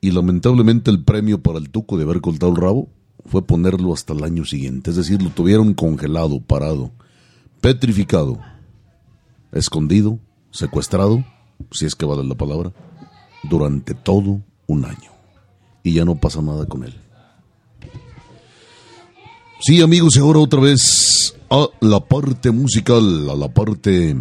y 0.00 0.10
lamentablemente 0.10 0.90
el 0.90 1.02
premio 1.02 1.42
para 1.42 1.58
el 1.58 1.70
tuco 1.70 1.96
de 1.96 2.04
haber 2.04 2.20
cortado 2.20 2.52
el 2.52 2.56
rabo 2.56 2.88
fue 3.26 3.42
ponerlo 3.46 3.92
hasta 3.92 4.12
el 4.12 4.24
año 4.24 4.44
siguiente. 4.44 4.90
Es 4.90 4.96
decir, 4.96 5.22
lo 5.22 5.30
tuvieron 5.30 5.74
congelado, 5.74 6.40
parado, 6.40 6.90
petrificado, 7.60 8.38
escondido, 9.52 10.18
secuestrado, 10.50 11.24
si 11.70 11.86
es 11.86 11.94
que 11.94 12.06
vale 12.06 12.24
la 12.24 12.34
palabra, 12.34 12.72
durante 13.42 13.94
todo 13.94 14.40
un 14.66 14.84
año. 14.84 15.10
Y 15.82 15.94
ya 15.94 16.04
no 16.04 16.16
pasa 16.16 16.42
nada 16.42 16.66
con 16.66 16.84
él. 16.84 16.94
Sí, 19.60 19.82
amigos, 19.82 20.16
y 20.16 20.20
ahora 20.20 20.38
otra 20.38 20.60
vez 20.60 21.34
a 21.50 21.68
la 21.80 22.00
parte 22.00 22.50
musical, 22.50 23.28
a 23.28 23.34
la 23.34 23.52
parte 23.52 24.16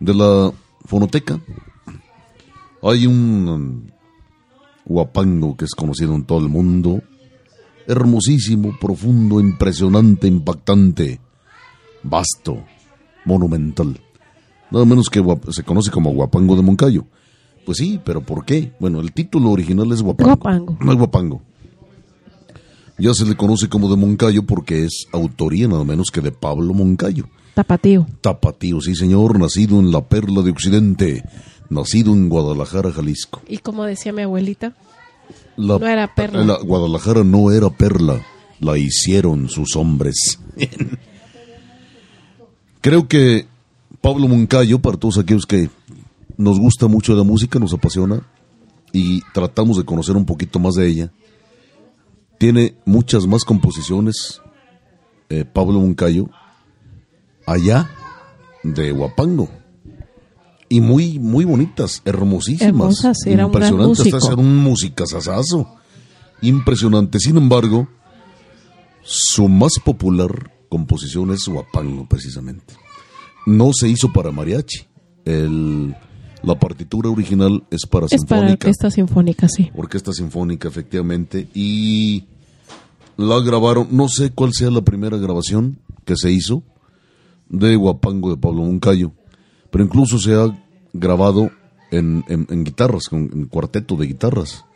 de 0.00 0.14
la 0.14 0.52
fonoteca. 0.84 1.40
Hay 2.82 3.06
un 3.06 3.92
guapango 4.84 5.56
que 5.56 5.64
es 5.64 5.74
conocido 5.74 6.14
en 6.14 6.24
todo 6.24 6.38
el 6.38 6.48
mundo. 6.48 7.02
Hermosísimo, 7.86 8.76
profundo, 8.78 9.40
impresionante, 9.40 10.26
impactante, 10.26 11.20
vasto, 12.02 12.64
monumental. 13.24 14.00
Nada 14.70 14.84
menos 14.84 15.08
que 15.08 15.22
se 15.50 15.62
conoce 15.62 15.90
como 15.90 16.10
Guapango 16.12 16.56
de 16.56 16.62
Moncayo. 16.62 17.04
Pues 17.64 17.78
sí, 17.78 18.00
pero 18.04 18.22
¿por 18.22 18.44
qué? 18.44 18.72
Bueno, 18.80 19.00
el 19.00 19.12
título 19.12 19.50
original 19.50 19.90
es 19.92 20.02
Guapango. 20.02 20.36
Guapango. 20.36 20.78
No 20.80 20.92
es 20.92 20.98
Guapango. 20.98 21.42
Ya 22.98 23.14
se 23.14 23.24
le 23.26 23.36
conoce 23.36 23.68
como 23.68 23.88
de 23.88 23.96
Moncayo 23.96 24.44
porque 24.44 24.84
es 24.84 25.06
autoría 25.12 25.68
nada 25.68 25.84
menos 25.84 26.10
que 26.10 26.20
de 26.20 26.32
Pablo 26.32 26.74
Moncayo. 26.74 27.26
Tapatío. 27.54 28.06
Tapatío, 28.20 28.80
sí 28.80 28.94
señor, 28.96 29.38
nacido 29.38 29.78
en 29.80 29.90
la 29.92 30.08
Perla 30.08 30.42
de 30.42 30.50
Occidente, 30.50 31.24
nacido 31.70 32.12
en 32.12 32.28
Guadalajara, 32.28 32.90
Jalisco. 32.92 33.40
Y 33.48 33.58
como 33.58 33.84
decía 33.84 34.12
mi 34.12 34.22
abuelita, 34.22 34.74
La, 35.56 35.78
No 35.78 35.86
era 35.86 36.12
perla. 36.14 36.44
la 36.44 36.58
Guadalajara 36.58 37.22
no 37.24 37.50
era 37.52 37.68
perla, 37.70 38.20
la 38.60 38.78
hicieron 38.78 39.48
sus 39.48 39.76
hombres. 39.76 40.38
Creo 42.80 43.08
que 43.08 43.46
Pablo 44.00 44.28
Moncayo, 44.28 44.78
para 44.80 44.96
todos 44.96 45.18
aquellos 45.18 45.46
que 45.46 45.70
nos 46.36 46.58
gusta 46.58 46.86
mucho 46.86 47.14
la 47.14 47.24
música, 47.24 47.58
nos 47.58 47.74
apasiona 47.74 48.22
y 48.92 49.20
tratamos 49.34 49.76
de 49.76 49.84
conocer 49.84 50.16
un 50.16 50.24
poquito 50.24 50.58
más 50.58 50.74
de 50.74 50.86
ella, 50.86 51.12
tiene 52.38 52.76
muchas 52.84 53.26
más 53.26 53.44
composiciones, 53.44 54.40
eh, 55.28 55.44
Pablo 55.44 55.80
Moncayo, 55.80 56.30
allá 57.46 57.90
de 58.62 58.92
Huapango. 58.92 59.48
Y 60.70 60.80
muy, 60.80 61.18
muy 61.18 61.44
bonitas, 61.44 62.02
hermosísimas. 62.04 62.68
Hermosas, 62.68 63.26
era 63.26 63.46
un 63.46 63.52
gran 63.52 63.72
impresionantes, 63.72 64.14
hasta 64.14 64.34
un 64.34 64.56
musicazazazo. 64.58 65.74
Impresionante. 66.42 67.18
Sin 67.18 67.38
embargo, 67.38 67.88
su 69.02 69.48
más 69.48 69.72
popular 69.82 70.52
composición 70.68 71.32
es 71.32 71.48
Huapango, 71.48 72.06
precisamente. 72.06 72.74
No 73.48 73.70
se 73.72 73.88
hizo 73.88 74.12
para 74.12 74.30
mariachi. 74.30 74.86
El, 75.24 75.94
la 76.42 76.58
partitura 76.58 77.08
original 77.08 77.64
es 77.70 77.86
para 77.86 78.06
es 78.06 78.24
para 78.24 78.42
sinfónica. 78.42 78.52
orquesta 78.52 78.90
sinfónica, 78.90 79.48
sí. 79.48 79.70
Orquesta 79.74 80.12
Sinfónica, 80.12 80.68
efectivamente. 80.68 81.48
Y 81.54 82.26
la 83.16 83.40
grabaron, 83.40 83.88
no 83.90 84.08
sé 84.08 84.30
cuál 84.30 84.52
sea 84.52 84.70
la 84.70 84.82
primera 84.82 85.16
grabación 85.16 85.78
que 86.04 86.14
se 86.16 86.30
hizo 86.30 86.62
de 87.48 87.74
Guapango 87.74 88.30
de 88.30 88.36
Pablo 88.36 88.64
Moncayo, 88.64 89.12
pero 89.70 89.82
incluso 89.82 90.18
se 90.18 90.34
ha 90.34 90.46
grabado 90.92 91.50
en, 91.90 92.24
en, 92.28 92.64
guitarras, 92.64 93.04
con 93.08 93.30
en 93.32 93.46
cuarteto 93.46 93.96
de 93.96 94.08
guitarras. 94.08 94.66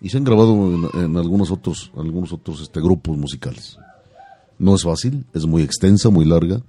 Y 0.00 0.08
se 0.08 0.16
han 0.16 0.24
grabado 0.24 0.54
en, 0.94 1.16
algunos 1.18 1.50
otros, 1.50 1.92
algunos 1.96 2.32
otros 2.32 2.62
este, 2.62 2.80
grupos 2.80 3.18
musicales. 3.18 3.76
No 4.58 4.74
es 4.74 4.84
fácil, 4.84 5.26
es 5.34 5.44
muy 5.44 5.62
extensa, 5.62 6.08
muy 6.08 6.24
larga, 6.24 6.62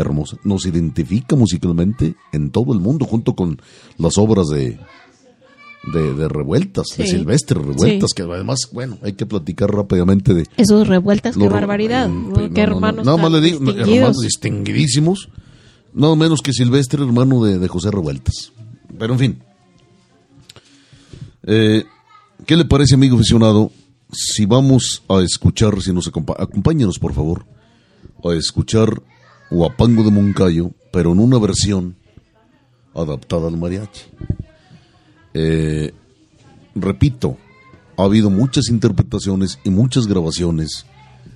hermosa. 0.00 0.36
Nos 0.44 0.66
identifica 0.66 1.36
musicalmente 1.36 2.14
en 2.32 2.50
todo 2.50 2.72
el 2.72 2.80
mundo, 2.80 3.06
junto 3.06 3.34
con 3.34 3.60
las 3.98 4.18
obras 4.18 4.48
de, 4.48 4.78
de, 5.92 6.28
revueltas, 6.28 6.86
de 6.96 7.06
Silvestre, 7.06 7.60
revueltas, 7.60 8.12
que 8.14 8.22
además, 8.22 8.68
bueno, 8.72 8.98
hay 9.02 9.14
que 9.14 9.26
platicar 9.26 9.70
rápidamente 9.70 10.34
de... 10.34 10.46
Esos 10.56 10.86
revueltas, 10.88 11.36
qué 11.36 11.48
barbaridad, 11.48 12.10
qué 12.54 12.60
hermanos 12.60 13.04
Nada 13.06 13.16
más 13.16 13.32
le 13.32 13.40
digo, 13.40 13.70
hermanos 13.70 14.20
distinguidísimos, 14.20 15.28
nada 15.94 16.14
menos 16.16 16.40
que 16.42 16.52
Silvestre, 16.52 17.02
hermano 17.02 17.42
de, 17.44 17.58
de 17.58 17.68
José 17.68 17.90
Revueltas. 17.90 18.52
Pero 18.98 19.14
en 19.14 19.18
fin. 19.18 19.42
Eh, 21.44 21.84
¿Qué 22.46 22.56
le 22.56 22.64
parece, 22.64 22.94
amigo 22.94 23.16
aficionado, 23.16 23.70
si 24.12 24.46
vamos 24.46 25.02
a 25.08 25.20
escuchar, 25.20 25.80
si 25.80 25.92
nos 25.92 26.08
acompáñenos 26.08 26.98
por 26.98 27.14
favor, 27.14 27.46
a 28.24 28.34
escuchar 28.34 29.02
Huapango 29.50 30.04
de 30.04 30.10
Moncayo, 30.10 30.70
pero 30.92 31.12
en 31.12 31.20
una 31.20 31.38
versión 31.38 31.96
adaptada 32.94 33.48
al 33.48 33.56
mariachi? 33.56 34.02
Eh, 35.34 35.92
repito, 36.74 37.36
ha 37.96 38.04
habido 38.04 38.30
muchas 38.30 38.68
interpretaciones 38.68 39.58
y 39.64 39.70
muchas 39.70 40.06
grabaciones 40.06 40.86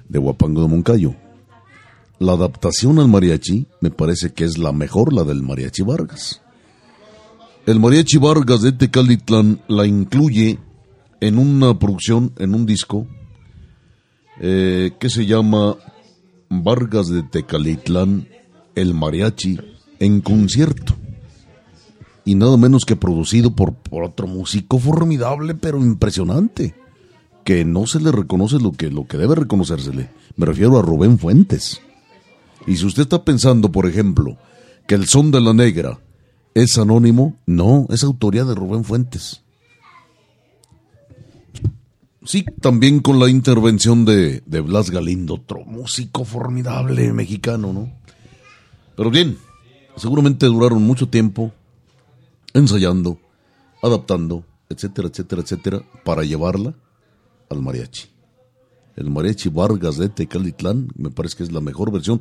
de 0.08 0.18
Huapango 0.18 0.62
de 0.62 0.68
Moncayo. 0.68 1.14
La 2.18 2.32
adaptación 2.32 2.98
al 2.98 3.08
mariachi 3.08 3.66
me 3.80 3.90
parece 3.90 4.32
que 4.32 4.44
es 4.44 4.58
la 4.58 4.72
mejor, 4.72 5.12
la 5.12 5.24
del 5.24 5.42
mariachi 5.42 5.82
Vargas. 5.82 6.40
El 7.66 7.80
mariachi 7.80 8.18
Vargas 8.18 8.62
de 8.62 8.72
Tecalitlán 8.72 9.60
la 9.68 9.86
incluye 9.86 10.58
en 11.20 11.38
una 11.38 11.78
producción, 11.78 12.32
en 12.38 12.54
un 12.54 12.66
disco, 12.66 13.06
eh, 14.40 14.92
que 14.98 15.10
se 15.10 15.26
llama 15.26 15.76
Vargas 16.62 17.08
de 17.08 17.22
Tecalitlán, 17.22 18.28
el 18.74 18.94
mariachi 18.94 19.58
en 19.98 20.20
concierto. 20.20 20.94
Y 22.24 22.34
nada 22.36 22.56
menos 22.56 22.84
que 22.84 22.96
producido 22.96 23.54
por, 23.54 23.74
por 23.74 24.04
otro 24.04 24.26
músico 24.26 24.78
formidable, 24.78 25.54
pero 25.54 25.78
impresionante, 25.78 26.74
que 27.44 27.64
no 27.64 27.86
se 27.86 28.00
le 28.00 28.12
reconoce 28.12 28.58
lo 28.58 28.72
que, 28.72 28.90
lo 28.90 29.06
que 29.06 29.18
debe 29.18 29.34
reconocérsele. 29.34 30.10
Me 30.36 30.46
refiero 30.46 30.78
a 30.78 30.82
Rubén 30.82 31.18
Fuentes. 31.18 31.80
Y 32.66 32.76
si 32.76 32.86
usted 32.86 33.02
está 33.02 33.24
pensando, 33.24 33.70
por 33.70 33.86
ejemplo, 33.86 34.38
que 34.86 34.94
el 34.94 35.06
son 35.06 35.30
de 35.30 35.40
la 35.40 35.52
negra 35.52 36.00
es 36.54 36.78
anónimo, 36.78 37.36
no, 37.46 37.86
es 37.90 38.02
autoría 38.04 38.44
de 38.44 38.54
Rubén 38.54 38.84
Fuentes. 38.84 39.43
Sí, 42.24 42.44
también 42.60 43.00
con 43.00 43.18
la 43.18 43.28
intervención 43.28 44.04
de, 44.06 44.42
de 44.46 44.60
Blas 44.60 44.90
Galindo, 44.90 45.34
otro 45.34 45.64
músico 45.64 46.24
formidable 46.24 47.12
mexicano, 47.12 47.72
¿no? 47.72 47.92
Pero 48.96 49.10
bien, 49.10 49.36
seguramente 49.96 50.46
duraron 50.46 50.82
mucho 50.82 51.08
tiempo 51.08 51.52
ensayando, 52.54 53.18
adaptando, 53.82 54.44
etcétera, 54.70 55.08
etcétera, 55.08 55.42
etcétera, 55.42 55.82
para 56.04 56.22
llevarla 56.22 56.74
al 57.50 57.60
mariachi. 57.60 58.08
El 58.96 59.10
mariachi 59.10 59.48
Vargas 59.50 59.98
de 59.98 60.08
Tecalitlán, 60.08 60.88
me 60.96 61.10
parece 61.10 61.36
que 61.36 61.42
es 61.42 61.52
la 61.52 61.60
mejor 61.60 61.92
versión. 61.92 62.20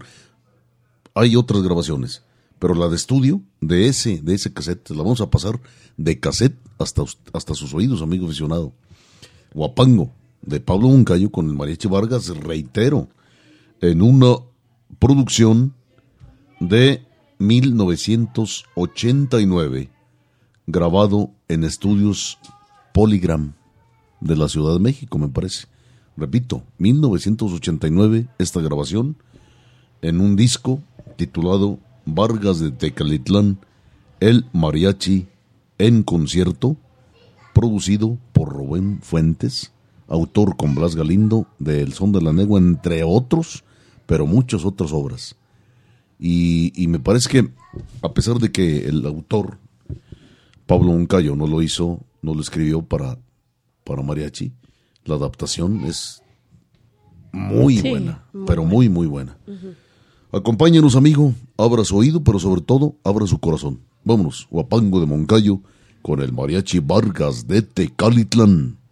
Hay 1.14 1.36
otras 1.36 1.62
grabaciones, 1.62 2.24
pero 2.60 2.74
la 2.74 2.90
de 2.90 2.96
estudio 2.96 3.42
de 3.62 3.88
ese, 3.88 4.20
de 4.22 4.34
ese 4.34 4.52
cassette, 4.52 4.90
la 4.90 5.04
vamos 5.04 5.22
a 5.22 5.30
pasar 5.30 5.62
de 5.96 6.20
cassette 6.20 6.58
hasta, 6.80 7.04
hasta 7.32 7.54
sus 7.54 7.74
oídos, 7.74 8.02
amigo 8.02 8.26
aficionado. 8.26 8.74
Guapango, 9.54 10.12
de 10.42 10.60
Pablo 10.60 10.90
Moncayo 10.90 11.32
con 11.32 11.48
el 11.48 11.54
mariachi 11.54 11.88
Vargas, 11.88 12.28
reitero, 12.30 13.08
en 13.82 14.02
una 14.02 14.36
producción 15.00 15.74
de 16.60 17.06
1989, 17.40 19.90
grabado 20.68 21.32
en 21.48 21.64
estudios 21.64 22.38
Polygram 22.94 23.54
de 24.22 24.36
la 24.36 24.48
Ciudad 24.48 24.74
de 24.74 24.80
México, 24.80 25.18
me 25.18 25.30
parece. 25.30 25.66
Repito, 26.16 26.62
1989, 26.78 28.28
esta 28.38 28.62
grabación 28.62 29.18
en 30.02 30.22
un 30.22 30.36
disco 30.36 30.80
titulado 31.16 31.80
Vargas 32.06 32.60
de 32.60 32.72
Tecalitlán, 32.72 33.60
el 34.20 34.46
mariachi 34.54 35.28
en 35.78 36.04
concierto, 36.04 36.78
producido 37.54 38.18
por 38.44 38.52
Rubén 38.54 39.00
Fuentes, 39.02 39.72
autor 40.10 40.58
con 40.58 40.76
Blas 40.76 40.98
Galindo 40.98 41.48
de 41.60 41.82
El 41.82 41.94
Son 41.94 42.12
de 42.12 42.22
la 42.22 42.34
Negua, 42.34 42.60
entre 42.60 43.02
otros, 43.06 43.64
pero 44.06 44.28
muchas 44.28 44.66
otras 44.66 44.92
obras. 44.92 45.38
Y, 46.20 46.74
me 46.90 47.00
parece 47.00 47.30
que, 47.30 47.50
a 48.02 48.14
pesar 48.14 48.40
de 48.40 48.52
que 48.52 48.86
el 48.86 49.06
autor, 49.06 49.60
Pablo 50.66 50.92
Uncayo, 50.92 51.38
no 51.38 51.48
lo 51.48 51.62
hizo, 51.62 52.02
no 52.22 52.34
lo 52.34 52.42
escribió 52.42 52.82
para, 52.82 53.18
para 53.86 54.02
mariachi, 54.02 54.52
la 55.06 55.16
adaptación 55.16 55.86
es 55.86 56.22
muy 57.32 57.82
buena, 57.82 58.26
pero 58.46 58.66
muy, 58.66 58.90
muy 58.90 59.08
buena. 59.08 59.38
Acompáñenos, 60.34 60.98
amigo, 60.98 61.34
abra 61.56 61.86
su 61.86 61.96
oído, 61.96 62.22
pero 62.26 62.40
sobre 62.40 62.60
todo, 62.60 62.98
abra 63.06 63.26
su 63.26 63.40
corazón. 63.40 63.80
Vámonos, 64.04 64.50
Guapango 64.52 65.00
de 65.00 65.06
Moncayo, 65.06 65.62
con 66.04 66.22
el 66.22 66.34
mariachi 66.34 66.80
Vargas 66.80 67.48
de 67.48 67.64
Tecalitlán. 67.64 68.83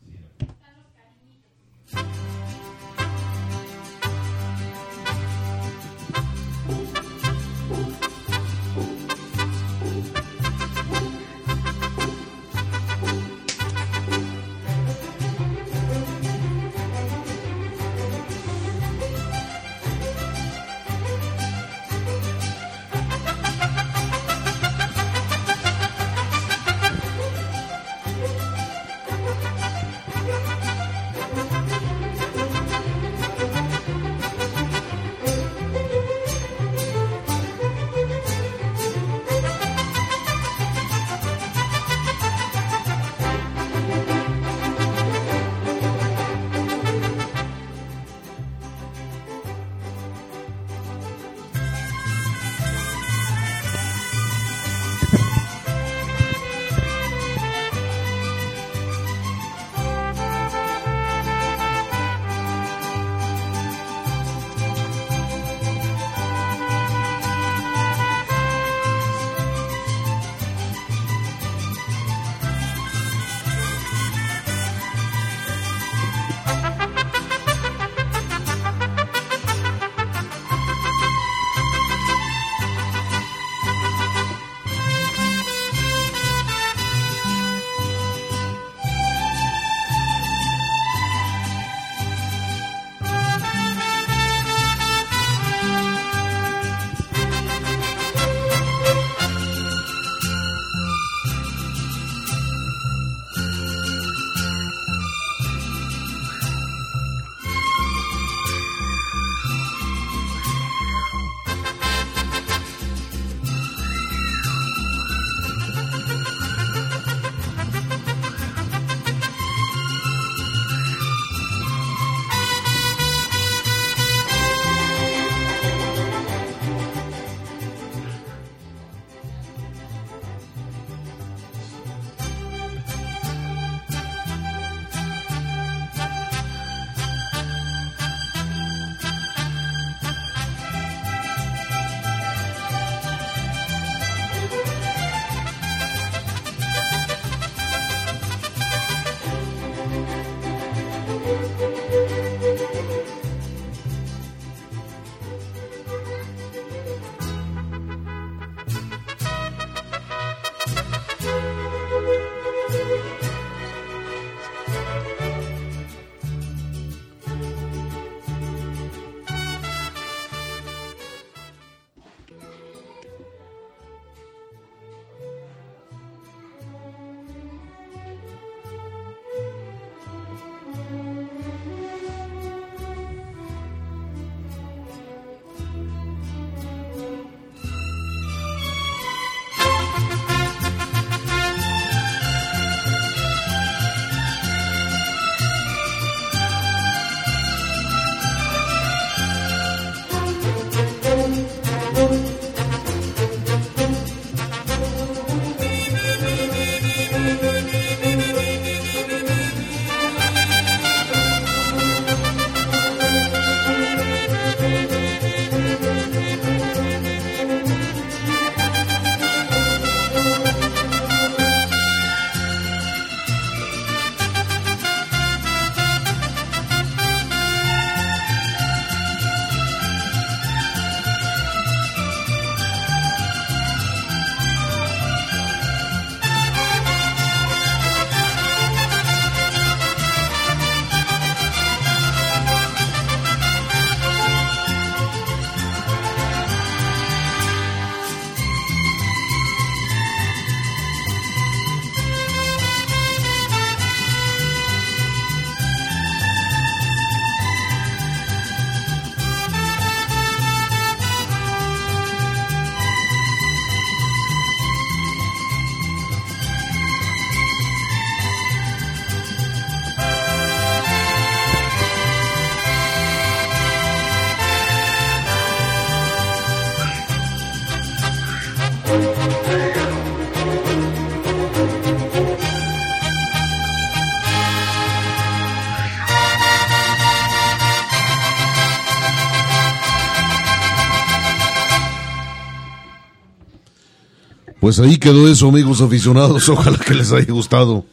Pues 294.62 294.80
ahí 294.80 294.98
quedó 294.98 295.28
eso, 295.28 295.50
amigos 295.50 295.82
aficionados. 295.82 296.48
Ojalá 296.50 296.78
que 296.78 296.94
les 296.94 297.12
haya 297.12 297.34
gustado. 297.34 297.84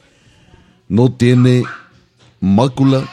No 0.88 1.10
tiene 1.12 1.64
mácula 2.40 3.08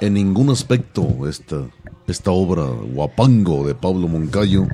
en 0.00 0.14
ningún 0.14 0.50
aspecto 0.50 1.28
esta, 1.28 1.66
esta 2.06 2.30
obra 2.30 2.64
guapango 2.64 3.66
de 3.66 3.74
Pablo 3.74 4.08
Moncayo 4.08 4.66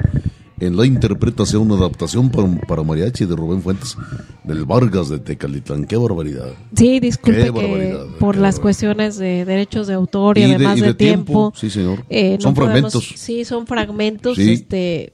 en 0.61 0.77
la 0.77 0.87
interpretación, 0.87 1.71
adaptación 1.73 2.31
para, 2.31 2.49
para 2.69 2.83
mariachi 2.85 3.25
de 3.25 3.35
Rubén 3.37 3.61
Fuentes 3.63 3.97
del 4.45 4.65
Vargas 4.65 5.09
de 5.09 5.19
Tecalitlán. 5.19 5.85
¡Qué 5.85 5.97
barbaridad! 5.97 6.53
Sí, 6.77 7.01
disculpe 7.01 7.39
Qué 7.41 7.45
que 7.47 7.51
barbaridad, 7.51 8.07
por 8.21 8.37
las 8.37 8.55
barbaridad. 8.57 8.63
cuestiones 8.63 9.17
de 9.19 9.45
derechos 9.45 9.89
de 9.89 9.95
autor 9.95 10.39
y, 10.39 10.43
Y 10.43 10.49
de- 10.51 10.55
además 10.55 10.79
y 10.79 10.81
de, 10.83 10.87
de 10.87 10.95
tiempo, 10.95 11.25
tiempo. 11.33 11.53
sí, 11.57 11.69
señor. 11.71 12.05
eh, 12.09 12.39
Son 12.41 12.51
no 12.53 12.55
podemos- 12.55 12.93
fragmentos. 12.93 13.13
Sí, 13.21 13.45
son 13.45 13.67
fragmentos. 13.67 14.37
Sí. 14.37 14.53
Este, 14.53 15.13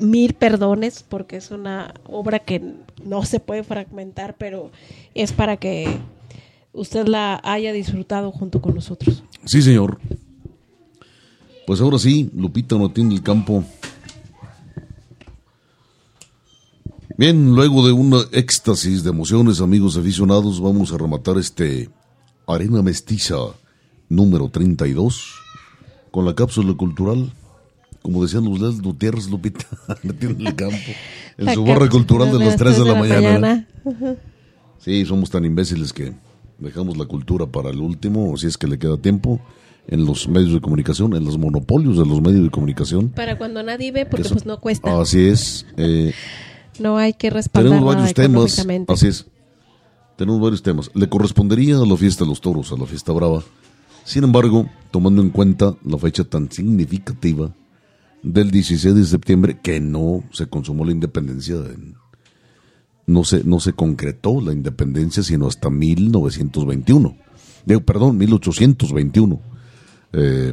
mil 0.00 0.34
perdones 0.34 1.04
porque 1.08 1.36
es 1.36 1.50
una 1.50 1.94
obra 2.06 2.40
que 2.40 2.62
no 3.04 3.24
se 3.24 3.40
puede 3.40 3.62
fragmentar, 3.62 4.36
pero 4.38 4.70
es 5.14 5.32
para 5.32 5.56
que 5.56 5.98
usted 6.72 7.06
la 7.06 7.40
haya 7.44 7.72
disfrutado 7.72 8.32
junto 8.32 8.60
con 8.60 8.74
nosotros. 8.74 9.22
Sí, 9.44 9.62
señor. 9.62 9.98
Pues 11.66 11.80
ahora 11.80 11.98
sí, 11.98 12.30
Lupita 12.34 12.76
Martín 12.76 13.08
del 13.08 13.22
Campo. 13.22 13.64
Bien, 17.16 17.54
luego 17.54 17.86
de 17.86 17.92
una 17.92 18.18
éxtasis 18.32 19.04
de 19.04 19.10
emociones, 19.10 19.60
amigos 19.60 19.96
aficionados, 19.96 20.60
vamos 20.60 20.92
a 20.92 20.98
rematar 20.98 21.36
este 21.38 21.88
Arena 22.46 22.82
Mestiza 22.82 23.36
número 24.08 24.48
32 24.48 25.34
con 26.10 26.24
la 26.24 26.34
cápsula 26.34 26.74
cultural. 26.74 27.32
Como 28.02 28.22
decían 28.22 28.44
los 28.44 28.60
Lels 28.60 28.80
Gutiérrez, 28.82 29.28
Lupita 29.30 29.64
Martín 30.02 30.38
del 30.38 30.54
Campo. 30.54 30.76
En 31.38 31.46
La 31.46 31.54
su 31.54 31.64
barra 31.64 31.88
cultural 31.88 32.30
de 32.32 32.44
las 32.44 32.56
3 32.56 32.78
de 32.78 32.84
la, 32.84 32.94
mañana. 32.94 33.38
mañana. 33.38 33.68
Sí, 34.78 35.04
somos 35.06 35.30
tan 35.30 35.44
imbéciles 35.44 35.92
que 35.92 36.12
dejamos 36.58 36.96
la 36.96 37.04
cultura 37.06 37.46
para 37.46 37.70
el 37.70 37.78
último, 37.78 38.36
si 38.36 38.48
es 38.48 38.58
que 38.58 38.66
le 38.66 38.78
queda 38.78 38.96
tiempo, 38.96 39.40
en 39.86 40.04
los 40.04 40.28
medios 40.28 40.52
de 40.52 40.60
comunicación, 40.60 41.14
en 41.14 41.24
los 41.24 41.38
monopolios 41.38 41.96
de 41.96 42.04
los 42.06 42.20
medios 42.20 42.44
de 42.44 42.50
comunicación. 42.50 43.08
Para 43.10 43.38
cuando 43.38 43.62
nadie 43.62 43.92
ve, 43.92 44.06
porque 44.06 44.28
pues 44.28 44.46
no 44.46 44.60
cuesta. 44.60 45.00
Así 45.00 45.24
es. 45.26 45.66
eh, 45.76 46.12
no 46.78 46.96
hay 46.96 47.12
que 47.12 47.30
respaldar 47.30 47.70
tenemos 47.72 47.94
varios 47.94 48.14
temas. 48.14 48.66
Así 48.88 49.08
es. 49.08 49.26
Tenemos 50.16 50.40
varios 50.40 50.62
temas. 50.62 50.90
Le 50.94 51.08
correspondería 51.08 51.76
a 51.76 51.86
la 51.86 51.96
fiesta 51.96 52.24
de 52.24 52.30
los 52.30 52.40
toros, 52.40 52.72
a 52.72 52.76
la 52.76 52.86
fiesta 52.86 53.12
brava. 53.12 53.42
Sin 54.04 54.24
embargo, 54.24 54.68
tomando 54.90 55.22
en 55.22 55.30
cuenta 55.30 55.74
la 55.84 55.98
fecha 55.98 56.24
tan 56.24 56.50
significativa 56.50 57.52
del 58.22 58.50
16 58.50 58.94
de 58.94 59.04
septiembre, 59.04 59.58
que 59.62 59.80
no 59.80 60.22
se 60.32 60.46
consumó 60.46 60.84
la 60.84 60.92
independencia, 60.92 61.56
en- 61.56 61.94
no, 63.06 63.24
se, 63.24 63.42
no 63.44 63.58
se 63.60 63.72
concretó 63.72 64.40
la 64.40 64.52
independencia 64.52 65.22
sino 65.22 65.46
hasta 65.48 65.70
1921. 65.70 67.16
Digo, 67.66 67.80
perdón, 67.80 68.16
1821. 68.18 69.40
Eh, 70.12 70.52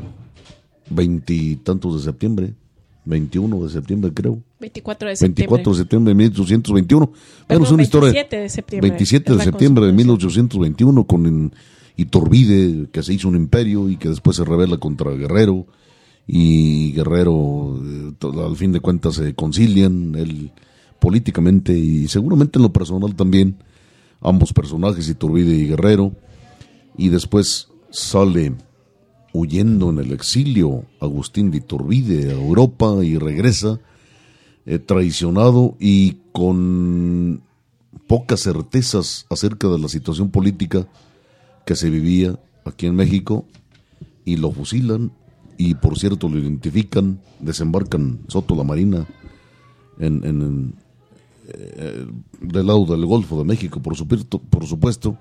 veintitantos 0.90 1.98
de 1.98 2.04
septiembre, 2.12 2.54
21 3.06 3.64
de 3.64 3.70
septiembre 3.70 4.12
creo. 4.14 4.42
24 4.60 5.10
de 5.10 5.16
septiembre. 5.16 5.46
24 5.58 5.72
de 5.74 5.78
septiembre 5.78 6.12
de 6.12 6.16
1821. 6.16 7.06
Bueno, 7.06 7.18
Perdón, 7.48 7.64
es 7.66 7.72
una 7.72 7.84
historia. 7.84 8.10
27 8.12 8.38
de 8.38 8.50
septiembre. 8.50 8.90
27 8.90 9.32
es 9.32 9.38
de 9.38 9.44
septiembre 9.44 9.86
de 9.86 9.92
consumación. 9.92 9.96
1821 9.96 11.04
con 11.06 11.54
Iturbide, 11.98 12.90
que 12.92 13.04
se 13.04 13.14
hizo 13.14 13.28
un 13.28 13.36
imperio 13.36 13.90
y 13.90 13.98
que 13.98 14.10
después 14.10 14.38
se 14.38 14.44
revela 14.46 14.78
contra 14.78 15.12
Guerrero. 15.12 15.66
Y 16.32 16.92
Guerrero, 16.92 17.82
eh, 17.84 18.14
al 18.46 18.56
fin 18.56 18.72
de 18.72 18.80
cuentas, 18.80 19.16
se 19.16 19.34
concilian 19.34 20.14
él, 20.14 20.52
políticamente 21.00 21.76
y 21.76 22.08
seguramente 22.08 22.60
en 22.60 22.64
lo 22.64 22.72
personal 22.72 23.16
también. 23.16 23.56
Ambos 24.22 24.54
personajes, 24.54 25.10
Iturbide 25.10 25.56
y 25.56 25.68
Guerrero. 25.70 26.12
Y 26.96 27.10
después 27.10 27.70
sale 27.90 28.54
huyendo 29.34 29.90
en 29.90 29.98
el 29.98 30.12
exilio 30.12 30.86
Agustín 31.02 31.50
de 31.50 31.58
Iturbide 31.58 32.30
a 32.30 32.34
Europa 32.34 33.04
y 33.04 33.18
regresa 33.18 33.80
eh, 34.68 34.78
traicionado 34.78 35.78
y 35.80 36.18
con 36.32 37.42
pocas 38.06 38.42
certezas 38.42 39.26
acerca 39.32 39.68
de 39.68 39.80
la 39.80 39.88
situación 39.88 40.30
política 40.30 40.88
que 41.66 41.76
se 41.76 41.90
vivía 41.90 42.40
aquí 42.66 42.86
en 42.86 42.96
México 42.96 43.46
y 44.26 44.38
lo 44.38 44.52
fusilan 44.52 45.12
y 45.60 45.76
por 45.76 46.00
cierto 46.00 46.28
lo 46.30 46.40
identifican, 46.40 47.20
desembarcan 47.40 48.22
Soto 48.30 48.56
la 48.56 48.64
Marina 48.64 49.06
en, 50.00 50.24
en- 50.24 50.42
en, 50.42 50.74
eh, 51.54 52.06
del 52.42 52.66
lado 52.66 52.86
del 52.86 53.06
Golfo 53.06 53.38
de 53.38 53.44
México, 53.44 53.80
por 53.82 53.96
supuesto, 53.96 54.40
por 54.40 54.66
supuesto. 54.66 55.18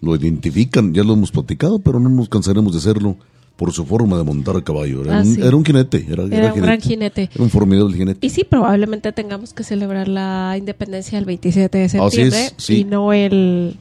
Lo 0.00 0.16
identifican, 0.16 0.92
ya 0.94 1.04
lo 1.04 1.12
hemos 1.12 1.30
platicado, 1.30 1.78
pero 1.78 2.00
no 2.00 2.08
nos 2.08 2.28
cansaremos 2.28 2.72
de 2.72 2.78
hacerlo 2.78 3.16
por 3.56 3.70
su 3.72 3.84
forma 3.84 4.16
de 4.18 4.24
montar 4.24 4.56
a 4.56 4.62
caballo. 4.64 5.02
Era, 5.04 5.18
Ah, 5.18 5.20
un, 5.20 5.26
sí. 5.34 5.40
era 5.40 5.54
un 5.56 5.64
jinete, 5.64 6.06
era, 6.08 6.24
Era 6.24 6.36
era 6.38 6.54
un 6.54 6.60
gran 6.62 6.80
jinete. 6.80 7.30
Era 7.32 7.44
un 7.44 7.50
formidable 7.50 7.96
jinete. 7.96 8.26
Y 8.26 8.30
sí, 8.30 8.42
probablemente 8.42 9.12
tengamos 9.12 9.52
que 9.52 9.62
celebrar 9.62 10.08
la 10.08 10.56
independencia 10.58 11.18
el 11.18 11.24
27 11.24 11.78
de 11.78 11.88
septiembre 11.88 12.46
es, 12.46 12.54
sí. 12.56 12.78
y 12.78 12.84
no 12.84 13.12
el, 13.12 13.76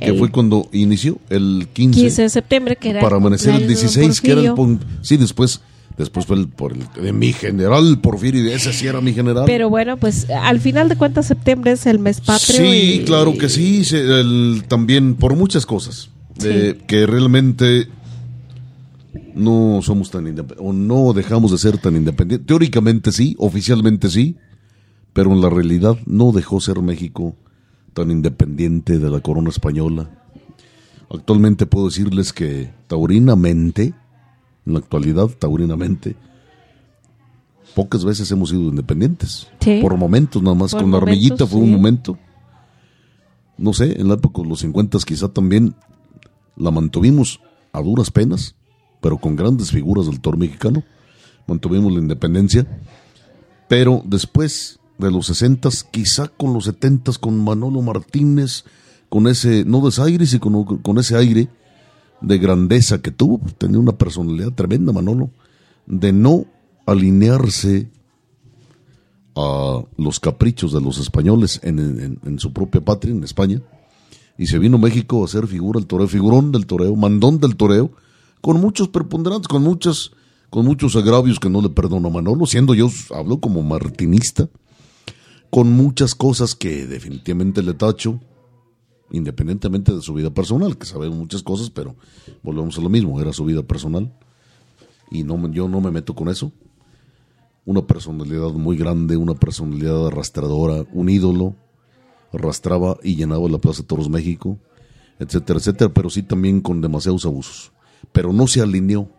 que 0.00 0.14
fue 0.14 0.30
cuando 0.30 0.68
inició 0.72 1.18
el 1.30 1.68
15, 1.72 2.00
15 2.00 2.22
de 2.22 2.28
septiembre, 2.28 2.76
que 2.76 2.90
era 2.90 3.00
para 3.00 3.16
amanecer 3.16 3.50
el 3.54 3.60
cumpleaños 3.60 3.80
de 3.94 4.00
don 4.00 4.08
16 4.08 4.20
que 4.20 4.30
era 4.32 4.40
el 4.40 4.78
sí 5.02 5.16
después 5.16 5.60
después 5.96 6.26
fue 6.26 6.36
el 6.36 6.48
por 6.48 6.72
el 6.72 6.84
de 7.02 7.12
mi 7.12 7.32
general 7.32 8.00
Porfirio 8.00 8.40
y 8.40 8.44
de 8.44 8.54
ese 8.54 8.72
sí 8.72 8.86
era 8.86 9.00
mi 9.00 9.12
general. 9.12 9.44
Pero 9.46 9.68
bueno, 9.68 9.96
pues 9.96 10.30
al 10.30 10.60
final 10.60 10.88
de 10.88 10.96
cuentas 10.96 11.26
septiembre 11.26 11.72
es 11.72 11.86
el 11.86 11.98
mes 11.98 12.20
patrio. 12.20 12.56
sí 12.58 13.00
y- 13.00 13.04
claro 13.04 13.36
que 13.36 13.48
sí 13.48 13.84
se- 13.84 14.20
el- 14.20 14.64
también 14.68 15.14
por 15.16 15.34
muchas 15.34 15.66
cosas 15.66 16.10
eh, 16.44 16.78
que 16.86 17.04
realmente 17.06 17.88
no 19.34 19.80
somos 19.82 20.10
tan 20.10 20.26
independientes 20.26 20.64
o 20.66 20.72
no 20.72 21.12
dejamos 21.12 21.50
de 21.50 21.58
ser 21.58 21.78
tan 21.78 21.96
independientes. 21.96 22.46
Teóricamente 22.46 23.10
sí 23.12 23.34
oficialmente 23.38 24.08
sí 24.10 24.36
pero 25.12 25.32
en 25.32 25.40
la 25.40 25.50
realidad 25.50 25.96
no 26.06 26.30
dejó 26.32 26.60
ser 26.60 26.80
México 26.80 27.34
tan 27.98 28.10
independiente 28.12 28.98
de 28.98 29.10
la 29.10 29.20
corona 29.20 29.50
española 29.50 30.08
Actualmente 31.10 31.64
puedo 31.64 31.86
decirles 31.86 32.32
que 32.32 32.70
taurinamente, 32.86 33.94
en 34.66 34.72
la 34.74 34.78
actualidad, 34.78 35.28
taurinamente, 35.38 36.16
pocas 37.74 38.04
veces 38.04 38.30
hemos 38.30 38.50
sido 38.50 38.62
independientes. 38.62 39.48
Sí. 39.60 39.78
Por 39.80 39.96
momentos 39.96 40.42
nada 40.42 40.54
más. 40.54 40.72
Por 40.72 40.82
Con 40.82 40.90
la 40.90 40.98
Armillita 40.98 41.46
fue 41.46 41.60
un 41.60 41.72
momento. 41.72 42.18
No 43.56 43.72
sé, 43.72 43.98
en 43.98 44.08
la 44.08 44.14
época 44.14 44.42
de 44.42 44.48
los 44.48 44.60
50 44.60 44.98
quizá 45.06 45.28
también 45.28 45.74
la 46.56 46.70
mantuvimos 46.70 47.40
a 47.72 47.80
duras 47.80 48.10
penas, 48.10 48.54
pero 49.00 49.16
con 49.16 49.34
grandes 49.34 49.70
figuras 49.70 50.06
del 50.06 50.20
toro 50.20 50.36
mexicano. 50.36 50.84
Mantuvimos 51.46 51.90
la 51.90 52.00
independencia. 52.00 52.66
Pero 53.66 54.02
después 54.04 54.78
de 54.98 55.10
los 55.10 55.26
60, 55.26 55.68
quizá 55.90 56.28
con 56.28 56.52
los 56.52 56.64
70, 56.64 57.12
con 57.20 57.42
Manolo 57.42 57.80
Martínez, 57.82 58.64
con 59.08 59.26
ese, 59.28 59.64
no 59.64 59.80
desaire, 59.80 60.26
sino 60.26 60.64
con, 60.64 60.78
con 60.78 60.98
ese 60.98 61.16
aire 61.16 61.48
de 62.20 62.38
grandeza 62.38 63.00
que 63.00 63.10
tuvo, 63.12 63.40
tenía 63.58 63.78
una 63.78 63.92
personalidad 63.96 64.52
tremenda 64.52 64.92
Manolo, 64.92 65.30
de 65.86 66.12
no 66.12 66.44
alinearse 66.84 67.90
a 69.36 69.82
los 69.96 70.18
caprichos 70.20 70.72
de 70.72 70.80
los 70.80 70.98
españoles 70.98 71.60
en, 71.62 72.18
en- 72.24 72.38
su 72.40 72.52
propia 72.52 72.80
patria, 72.80 73.14
en 73.14 73.22
España, 73.22 73.62
y 74.36 74.46
se 74.46 74.58
vino 74.58 74.76
a 74.76 74.80
México 74.80 75.24
a 75.24 75.28
ser 75.28 75.46
figura, 75.46 75.78
el 75.78 75.86
toreo, 75.86 76.08
figurón 76.08 76.50
del 76.52 76.66
toreo, 76.66 76.96
mandón 76.96 77.38
del 77.38 77.56
toreo, 77.56 77.92
con 78.40 78.60
muchos 78.60 78.88
preponderantes, 78.88 79.48
con 79.48 79.62
muchas, 79.62 80.10
con 80.50 80.64
muchos 80.64 80.96
agravios 80.96 81.38
que 81.38 81.50
no 81.50 81.60
le 81.62 81.68
perdono 81.70 82.08
a 82.08 82.10
Manolo, 82.12 82.46
siendo 82.46 82.74
yo, 82.74 82.88
hablo 83.14 83.38
como 83.40 83.62
martinista, 83.62 84.48
con 85.50 85.72
muchas 85.72 86.14
cosas 86.14 86.54
que 86.54 86.86
definitivamente 86.86 87.62
le 87.62 87.74
tacho, 87.74 88.20
independientemente 89.10 89.94
de 89.94 90.02
su 90.02 90.14
vida 90.14 90.30
personal, 90.30 90.76
que 90.76 90.86
sabemos 90.86 91.16
muchas 91.16 91.42
cosas, 91.42 91.70
pero 91.70 91.96
volvemos 92.42 92.78
a 92.78 92.82
lo 92.82 92.88
mismo, 92.88 93.20
era 93.20 93.32
su 93.32 93.44
vida 93.44 93.62
personal, 93.62 94.12
y 95.10 95.24
no, 95.24 95.50
yo 95.50 95.68
no 95.68 95.80
me 95.80 95.90
meto 95.90 96.14
con 96.14 96.28
eso. 96.28 96.52
Una 97.64 97.86
personalidad 97.86 98.50
muy 98.52 98.76
grande, 98.76 99.16
una 99.16 99.34
personalidad 99.34 100.06
arrastradora, 100.06 100.84
un 100.92 101.08
ídolo, 101.08 101.54
arrastraba 102.32 102.98
y 103.02 103.16
llenaba 103.16 103.48
la 103.48 103.58
Plaza 103.58 103.82
Toros 103.82 104.08
México, 104.08 104.58
etcétera, 105.18 105.58
etcétera, 105.58 105.92
pero 105.92 106.10
sí 106.10 106.22
también 106.22 106.60
con 106.60 106.80
demasiados 106.80 107.26
abusos. 107.26 107.72
Pero 108.12 108.32
no 108.32 108.46
se 108.46 108.60
alineó 108.60 109.10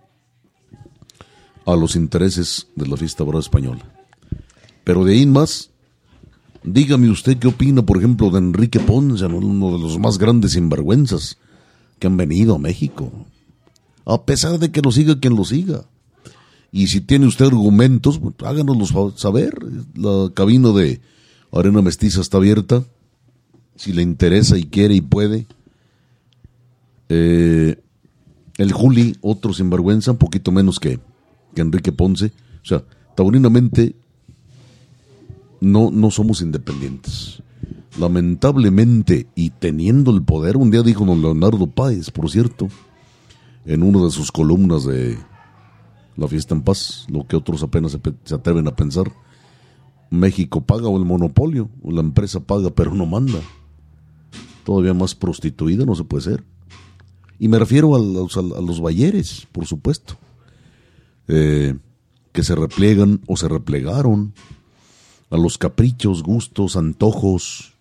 a 1.66 1.76
los 1.76 1.96
intereses 1.96 2.68
de 2.76 2.88
la 2.88 2.98
fiesta 2.98 3.24
brava 3.24 3.40
española. 3.40 3.92
Pero 4.84 5.04
de 5.04 5.14
ahí 5.14 5.26
más, 5.26 5.72
dígame 6.64 7.10
usted 7.10 7.38
qué 7.38 7.48
opina, 7.48 7.82
por 7.82 7.98
ejemplo, 7.98 8.30
de 8.30 8.40
Enrique 8.40 8.80
Ponce, 8.80 9.28
¿no? 9.28 9.38
uno 9.38 9.78
de 9.78 9.80
los 9.80 10.00
más 10.00 10.18
grandes 10.18 10.54
sinvergüenzas 10.54 11.38
que 12.00 12.08
han 12.08 12.18
venido 12.18 12.56
a 12.56 12.60
México. 12.60 13.12
A 14.06 14.24
pesar 14.24 14.58
de 14.60 14.72
que 14.72 14.82
lo 14.82 14.92
siga 14.92 15.20
quien 15.20 15.36
lo 15.36 15.46
siga. 15.46 15.86
Y 16.72 16.88
si 16.88 17.02
tiene 17.02 17.26
usted 17.26 17.46
argumentos, 17.46 18.20
pues, 18.20 18.36
háganoslos 18.46 19.20
saber. 19.20 19.58
La 19.96 20.32
cabina 20.34 20.72
de 20.72 21.02
Arena 21.52 21.82
Mestiza 21.82 22.22
está 22.22 22.38
abierta. 22.38 22.84
Si 23.76 23.94
le 23.94 24.02
interesa 24.02 24.58
y 24.58 24.64
quiere 24.64 24.96
y 24.96 25.02
puede. 25.02 25.48
Eh, 27.10 27.82
el 28.58 28.72
Juli, 28.72 29.16
otro 29.22 29.54
sinvergüenza, 29.54 30.12
un 30.12 30.18
poquito 30.18 30.52
menos 30.52 30.80
que, 30.80 31.00
que 31.56 31.62
Enrique 31.62 31.92
Ponce. 31.92 32.32
O 32.62 32.66
sea, 32.66 32.84
taurinamente 33.16 33.96
no, 35.62 35.92
no 35.92 36.12
somos 36.12 36.42
independientes. 36.42 37.42
Lamentablemente, 37.98 39.28
y 39.36 39.50
teniendo 39.50 40.12
el 40.12 40.24
poder, 40.24 40.58
un 40.58 40.72
día 40.72 40.84
dijo 40.84 41.06
don 41.06 41.22
Leonardo 41.22 41.68
Páez, 41.68 42.12
por 42.12 42.30
cierto, 42.30 42.70
en 43.66 43.84
una 43.84 44.04
de 44.04 44.12
sus 44.12 44.32
columnas 44.32 44.86
de 44.86 45.18
La 46.16 46.28
Fiesta 46.28 46.56
en 46.56 46.62
Paz, 46.62 47.06
lo 47.10 47.28
que 47.28 47.36
otros 47.36 47.62
apenas 47.64 47.98
se, 48.24 48.36
atreven 48.36 48.68
a 48.68 48.76
pensar, 48.76 49.12
México 50.10 50.62
paga 50.62 50.88
o 50.88 50.98
el 50.98 51.06
monopolio, 51.06 51.70
o 51.84 51.92
la 51.92 52.02
empresa 52.02 52.40
paga 52.40 52.70
pero 52.70 52.94
no 52.94 53.06
manda. 53.06 53.40
Todavía 54.64 54.94
más 54.94 55.16
prostituida 55.16 55.86
no 55.86 55.96
se 55.96 56.04
puede 56.04 56.24
ser. 56.24 56.44
Y 57.38 57.48
me 57.48 57.60
refiero 57.60 57.96
a 57.96 58.00
los, 58.00 58.38
a 58.38 58.42
los 58.42 58.82
bayeres, 58.82 59.48
por 59.52 59.66
supuesto, 59.66 60.16
eh, 61.28 61.76
que 62.32 62.44
se 62.44 62.56
repliegan 62.56 63.22
o 63.28 63.36
se 63.38 63.48
replegaron 63.48 64.34
a 65.30 65.38
los 65.38 65.58
caprichos, 65.58 66.24
gustos, 66.24 66.76
antojos, 66.76 67.74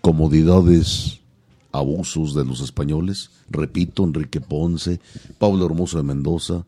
comodidades, 0.00 1.20
abusos 1.72 2.34
de 2.34 2.44
los 2.44 2.60
españoles. 2.60 3.30
Repito, 3.50 4.04
Enrique 4.04 4.40
Ponce, 4.40 5.00
Pablo 5.38 5.66
Hermoso 5.66 5.98
de 5.98 6.04
Mendoza, 6.04 6.64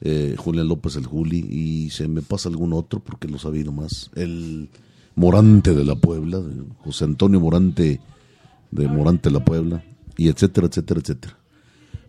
eh, 0.00 0.34
Julián 0.38 0.68
López 0.68 0.96
el 0.96 1.06
Juli, 1.06 1.38
y 1.38 1.90
se 1.90 2.08
me 2.08 2.22
pasa 2.22 2.48
algún 2.48 2.72
otro 2.72 3.00
porque 3.00 3.28
lo 3.28 3.38
sabía 3.38 3.64
nomás. 3.64 4.10
El 4.14 4.68
Morante 5.16 5.74
de 5.74 5.84
la 5.84 5.94
Puebla, 5.94 6.40
de 6.40 6.62
José 6.78 7.04
Antonio 7.04 7.40
Morante 7.40 8.00
de 8.70 8.88
Morante 8.88 9.28
de 9.28 9.38
la 9.38 9.44
Puebla, 9.44 9.84
y 10.16 10.28
etcétera, 10.28 10.66
etcétera, 10.66 11.00
etcétera. 11.00 11.38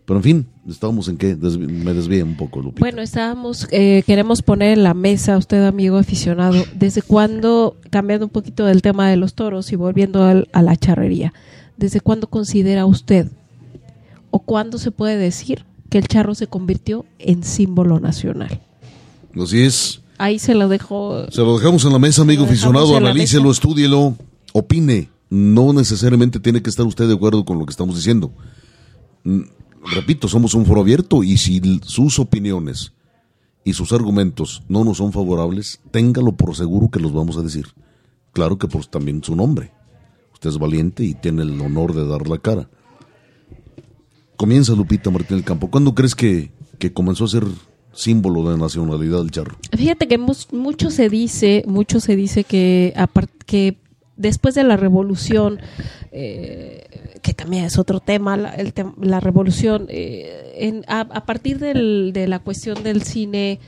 Pero 0.06 0.18
en 0.20 0.22
fin, 0.22 0.46
estábamos 0.68 1.08
en 1.08 1.16
qué, 1.16 1.36
Desvi- 1.36 1.68
me 1.68 1.92
desvié 1.92 2.22
un 2.22 2.36
poco, 2.36 2.60
Lupita. 2.62 2.80
Bueno, 2.80 3.02
estábamos, 3.02 3.66
eh, 3.72 4.04
queremos 4.06 4.40
poner 4.40 4.78
en 4.78 4.84
la 4.84 4.94
mesa, 4.94 5.36
usted 5.36 5.64
amigo 5.66 5.96
aficionado, 5.98 6.62
¿desde 6.74 7.02
cuándo, 7.02 7.76
cambiando 7.90 8.26
un 8.26 8.30
poquito 8.30 8.64
del 8.64 8.82
tema 8.82 9.10
de 9.10 9.16
los 9.16 9.34
toros 9.34 9.72
y 9.72 9.76
volviendo 9.76 10.22
al- 10.22 10.48
a 10.52 10.62
la 10.62 10.76
charrería, 10.76 11.32
¿desde 11.76 12.00
cuándo 12.00 12.28
considera 12.28 12.86
usted 12.86 13.28
o 14.30 14.38
cuándo 14.38 14.78
se 14.78 14.92
puede 14.92 15.16
decir 15.16 15.64
que 15.90 15.98
el 15.98 16.06
charro 16.06 16.34
se 16.36 16.46
convirtió 16.46 17.04
en 17.18 17.42
símbolo 17.42 17.98
nacional? 17.98 18.60
Así 19.42 19.62
es. 19.62 20.00
Ahí 20.18 20.38
se 20.38 20.54
lo 20.54 20.68
dejo. 20.68 21.30
Se 21.32 21.40
lo 21.42 21.58
dejamos 21.58 21.84
en 21.84 21.92
la 21.92 21.98
mesa, 21.98 22.22
amigo 22.22 22.44
aficionado. 22.44 22.96
Analícelo, 22.96 23.50
estúdielo, 23.50 24.14
opine. 24.52 25.08
No 25.28 25.72
necesariamente 25.72 26.38
tiene 26.38 26.62
que 26.62 26.70
estar 26.70 26.86
usted 26.86 27.08
de 27.08 27.14
acuerdo 27.14 27.44
con 27.44 27.58
lo 27.58 27.66
que 27.66 27.72
estamos 27.72 27.96
diciendo. 27.96 28.30
Repito, 29.92 30.28
somos 30.28 30.54
un 30.54 30.66
foro 30.66 30.80
abierto 30.80 31.22
y 31.22 31.36
si 31.36 31.80
sus 31.84 32.18
opiniones 32.18 32.92
y 33.64 33.72
sus 33.72 33.92
argumentos 33.92 34.62
no 34.68 34.84
nos 34.84 34.98
son 34.98 35.12
favorables, 35.12 35.80
téngalo 35.90 36.32
por 36.32 36.54
seguro 36.56 36.90
que 36.90 37.00
los 37.00 37.12
vamos 37.12 37.36
a 37.36 37.42
decir. 37.42 37.66
Claro 38.32 38.58
que 38.58 38.68
por 38.68 38.84
también 38.86 39.22
su 39.22 39.34
nombre. 39.34 39.72
Usted 40.32 40.50
es 40.50 40.58
valiente 40.58 41.04
y 41.04 41.14
tiene 41.14 41.42
el 41.42 41.60
honor 41.60 41.94
de 41.94 42.06
dar 42.06 42.28
la 42.28 42.38
cara. 42.38 42.68
Comienza 44.36 44.74
Lupita 44.74 45.10
Martín 45.10 45.38
del 45.38 45.44
Campo. 45.44 45.70
¿Cuándo 45.70 45.94
crees 45.94 46.14
que, 46.14 46.52
que 46.78 46.92
comenzó 46.92 47.24
a 47.24 47.28
ser 47.28 47.44
símbolo 47.92 48.50
de 48.50 48.58
nacionalidad 48.58 49.22
el 49.22 49.30
charro? 49.30 49.56
Fíjate 49.72 50.06
que 50.06 50.18
mucho 50.18 50.90
se 50.90 51.08
dice, 51.08 51.64
mucho 51.66 52.00
se 52.00 52.14
dice 52.16 52.44
que, 52.44 52.94
que 53.46 53.78
después 54.16 54.54
de 54.54 54.64
la 54.64 54.76
revolución, 54.76 55.58
eh, 56.12 56.84
que 57.22 57.34
también 57.34 57.64
es 57.64 57.78
otro 57.78 58.00
tema, 58.00 58.36
la, 58.36 58.50
el 58.54 58.72
la 59.00 59.20
revolución, 59.20 59.86
eh, 59.88 60.54
en- 60.56 60.84
a, 60.88 61.00
a 61.00 61.26
partir 61.26 61.58
del- 61.58 62.12
de 62.12 62.26
la 62.28 62.38
cuestión 62.38 62.82
del 62.82 63.02
cine 63.02 63.58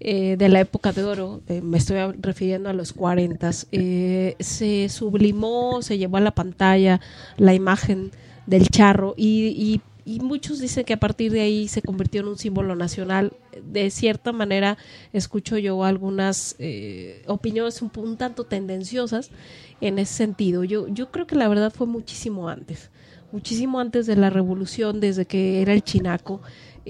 eh, 0.00 0.36
de 0.38 0.48
la 0.48 0.60
época 0.60 0.92
de 0.92 1.02
oro, 1.02 1.40
eh, 1.48 1.60
me 1.60 1.76
estoy 1.76 1.96
refiriendo 2.20 2.68
a 2.68 2.72
los 2.72 2.92
40, 2.92 3.50
eh, 3.72 4.36
se 4.38 4.88
sublimó, 4.90 5.82
se 5.82 5.98
llevó 5.98 6.18
a 6.18 6.20
la 6.20 6.30
pantalla 6.30 7.00
la 7.36 7.52
imagen 7.52 8.12
del 8.46 8.68
charro 8.68 9.14
y, 9.16 9.46
y- 9.48 9.80
y 10.04 10.20
muchos 10.20 10.58
dicen 10.60 10.84
que 10.84 10.94
a 10.94 11.00
partir 11.00 11.32
de 11.32 11.40
ahí 11.42 11.68
se 11.68 11.82
convirtió 11.82 12.22
en 12.22 12.28
un 12.28 12.38
símbolo 12.38 12.74
nacional. 12.76 13.32
De 13.62 13.90
cierta 13.90 14.32
manera, 14.32 14.78
escucho 15.12 15.58
yo 15.58 15.84
algunas 15.84 16.56
opiniones 17.26 17.82
un, 17.82 17.90
un 17.96 18.16
tanto 18.16 18.44
tendenciosas 18.44 19.30
en 19.80 19.98
ese 19.98 20.14
sentido. 20.14 20.64
Yo, 20.64 20.88
yo 20.88 21.10
creo 21.10 21.26
que 21.26 21.36
la 21.36 21.48
verdad 21.48 21.72
fue 21.74 21.86
muchísimo 21.86 22.48
antes, 22.48 22.90
muchísimo 23.32 23.80
antes 23.80 24.06
de 24.06 24.16
la 24.16 24.30
revolución, 24.30 25.00
desde 25.00 25.26
que 25.26 25.62
era 25.62 25.72
el 25.72 25.82
chinaco. 25.82 26.40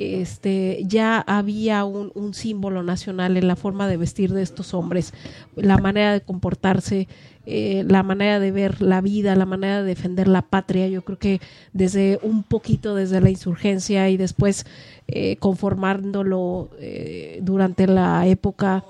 Este, 0.00 0.84
ya 0.86 1.18
había 1.18 1.84
un, 1.84 2.32
símbolo 2.32 2.84
nacional 2.84 3.36
en 3.36 3.48
la 3.48 3.56
forma 3.56 3.88
de 3.88 3.96
vestir 3.96 4.32
de 4.32 4.42
estos 4.42 4.72
hombres, 4.72 5.12
la 5.56 5.76
manera 5.78 6.12
de 6.12 6.20
comportarse, 6.20 7.08
eh, 7.46 7.84
la 7.88 8.04
manera 8.04 8.38
de 8.38 8.52
ver 8.52 8.80
la 8.80 9.00
vida, 9.00 9.34
la 9.34 9.44
manera 9.44 9.82
de 9.82 9.88
defender 9.88 10.28
la 10.28 10.42
patria. 10.42 10.86
Yo 10.86 11.02
creo 11.02 11.18
que 11.18 11.40
desde 11.72 12.20
un 12.22 12.44
poquito 12.44 12.94
desde 12.94 13.20
la 13.20 13.30
insurgencia 13.30 14.08
y 14.08 14.16
después 14.16 14.66
eh, 15.08 15.34
conformándolo 15.38 16.70
eh, 16.78 17.40
durante 17.42 17.88
la 17.88 18.24
época 18.28 18.84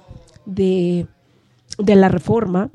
de, 0.44 1.06
de 1.78 1.96
la 1.96 2.10
reforma 2.10 2.70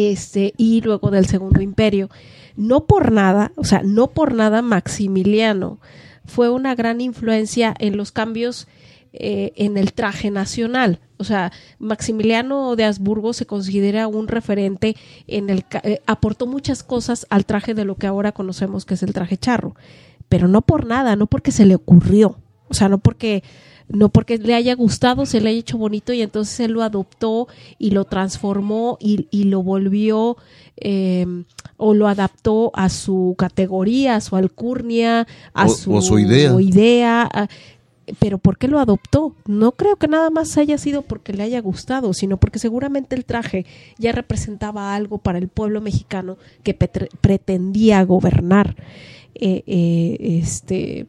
este 0.00 0.54
y 0.56 0.80
luego 0.80 1.10
del 1.10 1.26
segundo 1.26 1.60
imperio 1.60 2.10
no 2.56 2.86
por 2.86 3.12
nada 3.12 3.52
o 3.56 3.64
sea 3.64 3.82
no 3.84 4.08
por 4.08 4.34
nada 4.34 4.62
Maximiliano 4.62 5.78
fue 6.24 6.50
una 6.50 6.74
gran 6.74 7.00
influencia 7.00 7.74
en 7.78 7.96
los 7.96 8.12
cambios 8.12 8.68
eh, 9.12 9.52
en 9.56 9.76
el 9.76 9.92
traje 9.92 10.30
nacional. 10.30 11.00
O 11.18 11.24
sea, 11.24 11.50
Maximiliano 11.80 12.76
de 12.76 12.84
Habsburgo 12.84 13.32
se 13.32 13.44
considera 13.44 14.06
un 14.06 14.28
referente 14.28 14.94
en 15.26 15.50
el 15.50 15.64
eh, 15.82 16.00
aportó 16.06 16.46
muchas 16.46 16.84
cosas 16.84 17.26
al 17.28 17.44
traje 17.44 17.74
de 17.74 17.84
lo 17.84 17.96
que 17.96 18.06
ahora 18.06 18.30
conocemos 18.30 18.84
que 18.84 18.94
es 18.94 19.02
el 19.02 19.12
traje 19.12 19.36
charro, 19.36 19.74
pero 20.28 20.46
no 20.46 20.62
por 20.62 20.86
nada, 20.86 21.16
no 21.16 21.26
porque 21.26 21.50
se 21.50 21.66
le 21.66 21.74
ocurrió, 21.74 22.38
o 22.68 22.74
sea, 22.74 22.88
no 22.88 22.98
porque 22.98 23.42
no 23.92 24.08
porque 24.08 24.38
le 24.38 24.54
haya 24.54 24.74
gustado, 24.74 25.26
se 25.26 25.40
le 25.40 25.50
haya 25.50 25.58
hecho 25.58 25.78
bonito 25.78 26.12
y 26.12 26.22
entonces 26.22 26.60
él 26.60 26.72
lo 26.72 26.82
adoptó 26.82 27.48
y 27.78 27.90
lo 27.90 28.04
transformó 28.04 28.96
y, 29.00 29.26
y 29.30 29.44
lo 29.44 29.62
volvió 29.62 30.36
eh, 30.76 31.26
o 31.76 31.94
lo 31.94 32.08
adaptó 32.08 32.70
a 32.74 32.88
su 32.88 33.34
categoría, 33.36 34.16
a 34.16 34.20
su 34.20 34.36
alcurnia, 34.36 35.26
a, 35.54 35.66
O- 35.66 35.68
su, 35.68 35.92
o 35.94 35.98
a 35.98 36.02
su 36.02 36.18
idea. 36.18 36.54
idea, 36.60 37.28
a- 37.32 37.48
pero 38.18 38.38
¿por 38.38 38.58
qué 38.58 38.66
lo 38.66 38.80
adoptó? 38.80 39.36
No 39.46 39.72
creo 39.72 39.94
que 39.96 40.08
nada 40.08 40.30
más 40.30 40.58
haya 40.58 40.78
sido 40.78 41.02
porque 41.02 41.32
le 41.32 41.44
haya 41.44 41.60
gustado, 41.60 42.12
sino 42.12 42.38
porque 42.38 42.58
seguramente 42.58 43.14
el 43.14 43.24
traje 43.24 43.66
ya 43.98 44.10
representaba 44.10 44.94
algo 44.96 45.18
para 45.18 45.38
el 45.38 45.46
pueblo 45.48 45.80
mexicano 45.80 46.36
que 46.64 46.74
pretendía 46.74 48.02
gobernar. 48.04 48.74
Eh, 49.34 49.62
eh, 49.66 50.16
este 50.42 51.06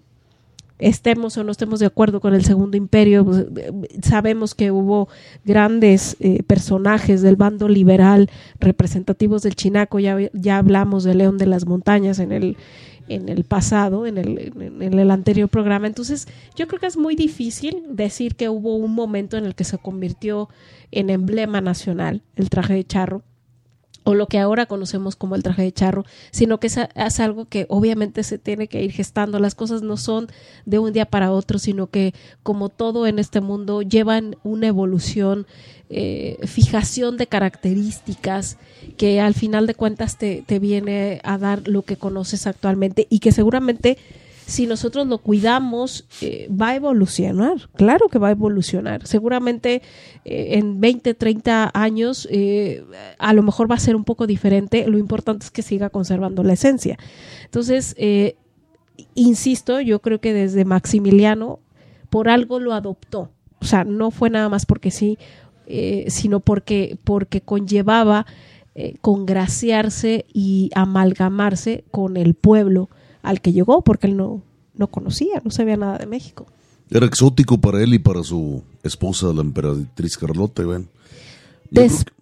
estemos 0.82 1.38
o 1.38 1.44
no 1.44 1.52
estemos 1.52 1.80
de 1.80 1.86
acuerdo 1.86 2.20
con 2.20 2.34
el 2.34 2.44
segundo 2.44 2.76
imperio, 2.76 3.24
pues, 3.24 3.46
eh, 3.56 3.72
sabemos 4.02 4.56
que 4.56 4.72
hubo 4.72 5.08
grandes 5.46 6.18
eh, 6.20 6.44
personajes 6.44 7.22
del 7.22 7.36
bando 7.36 7.70
liberal 7.70 8.30
representativos 8.60 9.44
del 9.44 9.56
chinaco, 9.56 10.00
ya, 10.00 10.18
ya 10.34 10.58
hablamos 10.58 11.04
de 11.04 11.16
León 11.16 11.38
de 11.38 11.46
las 11.46 11.66
Montañas 11.66 12.20
en 12.20 12.32
el, 12.32 12.58
en 13.08 13.30
el 13.30 13.44
pasado, 13.44 14.06
en 14.06 14.18
el, 14.18 14.54
en, 14.60 14.82
en 14.82 15.00
el 15.00 15.12
anterior 15.12 15.48
programa. 15.48 15.88
Entonces, 15.88 16.28
yo 16.56 16.68
creo 16.68 16.80
que 16.80 16.88
es 16.88 16.98
muy 16.98 17.16
difícil 17.16 17.84
decir 17.90 18.36
que 18.36 18.50
hubo 18.50 18.76
un 18.76 18.94
momento 18.94 19.38
en 19.38 19.46
el 19.46 19.56
que 19.56 19.64
se 19.64 19.78
convirtió 19.78 20.50
en 20.92 21.10
emblema 21.10 21.62
nacional 21.62 22.24
el 22.36 22.50
traje 22.50 22.74
de 22.74 22.84
charro 22.84 23.24
o 24.04 24.16
lo 24.16 24.28
que 24.28 24.40
ahora 24.40 24.66
conocemos 24.66 25.16
como 25.16 25.36
el 25.36 25.44
traje 25.44 25.64
de 25.64 25.72
charro, 25.72 26.06
sino 26.32 26.60
que 26.60 26.68
es, 26.68 27.20
algo 27.20 27.46
que 27.46 27.66
obviamente 27.70 28.24
se 28.24 28.38
tiene 28.38 28.68
que 28.68 28.84
ir 28.84 28.92
gestando. 28.92 29.40
Las 29.40 29.56
cosas 29.56 29.82
no 29.82 29.98
son 29.98 30.28
de 30.66 30.80
un 30.80 30.94
día 30.94 31.06
para 31.06 31.32
otro, 31.32 31.60
sino 31.60 31.88
que 31.88 32.14
como 32.44 32.70
todo 32.70 33.06
en 33.08 33.20
este 33.20 33.42
mundo 33.42 33.82
llevan 33.82 34.38
una 34.44 34.68
evolución, 34.68 35.46
eh, 35.90 36.38
fijación 36.46 37.18
de 37.18 37.28
características 37.28 38.58
que 38.98 39.22
al 39.22 39.34
final 39.34 39.68
de 39.68 39.76
cuentas 39.76 40.18
te, 40.18 40.44
te 40.46 40.60
viene 40.60 41.20
a 41.24 41.38
dar 41.38 41.68
lo 41.68 41.84
que 41.84 41.98
conoces 41.98 42.48
actualmente 42.48 43.08
y 43.10 43.20
que 43.20 43.32
seguramente 43.32 43.98
si 44.52 44.68
nosotros 44.68 45.08
lo 45.08 45.20
cuidamos, 45.20 46.06
eh, 46.20 46.50
va 46.52 46.70
a 46.70 46.76
evolucionar. 46.76 47.70
Claro 47.76 48.10
que 48.10 48.20
va 48.20 48.28
a 48.28 48.32
evolucionar. 48.32 49.08
Seguramente 49.08 49.82
eh, 50.26 50.58
en 50.58 50.82
20, 50.82 51.14
30 51.14 51.72
años 51.74 52.28
eh, 52.30 52.84
a 53.18 53.32
lo 53.32 53.44
mejor 53.44 53.72
va 53.72 53.76
a 53.76 53.80
ser 53.80 53.96
un 53.96 54.04
poco 54.04 54.28
diferente. 54.28 54.86
Lo 54.88 54.98
importante 54.98 55.46
es 55.46 55.52
que 55.52 55.62
siga 55.62 55.90
conservando 55.90 56.44
la 56.44 56.52
esencia. 56.52 57.00
Entonces, 57.46 57.96
insisto, 59.16 59.80
yo 59.80 60.02
creo 60.02 60.20
que 60.20 60.34
desde 60.34 60.66
Maximiliano 60.66 61.60
por 62.10 62.28
algo 62.28 62.60
lo 62.60 62.74
adoptó. 62.74 63.32
O 63.62 63.66
sea, 63.66 63.86
no 63.86 64.12
fue 64.12 64.30
nada 64.30 64.50
más 64.50 64.66
porque 64.66 64.92
sí, 64.92 65.18
sino 66.08 66.42
porque, 66.42 66.98
porque 67.06 67.40
conllevaba 67.40 68.26
congraciarse 69.00 70.26
y 70.34 70.72
amalgamarse 70.76 71.86
con 71.90 72.18
el 72.18 72.34
pueblo 72.34 72.90
al 73.22 73.42
que 73.42 73.54
llegó, 73.54 73.82
porque 73.82 74.08
él 74.08 74.18
no, 74.18 74.42
no 74.76 74.88
conocía, 74.88 75.42
no 75.44 75.52
sabía 75.52 75.78
nada 75.78 75.98
de 75.98 76.06
México. 76.06 76.46
Era 76.90 77.06
exótico 77.06 77.60
para 77.60 77.82
él 77.82 77.94
y 77.94 78.00
para 78.00 78.24
su 78.24 78.62
esposa, 78.84 79.32
la 79.34 79.42
emperatriz 79.42 80.18
Carlota. 80.18 80.64
Bueno. 80.64 80.86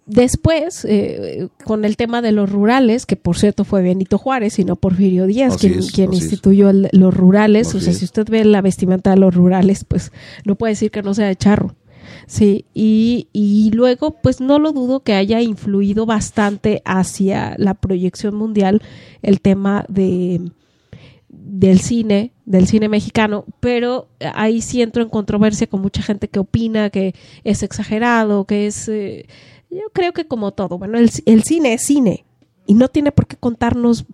Después, 0.06 0.84
eh, 0.84 1.48
con 1.64 1.84
el 1.84 1.96
tema 1.96 2.22
de 2.22 2.32
los 2.32 2.50
rurales, 2.50 3.06
que 3.06 3.16
por 3.16 3.38
cierto 3.38 3.64
fue 3.64 3.82
Benito 3.82 4.18
Juárez 4.18 4.58
y 4.58 4.64
no 4.64 4.76
Porfirio 4.76 5.26
Díaz 5.26 5.56
quien, 5.56 5.80
quien 5.86 6.12
instituyó 6.12 6.72
los 6.72 7.14
rurales. 7.14 7.74
o 7.74 7.80
sea, 7.80 7.92
si 7.92 8.04
usted 8.04 8.28
ve 8.28 8.44
la 8.44 8.60
vestimenta 8.60 9.10
de 9.10 9.16
los 9.16 9.34
rurales, 9.34 9.84
pues 9.84 10.12
no 10.44 10.54
puede 10.54 10.72
decir 10.72 10.90
que 10.90 11.02
no 11.02 11.14
sea 11.14 11.26
de 11.26 11.36
charro. 11.36 11.74
Sí, 12.26 12.64
y, 12.74 13.28
y 13.32 13.70
luego, 13.72 14.16
pues 14.20 14.40
no 14.40 14.58
lo 14.58 14.72
dudo 14.72 15.00
que 15.00 15.14
haya 15.14 15.40
influido 15.40 16.06
bastante 16.06 16.82
hacia 16.84 17.54
la 17.58 17.74
proyección 17.74 18.34
mundial 18.36 18.82
el 19.22 19.40
tema 19.40 19.84
de 19.88 20.40
del 21.50 21.80
cine, 21.80 22.32
del 22.46 22.68
cine 22.68 22.88
mexicano, 22.88 23.44
pero 23.58 24.08
ahí 24.34 24.62
sí 24.62 24.82
entro 24.82 25.02
en 25.02 25.08
controversia 25.08 25.66
con 25.66 25.80
mucha 25.80 26.00
gente 26.00 26.28
que 26.28 26.38
opina 26.38 26.90
que 26.90 27.14
es 27.42 27.62
exagerado, 27.62 28.44
que 28.44 28.68
es, 28.68 28.88
eh, 28.88 29.26
yo 29.68 29.82
creo 29.92 30.12
que 30.12 30.26
como 30.26 30.52
todo, 30.52 30.78
bueno, 30.78 30.98
el, 30.98 31.10
el, 31.26 31.42
cine 31.42 31.74
es 31.74 31.82
cine 31.82 32.24
y 32.66 32.74
no 32.74 32.88
tiene 32.88 33.10
por 33.10 33.26
qué 33.26 33.36
contarnos 33.36 34.06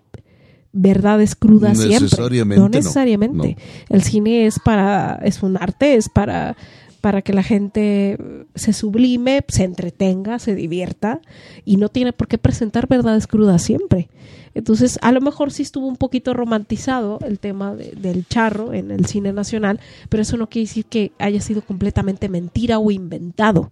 verdades 0.72 1.34
crudas 1.34 1.78
siempre. 1.78 2.44
No 2.44 2.68
necesariamente. 2.68 3.56
El 3.88 4.02
cine 4.02 4.46
es 4.46 4.58
para, 4.58 5.20
es 5.22 5.42
un 5.42 5.56
arte, 5.56 5.94
es 5.94 6.08
para 6.08 6.56
para 7.00 7.22
que 7.22 7.32
la 7.32 7.42
gente 7.42 8.18
se 8.54 8.72
sublime, 8.72 9.44
se 9.48 9.64
entretenga, 9.64 10.38
se 10.38 10.54
divierta 10.54 11.20
y 11.64 11.76
no 11.76 11.88
tiene 11.88 12.12
por 12.12 12.28
qué 12.28 12.38
presentar 12.38 12.88
verdades 12.88 13.26
crudas 13.26 13.62
siempre. 13.62 14.08
Entonces, 14.54 14.98
a 15.02 15.12
lo 15.12 15.20
mejor 15.20 15.52
sí 15.52 15.62
estuvo 15.62 15.86
un 15.86 15.96
poquito 15.96 16.32
romantizado 16.32 17.18
el 17.26 17.38
tema 17.38 17.74
del 17.74 18.26
charro 18.26 18.72
en 18.72 18.90
el 18.90 19.06
cine 19.06 19.32
nacional, 19.32 19.80
pero 20.08 20.22
eso 20.22 20.36
no 20.36 20.48
quiere 20.48 20.66
decir 20.66 20.86
que 20.86 21.12
haya 21.18 21.40
sido 21.40 21.62
completamente 21.62 22.28
mentira 22.28 22.78
o 22.78 22.90
inventado. 22.90 23.70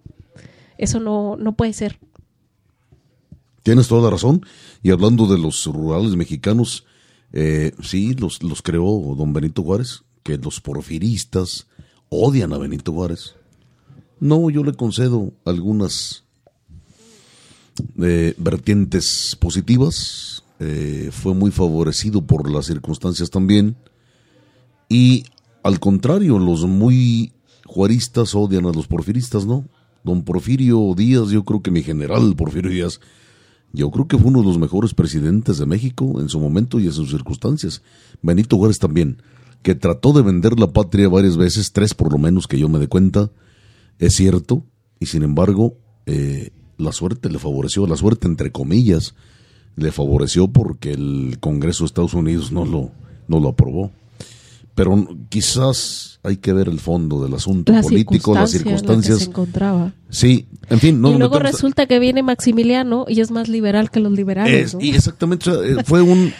Eso 0.77 0.99
no, 0.99 1.37
no 1.37 1.53
puede 1.53 1.73
ser. 1.73 1.99
Tienes 3.63 3.87
toda 3.87 4.03
la 4.03 4.11
razón. 4.11 4.45
Y 4.83 4.91
hablando 4.91 5.25
de 5.25 5.39
los 5.39 5.65
rurales 5.65 6.15
mexicanos, 6.15 6.85
eh, 7.33 7.71
sí, 7.81 8.13
los, 8.13 8.43
los 8.43 8.61
creó 8.61 9.15
don 9.17 9.33
Benito 9.33 9.63
Juárez, 9.63 10.03
que 10.21 10.37
los 10.37 10.61
porfiristas 10.61 11.67
odian 12.09 12.53
a 12.53 12.57
Benito 12.57 12.91
Juárez. 12.91 13.35
No, 14.19 14.49
yo 14.49 14.63
le 14.63 14.73
concedo 14.73 15.33
algunas 15.43 16.23
eh, 18.01 18.33
vertientes 18.37 19.37
positivas, 19.39 20.43
eh, 20.59 21.09
fue 21.11 21.33
muy 21.33 21.51
favorecido 21.51 22.21
por 22.21 22.49
las 22.49 22.67
circunstancias 22.67 23.29
también. 23.29 23.75
Y 24.87 25.25
al 25.63 25.79
contrario, 25.79 26.39
los 26.39 26.65
muy 26.65 27.33
juaristas 27.65 28.35
odian 28.35 28.65
a 28.65 28.71
los 28.71 28.87
porfiristas, 28.87 29.45
¿no? 29.45 29.65
Don 30.03 30.23
Porfirio 30.23 30.93
Díaz, 30.95 31.29
yo 31.29 31.43
creo 31.43 31.61
que 31.61 31.71
mi 31.71 31.81
general 31.81 32.35
Porfirio 32.35 32.69
Díaz, 32.69 33.01
yo 33.73 33.89
creo 33.91 34.07
que 34.07 34.17
fue 34.17 34.27
uno 34.27 34.41
de 34.41 34.45
los 34.45 34.59
mejores 34.59 34.93
presidentes 34.93 35.57
de 35.57 35.65
México 35.65 36.21
en 36.21 36.29
su 36.29 36.39
momento 36.39 36.79
y 36.79 36.85
en 36.85 36.93
sus 36.93 37.09
circunstancias. 37.09 37.81
Benito 38.21 38.57
Juárez 38.57 38.77
también, 38.77 39.17
que 39.65 39.73
trató 39.73 40.13
de 40.13 40.21
vender 40.21 40.59
la 40.59 40.71
patria 40.71 41.09
varias 41.09 41.37
veces, 41.37 41.71
tres 41.71 41.95
por 41.95 42.11
lo 42.11 42.19
menos 42.19 42.45
que 42.45 42.59
yo 42.59 42.69
me 42.69 42.77
dé 42.77 42.87
cuenta, 42.87 43.31
es 43.97 44.13
cierto, 44.13 44.63
y 44.99 45.07
sin 45.07 45.23
embargo, 45.23 45.73
eh, 46.05 46.51
la 46.77 46.91
suerte 46.91 47.31
le 47.31 47.39
favoreció, 47.39 47.87
la 47.87 47.97
suerte 47.97 48.27
entre 48.27 48.51
comillas, 48.51 49.15
le 49.75 49.91
favoreció 49.91 50.49
porque 50.49 50.91
el 50.91 51.37
Congreso 51.39 51.83
de 51.83 51.87
Estados 51.87 52.13
Unidos 52.13 52.51
no 52.51 52.63
lo, 52.63 52.91
no 53.27 53.39
lo 53.39 53.49
aprobó. 53.49 53.89
Pero 54.75 55.07
quizás 55.29 56.19
hay 56.21 56.37
que 56.37 56.53
ver 56.53 56.67
el 56.67 56.79
fondo 56.79 57.23
del 57.23 57.33
asunto 57.33 57.73
político, 57.81 58.35
las 58.35 58.51
circunstancias. 58.51 59.17
se 59.17 59.25
encontraba. 59.25 59.93
Sí, 60.11 60.45
en 60.69 60.79
fin. 60.79 61.01
No, 61.01 61.11
y 61.11 61.17
luego 61.17 61.39
resulta 61.39 61.87
que 61.87 61.97
viene 61.97 62.21
Maximiliano 62.21 63.05
y 63.07 63.19
es 63.19 63.31
más 63.31 63.49
liberal 63.49 63.89
que 63.89 63.99
los 63.99 64.11
liberales. 64.11 64.77
Y 64.79 64.91
exactamente, 64.91 65.49
eh, 65.49 65.83
fue 65.83 66.03
un... 66.03 66.31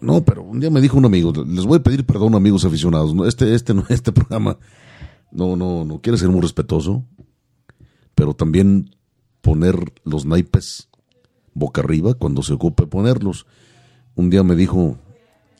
No, 0.00 0.24
pero 0.24 0.42
un 0.42 0.60
día 0.60 0.70
me 0.70 0.80
dijo 0.80 0.96
un 0.96 1.04
amigo, 1.04 1.32
les 1.46 1.64
voy 1.64 1.78
a 1.78 1.82
pedir 1.82 2.04
perdón 2.04 2.34
amigos 2.34 2.64
aficionados, 2.64 3.14
este, 3.26 3.54
este, 3.54 3.74
este 3.88 4.12
programa 4.12 4.58
no, 5.30 5.56
no, 5.56 5.84
no 5.84 6.00
quiere 6.00 6.18
ser 6.18 6.28
muy 6.28 6.40
respetuoso, 6.40 7.04
pero 8.14 8.34
también 8.34 8.96
poner 9.40 9.76
los 10.04 10.24
naipes 10.26 10.88
boca 11.54 11.80
arriba 11.80 12.14
cuando 12.14 12.42
se 12.42 12.52
ocupe 12.52 12.86
ponerlos. 12.86 13.46
Un 14.14 14.30
día 14.30 14.42
me 14.42 14.56
dijo, 14.56 14.98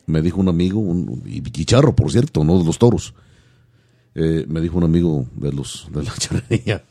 me 0.07 0.23
dijo 0.23 0.41
un 0.41 0.49
amigo, 0.49 0.81
un, 0.81 1.23
y 1.27 1.43
chicharro 1.43 1.95
por 1.95 2.11
cierto, 2.13 2.45
no 2.45 2.59
de 2.59 2.65
los 2.65 2.79
toros, 2.79 3.15
eh, 4.15 4.45
me 4.49 4.61
dijo 4.61 4.79
un 4.79 4.85
amigo 4.85 5.27
de 5.35 5.53
los 5.53 5.89
de 5.93 6.03
la 6.03 6.15
charrería, 6.19 6.85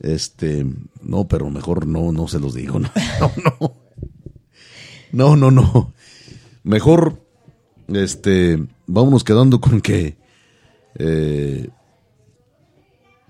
este, 0.00 0.66
no, 1.02 1.28
pero 1.28 1.50
mejor 1.50 1.86
no, 1.86 2.12
no 2.12 2.28
se 2.28 2.40
los 2.40 2.54
digo, 2.54 2.78
no, 2.78 2.90
no, 3.60 3.76
no, 5.12 5.36
no, 5.36 5.50
no, 5.50 5.92
mejor, 6.70 7.22
este, 7.88 8.64
vámonos 8.86 9.24
quedando 9.24 9.60
con 9.60 9.80
que 9.80 10.16
eh, 10.94 11.68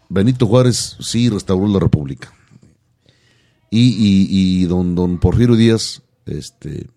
Benito 0.08 0.46
Juárez 0.46 0.96
sí 1.00 1.28
restauró 1.28 1.66
la 1.66 1.80
República 1.80 2.32
y, 3.70 4.64
don, 4.64 4.94
don 4.94 5.18
Porfirio 5.18 5.56
Díaz 5.56 6.02
este, 6.26 6.88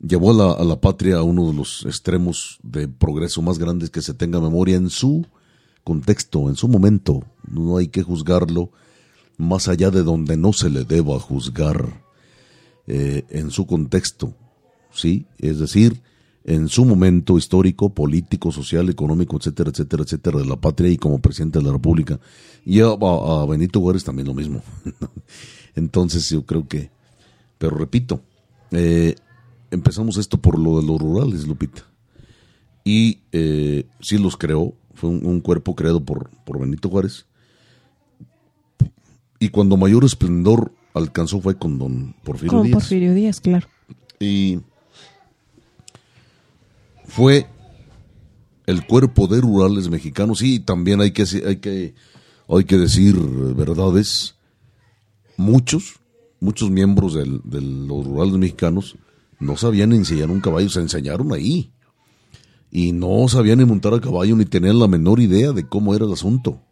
llevó 0.00 0.30
a 0.30 0.64
la, 0.64 0.80
patria 0.80 1.16
a 1.16 1.22
uno 1.22 1.48
de 1.48 1.54
los 1.54 1.84
extremos 1.84 2.58
de 2.62 2.88
progreso 2.88 3.42
más 3.42 3.58
grandes 3.58 3.90
que 3.90 4.02
se 4.02 4.14
tenga 4.14 4.40
memoria 4.40 4.76
en 4.76 4.90
su 4.90 5.26
contexto, 5.84 6.48
en 6.48 6.56
su 6.56 6.68
momento. 6.68 7.24
No 7.48 7.76
hay 7.76 7.88
que 7.88 8.02
juzgarlo 8.02 8.70
más 9.36 9.68
allá 9.68 9.90
de 9.90 10.02
donde 10.02 10.36
no 10.36 10.52
se 10.52 10.70
le 10.70 10.84
deba 10.84 11.18
juzgar 11.18 12.04
eh, 12.86 13.24
en 13.30 13.50
su 13.50 13.66
contexto. 13.66 14.34
¿Sí? 14.92 15.26
Es 15.38 15.58
decir, 15.58 16.00
en 16.44 16.68
su 16.68 16.84
momento 16.84 17.38
histórico, 17.38 17.90
político, 17.90 18.50
social, 18.50 18.88
económico, 18.88 19.36
etcétera, 19.36 19.70
etcétera, 19.70 20.02
etcétera, 20.02 20.38
de 20.38 20.46
la 20.46 20.56
patria 20.56 20.90
y 20.90 20.96
como 20.96 21.20
presidente 21.20 21.58
de 21.58 21.64
la 21.64 21.72
República. 21.72 22.18
Y 22.64 22.80
a, 22.80 22.94
Benito 23.48 23.80
Juárez 23.80 24.04
también 24.04 24.28
lo 24.28 24.34
mismo. 24.34 24.62
Entonces 25.76 26.28
yo 26.28 26.44
creo 26.44 26.66
que, 26.66 26.90
pero 27.58 27.76
repito, 27.76 28.20
eh, 28.72 29.14
empezamos 29.70 30.16
esto 30.16 30.38
por 30.38 30.58
lo 30.58 30.80
de 30.80 30.86
los 30.86 31.00
rurales, 31.00 31.46
Lupita. 31.46 31.84
Y 32.84 33.20
eh, 33.30 33.86
sí 34.00 34.18
los 34.18 34.36
creó, 34.36 34.74
fue 34.94 35.10
un, 35.10 35.40
cuerpo 35.40 35.74
creado 35.76 36.04
por, 36.04 36.30
por 36.44 36.58
Benito 36.58 36.88
Juárez. 36.88 37.26
Y 39.38 39.48
cuando 39.48 39.76
mayor 39.76 40.04
esplendor 40.04 40.72
alcanzó 40.94 41.40
fue 41.40 41.56
con 41.56 41.78
don 41.78 42.14
Porfirio 42.24 42.52
con 42.52 42.62
Díaz. 42.64 42.74
Porfirio 42.74 43.14
Díaz, 43.14 43.40
claro. 43.40 43.66
Y 44.20 44.60
fue 47.14 47.46
el 48.64 48.86
cuerpo 48.86 49.26
de 49.26 49.42
rurales 49.42 49.90
mexicanos 49.90 50.40
y 50.40 50.60
también 50.60 51.02
hay 51.02 51.10
que, 51.10 51.24
hay 51.46 51.56
que, 51.56 51.94
hay 52.48 52.64
que 52.64 52.78
decir 52.78 53.14
verdades. 53.54 54.36
Muchos, 55.36 55.96
muchos 56.40 56.70
miembros 56.70 57.12
de 57.12 57.60
los 57.60 58.06
rurales 58.06 58.34
mexicanos 58.34 58.96
no 59.38 59.58
sabían 59.58 59.92
enseñar 59.92 60.30
un 60.30 60.40
caballo, 60.40 60.70
se 60.70 60.80
enseñaron 60.80 61.32
ahí. 61.34 61.70
Y 62.70 62.92
no 62.92 63.28
sabían 63.28 63.58
ni 63.58 63.66
montar 63.66 63.92
a 63.92 64.00
caballo 64.00 64.34
ni 64.34 64.46
tenían 64.46 64.78
la 64.78 64.88
menor 64.88 65.20
idea 65.20 65.52
de 65.52 65.68
cómo 65.68 65.94
era 65.94 66.06
el 66.06 66.12
asunto. 66.12 66.62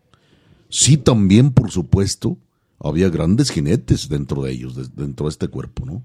Sí, 0.71 0.97
también, 0.97 1.53
por 1.53 1.71
supuesto, 1.71 2.39
había 2.79 3.11
grandes 3.11 3.51
jinetes 3.51 4.09
dentro 4.09 4.45
de 4.45 4.53
ellos, 4.53 4.97
dentro 4.97 5.27
de 5.27 5.31
este 5.31 5.49
cuerpo, 5.49 5.85
¿no? 5.85 6.03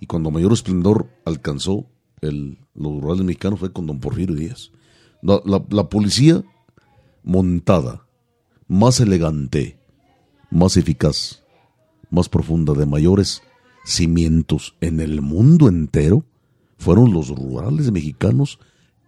Y 0.00 0.06
cuando 0.06 0.30
mayor 0.30 0.52
esplendor 0.52 1.08
alcanzó 1.24 1.86
el, 2.24 2.58
los 2.74 3.00
rurales 3.00 3.24
mexicanos 3.24 3.60
fue 3.60 3.72
con 3.72 3.86
don 3.86 4.00
Porfirio 4.00 4.34
Díaz. 4.34 4.70
La, 5.22 5.88
policía 5.88 6.44
montada, 7.22 8.06
más 8.68 9.00
elegante, 9.00 9.78
más 10.50 10.76
eficaz, 10.76 11.42
más 12.10 12.28
profunda, 12.28 12.74
de 12.74 12.84
mayores 12.84 13.42
cimientos 13.86 14.74
en 14.80 15.00
el 15.00 15.22
mundo 15.22 15.68
entero, 15.68 16.24
fueron 16.76 17.12
los 17.12 17.28
rurales 17.28 17.90
mexicanos 17.90 18.58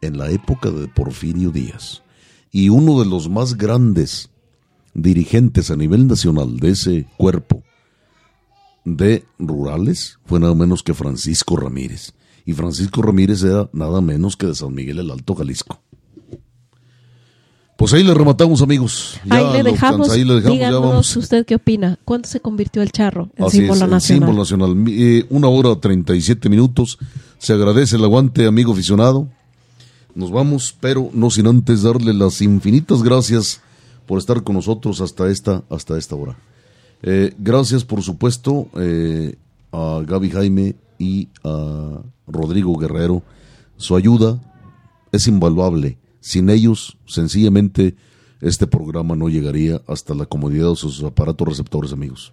en 0.01 0.17
la 0.17 0.31
época 0.31 0.71
de 0.71 0.89
Porfirio 0.89 1.51
Díaz. 1.51 2.03
Y 2.51 2.71
uno 2.71 3.01
de 3.01 3.07
los 3.07 3.29
más 3.29 3.59
grandes 3.59 4.31
dirigentes 4.95 5.71
a 5.71 5.77
nivel 5.77 6.07
nacional 6.07 6.57
de 6.59 6.71
ese 6.71 7.07
cuerpo 7.19 7.63
de 8.87 9.25
rurales 9.39 10.19
fue 10.25 10.41
nada 10.41 10.55
menos 10.55 10.83
que 10.83 10.95
Francisco 10.95 11.57
Ramírez 11.57 12.15
y 12.47 12.53
Francisco 12.53 13.03
Ramírez 13.03 13.43
era 13.43 13.69
nada 13.73 14.01
menos 14.01 14.37
que 14.37 14.47
de 14.47 14.55
San 14.55 14.73
Miguel 14.73 15.01
el 15.01 15.11
Alto, 15.11 15.35
Jalisco. 15.35 15.81
Pues 17.77 17.93
ahí 17.93 18.03
le 18.03 18.15
rematamos, 18.15 18.63
amigos. 18.63 19.21
Ya 19.27 19.37
ahí, 19.37 19.63
le 19.63 19.71
dejamos, 19.71 20.09
ahí 20.09 20.25
le 20.25 20.37
dejamos. 20.37 20.57
Díganos 20.57 21.17
usted 21.17 21.45
qué 21.45 21.57
opina. 21.57 21.99
¿Cuánto 22.07 22.29
se 22.29 22.41
convirtió 22.41 22.81
el 22.81 22.91
charro 22.91 23.29
en 23.37 23.51
símbolo 23.51 23.87
nacional? 23.87 24.01
símbolo 24.01 24.39
nacional. 24.39 24.85
Eh, 24.89 25.27
una 25.29 25.49
hora 25.49 25.79
treinta 25.79 26.15
y 26.15 26.23
siete 26.23 26.49
minutos. 26.49 26.99
Se 27.39 27.53
agradece 27.53 27.97
el 27.97 28.05
aguante, 28.05 28.47
amigo 28.47 28.73
aficionado. 28.73 29.29
Nos 30.15 30.31
vamos, 30.31 30.75
pero 30.81 31.11
no 31.13 31.29
sin 31.31 31.49
antes 31.49 31.83
darle 31.83 32.15
las 32.15 32.41
infinitas 32.41 33.03
gracias 33.03 33.61
por 34.07 34.19
estar 34.19 34.43
con 34.43 34.55
nosotros 34.55 35.03
hasta 35.03 35.29
esta, 35.29 35.63
hasta 35.69 35.99
esta 35.99 36.15
hora. 36.15 36.39
Eh, 37.03 37.35
gracias, 37.39 37.85
por 37.85 38.03
supuesto, 38.03 38.69
eh, 38.79 39.35
a 39.73 40.01
Gaby 40.07 40.31
Jaime 40.31 40.77
y 40.99 41.29
a 41.45 42.03
Rodrigo 42.27 42.77
Guerrero. 42.77 43.23
Su 43.77 43.97
ayuda 43.97 44.41
es 45.13 45.27
invaluable 45.29 45.99
sin 46.27 46.51
ellos, 46.51 46.99
sencillamente, 47.07 47.95
este 48.41 48.67
programa 48.67 49.15
no 49.15 49.29
llegaría 49.29 49.81
hasta 49.87 50.13
la 50.13 50.27
comodidad 50.27 50.71
de 50.71 50.75
sus 50.75 51.05
aparatos 51.05 51.47
receptores, 51.47 51.93
amigos. 51.93 52.33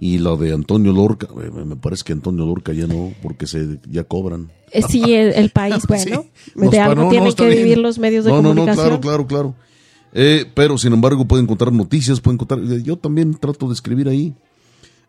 y 0.03 0.19
la 0.19 0.35
de 0.35 0.53
Antonio 0.53 0.93
Lorca. 0.93 1.29
Eh, 1.41 1.65
me 1.65 1.77
parece 1.77 2.03
que 2.03 2.13
Antonio 2.13 2.45
Lorca 2.45 2.73
ya 2.73 2.89
no, 2.89 3.15
porque 3.23 3.47
se 3.47 3.79
ya 3.89 4.03
cobran. 4.03 4.51
Eh, 4.73 4.83
sí, 4.83 5.15
el, 5.15 5.51
país, 5.51 5.77
bueno, 5.89 6.25
de 6.57 6.81
algo 6.81 7.09
tienen 7.09 7.33
que 7.33 7.47
vivir 7.47 7.79
los 7.79 8.01
medios 8.01 8.25
de 8.25 8.33
comunicación. 8.33 8.67
No, 8.67 8.73
no, 8.73 8.75
claro, 8.75 9.01
claro, 9.01 9.27
claro. 9.29 9.55
Eh, 10.13 10.45
pero 10.55 10.77
sin 10.77 10.93
embargo 10.93 11.25
puede 11.29 11.45
encontrar 11.45 11.73
noticias, 11.73 12.21
puede 12.21 12.35
encontrar, 12.35 12.61
yo 12.83 12.97
también 12.97 13.35
trato 13.35 13.69
de 13.69 13.75
escribir 13.75 14.09
ahí, 14.09 14.35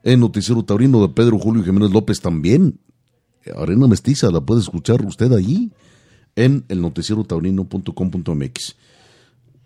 en 0.04 0.20
Noticiero 0.20 0.62
Taurino 0.62 1.02
de 1.02 1.10
Pedro 1.10 1.40
Julio 1.40 1.64
Jiménez 1.64 1.90
López 1.90 2.22
también, 2.22 2.78
Arena 3.58 3.88
Mestiza, 3.88 4.30
la 4.30 4.42
puede 4.42 4.62
escuchar 4.62 5.04
usted 5.04 5.34
allí, 5.34 5.72
en 6.36 6.66
el 6.70 6.82
noticierotaurino.com.mx. 6.82 8.76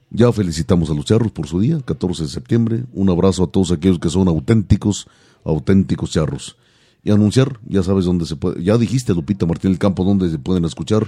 Ya 0.10 0.32
felicitamos 0.32 0.90
a 0.90 0.94
los 0.94 1.06
charros 1.06 1.32
por 1.32 1.48
su 1.48 1.60
día, 1.60 1.80
14 1.84 2.24
de 2.24 2.30
septiembre. 2.30 2.84
Un 2.94 3.10
abrazo 3.10 3.44
a 3.44 3.48
todos 3.48 3.72
aquellos 3.72 4.00
que 4.00 4.10
son 4.10 4.28
auténticos, 4.28 5.08
auténticos 5.44 6.12
charros. 6.12 6.56
Y 7.04 7.12
anunciar, 7.12 7.60
ya 7.68 7.84
sabes 7.84 8.06
dónde 8.06 8.26
se 8.26 8.36
puede. 8.36 8.64
Ya 8.64 8.78
dijiste, 8.78 9.14
Lupita 9.14 9.46
Martín 9.46 9.72
del 9.72 9.80
Campo, 9.80 10.04
dónde 10.04 10.30
se 10.30 10.40
pueden 10.40 10.66
escuchar 10.66 11.08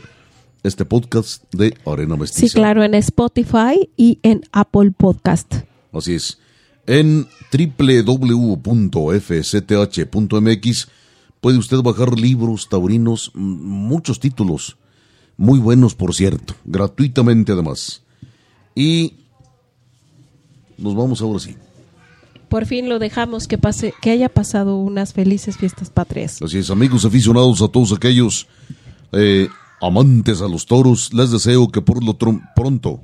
este 0.64 0.86
podcast 0.86 1.44
de 1.54 1.76
Arena 1.86 2.16
Mestiza. 2.18 2.48
Sí, 2.48 2.54
claro, 2.54 2.84
en 2.84 2.94
Spotify 2.96 3.90
y 3.96 4.20
en 4.24 4.42
Apple 4.52 4.92
Podcast. 4.92 5.56
Así 5.94 6.16
es. 6.16 6.38
En 6.86 7.28
www.fcth.mx 7.52 8.58
puede 11.40 11.58
usted 11.58 11.78
bajar 11.78 12.20
libros 12.20 12.68
taurinos, 12.68 13.32
muchos 13.34 14.20
títulos, 14.20 14.78
muy 15.38 15.60
buenos 15.60 15.96
por 15.96 16.14
cierto, 16.14 16.54
gratuitamente 16.66 17.54
además. 17.54 18.04
Y 18.80 19.12
nos 20.78 20.96
vamos 20.96 21.22
ahora 21.22 21.38
sí. 21.40 21.58
Por 22.48 22.66
fin 22.66 22.88
lo 22.88 22.98
dejamos 22.98 23.46
que 23.46 23.58
pase, 23.58 23.94
que 24.02 24.10
haya 24.10 24.30
pasado 24.30 24.78
unas 24.78 25.12
felices 25.12 25.58
fiestas 25.58 25.90
patrias. 25.90 26.42
Así 26.42 26.60
es, 26.60 26.70
amigos 26.70 27.04
aficionados, 27.04 27.62
a 27.62 27.68
todos 27.68 27.92
aquellos 27.92 28.48
eh, 29.12 29.50
amantes 29.82 30.42
a 30.42 30.48
los 30.48 30.66
toros, 30.66 31.14
les 31.14 31.30
deseo 31.30 31.68
que 31.68 31.82
por 31.82 32.02
lo 32.02 32.18
pronto 32.56 33.02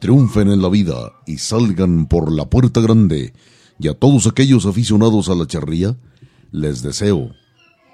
triunfen 0.00 0.50
en 0.50 0.62
la 0.62 0.70
vida 0.70 1.12
y 1.26 1.36
salgan 1.36 2.06
por 2.06 2.32
la 2.32 2.46
puerta 2.46 2.80
grande. 2.80 3.34
Y 3.78 3.88
a 3.88 3.94
todos 3.94 4.26
aquellos 4.26 4.64
aficionados 4.64 5.28
a 5.28 5.34
la 5.34 5.46
charría, 5.46 5.98
les 6.50 6.80
deseo 6.80 7.32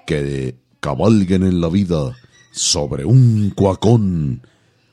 que 0.05 0.55
cabalguen 0.79 1.43
en 1.43 1.59
la 1.59 1.67
vida 1.67 2.15
sobre 2.53 3.03
un 3.03 3.51
cuacón 3.53 4.43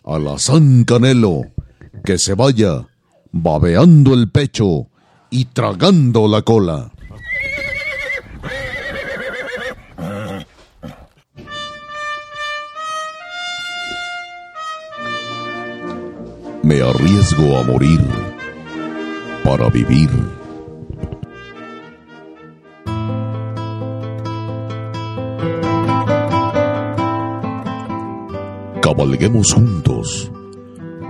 a 0.03 0.19
la 0.19 0.37
San 0.41 0.83
Canelo 0.83 1.54
que 2.03 2.19
se 2.19 2.35
vaya 2.35 2.87
babeando 3.31 4.15
el 4.15 4.31
pecho 4.31 4.89
y 5.31 5.47
tragando 5.47 6.27
la 6.29 6.43
cola. 6.43 6.91
Me 16.63 16.81
arriesgo 16.81 17.59
a 17.59 17.65
morir 17.65 18.01
para 19.45 19.69
vivir. 19.69 20.11
Cabalguemos 28.81 29.53
juntos 29.53 30.31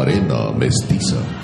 Arena 0.00 0.50
Mestiza. 0.52 1.41